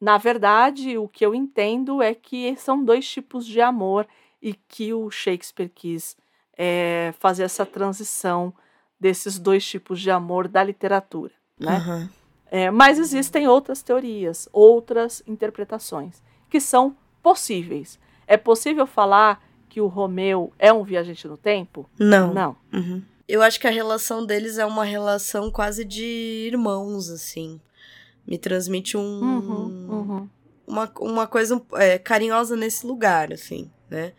Na 0.00 0.18
verdade, 0.18 0.96
o 0.98 1.08
que 1.08 1.24
eu 1.24 1.34
entendo 1.34 2.02
é 2.02 2.14
que 2.14 2.54
são 2.56 2.84
dois 2.84 3.08
tipos 3.08 3.46
de 3.46 3.60
amor 3.60 4.06
e 4.40 4.54
que 4.54 4.92
o 4.92 5.10
Shakespeare 5.10 5.68
quis 5.68 6.16
é, 6.56 7.12
fazer 7.18 7.44
essa 7.44 7.66
transição 7.66 8.52
desses 8.98 9.38
dois 9.38 9.64
tipos 9.64 10.00
de 10.00 10.10
amor 10.10 10.48
da 10.48 10.62
literatura. 10.62 11.32
Né? 11.58 11.78
Uhum. 11.78 12.08
É, 12.50 12.70
mas 12.70 12.98
existem 12.98 13.46
outras 13.46 13.82
teorias, 13.82 14.48
outras 14.52 15.22
interpretações, 15.26 16.22
que 16.48 16.60
são 16.60 16.96
possíveis. 17.22 17.98
É 18.26 18.36
possível 18.36 18.86
falar 18.86 19.42
que 19.68 19.80
o 19.80 19.86
Romeu 19.86 20.52
é 20.58 20.72
um 20.72 20.82
viajante 20.82 21.28
no 21.28 21.36
tempo? 21.36 21.88
Não. 21.98 22.32
Não. 22.32 22.56
Uhum. 22.72 23.02
Eu 23.28 23.42
acho 23.42 23.60
que 23.60 23.66
a 23.66 23.70
relação 23.70 24.24
deles 24.24 24.56
é 24.56 24.64
uma 24.64 24.84
relação 24.84 25.50
quase 25.50 25.84
de 25.84 26.46
irmãos, 26.50 27.10
assim. 27.10 27.60
Me 28.26 28.38
transmite 28.38 28.96
um. 28.96 29.20
Uhum, 29.20 29.88
uhum. 29.90 30.28
Uma, 30.66 30.90
uma 31.00 31.26
coisa 31.26 31.60
é, 31.74 31.98
carinhosa 31.98 32.56
nesse 32.56 32.86
lugar, 32.86 33.32
assim, 33.32 33.70
né? 33.90 34.12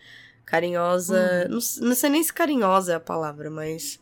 Carinhosa. 0.46 1.48
Uhum. 1.48 1.56
Não, 1.56 1.88
não 1.90 1.96
sei 1.96 2.10
nem 2.10 2.24
se 2.24 2.34
carinhosa 2.34 2.94
é 2.94 2.96
a 2.96 3.00
palavra, 3.00 3.50
mas 3.50 4.00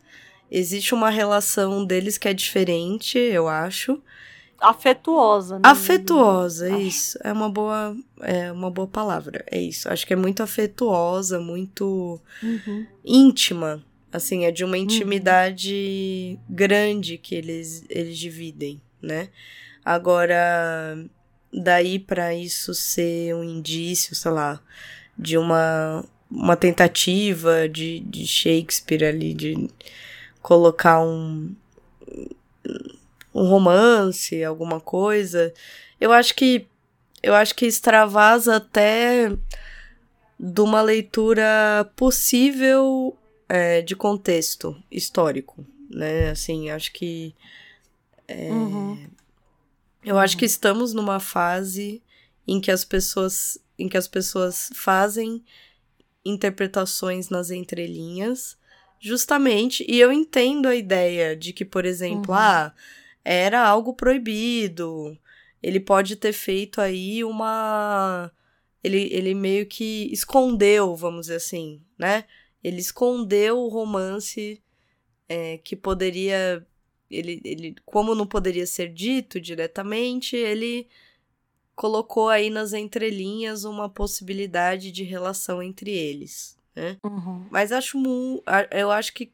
existe 0.49 0.93
uma 0.93 1.09
relação 1.09 1.85
deles 1.85 2.17
que 2.17 2.27
é 2.27 2.33
diferente, 2.33 3.17
eu 3.17 3.47
acho. 3.47 4.01
Afetuosa, 4.59 5.55
né? 5.55 5.61
Afetuosa, 5.65 6.67
Acho. 6.67 6.77
isso. 6.81 7.19
É 7.23 7.31
uma 7.31 7.49
boa, 7.49 7.95
é 8.21 8.51
uma 8.51 8.71
boa 8.71 8.87
palavra. 8.87 9.43
É 9.51 9.59
isso. 9.61 9.87
Acho 9.87 10.05
que 10.05 10.13
é 10.13 10.15
muito 10.15 10.41
afetuosa, 10.41 11.39
muito 11.39 12.19
Uhum. 12.41 12.85
íntima. 13.05 13.83
Assim, 14.17 14.45
é 14.45 14.51
de 14.51 14.63
uma 14.63 14.77
intimidade 14.77 16.37
grande 16.49 17.17
que 17.17 17.35
eles, 17.35 17.85
eles 17.89 18.17
dividem, 18.17 18.81
né? 19.01 19.29
Agora, 19.85 20.97
daí 21.53 21.97
pra 21.97 22.33
isso 22.33 22.73
ser 22.73 23.33
um 23.35 23.43
indício, 23.43 24.15
sei 24.15 24.31
lá, 24.31 24.59
de 25.17 25.37
uma, 25.37 26.03
uma 26.29 26.55
tentativa 26.55 27.69
de, 27.69 28.01
de 28.01 28.27
Shakespeare 28.27 29.05
ali 29.05 29.33
de 29.33 29.69
colocar 30.41 31.01
um, 31.01 31.55
um 33.33 33.47
romance, 33.47 34.43
alguma 34.43 34.79
coisa. 34.79 35.53
Eu 35.99 36.11
acho 36.11 36.35
que 36.35 36.67
eu 37.23 37.33
acho 37.33 37.55
que 37.55 37.65
extravasa 37.65 38.57
até 38.57 39.31
de 40.39 40.61
uma 40.61 40.81
leitura 40.81 41.89
possível 41.95 43.17
é, 43.49 43.81
de 43.81 43.95
contexto 43.95 44.75
histórico, 44.91 45.65
né? 45.89 46.29
Assim, 46.29 46.69
acho 46.69 46.91
que 46.91 47.33
é, 48.27 48.51
Uhum. 48.51 49.07
eu 50.03 50.17
acho 50.19 50.37
que 50.37 50.45
estamos 50.45 50.93
numa 50.93 51.19
fase 51.19 52.01
em 52.47 52.59
que 52.59 52.71
as 52.71 52.83
pessoas 52.83 53.57
em 53.79 53.87
que 53.87 53.95
as 53.97 54.07
pessoas 54.07 54.71
fazem 54.73 55.43
interpretações 56.25 57.29
nas 57.29 57.51
entrelinhas, 57.51 58.57
justamente, 58.99 59.85
e 59.87 59.99
eu 59.99 60.11
entendo 60.11 60.67
a 60.67 60.75
ideia 60.75 61.35
de 61.35 61.53
que, 61.53 61.63
por 61.63 61.85
exemplo, 61.85 62.33
Uhum. 62.33 62.39
ah, 62.39 62.73
era 63.23 63.65
algo 63.65 63.93
proibido. 63.93 65.17
Ele 65.61 65.79
pode 65.79 66.15
ter 66.15 66.33
feito 66.33 66.81
aí 66.81 67.23
uma 67.23 68.31
ele, 68.83 69.09
ele 69.11 69.33
meio 69.33 69.65
que 69.65 70.09
escondeu, 70.11 70.95
vamos 70.95 71.21
dizer 71.21 71.35
assim, 71.35 71.81
né? 71.97 72.25
Ele 72.63 72.79
escondeu 72.79 73.59
o 73.59 73.69
romance 73.69 74.61
é, 75.29 75.57
que 75.59 75.75
poderia. 75.75 76.65
Ele, 77.09 77.41
ele, 77.43 77.75
como 77.85 78.13
não 78.13 78.27
poderia 78.27 78.67
ser 78.67 78.91
dito 78.91 79.39
diretamente, 79.39 80.35
ele 80.35 80.87
colocou 81.75 82.27
aí 82.27 82.49
nas 82.49 82.73
entrelinhas 82.73 83.63
uma 83.63 83.87
possibilidade 83.87 84.91
de 84.91 85.03
relação 85.03 85.61
entre 85.61 85.91
eles, 85.91 86.57
né? 86.75 86.97
Uhum. 87.03 87.45
Mas 87.49 87.71
acho 87.71 87.97
eu 88.71 88.91
acho 88.91 89.13
que 89.13 89.31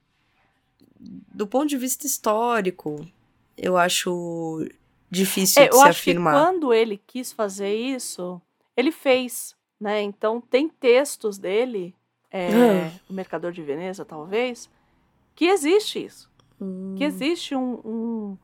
do 0.99 1.47
ponto 1.47 1.67
de 1.67 1.77
vista 1.77 2.05
histórico, 2.05 3.05
eu 3.57 3.77
acho 3.77 4.67
difícil 5.09 5.61
É, 5.61 5.67
de 5.67 5.75
se 5.75 5.87
afirmar. 5.87 6.33
quando 6.33 6.73
ele 6.73 6.99
quis 7.05 7.31
fazer 7.31 7.73
isso, 7.73 8.41
ele 8.75 8.91
fez, 8.91 9.55
né? 9.79 10.01
Então 10.01 10.41
tem 10.41 10.67
textos 10.67 11.37
dele, 11.37 11.95
é, 12.33 12.49
Ah. 12.87 12.91
o 13.09 13.13
Mercador 13.13 13.51
de 13.53 13.61
Veneza, 13.61 14.03
talvez, 14.03 14.67
que 15.35 15.45
existe 15.45 16.03
isso, 16.03 16.29
Hum, 16.59 16.95
que 16.97 17.03
existe 17.03 17.55
um, 17.55 17.73
um, 17.85 18.37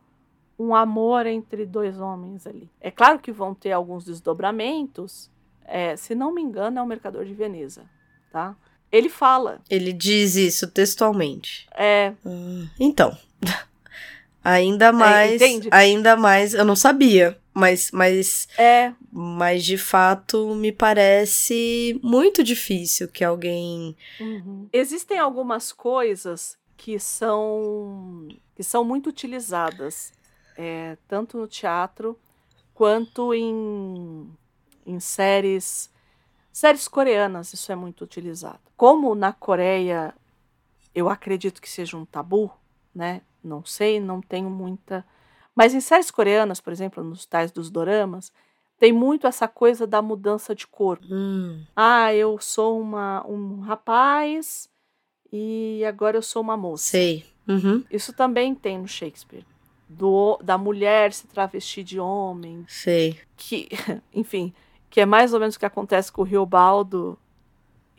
um 0.68 0.76
amor 0.76 1.26
entre 1.26 1.66
dois 1.66 2.00
homens 2.00 2.46
ali. 2.48 2.70
É 2.80 2.90
claro 2.92 3.18
que 3.20 3.32
vão 3.32 3.54
ter 3.56 3.72
alguns 3.72 4.06
desdobramentos. 4.06 5.30
é, 5.72 5.96
se 5.96 6.16
não 6.16 6.34
me 6.34 6.42
engano, 6.42 6.80
é 6.80 6.82
o 6.82 6.86
Mercador 6.88 7.26
de 7.26 7.34
Veneza, 7.34 7.84
tá? 8.32 8.56
Ele 8.92 9.08
fala, 9.10 9.62
Ele 9.70 9.94
diz 9.94 10.36
isso 10.36 10.68
textualmente. 10.72 11.68
é, 11.76 12.14
Hum, 12.26 12.68
Então, 12.80 13.16
ainda 14.44 14.92
mais, 14.92 15.36
entende? 15.42 15.70
ainda 15.72 16.16
mais, 16.18 16.54
eu 16.54 16.66
não 16.66 16.76
sabia, 16.76 17.39
mas, 17.54 17.92
mas, 17.92 18.48
é, 18.58 18.94
mas 19.12 19.64
de 19.66 19.78
fato 19.78 20.54
me 20.56 20.72
parece 20.72 22.00
muito 22.04 22.44
difícil 22.44 23.08
que 23.08 23.24
alguém 23.24 23.96
Uhum. 24.20 24.68
Existem 24.72 25.18
algumas 25.18 25.72
coisas 25.72 26.58
que 26.78 27.00
são 27.00 28.28
que 28.56 28.64
são 28.64 28.84
muito 28.84 29.08
utilizadas, 29.08 30.12
é, 30.58 30.98
tanto 31.08 31.38
no 31.38 31.48
teatro 31.48 32.20
quanto 32.74 33.34
em, 33.34 34.30
em 34.86 35.00
séries 35.00 35.90
séries 36.52 36.88
coreanas. 36.88 37.54
Isso 37.54 37.72
é 37.72 37.76
muito 37.76 38.04
utilizado. 38.04 38.60
Como 38.76 39.16
na 39.16 39.32
Coreia, 39.32 40.14
eu 40.94 41.10
acredito 41.10 41.62
que 41.62 41.70
seja 41.70 41.98
um 41.98 42.06
tabu, 42.06 42.52
né? 42.94 43.22
Não 43.44 43.64
sei, 43.64 44.00
não 44.00 44.22
tenho 44.22 44.50
muita. 44.50 45.06
Mas 45.56 45.74
em 45.74 45.80
séries 45.82 46.12
coreanas, 46.12 46.62
por 46.62 46.72
exemplo, 46.72 47.04
nos 47.04 47.26
tais 47.26 47.52
dos 47.52 47.70
doramas, 47.70 48.32
tem 48.78 48.94
muito 48.94 49.28
essa 49.28 49.48
coisa 49.48 49.86
da 49.86 50.02
mudança 50.02 50.56
de 50.56 50.66
corpo. 50.66 51.06
Hum, 51.10 51.64
Ah, 51.76 52.14
eu 52.14 52.40
sou 52.40 52.80
uma, 52.80 53.26
um 53.28 53.60
rapaz 53.60 54.70
e 55.32 55.84
agora 55.86 56.18
eu 56.18 56.22
sou 56.22 56.42
uma 56.42 56.56
moça. 56.58 56.86
sei. 56.86 57.26
Uhum, 57.48 57.84
Isso 57.90 58.14
também 58.14 58.54
tem 58.54 58.78
no 58.78 58.88
Shakespeare. 58.88 59.44
Do, 59.88 60.38
da 60.44 60.56
mulher 60.58 61.12
se 61.14 61.26
travestir 61.28 61.84
de 61.84 62.00
homem, 62.00 62.64
sei. 62.68 63.20
que, 63.36 63.68
enfim, 64.14 64.54
que 64.90 65.02
é 65.02 65.06
mais 65.06 65.34
ou 65.34 65.40
menos 65.40 65.56
o 65.56 65.60
que 65.60 65.66
acontece 65.66 66.12
com 66.12 66.22
o 66.22 66.26
Riobaldo 66.26 67.18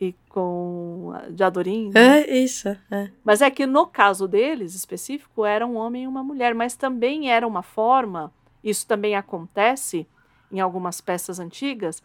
e 0.01 0.15
com 0.27 1.13
a 1.13 1.29
Diadorim. 1.29 1.91
né? 1.93 2.21
É 2.21 2.37
isso, 2.37 2.67
é. 2.89 3.11
Mas 3.23 3.39
é 3.41 3.51
que 3.51 3.67
no 3.67 3.85
caso 3.85 4.27
deles, 4.27 4.73
específico, 4.73 5.45
era 5.45 5.65
um 5.65 5.75
homem 5.75 6.03
e 6.03 6.07
uma 6.07 6.23
mulher, 6.23 6.55
mas 6.55 6.75
também 6.75 7.29
era 7.29 7.47
uma 7.47 7.61
forma, 7.61 8.33
isso 8.63 8.87
também 8.87 9.15
acontece 9.15 10.07
em 10.51 10.59
algumas 10.59 10.99
peças 10.99 11.39
antigas, 11.39 12.01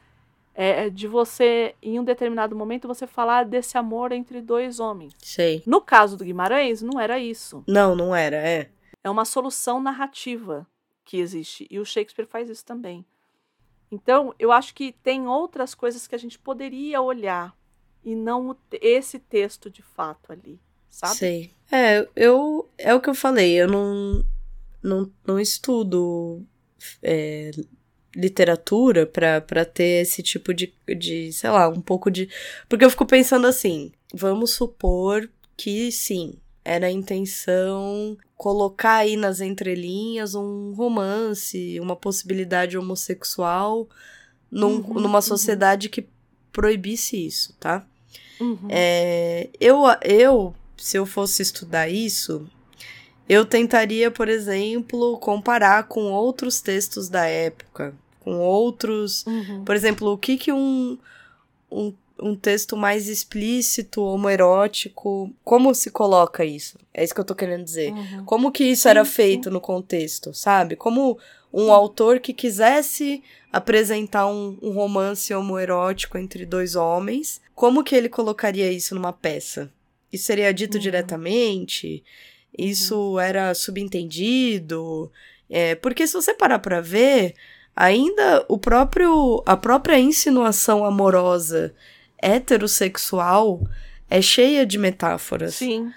é, 0.55 0.91
de 0.91 1.09
você, 1.09 1.75
em 1.83 1.99
um 1.99 2.05
determinado 2.05 2.55
momento, 2.55 2.87
você 2.87 3.07
falar 3.07 3.45
desse 3.45 3.79
amor 3.79 4.13
entre 4.13 4.43
dois 4.43 4.79
homens. 4.79 5.15
Sei. 5.19 5.63
No 5.67 5.81
caso 5.81 6.19
do 6.19 6.25
Guimarães, 6.25 6.83
não 6.83 7.01
era 7.01 7.19
isso. 7.19 7.65
Não, 7.67 7.97
não 7.97 8.15
era, 8.15 8.37
é. 8.37 8.71
É 9.03 9.09
uma 9.09 9.25
solução 9.25 9.81
narrativa 9.81 10.67
que 11.05 11.19
existe. 11.19 11.67
E 11.71 11.79
o 11.79 11.85
Shakespeare 11.85 12.27
faz 12.27 12.51
isso 12.51 12.65
também. 12.65 13.05
Então, 13.91 14.35
eu 14.39 14.51
acho 14.51 14.75
que 14.75 14.93
tem 14.93 15.27
outras 15.27 15.75
coisas 15.75 16.07
que 16.07 16.15
a 16.15 16.19
gente 16.19 16.39
poderia 16.39 17.01
olhar 17.01 17.55
e 18.07 18.15
não 18.15 18.51
o 18.51 18.57
esse 18.81 19.19
texto 19.19 19.69
de 19.69 19.83
fato 19.83 20.33
ali, 20.33 20.61
sabe? 20.89 21.17
Sei. 21.17 21.51
É, 21.73 22.07
eu. 22.15 22.71
É 22.79 22.95
o 22.95 23.01
que 23.01 23.11
eu 23.11 23.15
falei, 23.15 23.61
eu 23.61 23.67
não. 23.67 24.25
Não, 24.81 25.11
não 25.27 25.41
estudo 25.41 26.47
é, 27.03 27.51
literatura 28.15 29.05
pra, 29.05 29.41
pra 29.41 29.65
ter 29.65 30.03
esse 30.03 30.23
tipo 30.23 30.55
de, 30.55 30.73
de. 30.97 31.33
Sei 31.33 31.51
lá, 31.51 31.69
um 31.69 31.81
pouco 31.81 32.09
de. 32.09 32.29
Porque 32.69 32.85
eu 32.85 32.91
fico 32.91 33.05
pensando 33.05 33.49
assim: 33.49 33.91
vamos 34.15 34.53
supor 34.53 35.29
que 35.57 35.91
sim, 35.91 36.35
era 36.65 36.87
a 36.87 36.93
intenção 36.93 38.17
colocar 38.37 38.99
aí 38.99 39.17
nas 39.17 39.41
entrelinhas 39.41 40.37
um 40.37 40.73
romance, 40.75 41.81
uma 41.81 41.97
possibilidade 41.97 42.79
homossexual 42.79 43.89
num- 44.49 44.77
Uhum, 44.77 45.01
numa 45.01 45.19
uhum. 45.19 45.23
sociedade 45.23 45.89
que 45.89 46.07
proibisse 46.53 47.27
isso, 47.27 47.57
tá? 47.59 47.85
Uhum. 48.41 48.69
É, 48.69 49.49
eu, 49.61 49.83
eu, 50.03 50.55
se 50.77 50.97
eu 50.97 51.07
fosse 51.07 51.43
estudar 51.43 51.89
isso, 51.89 52.47
eu 53.29 53.45
tentaria, 53.45 54.11
por 54.11 54.29
exemplo, 54.29 55.19
comparar 55.19 55.85
com 55.85 56.13
outros 56.13 56.61
textos 56.61 57.09
da 57.09 57.27
época, 57.27 57.95
com 58.21 58.39
outros. 58.39 59.27
Uhum. 59.27 59.65
Por 59.65 59.75
exemplo, 59.75 60.13
o 60.13 60.19
que 60.19 60.37
que 60.37 60.53
um, 60.53 60.97
um, 61.71 61.93
um 62.21 62.37
texto 62.37 62.77
mais 62.77 63.09
explícito, 63.09 64.03
homoerótico, 64.03 65.31
como 65.45 65.75
se 65.75 65.91
coloca 65.91 66.45
isso? 66.45 66.79
É 66.95 67.03
isso 67.03 67.15
que 67.15 67.21
eu 67.21 67.25
tô 67.25 67.35
querendo 67.35 67.65
dizer. 67.65 67.93
Uhum. 67.93 68.25
Como 68.25 68.53
que 68.53 68.65
isso 68.65 68.89
era 68.89 69.05
feito 69.05 69.51
no 69.51 69.61
contexto, 69.61 70.33
sabe? 70.33 70.77
Como 70.77 71.19
um 71.53 71.73
autor 71.73 72.21
que 72.21 72.33
quisesse 72.33 73.23
apresentar 73.53 74.27
um, 74.27 74.57
um 74.63 74.73
romance 74.73 75.33
homoerótico 75.33 76.19
entre 76.19 76.45
dois 76.45 76.77
homens, 76.77 77.41
como 77.57 77.83
que 77.83 77.97
ele 77.97 78.09
colocaria 78.09 78.71
isso 78.71 78.95
numa 78.95 79.13
peça? 79.13 79.69
Isso 80.13 80.27
seria 80.27 80.55
dito 80.55 80.75
Uhum. 80.75 80.81
diretamente? 80.81 82.05
Isso 82.57 83.19
era 83.19 83.53
subentendido? 83.55 85.11
É, 85.51 85.75
porque 85.75 86.07
se 86.07 86.13
você 86.15 86.33
parar 86.33 86.59
pra 86.61 86.81
ver, 86.81 87.35
ainda 87.75 88.45
o 88.49 88.57
próprio 88.59 89.43
a 89.45 89.57
própria 89.57 89.99
insinuação 89.99 90.85
amorosa 90.85 91.75
heterossexual 92.51 93.61
é 94.09 94.23
cheia 94.23 94.65
de 94.65 94.79
metáforas. 94.79 95.55
Sim. 95.57 95.93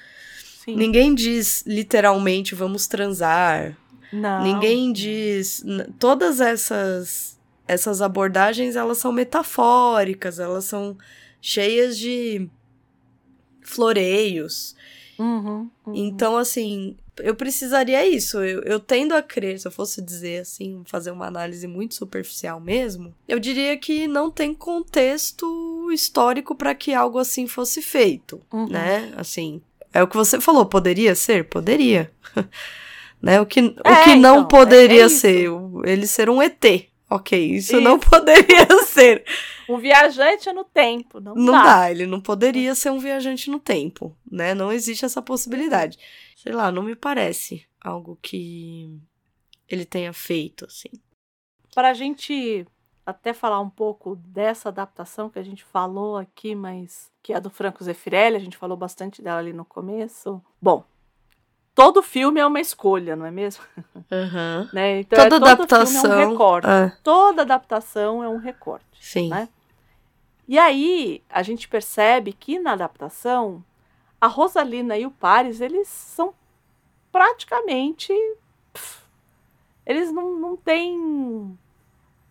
Sim. 0.65 0.75
Ninguém 0.75 1.13
diz 1.15 1.63
literalmente 1.65 2.55
vamos 2.55 2.87
transar. 2.87 3.75
Não. 4.11 4.43
Ninguém 4.43 4.91
diz 4.91 5.63
todas 5.99 6.39
essas 6.41 7.37
essas 7.67 8.01
abordagens 8.01 8.75
elas 8.75 8.97
são 8.97 9.11
metafóricas, 9.11 10.39
elas 10.39 10.65
são 10.65 10.97
cheias 11.41 11.97
de 11.97 12.49
floreios. 13.61 14.75
Uhum, 15.17 15.69
uhum. 15.85 15.93
Então, 15.95 16.37
assim, 16.37 16.95
eu 17.17 17.35
precisaria 17.35 18.05
isso. 18.07 18.39
Eu, 18.39 18.61
eu 18.63 18.79
tendo 18.79 19.13
a 19.13 19.21
crer, 19.21 19.59
se 19.59 19.67
eu 19.67 19.71
fosse 19.71 20.01
dizer 20.01 20.41
assim, 20.41 20.81
fazer 20.85 21.11
uma 21.11 21.27
análise 21.27 21.67
muito 21.67 21.95
superficial 21.95 22.59
mesmo, 22.59 23.13
eu 23.27 23.37
diria 23.39 23.77
que 23.77 24.07
não 24.07 24.31
tem 24.31 24.53
contexto 24.53 25.91
histórico 25.91 26.55
para 26.55 26.73
que 26.73 26.93
algo 26.93 27.19
assim 27.19 27.47
fosse 27.47 27.81
feito, 27.81 28.41
Uhum. 28.51 28.67
né? 28.69 29.11
Assim, 29.17 29.61
é 29.93 30.01
o 30.01 30.07
que 30.07 30.15
você 30.15 30.39
falou, 30.39 30.65
poderia 30.65 31.13
ser? 31.15 31.45
Poderia. 31.49 32.11
né? 33.21 33.41
O 33.41 33.45
que, 33.45 33.59
o 33.59 33.73
É, 33.89 34.03
que 34.05 34.15
não 34.15 34.37
então, 34.39 34.47
poderia 34.47 35.01
é- 35.01 35.05
é 35.05 35.09
ser? 35.09 35.49
o- 35.49 35.81
Ele 35.85 36.07
ser 36.07 36.29
um 36.29 36.41
ET. 36.41 36.88
Ok, 37.09 37.37
isso, 37.55 37.81
não 37.81 37.97
Isso. 37.97 38.09
poderia 38.09 38.67
ser. 38.85 39.25
Um 39.67 39.77
viajante 39.77 40.51
no 40.53 40.63
tempo. 40.63 41.19
Não, 41.19 41.33
Não 41.35 41.53
dá. 41.53 41.63
dá, 41.63 41.91
ele 41.91 42.05
não 42.05 42.21
poderia 42.21 42.75
ser 42.75 42.91
um 42.91 42.99
viajante 42.99 43.49
no 43.49 43.59
tempo, 43.59 44.15
né? 44.31 44.53
Não 44.53 44.71
existe 44.71 45.05
essa 45.05 45.21
possibilidade. 45.21 45.97
Sei 46.35 46.51
lá, 46.51 46.71
não 46.71 46.83
me 46.83 46.95
parece 46.95 47.65
algo 47.81 48.17
que 48.21 48.99
ele 49.67 49.85
tenha 49.85 50.13
feito, 50.13 50.65
assim. 50.65 50.89
Para 51.73 51.89
a 51.89 51.93
gente 51.93 52.65
até 53.05 53.33
falar 53.33 53.59
um 53.59 53.69
pouco 53.69 54.15
dessa 54.15 54.69
adaptação 54.69 55.29
que 55.31 55.39
a 55.39 55.43
gente 55.43 55.63
falou 55.63 56.15
aqui, 56.15 56.53
mas 56.53 57.09
que 57.23 57.33
é 57.33 57.37
a 57.37 57.39
do 57.39 57.49
Franco 57.49 57.83
Zeffirelli, 57.83 58.35
a 58.35 58.39
gente 58.39 58.55
falou 58.57 58.77
bastante 58.77 59.19
dela 59.21 59.39
ali 59.39 59.51
no 59.51 59.65
começo. 59.65 60.39
Bom, 60.61 60.83
todo 61.79 62.01
filme 62.03 62.39
é 62.39 62.45
uma 62.45 62.59
escolha, 62.59 63.15
não 63.15 63.25
é 63.25 63.31
mesmo? 63.31 63.63
Aham. 64.11 64.69
Né? 64.73 64.99
Então, 64.99 65.17
Toda 65.23 65.35
é, 65.35 65.39
todo 65.39 65.47
adaptação. 65.49 66.01
filme 66.01 66.15
é 66.23 66.27
um 66.27 66.31
recorte. 66.31 66.67
é, 66.67 66.91
Toda 67.03 67.41
adaptação 67.43 68.23
é 68.23 68.29
um 68.29 68.37
recorte. 68.37 68.85
sim. 68.99 69.29
né? 69.29 69.47
E 70.47 70.57
aí 70.57 71.21
a 71.29 71.43
gente 71.43 71.67
percebe 71.67 72.33
que 72.33 72.57
na 72.59 72.71
adaptação 72.73 73.63
a 74.19 74.25
Rosalina 74.27 74.97
e 74.97 75.05
o 75.05 75.11
Paris 75.11 75.61
eles 75.61 75.87
são 75.87 76.33
praticamente 77.11 78.11
pff, 78.73 79.03
eles 79.85 80.11
não, 80.11 80.35
não 80.39 80.55
têm 80.57 81.57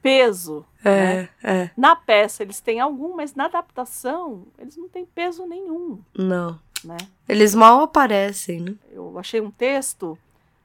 peso. 0.03 0.65
né? 0.85 1.23
É, 1.23 1.29
é. 1.45 1.70
Na 1.77 1.95
peça 1.95 2.43
eles 2.43 2.61
têm 2.61 2.81
algum, 2.81 3.15
mas 3.15 3.35
na 3.35 3.45
adaptação 3.47 4.47
eles 4.59 4.77
não 4.77 4.89
têm 4.89 5.07
peso 5.07 5.47
nenhum, 5.47 6.01
Não. 6.16 6.59
Né? 6.85 6.97
Eles 7.29 7.55
mal 7.55 7.81
aparecem, 7.83 8.61
né? 8.61 8.75
Eu 8.91 9.19
achei 9.19 9.41
um 9.41 9.51
texto 9.51 10.19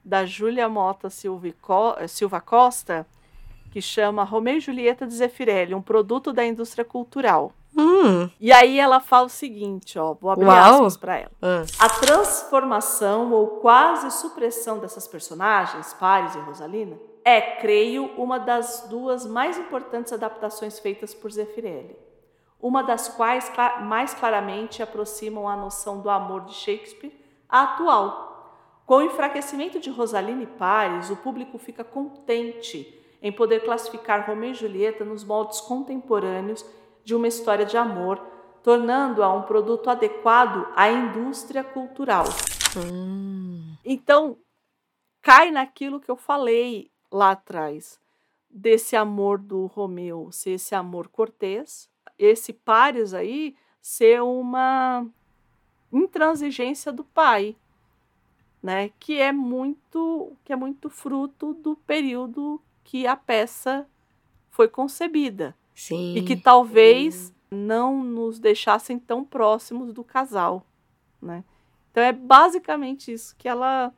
da 0.04 0.24
Júlia 0.24 0.68
Mota 0.68 1.08
Silva, 1.10 1.48
eh, 1.98 2.06
Silva 2.06 2.40
Costa 2.40 3.06
que 3.74 3.82
chama 3.82 4.22
Romeu 4.22 4.58
e 4.58 4.60
Julieta 4.60 5.04
de 5.04 5.12
Zeffirelli, 5.14 5.74
um 5.74 5.82
produto 5.82 6.32
da 6.32 6.46
indústria 6.46 6.84
cultural. 6.84 7.52
Hum. 7.76 8.30
E 8.40 8.52
aí 8.52 8.78
ela 8.78 9.00
fala 9.00 9.26
o 9.26 9.28
seguinte, 9.28 9.98
ó, 9.98 10.14
vou 10.14 10.30
abrir 10.30 10.46
Uau. 10.46 10.74
aspas 10.74 10.96
para 10.96 11.16
ela. 11.16 11.32
ah, 11.42 11.64
A 11.80 11.88
transformação 11.88 13.32
ou 13.32 13.48
quase 13.58 14.12
supressão 14.12 14.78
dessas 14.78 15.08
personagens, 15.08 15.92
Paris 15.94 16.36
e 16.36 16.38
Rosalina, 16.38 16.96
é, 17.24 17.40
creio, 17.40 18.12
uma 18.16 18.38
das 18.38 18.86
duas 18.88 19.26
mais 19.26 19.58
importantes 19.58 20.12
adaptações 20.12 20.78
feitas 20.78 21.12
por 21.12 21.32
Zeffirelli. 21.32 21.96
Uma 22.64 22.82
das 22.82 23.08
quais 23.08 23.52
mais 23.82 24.14
claramente 24.14 24.82
aproximam 24.82 25.46
a 25.46 25.54
noção 25.54 26.00
do 26.00 26.08
amor 26.08 26.46
de 26.46 26.54
Shakespeare 26.54 27.12
à 27.46 27.64
atual. 27.64 28.80
Com 28.86 28.96
o 28.96 29.02
enfraquecimento 29.02 29.78
de 29.78 29.90
Rosalina 29.90 30.44
e 30.44 30.46
Paris, 30.46 31.10
o 31.10 31.16
público 31.16 31.58
fica 31.58 31.84
contente 31.84 32.98
em 33.20 33.30
poder 33.30 33.64
classificar 33.64 34.26
Romeu 34.26 34.52
e 34.52 34.54
Julieta 34.54 35.04
nos 35.04 35.22
moldes 35.22 35.60
contemporâneos 35.60 36.64
de 37.04 37.14
uma 37.14 37.28
história 37.28 37.66
de 37.66 37.76
amor, 37.76 38.18
tornando-a 38.62 39.30
um 39.30 39.42
produto 39.42 39.90
adequado 39.90 40.66
à 40.74 40.90
indústria 40.90 41.62
cultural. 41.62 42.24
hum. 42.78 43.76
Então, 43.84 44.38
cai 45.20 45.50
naquilo 45.50 46.00
que 46.00 46.10
eu 46.10 46.16
falei 46.16 46.90
lá 47.12 47.32
atrás, 47.32 48.00
desse 48.48 48.96
amor 48.96 49.38
do 49.38 49.66
Romeu 49.66 50.32
ser 50.32 50.52
esse 50.52 50.74
amor 50.74 51.08
cortês, 51.08 51.92
esse 52.18 52.52
Paris 52.52 53.14
aí 53.14 53.56
ser 53.80 54.22
uma 54.22 55.06
intransigência 55.92 56.90
do 56.90 57.04
pai, 57.04 57.56
né? 58.62 58.90
Que 58.98 59.20
é 59.20 59.32
muito, 59.32 60.32
que 60.44 60.52
é 60.52 60.56
muito 60.56 60.88
fruto 60.88 61.54
do 61.54 61.76
período 61.76 62.60
que 62.82 63.06
a 63.06 63.16
peça 63.16 63.86
foi 64.50 64.68
concebida 64.68 65.56
Sim. 65.74 66.16
e 66.16 66.22
que 66.22 66.36
talvez 66.36 67.32
não 67.50 68.02
nos 68.02 68.38
deixassem 68.38 68.98
tão 68.98 69.24
próximos 69.24 69.92
do 69.92 70.02
casal, 70.02 70.66
né? 71.20 71.44
Então 71.90 72.02
é 72.02 72.12
basicamente 72.12 73.12
isso 73.12 73.36
que 73.36 73.48
ela 73.48 73.92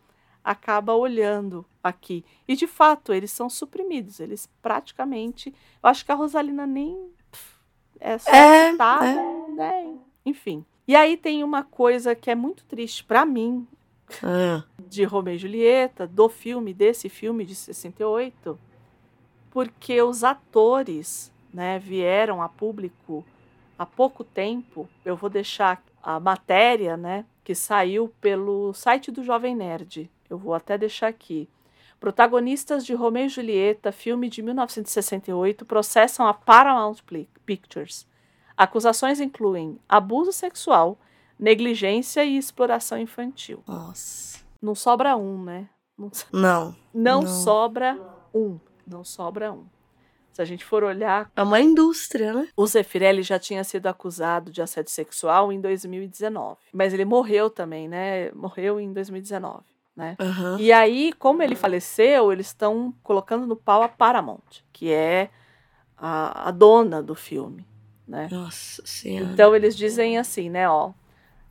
acaba 0.45 0.95
olhando 0.95 1.65
aqui. 1.83 2.25
E 2.47 2.55
de 2.55 2.67
fato, 2.67 3.13
eles 3.13 3.31
são 3.31 3.49
suprimidos, 3.49 4.21
eles 4.21 4.49
praticamente, 4.61 5.55
eu 5.83 5.89
acho 5.89 6.05
que 6.05 6.13
a 6.13 6.15
Rosalina 6.15 6.67
nem 6.67 7.11
é 8.01 8.19
só 8.19 8.31
É, 8.31 8.69
é. 8.69 9.53
né? 9.53 9.95
Enfim. 10.25 10.65
E 10.87 10.95
aí 10.95 11.17
tem 11.17 11.43
uma 11.43 11.63
coisa 11.65 12.15
que 12.15 12.31
é 12.31 12.35
muito 12.35 12.65
triste 12.65 13.03
para 13.05 13.25
mim 13.27 13.67
Ah, 14.23 14.63
de 14.89 15.03
Romeu 15.05 15.35
e 15.35 15.39
Julieta, 15.39 16.07
do 16.07 16.29
filme, 16.29 16.73
desse 16.73 17.09
filme 17.09 17.45
de 17.45 17.55
68, 17.55 18.59
porque 19.51 20.01
os 20.03 20.23
atores 20.23 21.33
né, 21.53 21.79
vieram 21.79 22.41
a 22.41 22.49
público 22.49 23.25
há 23.79 23.85
pouco 23.85 24.23
tempo. 24.23 24.89
Eu 25.05 25.17
vou 25.17 25.29
deixar 25.29 25.83
a 26.03 26.21
matéria 26.21 26.97
né, 26.97 27.25
que 27.43 27.55
saiu 27.55 28.13
pelo 28.21 28.73
site 28.75 29.11
do 29.11 29.25
Jovem 29.25 29.57
Nerd. 29.57 30.11
Eu 30.31 30.39
vou 30.39 30.55
até 30.55 30.79
deixar 30.79 31.09
aqui. 31.09 31.49
Protagonistas 31.99 32.85
de 32.85 32.95
Romeu 32.95 33.25
e 33.25 33.29
Julieta, 33.29 33.91
filme 33.91 34.29
de 34.29 34.43
1968, 34.43 35.65
processam 35.65 36.27
a 36.27 36.35
Paramount 36.35 36.99
Pictures. 37.47 38.07
Acusações 38.57 39.21
incluem 39.21 39.79
abuso 39.89 40.33
sexual, 40.33 40.99
negligência 41.39 42.25
e 42.25 42.37
exploração 42.37 42.99
infantil. 42.99 43.63
nossa. 43.67 44.45
Não 44.61 44.75
sobra 44.75 45.17
um, 45.17 45.45
né? 45.45 45.69
Não, 45.97 46.11
Não. 46.33 46.77
não 46.93 47.21
Não. 47.23 47.29
sobra 47.29 47.99
um. 48.35 48.59
Não 48.87 49.05
sobra 49.05 49.53
um. 49.53 49.65
Se 50.33 50.43
a 50.43 50.45
gente 50.45 50.65
for 50.65 50.83
olhar, 50.83 51.31
É 51.37 51.43
uma 51.43 51.61
indústria, 51.61 52.33
né? 52.33 52.49
o 52.57 52.67
Zeffirelli 52.67 53.23
já 53.23 53.39
tinha 53.39 53.63
sido 53.65 53.87
acusado 53.87 54.51
de 54.51 54.61
assédio 54.63 54.91
sexual 54.91 55.53
em 55.53 55.61
2019. 55.61 56.57
Mas 56.73 56.93
ele 56.95 57.05
morreu 57.05 57.49
também, 57.51 57.87
né? 57.87 58.31
Morreu 58.33 58.81
em 58.81 58.93
2019, 58.93 59.63
né? 59.95 60.17
Aham. 60.19 60.57
E 60.59 60.73
aí, 60.73 61.13
como 61.15 61.43
ele 61.43 61.55
faleceu, 61.55 62.33
eles 62.33 62.49
estão 62.49 62.93
colocando 63.03 63.47
no 63.47 63.57
pau 63.57 63.83
a 63.83 63.89
Paramount, 63.89 64.63
que 64.73 64.91
é 64.91 65.31
a, 65.97 66.49
a 66.49 66.51
dona 66.51 67.03
do 67.03 67.15
filme, 67.15 67.67
né? 68.07 68.29
Nossa 68.31 68.83
senhora. 68.85 69.33
Então 69.33 69.55
eles 69.55 69.77
dizem 69.77 70.19
assim, 70.19 70.51
né, 70.51 70.69
ó. 70.69 70.93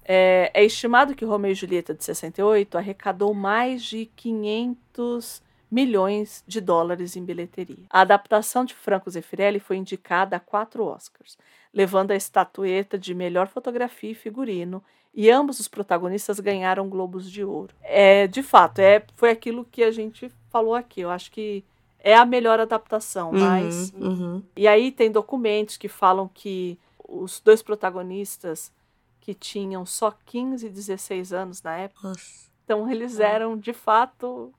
É, 0.08 0.52
é 0.54 0.64
estimado 0.64 1.16
que 1.16 1.26
Romeu 1.26 1.52
e 1.52 1.56
Julieta 1.56 1.94
de 1.94 2.04
68 2.04 2.78
arrecadou 2.78 3.34
mais 3.34 3.84
de 3.84 4.06
500 4.16 5.42
milhões 5.70 6.44
de 6.48 6.62
dólares 6.62 7.16
em 7.16 7.26
bilheteria. 7.26 7.86
A 7.90 8.02
adaptação 8.02 8.64
de 8.64 8.76
Franco 8.76 9.10
Zeffirelli 9.10 9.60
foi 9.60 9.78
indicada 9.78 10.36
a 10.36 10.40
quatro 10.40 10.86
Oscars, 10.86 11.38
levando 11.74 12.12
a 12.12 12.16
estatueta 12.16 12.98
de 12.98 13.16
melhor 13.16 13.48
fotografia 13.48 14.12
e 14.12 14.16
figurino, 14.16 14.84
e 15.14 15.32
ambos 15.32 15.60
os 15.60 15.68
protagonistas 15.68 16.40
ganharam 16.40 16.90
Globos 16.90 17.32
de 17.32 17.44
Ouro. 17.44 17.74
É, 17.82 18.28
de 18.28 18.44
fato, 18.44 18.80
é, 18.80 19.04
foi 19.16 19.32
aquilo 19.32 19.66
que 19.66 19.84
a 19.84 19.90
gente 19.90 20.32
falou 20.50 20.76
aqui. 20.76 21.02
Eu 21.02 21.10
acho 21.10 21.32
que 21.32 21.64
é 22.06 22.15
a 22.15 22.23
melhor 22.23 22.60
adaptação, 22.60 23.32
mas 23.32 23.91
Uhum, 23.94 24.07
uhum. 24.07 24.44
e 24.56 24.68
aí 24.68 24.91
tem 24.91 25.11
documentos 25.11 25.76
que 25.76 25.88
falam 25.88 26.30
que 26.32 26.77
os 27.07 27.40
dois 27.40 27.64
protagonistas 27.64 28.72
que 29.19 29.34
tinham 29.34 29.88
só 29.88 30.11
15 30.11 30.68
e 30.68 30.69
16 30.69 31.34
anos 31.34 31.64
na 31.64 31.76
época. 31.76 32.10
Nossa. 32.10 32.45
Então 32.64 32.90
eles 32.91 33.19
eram, 33.19 33.57
de 33.57 33.73
fato, 33.73 34.53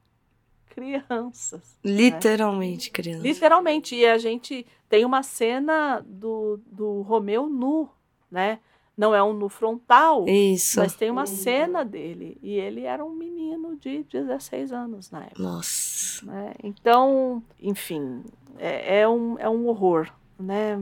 crianças. 0.70 1.78
Literalmente 1.84 2.90
criança. 2.90 3.22
Literalmente. 3.22 3.94
E 3.94 4.04
a 4.04 4.18
gente 4.18 4.66
tem 4.88 5.04
uma 5.04 5.22
cena 5.22 6.04
do, 6.04 6.60
do 6.66 7.02
Romeu 7.02 7.48
nu, 7.48 7.88
né? 8.28 8.58
Não 8.96 9.14
é 9.14 9.22
um 9.22 9.34
nu 9.34 9.48
frontal, 9.48 10.26
Isso. 10.26 10.80
mas 10.80 10.94
tem 10.94 11.10
uma 11.10 11.26
cena 11.26 11.84
dele. 11.84 12.38
E 12.42 12.54
ele 12.54 12.82
era 12.82 13.04
um 13.04 13.12
menino 13.12 13.76
de 13.76 14.04
16 14.04 14.72
anos 14.72 15.10
na 15.10 15.24
época. 15.24 15.42
Nossa. 15.42 16.24
né? 16.24 16.54
Então, 16.62 17.42
enfim, 17.60 18.24
é, 18.58 19.00
é 19.00 19.08
um, 19.08 19.38
é 19.38 19.48
um 19.48 19.66
horror, 19.68 20.10
né? 20.38 20.78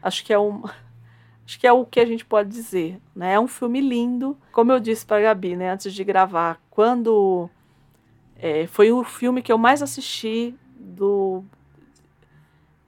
Acho 0.00 0.24
que 0.24 0.32
é 0.32 0.38
um, 0.38 0.62
acho 1.44 1.58
que 1.58 1.66
é 1.66 1.72
o 1.72 1.84
que 1.84 1.98
a 1.98 2.06
gente 2.06 2.24
pode 2.24 2.50
dizer, 2.50 3.00
né? 3.14 3.32
É 3.32 3.40
um 3.40 3.48
filme 3.48 3.80
lindo, 3.80 4.36
como 4.52 4.70
eu 4.70 4.78
disse 4.78 5.04
para 5.04 5.22
Gabi, 5.22 5.56
né? 5.56 5.72
Antes 5.72 5.92
de 5.92 6.04
gravar, 6.04 6.60
quando 6.70 7.50
é, 8.36 8.68
foi 8.68 8.92
o 8.92 9.02
filme 9.02 9.42
que 9.42 9.50
eu 9.50 9.58
mais 9.58 9.82
assisti 9.82 10.54
do, 10.78 11.42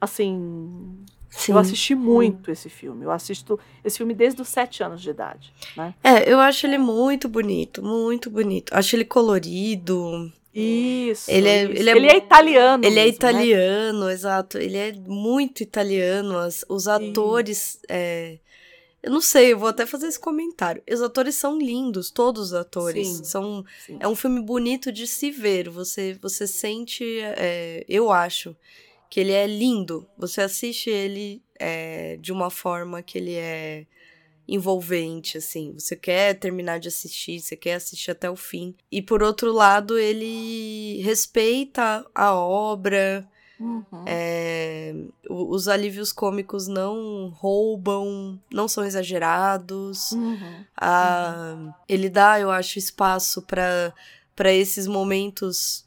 assim, 0.00 1.05
Sim. 1.30 1.52
eu 1.52 1.59
assisti 1.59 1.94
muito 1.94 2.50
esse 2.50 2.68
filme. 2.68 3.05
Eu 3.05 3.10
assisto 3.10 3.59
esse 3.84 3.98
filme 3.98 4.14
desde 4.14 4.40
os 4.42 4.48
sete 4.48 4.82
anos 4.82 5.00
de 5.02 5.10
idade, 5.10 5.52
né? 5.76 5.94
É, 6.02 6.30
eu 6.32 6.38
acho 6.40 6.66
ele 6.66 6.78
muito 6.78 7.28
bonito, 7.28 7.82
muito 7.82 8.30
bonito. 8.30 8.72
Acho 8.74 8.96
ele 8.96 9.05
colorido. 9.05 10.32
Isso. 10.55 11.30
Ele 11.30 11.48
é- 11.48 11.64
isso. 11.64 11.88
ele 11.88 12.06
é- 12.09 12.16
italiano. 12.16 12.84
Ele 12.84 12.98
é 12.98 13.05
mesmo, 13.05 13.10
né? 13.10 13.16
italiano, 13.16 14.10
exato. 14.10 14.59
Ele 14.59 14.76
é 14.76 14.92
muito 14.92 15.62
italiano. 15.62 16.36
As- 16.38 16.64
os 16.68 16.88
atores. 16.88 17.78
é, 17.88 18.38
Eu 19.00 19.12
não 19.12 19.20
sei, 19.20 19.52
eu 19.52 19.59
vou 19.59 19.68
até 19.68 19.86
fazer 19.86 20.09
esse 20.09 20.18
comentário. 20.18 20.82
Os 20.92 21.00
atores 21.00 21.36
são 21.36 21.56
lindos, 21.56 22.10
todos 22.10 22.46
os 22.48 22.52
atores. 22.55 23.06
Sim. 23.06 23.24
São, 23.24 23.64
Sim. 23.86 23.96
é 24.00 24.09
um 24.09 24.16
filme 24.16 24.40
bonito 24.42 24.90
de 24.90 25.06
se 25.06 25.30
ver. 25.30 25.68
Você, 25.68 26.18
você 26.20 26.48
sente. 26.48 27.05
é, 27.20 27.84
eu 27.88 28.10
acho 28.10 28.56
que 29.09 29.20
ele 29.20 29.32
é 29.32 29.47
lindo. 29.47 30.06
Você 30.16 30.40
assiste 30.40 30.90
ele 30.90 31.43
é, 31.59 32.16
de 32.18 32.32
uma 32.32 32.51
forma 32.51 33.02
que 33.02 33.18
ele 33.18 33.35
é 33.35 33.86
envolvente, 34.47 35.36
assim. 35.36 35.74
Você 35.74 35.94
quer 35.94 36.35
terminar 36.35 36.78
de 36.78 36.89
assistir, 36.89 37.40
você 37.40 37.55
quer 37.56 37.74
assistir 37.74 38.10
até 38.10 38.30
o 38.30 38.36
fim. 38.36 38.74
E 38.90 39.02
por 39.02 39.22
outro 39.22 39.52
lado, 39.52 39.98
ele 39.98 41.01
respeita 41.02 42.05
a 42.14 42.35
obra. 42.35 43.28
Uhum. 43.60 44.05
é, 44.06 44.94
os 45.28 45.66
alívios 45.66 46.12
cômicos 46.12 46.68
não 46.68 47.28
roubam, 47.28 48.40
não 48.52 48.68
são 48.68 48.85
exagerados. 48.85 50.12
Uhum. 50.12 50.64
Ah, 50.76 51.74
ele 51.89 52.09
dá, 52.09 52.39
eu 52.39 52.52
acho, 52.52 52.78
espaço 52.78 53.43
para 53.43 53.93
para 54.39 54.52
esses 54.52 54.86
momentos 54.86 55.85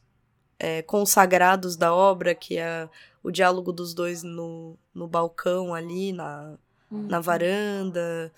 é, 0.59 0.81
consagrados 0.81 1.77
da 1.77 1.95
obra, 1.95 2.35
que 2.35 2.57
é 2.57 2.89
o 3.23 3.31
diálogo 3.31 3.71
dos 3.71 3.93
dois 3.93 4.23
no, 4.23 4.77
no 4.93 5.07
balcão 5.07 5.73
ali, 5.73 6.11
na, 6.11 6.55
na 6.89 7.19
varanda, 7.19 8.31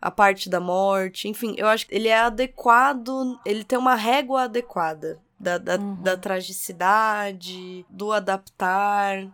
a 0.00 0.10
parte 0.10 0.48
da 0.50 0.60
morte, 0.60 1.28
enfim, 1.28 1.54
eu 1.56 1.66
acho 1.66 1.86
que 1.86 1.94
ele 1.94 2.08
é 2.08 2.18
adequado, 2.18 3.38
ele 3.44 3.64
tem 3.64 3.78
uma 3.78 3.94
régua 3.94 4.42
adequada 4.42 5.18
da, 5.38 5.58
da, 5.58 5.76
Uhum. 5.76 6.02
da 6.02 6.16
tragicidade, 6.16 7.84
do 7.88 8.12
adaptar. 8.12 9.26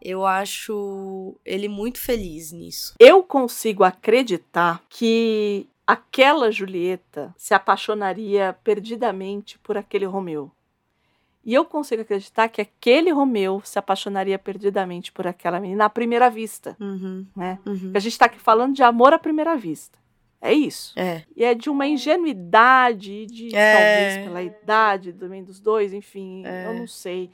Eu 0.00 0.26
acho 0.26 1.36
ele 1.44 1.68
muito 1.68 2.00
feliz 2.00 2.50
nisso. 2.52 2.94
Eu 2.98 3.22
consigo 3.22 3.84
acreditar 3.84 4.82
que 4.88 5.68
aquela 5.86 6.50
Julieta 6.50 7.32
se 7.36 7.54
apaixonaria 7.54 8.56
perdidamente 8.64 9.58
por 9.60 9.76
aquele 9.76 10.04
Romeu. 10.04 10.50
E 11.44 11.52
eu 11.54 11.64
consigo 11.64 12.02
acreditar 12.02 12.48
que 12.48 12.60
aquele 12.60 13.10
Romeu 13.10 13.60
se 13.64 13.78
apaixonaria 13.78 14.38
perdidamente 14.38 15.10
por 15.10 15.26
aquela 15.26 15.58
menina 15.58 15.86
à 15.86 15.90
primeira 15.90 16.30
vista, 16.30 16.76
Uhum, 16.80 17.26
né? 17.36 17.58
uhum. 17.66 17.90
A 17.94 17.98
gente 17.98 18.12
está 18.12 18.26
aqui 18.26 18.38
falando 18.38 18.74
de 18.74 18.82
amor 18.82 19.12
à 19.12 19.18
primeira 19.18 19.56
vista. 19.56 19.98
É 20.40 20.52
isso. 20.52 20.92
É. 20.98 21.24
E 21.36 21.44
é 21.44 21.54
de 21.54 21.68
uma 21.70 21.86
ingenuidade, 21.86 23.26
de 23.26 23.54
É. 23.54 23.72
talvez 23.76 24.26
pela 24.26 24.42
idade 24.42 25.12
também 25.12 25.42
dos 25.44 25.60
dois, 25.60 25.92
enfim, 25.92 26.42
É. 26.46 26.66
eu 26.66 26.74
não 26.74 26.86
sei. 26.86 27.30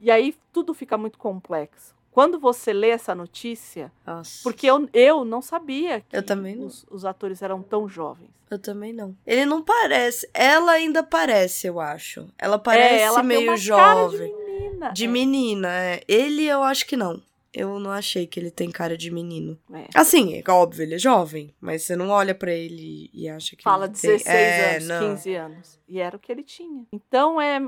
E 0.00 0.10
aí 0.10 0.34
tudo 0.52 0.72
fica 0.74 0.96
muito 0.96 1.18
complexo. 1.18 1.94
Quando 2.10 2.40
você 2.40 2.72
lê 2.72 2.88
essa 2.88 3.14
notícia, 3.14 3.92
Nossa. 4.06 4.40
porque 4.42 4.66
eu, 4.66 4.88
eu 4.92 5.24
não 5.24 5.40
sabia 5.40 6.00
que 6.00 6.16
Eu 6.16 6.22
também 6.22 6.56
não. 6.56 6.66
Os, 6.66 6.84
os 6.90 7.04
atores 7.04 7.40
eram 7.40 7.62
tão 7.62 7.88
jovens. 7.88 8.30
Eu 8.50 8.58
também 8.58 8.92
não. 8.92 9.16
Ele 9.24 9.46
não 9.46 9.62
parece. 9.62 10.28
Ela 10.34 10.72
ainda 10.72 11.04
parece, 11.04 11.68
eu 11.68 11.78
acho. 11.78 12.28
Ela 12.36 12.58
parece 12.58 12.94
é, 12.94 13.00
ela 13.02 13.20
tem 13.20 13.26
meio 13.26 13.56
jovem. 13.56 14.28
De 14.28 14.36
menina. 14.36 14.92
De 14.92 15.04
é, 15.04 15.08
menina, 15.08 15.68
é. 15.68 16.02
Ele 16.08 16.44
eu 16.46 16.62
acho 16.64 16.84
que 16.86 16.96
não. 16.96 17.22
Eu 17.52 17.80
não 17.80 17.90
achei 17.90 18.26
que 18.26 18.38
ele 18.38 18.50
tem 18.50 18.70
cara 18.70 18.96
de 18.96 19.10
menino. 19.10 19.58
é. 19.72 19.86
Assim, 19.94 20.40
é 20.40 20.50
óbvio, 20.50 20.82
ele 20.82 20.94
é 20.94 20.98
jovem, 20.98 21.52
mas 21.60 21.82
você 21.82 21.96
não 21.96 22.08
olha 22.08 22.32
pra 22.32 22.52
ele 22.52 23.10
e 23.12 23.28
acha 23.28 23.56
que 23.56 23.62
Fala 23.64 23.86
ele 23.86 23.94
tem... 23.94 24.10
16 24.12 24.26
é, 24.36 24.76
anos, 24.76 24.88
não. 24.88 25.16
15 25.16 25.34
anos. 25.34 25.78
E 25.88 26.00
era 26.00 26.16
o 26.16 26.20
que 26.20 26.30
ele 26.30 26.42
tinha. 26.42 26.84
Então 26.92 27.40
é. 27.40 27.60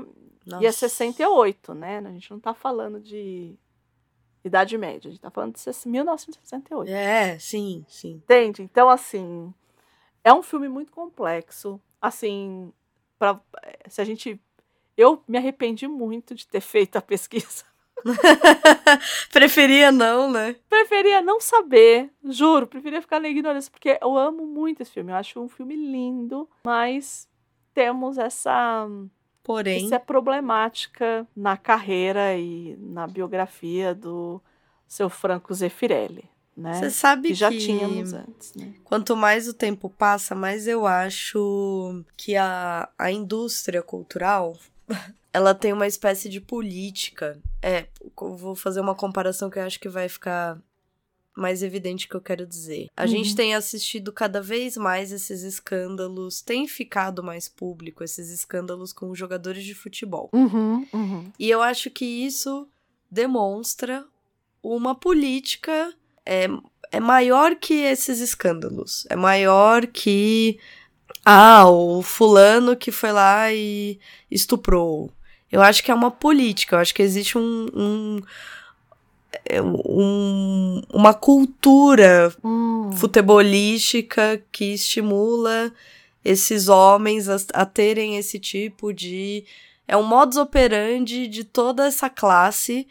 Nossa. 0.45 0.63
E 0.63 0.65
é 0.65 0.71
68, 0.71 1.73
né? 1.73 2.03
A 2.05 2.11
gente 2.11 2.29
não 2.29 2.39
tá 2.39 2.53
falando 2.53 2.99
de 2.99 3.55
Idade 4.43 4.77
Média, 4.77 5.07
a 5.07 5.11
gente 5.11 5.21
tá 5.21 5.31
falando 5.31 5.55
de 5.55 5.89
1968. 5.89 6.91
É, 6.91 7.39
sim, 7.39 7.85
sim. 7.87 8.15
Entende? 8.15 8.61
Então, 8.61 8.89
assim, 8.89 9.53
é 10.23 10.33
um 10.33 10.41
filme 10.41 10.67
muito 10.67 10.91
complexo. 10.91 11.79
Assim, 12.01 12.71
pra, 13.17 13.39
se 13.87 14.01
a 14.01 14.03
gente. 14.05 14.39
Eu 14.95 15.23
me 15.27 15.37
arrependi 15.37 15.87
muito 15.87 16.35
de 16.35 16.45
ter 16.47 16.59
feito 16.61 16.97
a 16.97 17.01
pesquisa. 17.01 17.63
Preferia 19.31 19.91
não, 19.91 20.29
né? 20.29 20.55
Preferia 20.67 21.21
não 21.21 21.39
saber, 21.39 22.11
juro, 22.25 22.67
preferia 22.67 23.01
ficar 23.01 23.19
na 23.21 23.29
ignorância, 23.29 23.71
porque 23.71 23.97
eu 24.01 24.17
amo 24.17 24.45
muito 24.45 24.81
esse 24.81 24.91
filme. 24.91 25.11
Eu 25.11 25.15
acho 25.15 25.39
um 25.39 25.47
filme 25.47 25.75
lindo, 25.75 26.49
mas 26.65 27.29
temos 27.73 28.17
essa, 28.17 28.87
Porém, 29.43 29.85
essa 29.85 29.99
problemática 29.99 31.27
na 31.35 31.57
carreira 31.57 32.35
e 32.35 32.77
na 32.79 33.05
biografia 33.05 33.93
do 33.93 34.41
seu 34.87 35.09
Franco 35.09 35.53
Zeffirelli, 35.53 36.29
né? 36.55 36.73
você 36.75 36.89
sabe 36.89 37.29
que 37.29 37.33
já 37.33 37.49
que 37.49 37.57
tínhamos 37.57 38.13
antes, 38.13 38.55
né? 38.55 38.73
quanto 38.83 39.15
mais 39.15 39.47
o 39.47 39.53
tempo 39.53 39.89
passa, 39.89 40.33
mais 40.33 40.67
eu 40.67 40.87
acho 40.87 42.03
que 42.15 42.35
a, 42.37 42.87
a 42.97 43.11
indústria 43.11 43.81
cultural 43.81 44.55
ela 45.33 45.53
tem 45.53 45.73
uma 45.73 45.87
espécie 45.87 46.29
de 46.29 46.39
política. 46.39 47.37
É, 47.61 47.87
vou 48.15 48.55
fazer 48.55 48.79
uma 48.79 48.93
comparação 48.93 49.49
que 49.49 49.57
eu 49.57 49.63
acho 49.63 49.79
que 49.79 49.89
vai 49.89 50.07
ficar 50.07 50.57
mais 51.35 51.63
evidente 51.63 52.07
que 52.07 52.15
eu 52.15 52.21
quero 52.21 52.45
dizer. 52.45 52.87
A 52.95 53.03
Uhum. 53.03 53.07
gente 53.07 53.35
tem 53.35 53.55
assistido 53.55 54.11
cada 54.11 54.41
vez 54.41 54.77
mais 54.77 55.11
esses 55.11 55.41
escândalos, 55.43 56.41
tem 56.41 56.67
ficado 56.67 57.23
mais 57.23 57.49
público 57.49 58.03
esses 58.03 58.29
escândalos 58.29 58.93
com 58.93 59.13
jogadores 59.15 59.63
de 59.63 59.73
futebol. 59.73 60.29
Uhum, 60.33 60.87
uhum. 60.93 61.31
E 61.39 61.49
eu 61.49 61.61
acho 61.61 61.89
que 61.89 62.05
isso 62.05 62.67
demonstra 63.09 64.05
uma 64.61 64.95
política 64.95 65.93
é, 66.25 66.47
é 66.91 66.99
maior 66.99 67.55
que 67.55 67.73
esses 67.73 68.19
escândalos. 68.19 69.05
É 69.09 69.15
maior 69.15 69.87
que 69.87 70.59
ah, 71.25 71.67
o 71.69 72.01
fulano 72.01 72.75
que 72.75 72.91
foi 72.91 73.11
lá 73.11 73.51
e 73.51 73.99
estuprou. 74.29 75.11
Eu 75.51 75.61
acho 75.61 75.83
que 75.83 75.91
é 75.91 75.93
uma 75.93 76.09
política, 76.11 76.75
eu 76.75 76.79
acho 76.79 76.93
que 76.93 77.01
existe 77.01 77.37
um, 77.37 77.67
um, 77.73 78.21
um- 79.61 80.81
uma 80.93 81.13
cultura 81.13 82.33
Hum. 82.43 82.91
futebolística 82.93 84.43
que 84.51 84.73
estimula 84.73 85.71
esses 86.23 86.67
homens 86.69 87.27
a, 87.29 87.37
a 87.53 87.65
terem 87.65 88.17
esse 88.17 88.39
tipo 88.39 88.93
de. 88.93 89.43
É 89.87 89.97
um 89.97 90.03
modus 90.03 90.37
operandi 90.37 91.27
de 91.27 91.43
toda 91.43 91.85
essa 91.85 92.09
classe 92.09 92.87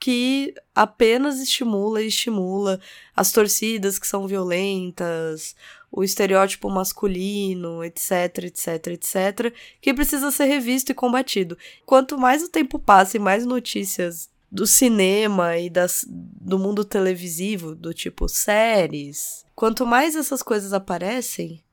que 0.00 0.52
apenas 0.74 1.38
estimula 1.40 2.02
e 2.02 2.08
estimula 2.08 2.80
as 3.14 3.30
torcidas 3.30 4.00
que 4.00 4.06
são 4.06 4.26
violentas, 4.26 5.54
o 5.92 6.02
estereótipo 6.02 6.68
masculino, 6.68 7.84
etc, 7.84 8.38
etc, 8.46 8.86
etc, 8.88 9.54
que 9.80 9.94
precisa 9.94 10.32
ser 10.32 10.46
revisto 10.46 10.90
e 10.90 10.94
combatido. 10.94 11.56
Quanto 11.86 12.18
mais 12.18 12.42
o 12.42 12.48
tempo 12.48 12.80
passa 12.80 13.16
e 13.16 13.20
mais 13.20 13.46
notícias 13.46 14.28
do 14.52 14.66
cinema 14.66 15.56
e 15.56 15.70
das, 15.70 16.04
do 16.06 16.58
mundo 16.58 16.84
televisivo, 16.84 17.74
do 17.74 17.94
tipo 17.94 18.28
séries, 18.28 19.46
quanto 19.56 19.86
mais 19.86 20.14
essas 20.14 20.42
coisas 20.42 20.74
aparecem, 20.74 21.64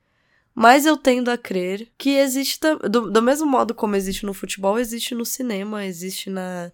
mais 0.55 0.85
eu 0.85 0.95
tendo 0.95 1.29
a 1.29 1.37
crer 1.37 1.89
que 1.97 2.11
existe, 2.11 2.57
do, 2.89 3.11
do 3.11 3.21
mesmo 3.21 3.45
modo 3.45 3.75
como 3.75 3.97
existe 3.97 4.25
no 4.25 4.33
futebol, 4.33 4.79
existe 4.79 5.13
no 5.13 5.25
cinema, 5.25 5.85
existe 5.85 6.29
na, 6.29 6.71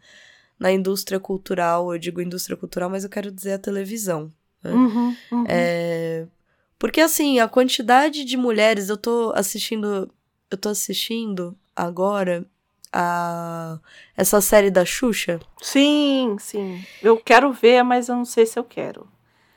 na 0.59 0.71
indústria 0.71 1.19
cultural. 1.19 1.91
Eu 1.91 1.99
digo 1.99 2.21
indústria 2.21 2.55
cultural, 2.55 2.89
mas 2.89 3.03
eu 3.03 3.09
quero 3.09 3.31
dizer 3.31 3.53
a 3.53 3.59
televisão. 3.59 4.31
né? 4.63 4.73
Uhum, 4.73 5.15
uhum. 5.31 5.45
É, 5.47 6.27
porque 6.77 7.01
assim, 7.01 7.39
a 7.39 7.47
quantidade 7.47 8.23
de 8.23 8.37
mulheres, 8.37 8.89
eu 8.89 8.97
tô 8.97 9.31
assistindo, 9.35 10.11
eu 10.51 10.57
tô 10.57 10.69
assistindo 10.69 11.57
agora 11.75 12.45
a 12.97 13.77
essa 14.15 14.39
série 14.39 14.71
da 14.71 14.85
Xuxa. 14.85 15.41
Sim, 15.61 16.37
sim. 16.39 16.81
Eu 17.01 17.17
quero 17.17 17.51
ver, 17.51 17.83
mas 17.83 18.07
eu 18.07 18.15
não 18.15 18.23
sei 18.23 18.45
se 18.45 18.57
eu 18.57 18.63
quero. 18.63 19.05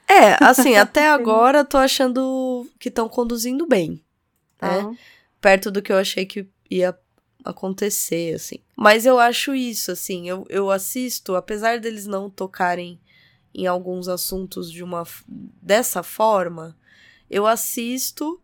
É, 0.08 0.42
assim, 0.44 0.74
até 0.76 1.08
agora 1.08 1.64
tô 1.64 1.78
achando 1.78 2.68
que 2.80 2.88
estão 2.88 3.08
conduzindo 3.08 3.64
bem, 3.64 4.02
né? 4.60 4.82
Tá? 4.82 4.90
Perto 5.40 5.70
do 5.70 5.80
que 5.80 5.92
eu 5.92 5.96
achei 5.96 6.26
que 6.26 6.48
ia 6.68 6.98
acontecer, 7.44 8.34
assim. 8.34 8.58
Mas 8.76 9.06
eu 9.06 9.20
acho 9.20 9.54
isso, 9.54 9.92
assim, 9.92 10.28
eu, 10.28 10.44
eu 10.48 10.68
assisto, 10.68 11.36
apesar 11.36 11.78
deles 11.78 12.06
não 12.06 12.28
tocarem 12.28 13.00
em 13.54 13.68
alguns 13.68 14.08
assuntos 14.08 14.70
de 14.70 14.82
uma 14.82 15.04
dessa 15.62 16.02
forma, 16.02 16.76
eu 17.30 17.46
assisto 17.46 18.40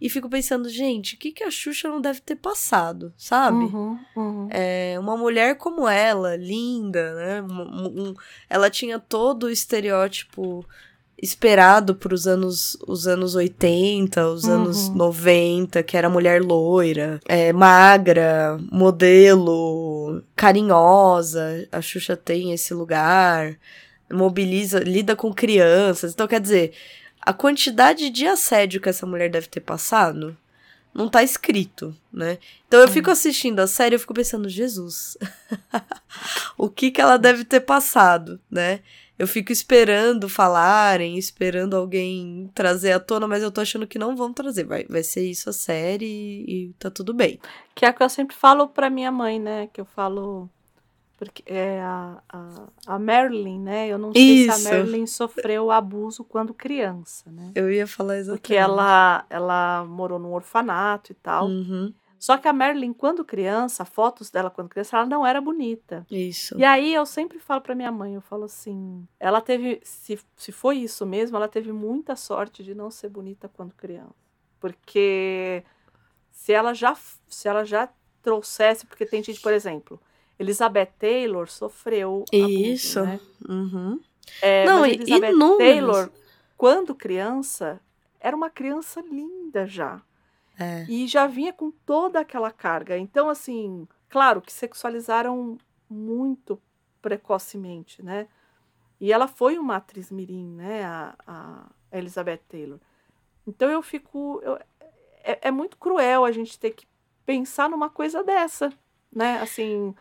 e 0.00 0.10
fico 0.10 0.28
pensando, 0.28 0.68
gente, 0.68 1.14
o 1.14 1.18
que, 1.18 1.32
que 1.32 1.42
a 1.44 1.50
Xuxa 1.50 1.88
não 1.88 2.00
deve 2.00 2.20
ter 2.20 2.36
passado, 2.36 3.12
sabe? 3.16 3.64
Uhum, 3.66 3.98
uhum. 4.14 4.48
É, 4.50 4.96
uma 5.00 5.16
mulher 5.16 5.56
como 5.56 5.88
ela, 5.88 6.36
linda, 6.36 7.14
né? 7.14 7.42
Um- 7.42 8.08
um- 8.10 8.14
ela 8.48 8.68
tinha 8.70 8.98
todo 8.98 9.44
o 9.44 9.50
estereótipo 9.50 10.64
esperado 11.20 11.94
para 11.94 12.12
os 12.14 12.26
anos, 12.26 12.76
os 12.86 13.06
anos 13.08 13.34
80, 13.34 14.28
os 14.28 14.44
Uhum. 14.44 14.52
anos 14.54 14.90
90, 14.94 15.82
que 15.82 15.96
era 15.96 16.10
mulher 16.10 16.42
loira, 16.42 17.18
é, 17.26 17.52
magra, 17.54 18.58
modelo, 18.70 20.22
carinhosa. 20.34 21.66
A 21.72 21.80
Xuxa 21.80 22.16
tem 22.16 22.52
esse 22.52 22.74
lugar, 22.74 23.56
mobiliza, 24.12 24.78
lida 24.80 25.16
com 25.16 25.32
crianças. 25.32 26.12
Então, 26.12 26.26
quer 26.28 26.40
dizer, 26.40 26.72
a 27.26 27.32
quantidade 27.32 28.08
de 28.08 28.26
assédio 28.26 28.80
que 28.80 28.88
essa 28.88 29.04
mulher 29.04 29.28
deve 29.28 29.48
ter 29.48 29.60
passado 29.60 30.36
não 30.94 31.10
tá 31.10 31.22
escrito, 31.22 31.94
né? 32.10 32.38
Então 32.66 32.80
eu 32.80 32.88
fico 32.88 33.10
assistindo 33.10 33.60
a 33.60 33.66
série 33.66 33.94
e 33.94 33.96
eu 33.96 34.00
fico 34.00 34.14
pensando, 34.14 34.48
Jesus, 34.48 35.18
o 36.56 36.70
que 36.70 36.90
que 36.90 37.00
ela 37.00 37.18
deve 37.18 37.44
ter 37.44 37.60
passado, 37.60 38.40
né? 38.50 38.80
Eu 39.18 39.26
fico 39.26 39.50
esperando 39.50 40.28
falarem, 40.28 41.16
esperando 41.16 41.74
alguém 41.74 42.50
trazer 42.54 42.92
à 42.92 43.00
tona, 43.00 43.26
mas 43.26 43.42
eu 43.42 43.50
tô 43.50 43.62
achando 43.62 43.86
que 43.86 43.98
não 43.98 44.14
vão 44.14 44.32
trazer. 44.32 44.64
Vai, 44.64 44.84
vai 44.84 45.02
ser 45.02 45.28
isso 45.28 45.48
a 45.48 45.54
série 45.54 46.04
e, 46.06 46.66
e 46.66 46.72
tá 46.78 46.90
tudo 46.90 47.14
bem. 47.14 47.38
Que 47.74 47.86
é 47.86 47.90
o 47.90 47.94
que 47.94 48.02
eu 48.02 48.10
sempre 48.10 48.36
falo 48.36 48.68
pra 48.68 48.90
minha 48.90 49.10
mãe, 49.10 49.40
né? 49.40 49.68
Que 49.72 49.80
eu 49.80 49.86
falo. 49.86 50.50
Porque 51.16 51.42
é 51.46 51.80
a, 51.80 52.22
a, 52.28 52.68
a 52.86 52.98
Marilyn, 52.98 53.60
né? 53.60 53.88
Eu 53.88 53.96
não 53.96 54.12
sei 54.12 54.44
se 54.44 54.48
Isso. 54.48 54.68
a 54.68 54.70
Marilyn 54.70 55.06
sofreu 55.06 55.70
abuso 55.70 56.22
quando 56.22 56.52
criança, 56.52 57.30
né? 57.32 57.52
Eu 57.54 57.70
ia 57.70 57.86
falar 57.86 58.18
exatamente. 58.18 58.40
Porque 58.42 58.54
ela, 58.54 59.24
ela 59.30 59.84
morou 59.86 60.18
num 60.18 60.34
orfanato 60.34 61.12
e 61.12 61.14
tal. 61.14 61.46
Uhum, 61.46 61.92
Só 62.18 62.36
que 62.36 62.46
a 62.46 62.52
Marilyn, 62.52 62.92
quando 62.92 63.24
criança, 63.24 63.82
fotos 63.86 64.30
dela 64.30 64.50
quando 64.50 64.68
criança, 64.68 64.98
ela 64.98 65.06
não 65.06 65.26
era 65.26 65.40
bonita. 65.40 66.06
isso. 66.10 66.58
E 66.58 66.64
aí 66.64 66.92
eu 66.92 67.06
sempre 67.06 67.38
falo 67.38 67.62
pra 67.62 67.74
minha 67.74 67.90
mãe, 67.90 68.14
eu 68.14 68.20
falo 68.20 68.44
assim, 68.44 69.08
ela 69.18 69.40
teve, 69.40 69.80
se, 69.84 70.18
se 70.36 70.52
foi 70.52 70.78
isso 70.78 71.06
mesmo, 71.06 71.36
ela 71.38 71.48
teve 71.48 71.72
muita 71.72 72.14
sorte 72.14 72.62
de 72.62 72.74
não 72.74 72.90
ser 72.90 73.08
bonita 73.08 73.48
quando 73.48 73.72
criança. 73.74 74.14
Porque 74.60 75.64
se 76.30 76.52
ela 76.52 76.74
já, 76.74 76.94
se 77.26 77.48
ela 77.48 77.64
já 77.64 77.88
trouxesse, 78.20 78.84
porque 78.84 79.06
tem 79.06 79.22
gente, 79.22 79.40
por 79.40 79.52
exemplo, 79.52 79.98
Elizabeth 80.38 80.92
Taylor 80.98 81.48
sofreu 81.48 82.24
abuso, 82.32 82.50
Isso. 82.52 83.02
né? 83.02 83.20
Uhum. 83.48 84.00
É, 84.42 84.64
Não, 84.66 84.80
mas 84.80 84.92
e- 84.92 84.96
Elizabeth 84.96 85.30
inúmeros. 85.30 85.58
Taylor, 85.58 86.10
quando 86.56 86.94
criança, 86.94 87.80
era 88.20 88.36
uma 88.36 88.50
criança 88.50 89.00
linda 89.00 89.66
já. 89.66 90.02
É. 90.58 90.84
E 90.88 91.06
já 91.06 91.26
vinha 91.26 91.52
com 91.52 91.70
toda 91.70 92.20
aquela 92.20 92.50
carga. 92.50 92.96
Então, 92.98 93.28
assim, 93.28 93.86
claro 94.08 94.40
que 94.40 94.52
sexualizaram 94.52 95.56
muito 95.88 96.60
precocemente, 97.00 98.02
né? 98.02 98.26
E 99.00 99.12
ela 99.12 99.28
foi 99.28 99.58
uma 99.58 99.76
atriz 99.76 100.10
mirim, 100.10 100.46
né? 100.54 100.84
A, 100.84 101.14
a 101.26 101.98
Elizabeth 101.98 102.40
Taylor. 102.48 102.78
Então 103.46 103.70
eu 103.70 103.82
fico. 103.82 104.40
eu- 104.42 104.58
é, 105.22 105.48
é 105.48 105.50
muito 105.50 105.76
cruel 105.76 106.24
a 106.24 106.32
gente 106.32 106.58
ter 106.58 106.70
que 106.70 106.86
pensar 107.24 107.68
numa 107.68 107.90
coisa 107.90 108.22
dessa, 108.24 108.72
né? 109.12 109.38
Assim, 109.40 109.94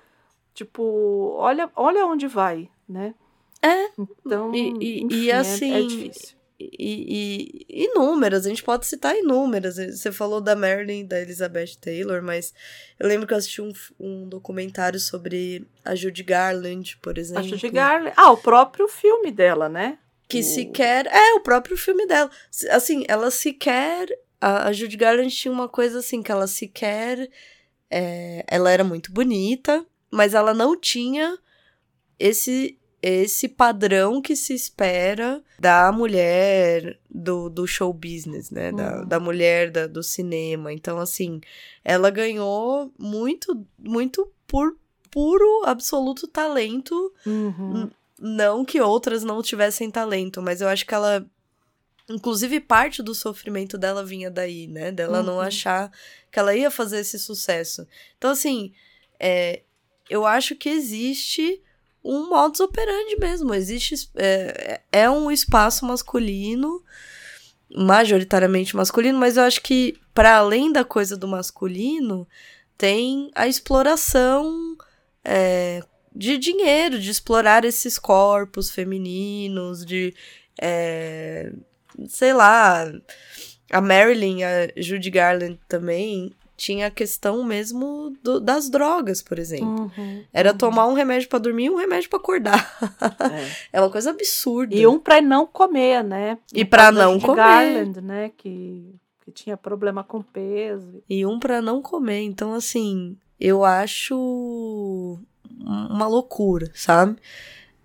tipo, 0.56 1.36
olha, 1.38 1.70
olha 1.76 2.06
onde 2.08 2.26
vai, 2.28 2.68
né? 2.90 3.14
É. 3.62 3.90
Então, 4.26 4.54
E- 4.56 4.74
e- 4.80 5.02
e 5.02 5.04
enfim, 5.04 5.28
é- 5.28 5.32
é 5.32 5.36
assim, 5.38 5.88
difícil. 5.88 6.36
E, 6.58 7.66
e 7.70 7.84
inúmeras, 7.86 8.46
a 8.46 8.50
gente 8.50 8.64
pode 8.64 8.86
citar 8.86 9.14
inúmeras. 9.16 9.76
Você 9.76 10.10
falou 10.12 10.40
da 10.40 10.56
Marilyn, 10.56 11.06
da 11.06 11.20
Elizabeth 11.22 11.76
Taylor, 11.82 12.22
mas 12.24 12.54
eu 12.98 13.08
lembro 13.08 13.28
que 13.28 13.34
eu 13.34 13.38
assisti 13.38 13.62
um, 13.62 13.74
um 14.00 14.30
documentário 14.30 14.98
sobre 15.00 15.68
a 15.84 15.94
Judy 15.96 16.24
Garland, 16.24 16.98
por 17.02 17.18
A 17.18 17.20
exemplo. 17.20 17.44
Judy 17.50 17.70
Garland. 17.70 18.14
Ah, 18.16 18.32
o 18.32 18.38
próprio 18.38 18.88
filme 18.88 19.32
dela, 19.32 19.68
né? 19.68 20.00
Que 20.30 20.40
O- 20.40 20.44
sequer. 20.44 21.08
É, 21.08 21.34
o 21.34 21.42
próprio 21.42 21.76
filme 21.78 22.08
dela. 22.08 22.32
Assim, 22.72 23.04
ela 23.08 23.30
sequer. 23.30 24.08
A, 24.40 24.70
a 24.70 24.72
Judy 24.74 24.96
Garland 24.96 25.36
tinha 25.36 25.52
uma 25.52 25.68
coisa 25.68 26.00
assim, 26.00 26.24
que 26.24 26.32
ela 26.32 26.48
sequer. 26.48 27.30
é, 27.92 28.44
ela 28.48 28.72
era 28.72 28.84
muito 28.84 29.12
bonita, 29.12 29.86
mas 30.16 30.34
ela 30.34 30.54
não 30.54 30.80
tinha 30.80 31.38
esse 32.20 32.78
esse 33.02 33.48
padrão 33.48 34.20
que 34.20 34.36
se 34.36 34.52
espera 34.56 35.44
da 35.60 35.92
mulher 35.92 36.98
do, 37.08 37.50
do 37.52 37.68
show 37.68 37.94
business, 37.94 38.50
né? 38.50 38.72
Da, 38.72 38.98
Uhum. 39.02 39.06
da 39.08 39.20
mulher 39.20 39.70
da, 39.70 39.86
do 39.86 40.02
cinema. 40.02 40.74
Então, 40.74 40.98
assim, 40.98 41.40
ela 41.84 42.10
ganhou 42.10 42.92
muito, 42.98 43.64
muito 43.78 44.28
por 44.48 44.76
puro, 45.12 45.62
absoluto 45.66 46.28
talento 46.28 47.14
Uhum. 47.28 47.92
não 48.20 48.66
que 48.66 48.82
outras 48.82 49.24
não 49.24 49.40
tivessem 49.44 49.92
talento, 49.92 50.42
mas 50.42 50.60
eu 50.62 50.68
acho 50.68 50.84
que 50.86 50.94
ela. 50.96 51.24
Inclusive, 52.10 52.60
parte 52.60 53.04
do 53.04 53.14
sofrimento 53.14 53.78
dela 53.78 54.04
vinha 54.04 54.32
daí, 54.32 54.66
né? 54.68 54.92
Dela 54.92 55.22
não 55.22 55.36
Uhum. 55.36 55.42
achar 55.42 55.92
que 56.32 56.40
ela 56.40 56.56
ia 56.56 56.72
fazer 56.72 57.00
esse 57.02 57.20
sucesso. 57.20 57.86
Então, 58.18 58.32
assim, 58.32 58.74
é, 59.20 59.62
eu 60.10 60.26
acho 60.26 60.56
que 60.56 60.70
existe 60.70 61.62
um 62.04 62.30
modus 62.30 62.60
operandi 62.60 63.18
mesmo. 63.20 63.54
Existe. 63.54 64.10
É, 64.16 64.82
é 64.92 65.10
um 65.10 65.32
espaço 65.32 65.86
masculino, 65.86 66.84
majoritariamente 67.76 68.76
masculino, 68.76 69.18
mas 69.18 69.38
eu 69.38 69.44
acho 69.44 69.62
que, 69.62 69.98
para 70.14 70.38
além 70.38 70.72
da 70.72 70.84
coisa 70.84 71.18
do 71.18 71.28
masculino, 71.28 72.28
tem 72.78 73.32
a 73.36 73.48
exploração. 73.48 74.78
é, 75.24 75.82
de 76.18 76.38
dinheiro, 76.38 76.98
de 76.98 77.10
explorar 77.12 77.66
esses 77.66 78.00
corpos 78.00 78.72
femininos, 78.72 79.86
de. 79.86 80.14
é, 80.62 81.52
sei 82.08 82.34
lá. 82.34 82.92
A 83.72 83.82
Marilyn, 83.82 84.44
a 84.44 84.72
Judy 84.78 85.10
Garland 85.10 85.60
também 85.68 86.32
tinha 86.66 86.88
a 86.88 86.92
questão 86.92 87.44
mesmo 87.44 88.14
do- 88.24 88.40
das 88.40 88.70
drogas, 88.70 89.22
por 89.22 89.38
exemplo. 89.38 89.92
Uhum. 89.98 90.24
Era 90.34 90.54
tomar 90.54 90.88
um 90.88 90.94
remédio 90.94 91.30
pra 91.30 91.38
dormir 91.40 91.66
e 91.66 91.70
um 91.70 91.76
remédio 91.76 92.10
pra 92.10 92.18
acordar. 92.18 92.78
É. 92.92 93.66
É 93.74 93.82
uma 93.82 93.90
coisa 93.90 94.10
absurda. 94.10 94.74
E 94.76 94.88
um 94.88 94.98
pra 95.00 95.22
não 95.22 95.46
comer, 95.46 96.04
né? 96.04 96.38
E 96.54 96.64
da 96.64 96.92
não 96.92 97.20
comer. 97.20 97.36
Garland, 97.36 98.02
né? 98.02 98.32
Que, 98.36 98.96
que 99.24 99.32
tinha 99.32 99.56
problema 99.58 100.04
com 100.04 100.22
peso. 100.22 101.04
E 101.10 101.26
um 101.26 101.40
pra 101.40 101.62
não 101.62 101.82
comer. 101.82 102.22
Então, 102.22 102.54
assim, 102.54 103.16
eu 103.40 103.64
acho 103.64 105.20
uma 105.60 106.08
loucura, 106.08 106.72
sabe? 106.74 107.18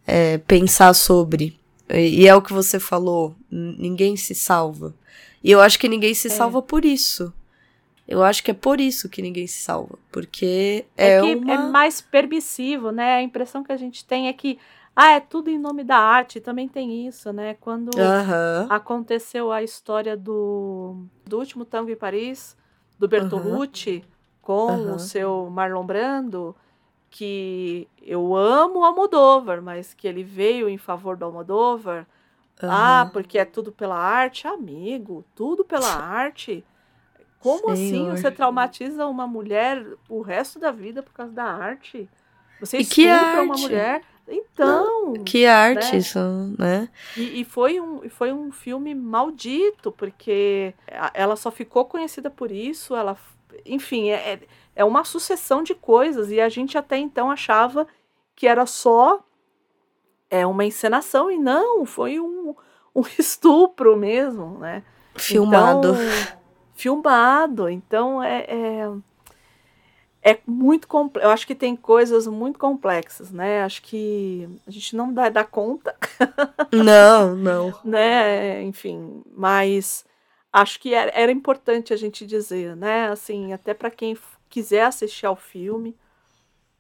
É, 0.07 0.39
pensar 0.39 0.95
sobre. 0.95 1.59
E 1.93 2.27
é 2.27 2.35
o 2.35 2.41
que 2.43 2.53
você 2.53 2.79
falou, 2.79 3.35
ninguém 3.51 4.17
se 4.17 4.35
salva. 4.35 4.95
E 5.43 5.51
eu 5.51 5.61
acho 5.61 5.79
que 5.79 5.89
ninguém 5.89 6.15
se 6.15 6.29
É. 6.29 6.31
salva 6.31 6.63
por 6.63 6.85
isso. 6.85 7.33
Eu 8.11 8.25
acho 8.25 8.43
que 8.43 8.51
é 8.51 8.55
por 8.55 8.81
isso 8.81 9.09
que 9.09 9.23
ninguém 9.23 9.47
se 9.47 9.63
salva. 9.63 9.97
Porque 10.11 10.85
É, 10.97 11.13
é, 11.13 11.21
que 11.21 11.37
uma... 11.37 11.53
é 11.53 11.59
mais 11.59 12.01
permissivo, 12.01 12.91
né? 12.91 13.15
A 13.15 13.23
impressão 13.23 13.63
que 13.63 13.71
a 13.71 13.77
gente 13.77 14.05
tem 14.05 14.27
é 14.27 14.33
que, 14.33 14.59
ah, 14.97 15.13
é 15.13 15.21
tudo 15.21 15.49
em 15.49 15.57
nome 15.57 15.85
da 15.85 15.97
arte. 15.97 16.41
Também 16.41 16.67
tem 16.67 17.07
isso, 17.07 17.33
né? 17.33 17.55
Quando 17.61 17.91
aconteceu 18.69 19.53
a 19.53 19.63
história 19.63 20.17
do, 20.17 21.05
do 21.25 21.39
último 21.39 21.65
tango 21.65 21.89
em 21.89 21.95
Paris, 21.95 22.57
do 22.99 23.07
Bertolucci, 23.07 24.05
com 24.43 24.95
o 24.95 24.99
seu 24.99 25.49
Marlon 25.49 25.87
Brando, 25.87 26.57
que 27.09 27.87
eu 28.03 28.35
amo 28.35 28.81
o 28.81 28.85
Almodóvar, 28.85 29.63
mas 29.63 29.95
que 29.95 30.09
ele 30.09 30.25
veio 30.25 30.69
em 30.69 30.77
favor 30.77 31.17
do 31.17 31.27
Almodóvar. 31.27 32.09
Ah, 32.61 33.09
porque 33.13 33.39
é 33.39 33.45
tudo 33.45 33.71
pela 33.71 33.97
arte, 33.97 34.49
amigo, 34.49 35.25
tudo 35.35 35.65
pela 35.65 35.87
arte. 35.95 36.65
Como 37.41 37.71
assim 37.71 37.91
Senhor. 37.91 38.17
você 38.17 38.31
traumatiza 38.31 39.07
uma 39.07 39.27
mulher 39.27 39.85
o 40.09 40.21
resto 40.21 40.59
da 40.59 40.71
vida 40.71 41.03
por 41.03 41.13
causa 41.13 41.33
da 41.33 41.45
arte? 41.45 42.09
Você 42.61 42.79
E 42.79 42.85
que 42.85 43.03
estupra 43.07 43.43
uma 43.43 43.55
arte? 43.55 43.63
mulher. 43.63 44.03
Então. 44.29 45.15
Que 45.25 45.47
arte 45.47 45.93
né? 45.93 45.99
isso, 45.99 46.19
né? 46.59 46.89
E, 47.17 47.41
e 47.41 47.45
foi, 47.45 47.81
um, 47.81 48.09
foi 48.11 48.33
um 48.33 48.53
filme 48.53 48.95
maldito, 48.95 49.91
porque 49.91 50.73
ela 51.15 51.35
só 51.35 51.51
ficou 51.51 51.85
conhecida 51.87 52.31
por 52.31 52.53
isso. 52.53 52.95
Ela, 52.95 53.17
enfim, 53.67 54.11
é, 54.11 54.35
é- 54.35 54.41
é 54.77 54.85
uma 54.85 55.03
sucessão 55.03 55.63
de 55.63 55.75
coisas. 55.75 56.31
E 56.31 56.41
a 56.41 56.49
gente 56.49 56.79
até 56.79 56.97
então 56.99 57.31
achava 57.31 57.87
que 58.37 58.47
era 58.47 58.67
só 58.67 59.25
é, 60.31 60.47
uma 60.47 60.65
encenação, 60.65 61.29
e 61.31 61.37
não, 61.39 61.85
foi 61.85 62.21
um, 62.21 62.55
um 62.95 63.03
estupro 63.19 63.97
mesmo, 63.97 64.59
né? 64.59 64.85
Filmado. 65.17 65.89
Então, 65.89 66.40
filmado. 66.81 67.69
Então 67.69 68.23
é, 68.23 68.47
é, 68.49 70.33
é 70.33 70.39
muito 70.47 70.89
complexo. 70.89 71.27
Eu 71.27 71.31
acho 71.31 71.47
que 71.47 71.55
tem 71.55 71.77
coisas 71.77 72.27
muito 72.27 72.59
complexas, 72.59 73.31
né? 73.31 73.63
Acho 73.63 73.83
que 73.83 74.49
a 74.67 74.71
gente 74.71 74.97
não 74.97 75.15
vai 75.15 75.31
dar 75.31 75.45
conta, 75.45 75.95
Não, 76.73 77.35
não. 77.35 77.79
né? 77.85 78.63
Enfim, 78.63 79.23
mas 79.35 80.05
acho 80.53 80.81
que 80.81 80.95
era, 80.95 81.11
era 81.15 81.31
importante 81.33 81.93
a 81.93 81.97
gente 81.97 82.27
dizer, 82.27 82.77
né? 82.77 83.09
Assim, 83.09 83.53
até 83.53 83.75
para 83.75 83.91
quem 83.91 84.17
quiser 84.49 84.83
assistir 84.85 85.27
ao 85.27 85.37
filme, 85.37 85.97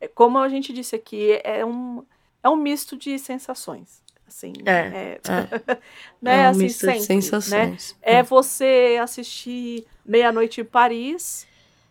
é, 0.00 0.08
como 0.08 0.38
a 0.38 0.48
gente 0.48 0.72
disse 0.72 0.96
aqui, 0.96 1.40
é 1.44 1.64
um, 1.64 2.04
é 2.42 2.48
um 2.48 2.56
misto 2.56 2.96
de 2.96 3.18
sensações. 3.18 4.02
Assim, 4.30 4.52
É, 4.64 5.18
né? 6.22 6.44
é 6.44 6.46
um 6.46 6.50
assim, 6.50 6.62
misto 6.62 6.86
de 6.86 6.92
sempre, 6.92 7.00
sensações. 7.04 7.92
Né? 7.94 7.98
É 8.00 8.22
você 8.22 8.96
assistir 9.02 9.84
Meia-Noite 10.06 10.60
em 10.60 10.64
Paris, 10.64 11.46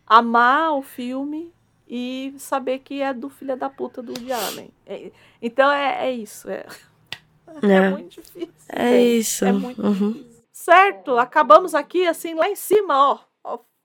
amar 0.06 0.72
o 0.72 0.80
filme 0.82 1.52
e 1.86 2.32
saber 2.38 2.78
que 2.78 3.02
é 3.02 3.12
do 3.12 3.28
filho 3.28 3.54
da 3.58 3.68
puta 3.68 4.02
do 4.02 4.12
Woody. 4.12 4.70
É- 4.86 5.12
então 5.42 5.70
é, 5.70 6.06
é 6.08 6.12
isso. 6.12 6.48
É, 6.48 6.64
é 7.62 7.66
É. 7.74 7.90
muito 7.90 8.20
difícil. 8.22 8.50
É 8.70 9.02
isso. 9.02 9.44
É 9.44 9.52
muito 9.52 9.82
Uhum. 9.82 10.12
difícil. 10.12 10.30
Certo, 10.50 11.18
acabamos 11.18 11.74
aqui 11.74 12.06
assim 12.06 12.34
lá 12.34 12.48
em 12.48 12.56
cima, 12.56 13.12
ó. 13.12 13.18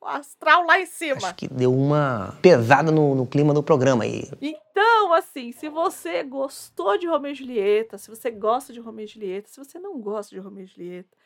Astral 0.06 0.66
lá 0.66 0.80
em 0.80 0.86
cima. 0.86 1.18
Acho 1.18 1.36
que 1.36 1.48
deu 1.48 1.74
uma 1.74 2.38
pesada 2.42 2.92
no, 2.92 3.16
no 3.16 3.26
clima 3.28 3.54
do 3.54 3.64
programa 3.64 4.04
aí. 4.04 4.24
Então, 4.42 5.14
assim, 5.14 5.52
se 5.52 5.70
você 5.70 6.24
gostou 6.24 6.98
de 6.98 7.08
Romeu 7.08 7.32
e 7.32 7.36
Julieta, 7.36 7.98
se 7.98 8.10
você 8.10 8.30
gosta 8.32 8.72
de 8.72 8.80
Romeu 8.80 9.06
e 9.06 9.08
Julieta, 9.08 9.50
se 9.50 9.58
você 9.58 9.80
não 9.80 10.00
gosta 10.00 10.36
de 10.36 10.42
Romeu 10.42 10.64
e 10.64 10.68
Julieta, 10.68 11.18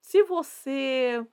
se 0.00 0.22
você 0.22 1.24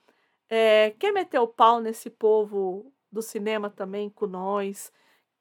é, 0.49 0.91
quer 0.99 1.11
meter 1.11 1.39
o 1.39 1.47
pau 1.47 1.79
nesse 1.79 2.09
povo 2.09 2.91
do 3.11 3.21
cinema 3.21 3.69
também 3.69 4.09
com 4.09 4.27
nós, 4.27 4.91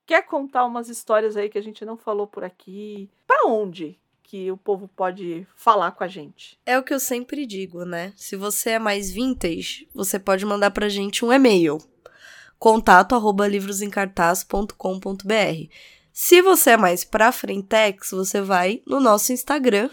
quer 0.07 0.23
contar 0.27 0.65
umas 0.65 0.89
histórias 0.89 1.37
aí 1.37 1.49
que 1.49 1.59
a 1.59 1.63
gente 1.63 1.85
não 1.85 1.97
falou 1.97 2.27
por 2.27 2.45
aqui, 2.45 3.11
pra 3.27 3.47
onde 3.47 3.99
que 4.25 4.51
o 4.51 4.57
povo 4.57 4.89
pode 4.89 5.47
falar 5.55 5.93
com 5.93 6.03
a 6.03 6.09
gente? 6.09 6.59
É 6.67 6.77
o 6.79 6.83
que 6.83 6.93
eu 6.93 6.99
sempre 6.99 7.47
digo, 7.47 7.85
né? 7.85 8.13
Se 8.17 8.35
você 8.35 8.71
é 8.71 8.79
mais 8.79 9.11
vintage, 9.11 9.89
você 9.95 10.19
pode 10.19 10.45
mandar 10.45 10.73
pra 10.73 10.89
gente 10.89 11.25
um 11.25 11.33
e-mail. 11.33 11.79
Contato 12.59 13.15
arroba 13.15 13.47
livrosencartaz.com.br 13.47 15.69
Se 16.13 16.43
você 16.43 16.71
é 16.71 16.77
mais 16.77 17.05
pra 17.05 17.31
frentex, 17.31 18.11
você 18.11 18.41
vai 18.41 18.83
no 18.87 18.99
nosso 18.99 19.33
Instagram. 19.33 19.91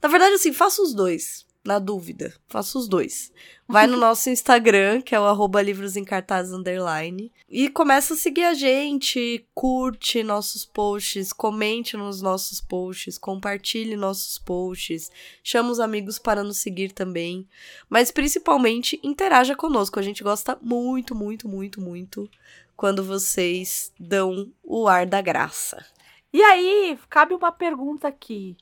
Na 0.00 0.08
verdade, 0.08 0.34
assim, 0.34 0.52
faça 0.52 0.80
os 0.80 0.94
dois. 0.94 1.44
Na 1.64 1.78
dúvida, 1.78 2.34
faça 2.48 2.76
os 2.76 2.88
dois. 2.88 3.32
Vai 3.68 3.86
no 3.86 3.96
nosso 3.96 4.28
Instagram, 4.28 5.00
que 5.00 5.14
é 5.14 5.20
o 5.20 5.24
arroba 5.24 5.62
livrosencartaz 5.62 6.50
underline. 6.52 7.30
E 7.48 7.68
começa 7.68 8.14
a 8.14 8.16
seguir 8.16 8.42
a 8.42 8.52
gente, 8.52 9.46
curte 9.54 10.24
nossos 10.24 10.64
posts, 10.64 11.32
comente 11.32 11.96
nos 11.96 12.20
nossos 12.20 12.60
posts, 12.60 13.16
compartilhe 13.16 13.96
nossos 13.96 14.38
posts, 14.38 15.08
chama 15.44 15.70
os 15.70 15.78
amigos 15.78 16.18
para 16.18 16.42
nos 16.42 16.58
seguir 16.58 16.90
também. 16.90 17.48
Mas 17.88 18.10
principalmente 18.10 18.98
interaja 19.00 19.54
conosco. 19.54 20.00
A 20.00 20.02
gente 20.02 20.24
gosta 20.24 20.58
muito, 20.60 21.14
muito, 21.14 21.48
muito, 21.48 21.80
muito 21.80 22.28
quando 22.76 23.04
vocês 23.04 23.92
dão 24.00 24.50
o 24.64 24.88
ar 24.88 25.06
da 25.06 25.20
graça. 25.20 25.86
E 26.32 26.42
aí, 26.42 26.98
cabe 27.08 27.34
uma 27.34 27.52
pergunta 27.52 28.08
aqui. 28.08 28.56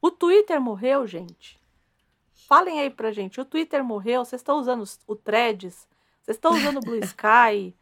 O 0.00 0.12
Twitter 0.12 0.60
morreu, 0.60 1.04
gente? 1.06 1.58
Falem 2.48 2.80
aí 2.80 2.90
pra 2.90 3.10
gente. 3.12 3.40
O 3.40 3.44
Twitter 3.44 3.82
morreu? 3.84 4.24
Vocês 4.24 4.40
estão 4.40 4.58
usando 4.58 4.82
os- 4.82 5.00
o 5.06 5.14
Threads? 5.16 5.86
Vocês 6.22 6.36
estão 6.36 6.52
usando 6.52 6.78
o 6.78 6.80
Blue 6.80 6.98
Sky? 7.04 7.74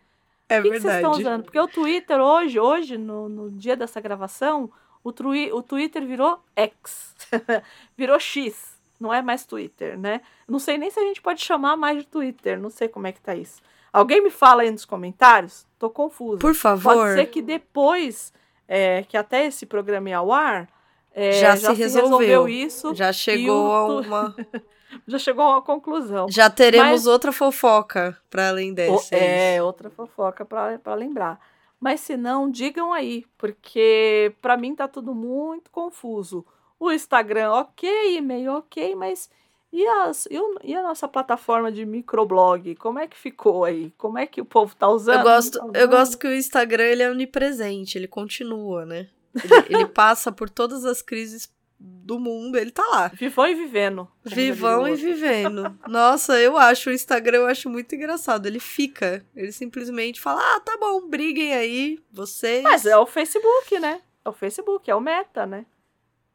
É 0.48 0.60
o 0.60 0.62
que 0.62 0.68
vocês 0.80 0.84
estão 0.96 1.12
usando? 1.12 1.42
Porque 1.44 1.58
o 1.60 1.68
Twitter 1.68 2.20
hoje, 2.20 2.58
hoje, 2.60 2.98
no, 2.98 3.28
no 3.28 3.50
dia 3.50 3.76
dessa 3.76 4.00
gravação, 4.00 4.70
o, 5.02 5.12
trui- 5.12 5.52
o 5.52 5.62
Twitter 5.62 6.04
virou 6.06 6.38
X. 6.56 7.14
virou 7.96 8.18
X. 8.18 8.74
Não 9.00 9.12
é 9.12 9.20
mais 9.20 9.44
Twitter, 9.44 9.98
né? 9.98 10.20
Não 10.48 10.58
sei 10.58 10.78
nem 10.78 10.90
se 10.90 10.98
a 11.00 11.02
gente 11.02 11.20
pode 11.20 11.42
chamar 11.42 11.76
mais 11.76 11.98
de 11.98 12.06
Twitter. 12.06 12.58
Não 12.60 12.70
sei 12.70 12.88
como 12.88 13.06
é 13.06 13.12
que 13.12 13.20
tá 13.20 13.34
isso. 13.34 13.60
Alguém 13.92 14.22
me 14.22 14.30
fala 14.30 14.62
aí 14.62 14.70
nos 14.70 14.84
comentários? 14.84 15.66
Tô 15.78 15.88
confusa. 15.90 16.38
Por 16.40 16.54
favor. 16.54 16.94
Pode 16.94 17.14
ser 17.14 17.26
que 17.26 17.40
depois, 17.42 18.32
é, 18.66 19.02
que 19.04 19.16
até 19.16 19.46
esse 19.46 19.66
programa 19.66 20.08
ia 20.10 20.18
ao 20.18 20.32
ar, 20.32 20.68
é, 21.14 21.32
Já 21.32 21.56
se 21.56 21.72
resolveu. 21.72 22.48
isso. 22.48 22.94
Já 22.94 23.12
chegou 23.12 23.72
a 23.72 23.86
o 23.86 24.00
uma. 24.02 24.34
Já 25.08 25.18
chegou 25.18 25.44
a 25.44 25.50
uma 25.52 25.62
conclusão. 25.62 26.26
Já 26.28 26.48
teremos 26.50 26.90
Mas- 26.90 27.06
outra 27.06 27.32
fofoca 27.32 28.16
para 28.30 28.48
além 28.50 28.72
O- 28.72 28.74
dessa. 28.74 29.14
é, 29.16 29.62
outra 29.62 29.88
fofoca 29.90 30.44
pra 30.44 30.78
pra 30.78 30.94
lembrar. 30.94 31.40
Mas 31.80 32.00
se 32.00 32.16
não, 32.16 32.50
digam 32.50 32.92
aí, 32.92 33.24
porque 33.36 34.32
pra 34.40 34.56
mim 34.56 34.74
tá 34.74 34.86
tudo 34.88 35.14
muito 35.14 35.70
confuso. 35.70 36.44
O 36.80 36.90
Instagram, 36.90 37.50
ok, 37.52 38.16
e-mail, 38.16 38.52
ok, 38.54 38.94
mas 38.94 39.28
e, 39.72 39.84
as, 39.86 40.26
e, 40.62 40.74
a 40.74 40.82
nossa 40.82 41.06
plataforma 41.08 41.70
de 41.72 41.84
microblog? 41.84 42.74
Como 42.76 42.98
é 42.98 43.06
que 43.08 43.16
ficou 43.16 43.64
aí? 43.64 43.92
Como 43.98 44.16
é 44.16 44.26
que 44.26 44.40
o 44.40 44.44
povo 44.44 44.74
tá 44.76 44.88
usando? 44.88 45.18
Eu 45.18 45.22
gosto, 45.24 45.58
eu 45.58 45.60
tá 45.60 45.66
usando? 45.78 45.90
gosto 45.90 46.18
que 46.18 46.26
o 46.28 46.34
Instagram 46.34 46.84
ele 46.84 47.02
é 47.02 47.10
onipresente, 47.10 47.98
ele 47.98 48.06
continua, 48.08 48.86
né? 48.86 49.08
Ele, 49.34 49.74
ele 49.76 49.86
passa 49.86 50.30
por 50.30 50.48
todas 50.48 50.84
as 50.84 51.02
crises 51.02 51.52
do 51.78 52.18
mundo, 52.18 52.56
ele 52.56 52.70
tá 52.70 52.82
lá. 52.86 53.08
Vivão 53.08 53.46
e 53.46 53.54
vivendo. 53.54 54.08
Vivão 54.24 54.88
e 54.88 54.94
vivendo. 54.94 55.76
Nossa, 55.88 56.40
eu 56.40 56.56
acho 56.56 56.88
o 56.88 56.92
Instagram, 56.92 57.38
eu 57.38 57.46
acho 57.46 57.68
muito 57.68 57.94
engraçado. 57.94 58.46
Ele 58.46 58.60
fica, 58.60 59.24
ele 59.34 59.52
simplesmente 59.52 60.20
fala: 60.20 60.40
"Ah, 60.40 60.60
tá 60.60 60.76
bom, 60.78 61.08
briguem 61.08 61.52
aí, 61.52 61.98
vocês". 62.12 62.62
Mas 62.62 62.86
é 62.86 62.96
o 62.96 63.06
Facebook, 63.06 63.78
né? 63.80 64.00
É 64.24 64.28
o 64.28 64.32
Facebook, 64.32 64.90
é 64.90 64.94
o 64.94 65.00
Meta, 65.00 65.44
né? 65.44 65.66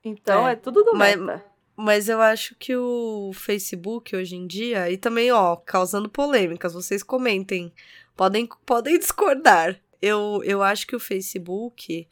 Então 0.04 0.48
É, 0.48 0.52
é, 0.54 0.56
tudo 0.56 0.84
do 0.84 0.94
mas- 0.96 1.16
Meta. 1.16 1.44
Mas 1.82 2.10
eu 2.10 2.20
acho 2.20 2.56
que 2.60 2.76
o 2.76 3.32
Facebook 3.34 4.14
hoje 4.14 4.36
em 4.36 4.46
dia, 4.46 4.92
e 4.92 4.98
também, 4.98 5.32
ó, 5.32 5.56
causando 5.56 6.10
polêmicas, 6.10 6.74
vocês 6.74 7.02
comentem. 7.02 7.72
Podem, 8.18 8.50
podem 8.66 9.00
discordar. 9.00 9.80
Eu, 10.02 10.42
eu 10.44 10.62
acho 10.62 10.86
que 10.86 10.94
o 10.96 11.00
Facebook, 11.00 12.06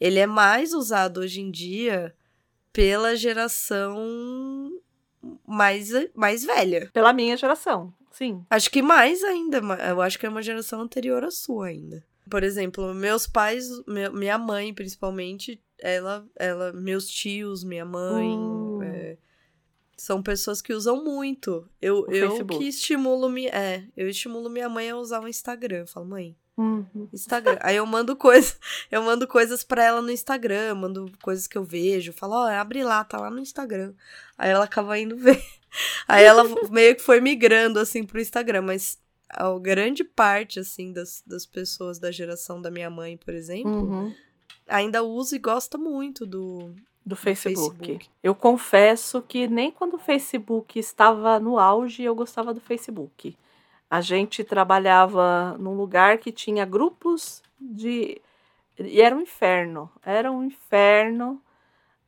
ele 0.00 0.18
é 0.18 0.26
mais 0.26 0.72
usado 0.72 1.20
hoje 1.20 1.40
em 1.40 1.50
dia 1.50 2.14
pela 2.72 3.16
geração 3.16 4.70
mais, 5.46 5.90
mais 6.14 6.44
velha. 6.44 6.90
Pela 6.92 7.12
minha 7.12 7.36
geração, 7.36 7.92
sim. 8.12 8.44
Acho 8.48 8.70
que 8.70 8.82
mais 8.82 9.22
ainda. 9.24 9.58
Eu 9.88 10.00
acho 10.00 10.18
que 10.18 10.26
é 10.26 10.28
uma 10.28 10.42
geração 10.42 10.80
anterior 10.80 11.24
à 11.24 11.30
sua 11.30 11.68
ainda. 11.68 12.04
Por 12.30 12.42
exemplo, 12.44 12.92
meus 12.94 13.26
pais, 13.26 13.66
minha 14.12 14.36
mãe 14.38 14.72
principalmente, 14.74 15.60
ela, 15.78 16.26
ela, 16.36 16.72
meus 16.72 17.08
tios, 17.08 17.64
minha 17.64 17.84
mãe, 17.84 18.28
Hum. 18.28 18.82
é, 18.82 19.16
são 19.96 20.22
pessoas 20.22 20.60
que 20.60 20.72
usam 20.72 21.02
muito. 21.02 21.68
Eu, 21.80 22.02
O 22.02 22.12
eu 22.12 22.28
Facebook. 22.30 22.58
que 22.58 22.68
estimulo 22.68 23.36
é, 23.38 23.84
eu 23.96 24.08
estimulo 24.08 24.48
minha 24.50 24.68
mãe 24.68 24.90
a 24.90 24.96
usar 24.96 25.20
o 25.20 25.28
Instagram. 25.28 25.78
Eu 25.78 25.86
falo, 25.86 26.06
mãe, 26.06 26.36
Uhum. 26.58 27.08
Instagram. 27.12 27.56
Aí 27.60 27.76
eu 27.76 27.86
mando 27.86 28.16
coisas, 28.16 28.58
eu 28.90 29.02
mando 29.02 29.26
coisas 29.28 29.62
para 29.62 29.84
ela 29.84 30.02
no 30.02 30.10
Instagram, 30.10 30.74
mando 30.74 31.10
coisas 31.22 31.46
que 31.46 31.56
eu 31.56 31.62
vejo, 31.64 32.12
falo, 32.12 32.34
ó, 32.34 32.48
abre 32.50 32.82
lá, 32.82 33.04
tá 33.04 33.18
lá 33.18 33.30
no 33.30 33.38
Instagram. 33.38 33.94
Aí 34.36 34.50
ela 34.50 34.64
acaba 34.64 34.98
indo 34.98 35.16
ver. 35.18 35.42
Aí 36.08 36.24
ela 36.24 36.42
meio 36.70 36.96
que 36.96 37.02
foi 37.02 37.20
migrando 37.20 37.78
assim 37.78 38.04
pro 38.04 38.20
Instagram, 38.20 38.62
mas 38.62 38.98
a 39.30 39.56
grande 39.58 40.02
parte 40.02 40.58
assim 40.58 40.92
das, 40.92 41.22
das 41.26 41.46
pessoas 41.46 41.98
da 41.98 42.10
geração 42.10 42.60
da 42.60 42.70
minha 42.70 42.90
mãe, 42.90 43.16
por 43.16 43.34
exemplo, 43.34 43.70
Uhum. 43.70 44.14
ainda 44.66 45.02
usa 45.02 45.36
e 45.36 45.38
gosta 45.38 45.78
muito 45.78 46.26
do 46.26 46.74
do 47.04 47.16
Facebook. 47.16 47.76
Facebook. 47.78 48.08
Eu 48.22 48.34
confesso 48.34 49.22
que 49.22 49.46
nem 49.48 49.70
quando 49.70 49.94
o 49.94 49.98
Facebook 49.98 50.78
estava 50.78 51.40
no 51.40 51.58
auge 51.58 52.02
eu 52.02 52.14
gostava 52.14 52.52
do 52.52 52.60
Facebook. 52.60 53.34
A 53.90 54.00
gente 54.00 54.44
trabalhava 54.44 55.56
num 55.58 55.74
lugar 55.74 56.18
que 56.18 56.30
tinha 56.30 56.64
grupos 56.64 57.42
de. 57.58 58.20
E 58.78 59.00
era 59.00 59.16
um 59.16 59.20
inferno. 59.20 59.90
Era 60.04 60.30
um 60.30 60.44
inferno. 60.44 61.42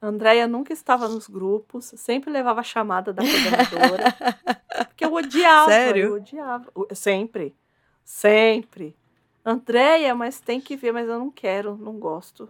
Andréia 0.02 0.46
nunca 0.46 0.72
estava 0.72 1.08
nos 1.08 1.28
grupos, 1.28 1.92
sempre 1.96 2.30
levava 2.30 2.60
a 2.60 2.64
chamada 2.64 3.12
da 3.12 3.22
coordenadora. 3.22 4.04
porque 4.88 5.04
eu 5.04 5.12
odiava. 5.12 5.70
Sério? 5.70 6.06
Eu 6.06 6.14
odiava. 6.14 6.72
Sempre. 6.94 7.54
Sempre. 8.02 8.96
Andréia, 9.44 10.14
mas 10.14 10.40
tem 10.40 10.60
que 10.60 10.76
ver, 10.76 10.92
mas 10.92 11.08
eu 11.08 11.18
não 11.18 11.30
quero, 11.30 11.76
não 11.76 11.98
gosto. 11.98 12.48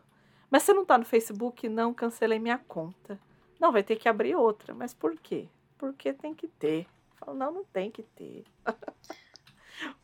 Mas 0.50 0.62
você 0.62 0.72
não 0.72 0.84
tá 0.84 0.98
no 0.98 1.04
Facebook? 1.04 1.68
Não, 1.68 1.94
cancelei 1.94 2.38
minha 2.38 2.58
conta. 2.58 3.18
Não, 3.60 3.70
vai 3.70 3.82
ter 3.82 3.96
que 3.96 4.08
abrir 4.08 4.34
outra. 4.34 4.74
Mas 4.74 4.92
por 4.92 5.16
quê? 5.16 5.48
Porque 5.78 6.12
tem 6.12 6.34
que 6.34 6.48
ter. 6.48 6.86
Eu 7.20 7.26
falo, 7.26 7.38
não, 7.38 7.52
não 7.52 7.64
tem 7.72 7.90
que 7.90 8.02
ter. 8.02 8.44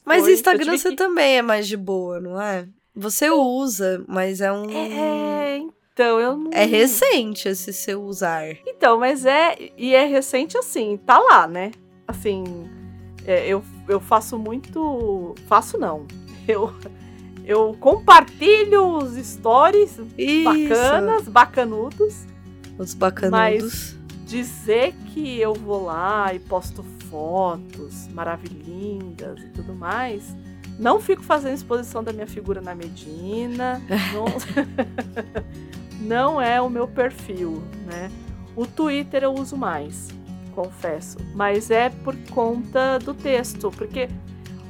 Mas 0.05 0.23
Foi, 0.23 0.33
Instagram 0.33 0.77
você 0.77 0.91
que- 0.91 0.97
também 0.97 1.37
é 1.39 1.43
mais 1.43 1.67
de 1.69 1.77
boa, 1.77 2.21
não 2.21 2.41
é? 2.41 2.67
Você 2.95 3.29
usa, 3.29 4.03
mas 4.09 4.41
é 4.41 4.51
um. 4.51 4.71
É, 4.71 5.59
então, 5.59 6.19
eu 6.19 6.35
não. 6.35 6.51
É 6.51 6.65
recente 6.65 7.47
esse 7.47 7.71
seu 7.71 8.03
usar. 8.03 8.57
Então, 8.67 8.99
mas 8.99 9.27
é. 9.27 9.55
E 9.77 9.95
é 9.95 10.07
recente 10.07 10.57
assim, 10.57 10.97
tá 11.05 11.19
lá, 11.19 11.47
né? 11.47 11.73
Assim, 12.09 12.45
é, 13.27 13.47
eu, 13.47 13.63
eu 13.87 14.01
faço 14.01 14.39
muito. 14.39 15.35
Faço 15.47 15.77
não. 15.77 16.07
Eu, 16.49 16.73
eu 17.45 17.77
compartilho 17.81 18.99
os 18.99 19.15
stories 19.17 19.99
Isso. 20.17 20.45
bacanas, 20.45 21.29
bacanudos. 21.29 22.25
Os 22.79 22.95
bacanudos. 22.95 23.97
Dizer 24.25 24.95
que 25.13 25.41
eu 25.41 25.53
vou 25.55 25.85
lá 25.85 26.33
e 26.33 26.39
posto 26.39 26.85
fotos 27.11 28.09
maravilhindas 28.13 29.41
e 29.41 29.49
tudo 29.49 29.75
mais. 29.75 30.37
Não 30.79 31.01
fico 31.01 31.23
fazendo 31.23 31.55
exposição 31.55 32.05
da 32.05 32.13
minha 32.13 32.27
figura 32.27 32.61
na 32.61 32.75
Medina. 32.75 33.81
Não, 34.13 34.25
não 36.01 36.41
é 36.41 36.61
o 36.61 36.69
meu 36.69 36.87
perfil, 36.87 37.63
né? 37.87 38.11
O 38.55 38.67
Twitter 38.67 39.23
eu 39.23 39.33
uso 39.35 39.57
mais, 39.57 40.09
confesso. 40.55 41.19
Mas 41.35 41.71
é 41.71 41.91
por 41.91 42.15
conta 42.31 42.99
do 42.99 43.15
texto, 43.15 43.71
porque 43.71 44.09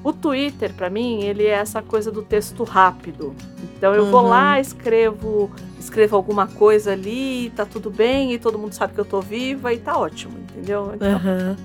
o 0.03 0.13
Twitter, 0.13 0.73
pra 0.75 0.89
mim, 0.89 1.23
ele 1.23 1.45
é 1.45 1.51
essa 1.51 1.83
coisa 1.83 2.11
do 2.13 2.23
texto 2.23 2.63
rápido. 2.65 3.35
Então 3.77 3.95
eu 3.95 4.07
vou 4.07 4.23
Uhum. 4.23 4.29
lá, 4.29 4.61
escrevo, 4.61 5.51
escrevo 5.79 6.15
alguma 6.17 6.47
coisa 6.47 6.93
ali, 6.93 7.51
tá 7.57 7.65
tudo 7.67 7.91
bem, 7.91 8.33
e 8.33 8.39
todo 8.39 8.59
mundo 8.59 8.73
sabe 8.73 8.95
que 8.95 9.01
eu 9.01 9.05
tô 9.05 9.21
viva 9.21 9.73
e 9.73 9.79
tá 9.79 9.99
ótimo, 9.99 10.39
entendeu? 10.39 10.93
Então, 10.95 11.17
Aham. 11.17 11.57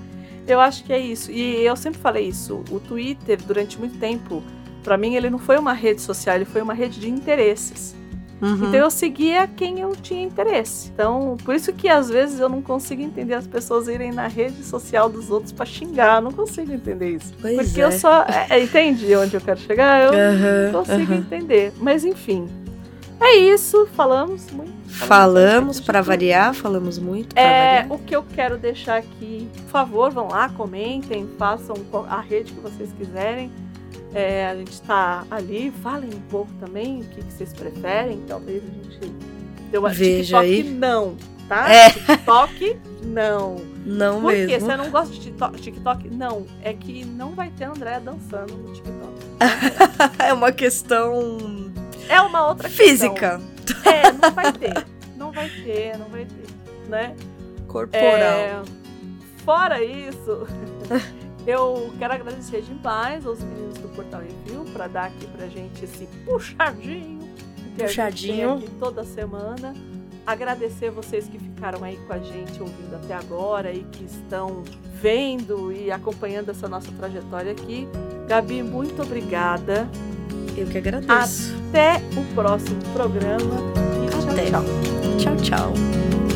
Eu 0.46 0.60
acho 0.60 0.84
que 0.84 0.92
é 0.92 0.98
isso. 0.98 1.30
E 1.30 1.64
eu 1.64 1.76
sempre 1.76 2.00
falei 2.00 2.28
isso. 2.28 2.62
O 2.70 2.80
Twitter, 2.80 3.38
durante 3.42 3.78
muito 3.78 3.98
tempo, 3.98 4.42
pra 4.82 4.96
mim, 4.96 5.14
ele 5.14 5.30
não 5.30 5.38
foi 5.38 5.58
uma 5.58 5.72
rede 5.72 6.00
social, 6.00 6.36
ele 6.36 6.44
foi 6.44 6.62
uma 6.62 6.74
rede 6.74 7.00
de 7.00 7.08
interesses. 7.08 7.94
Uhum. 8.42 8.54
Então 8.54 8.74
eu 8.74 8.90
seguia 8.90 9.46
quem 9.46 9.78
eu 9.78 9.94
tinha 9.94 10.20
interesse. 10.20 10.90
Então, 10.92 11.36
por 11.44 11.54
isso 11.54 11.72
que 11.72 11.88
às 11.88 12.10
vezes 12.10 12.40
eu 12.40 12.48
não 12.48 12.60
consigo 12.60 13.00
entender 13.00 13.34
as 13.34 13.46
pessoas 13.46 13.86
irem 13.86 14.10
na 14.10 14.26
rede 14.26 14.64
social 14.64 15.08
dos 15.08 15.30
outros 15.30 15.52
pra 15.52 15.64
xingar. 15.64 16.16
Eu 16.16 16.22
não 16.22 16.32
consigo 16.32 16.72
entender 16.72 17.10
isso. 17.10 17.32
Pois 17.40 17.56
Porque 17.56 17.80
é. 17.80 17.84
eu 17.84 17.92
só. 17.92 18.22
é, 18.24 18.46
é, 18.50 18.62
entende 18.64 19.14
onde 19.14 19.36
eu 19.36 19.40
quero 19.40 19.60
chegar? 19.60 20.12
Eu 20.12 20.72
não 20.72 20.80
consigo 20.80 21.12
aham. 21.12 21.20
entender. 21.20 21.72
Mas 21.78 22.04
enfim. 22.04 22.48
É 23.20 23.36
isso. 23.36 23.86
Falamos 23.94 24.50
muito. 24.50 24.81
Falamos 24.92 25.80
tudo. 25.80 26.02
variar, 26.02 26.54
falamos 26.54 26.98
muito 26.98 27.36
É, 27.36 27.82
variar. 27.82 27.92
o 27.92 27.98
que 27.98 28.14
eu 28.14 28.22
quero 28.34 28.56
deixar 28.58 28.96
aqui, 28.98 29.48
por 29.64 29.70
favor, 29.70 30.10
vão 30.12 30.28
lá, 30.28 30.48
comentem, 30.50 31.28
façam 31.38 31.74
a 32.08 32.20
rede 32.20 32.52
que 32.52 32.60
vocês 32.60 32.90
quiserem. 32.96 33.50
É, 34.14 34.46
a 34.48 34.54
gente 34.56 34.80
tá 34.82 35.24
ali, 35.30 35.72
falem 35.82 36.10
um 36.14 36.20
pouco 36.30 36.52
também 36.60 37.00
o 37.00 37.04
que, 37.04 37.22
que 37.22 37.32
vocês 37.32 37.52
preferem. 37.52 38.22
Talvez 38.28 38.62
a 38.62 38.66
gente 38.92 39.12
dê 39.70 39.78
uma 39.78 39.88
Veja 39.88 40.40
TikTok 40.42 40.68
aí. 40.68 40.74
não, 40.74 41.16
tá? 41.48 41.72
É. 41.72 41.90
TikTok 41.90 42.78
não. 43.04 43.56
Não 43.86 44.20
Por 44.20 44.32
quê? 44.32 44.46
mesmo. 44.46 44.66
Você 44.68 44.76
não 44.76 44.90
gosta 44.90 45.14
de 45.14 45.20
TikTok? 45.20 45.60
TikTok? 45.60 46.08
Não. 46.10 46.46
É 46.62 46.72
que 46.74 47.04
não 47.04 47.30
vai 47.30 47.50
ter 47.50 47.64
André 47.64 47.98
dançando 48.00 48.52
no 48.54 48.72
TikTok. 48.72 49.12
É 50.24 50.32
uma 50.32 50.52
questão 50.52 51.38
É 52.08 52.20
uma 52.20 52.46
outra 52.48 52.68
questão. 52.68 52.82
É, 53.84 54.12
não 54.12 54.30
vai 54.32 54.52
ter. 54.52 54.86
Não 55.16 55.32
vai 55.32 55.48
ter, 55.48 55.98
não 55.98 56.08
vai 56.08 56.24
ter, 56.24 56.88
né? 56.88 57.16
corporal. 57.72 58.12
É, 58.12 58.62
fora 59.44 59.82
isso, 59.82 60.46
eu 61.46 61.92
quero 61.98 62.12
agradecer 62.12 62.60
demais 62.60 63.26
aos 63.26 63.40
meninos 63.40 63.78
do 63.78 63.88
Portal 63.88 64.20
Review 64.20 64.64
para 64.72 64.86
dar 64.86 65.04
aqui 65.06 65.26
pra 65.26 65.48
gente 65.48 65.84
esse 65.84 66.06
puxadinho. 66.24 67.22
Que 67.76 67.84
Puxadinho. 67.84 68.50
A 68.50 68.56
gente 68.56 68.60
tem 68.60 68.68
aqui 68.68 68.78
toda 68.78 69.02
semana. 69.02 69.74
Agradecer 70.24 70.90
vocês 70.90 71.26
que 71.26 71.38
ficaram 71.38 71.82
aí 71.82 71.96
com 72.06 72.12
a 72.12 72.18
gente 72.18 72.60
ouvindo 72.60 72.94
até 72.94 73.14
agora 73.14 73.72
e 73.72 73.82
que 73.84 74.04
estão 74.04 74.62
vendo 75.00 75.72
e 75.72 75.90
acompanhando 75.90 76.50
essa 76.50 76.68
nossa 76.68 76.92
trajetória 76.92 77.50
aqui. 77.50 77.88
Gabi, 78.28 78.62
muito 78.62 79.02
obrigada. 79.02 79.88
Eu 80.56 80.66
que 80.66 80.78
agradeço. 80.78 81.54
Até 81.70 82.00
o 82.16 82.34
próximo 82.34 82.80
programa. 82.92 83.54
E 84.04 84.10
tchau, 84.10 84.30
Até. 84.30 84.50
tchau. 84.50 84.64
Tchau, 85.18 85.36
tchau. 85.36 86.31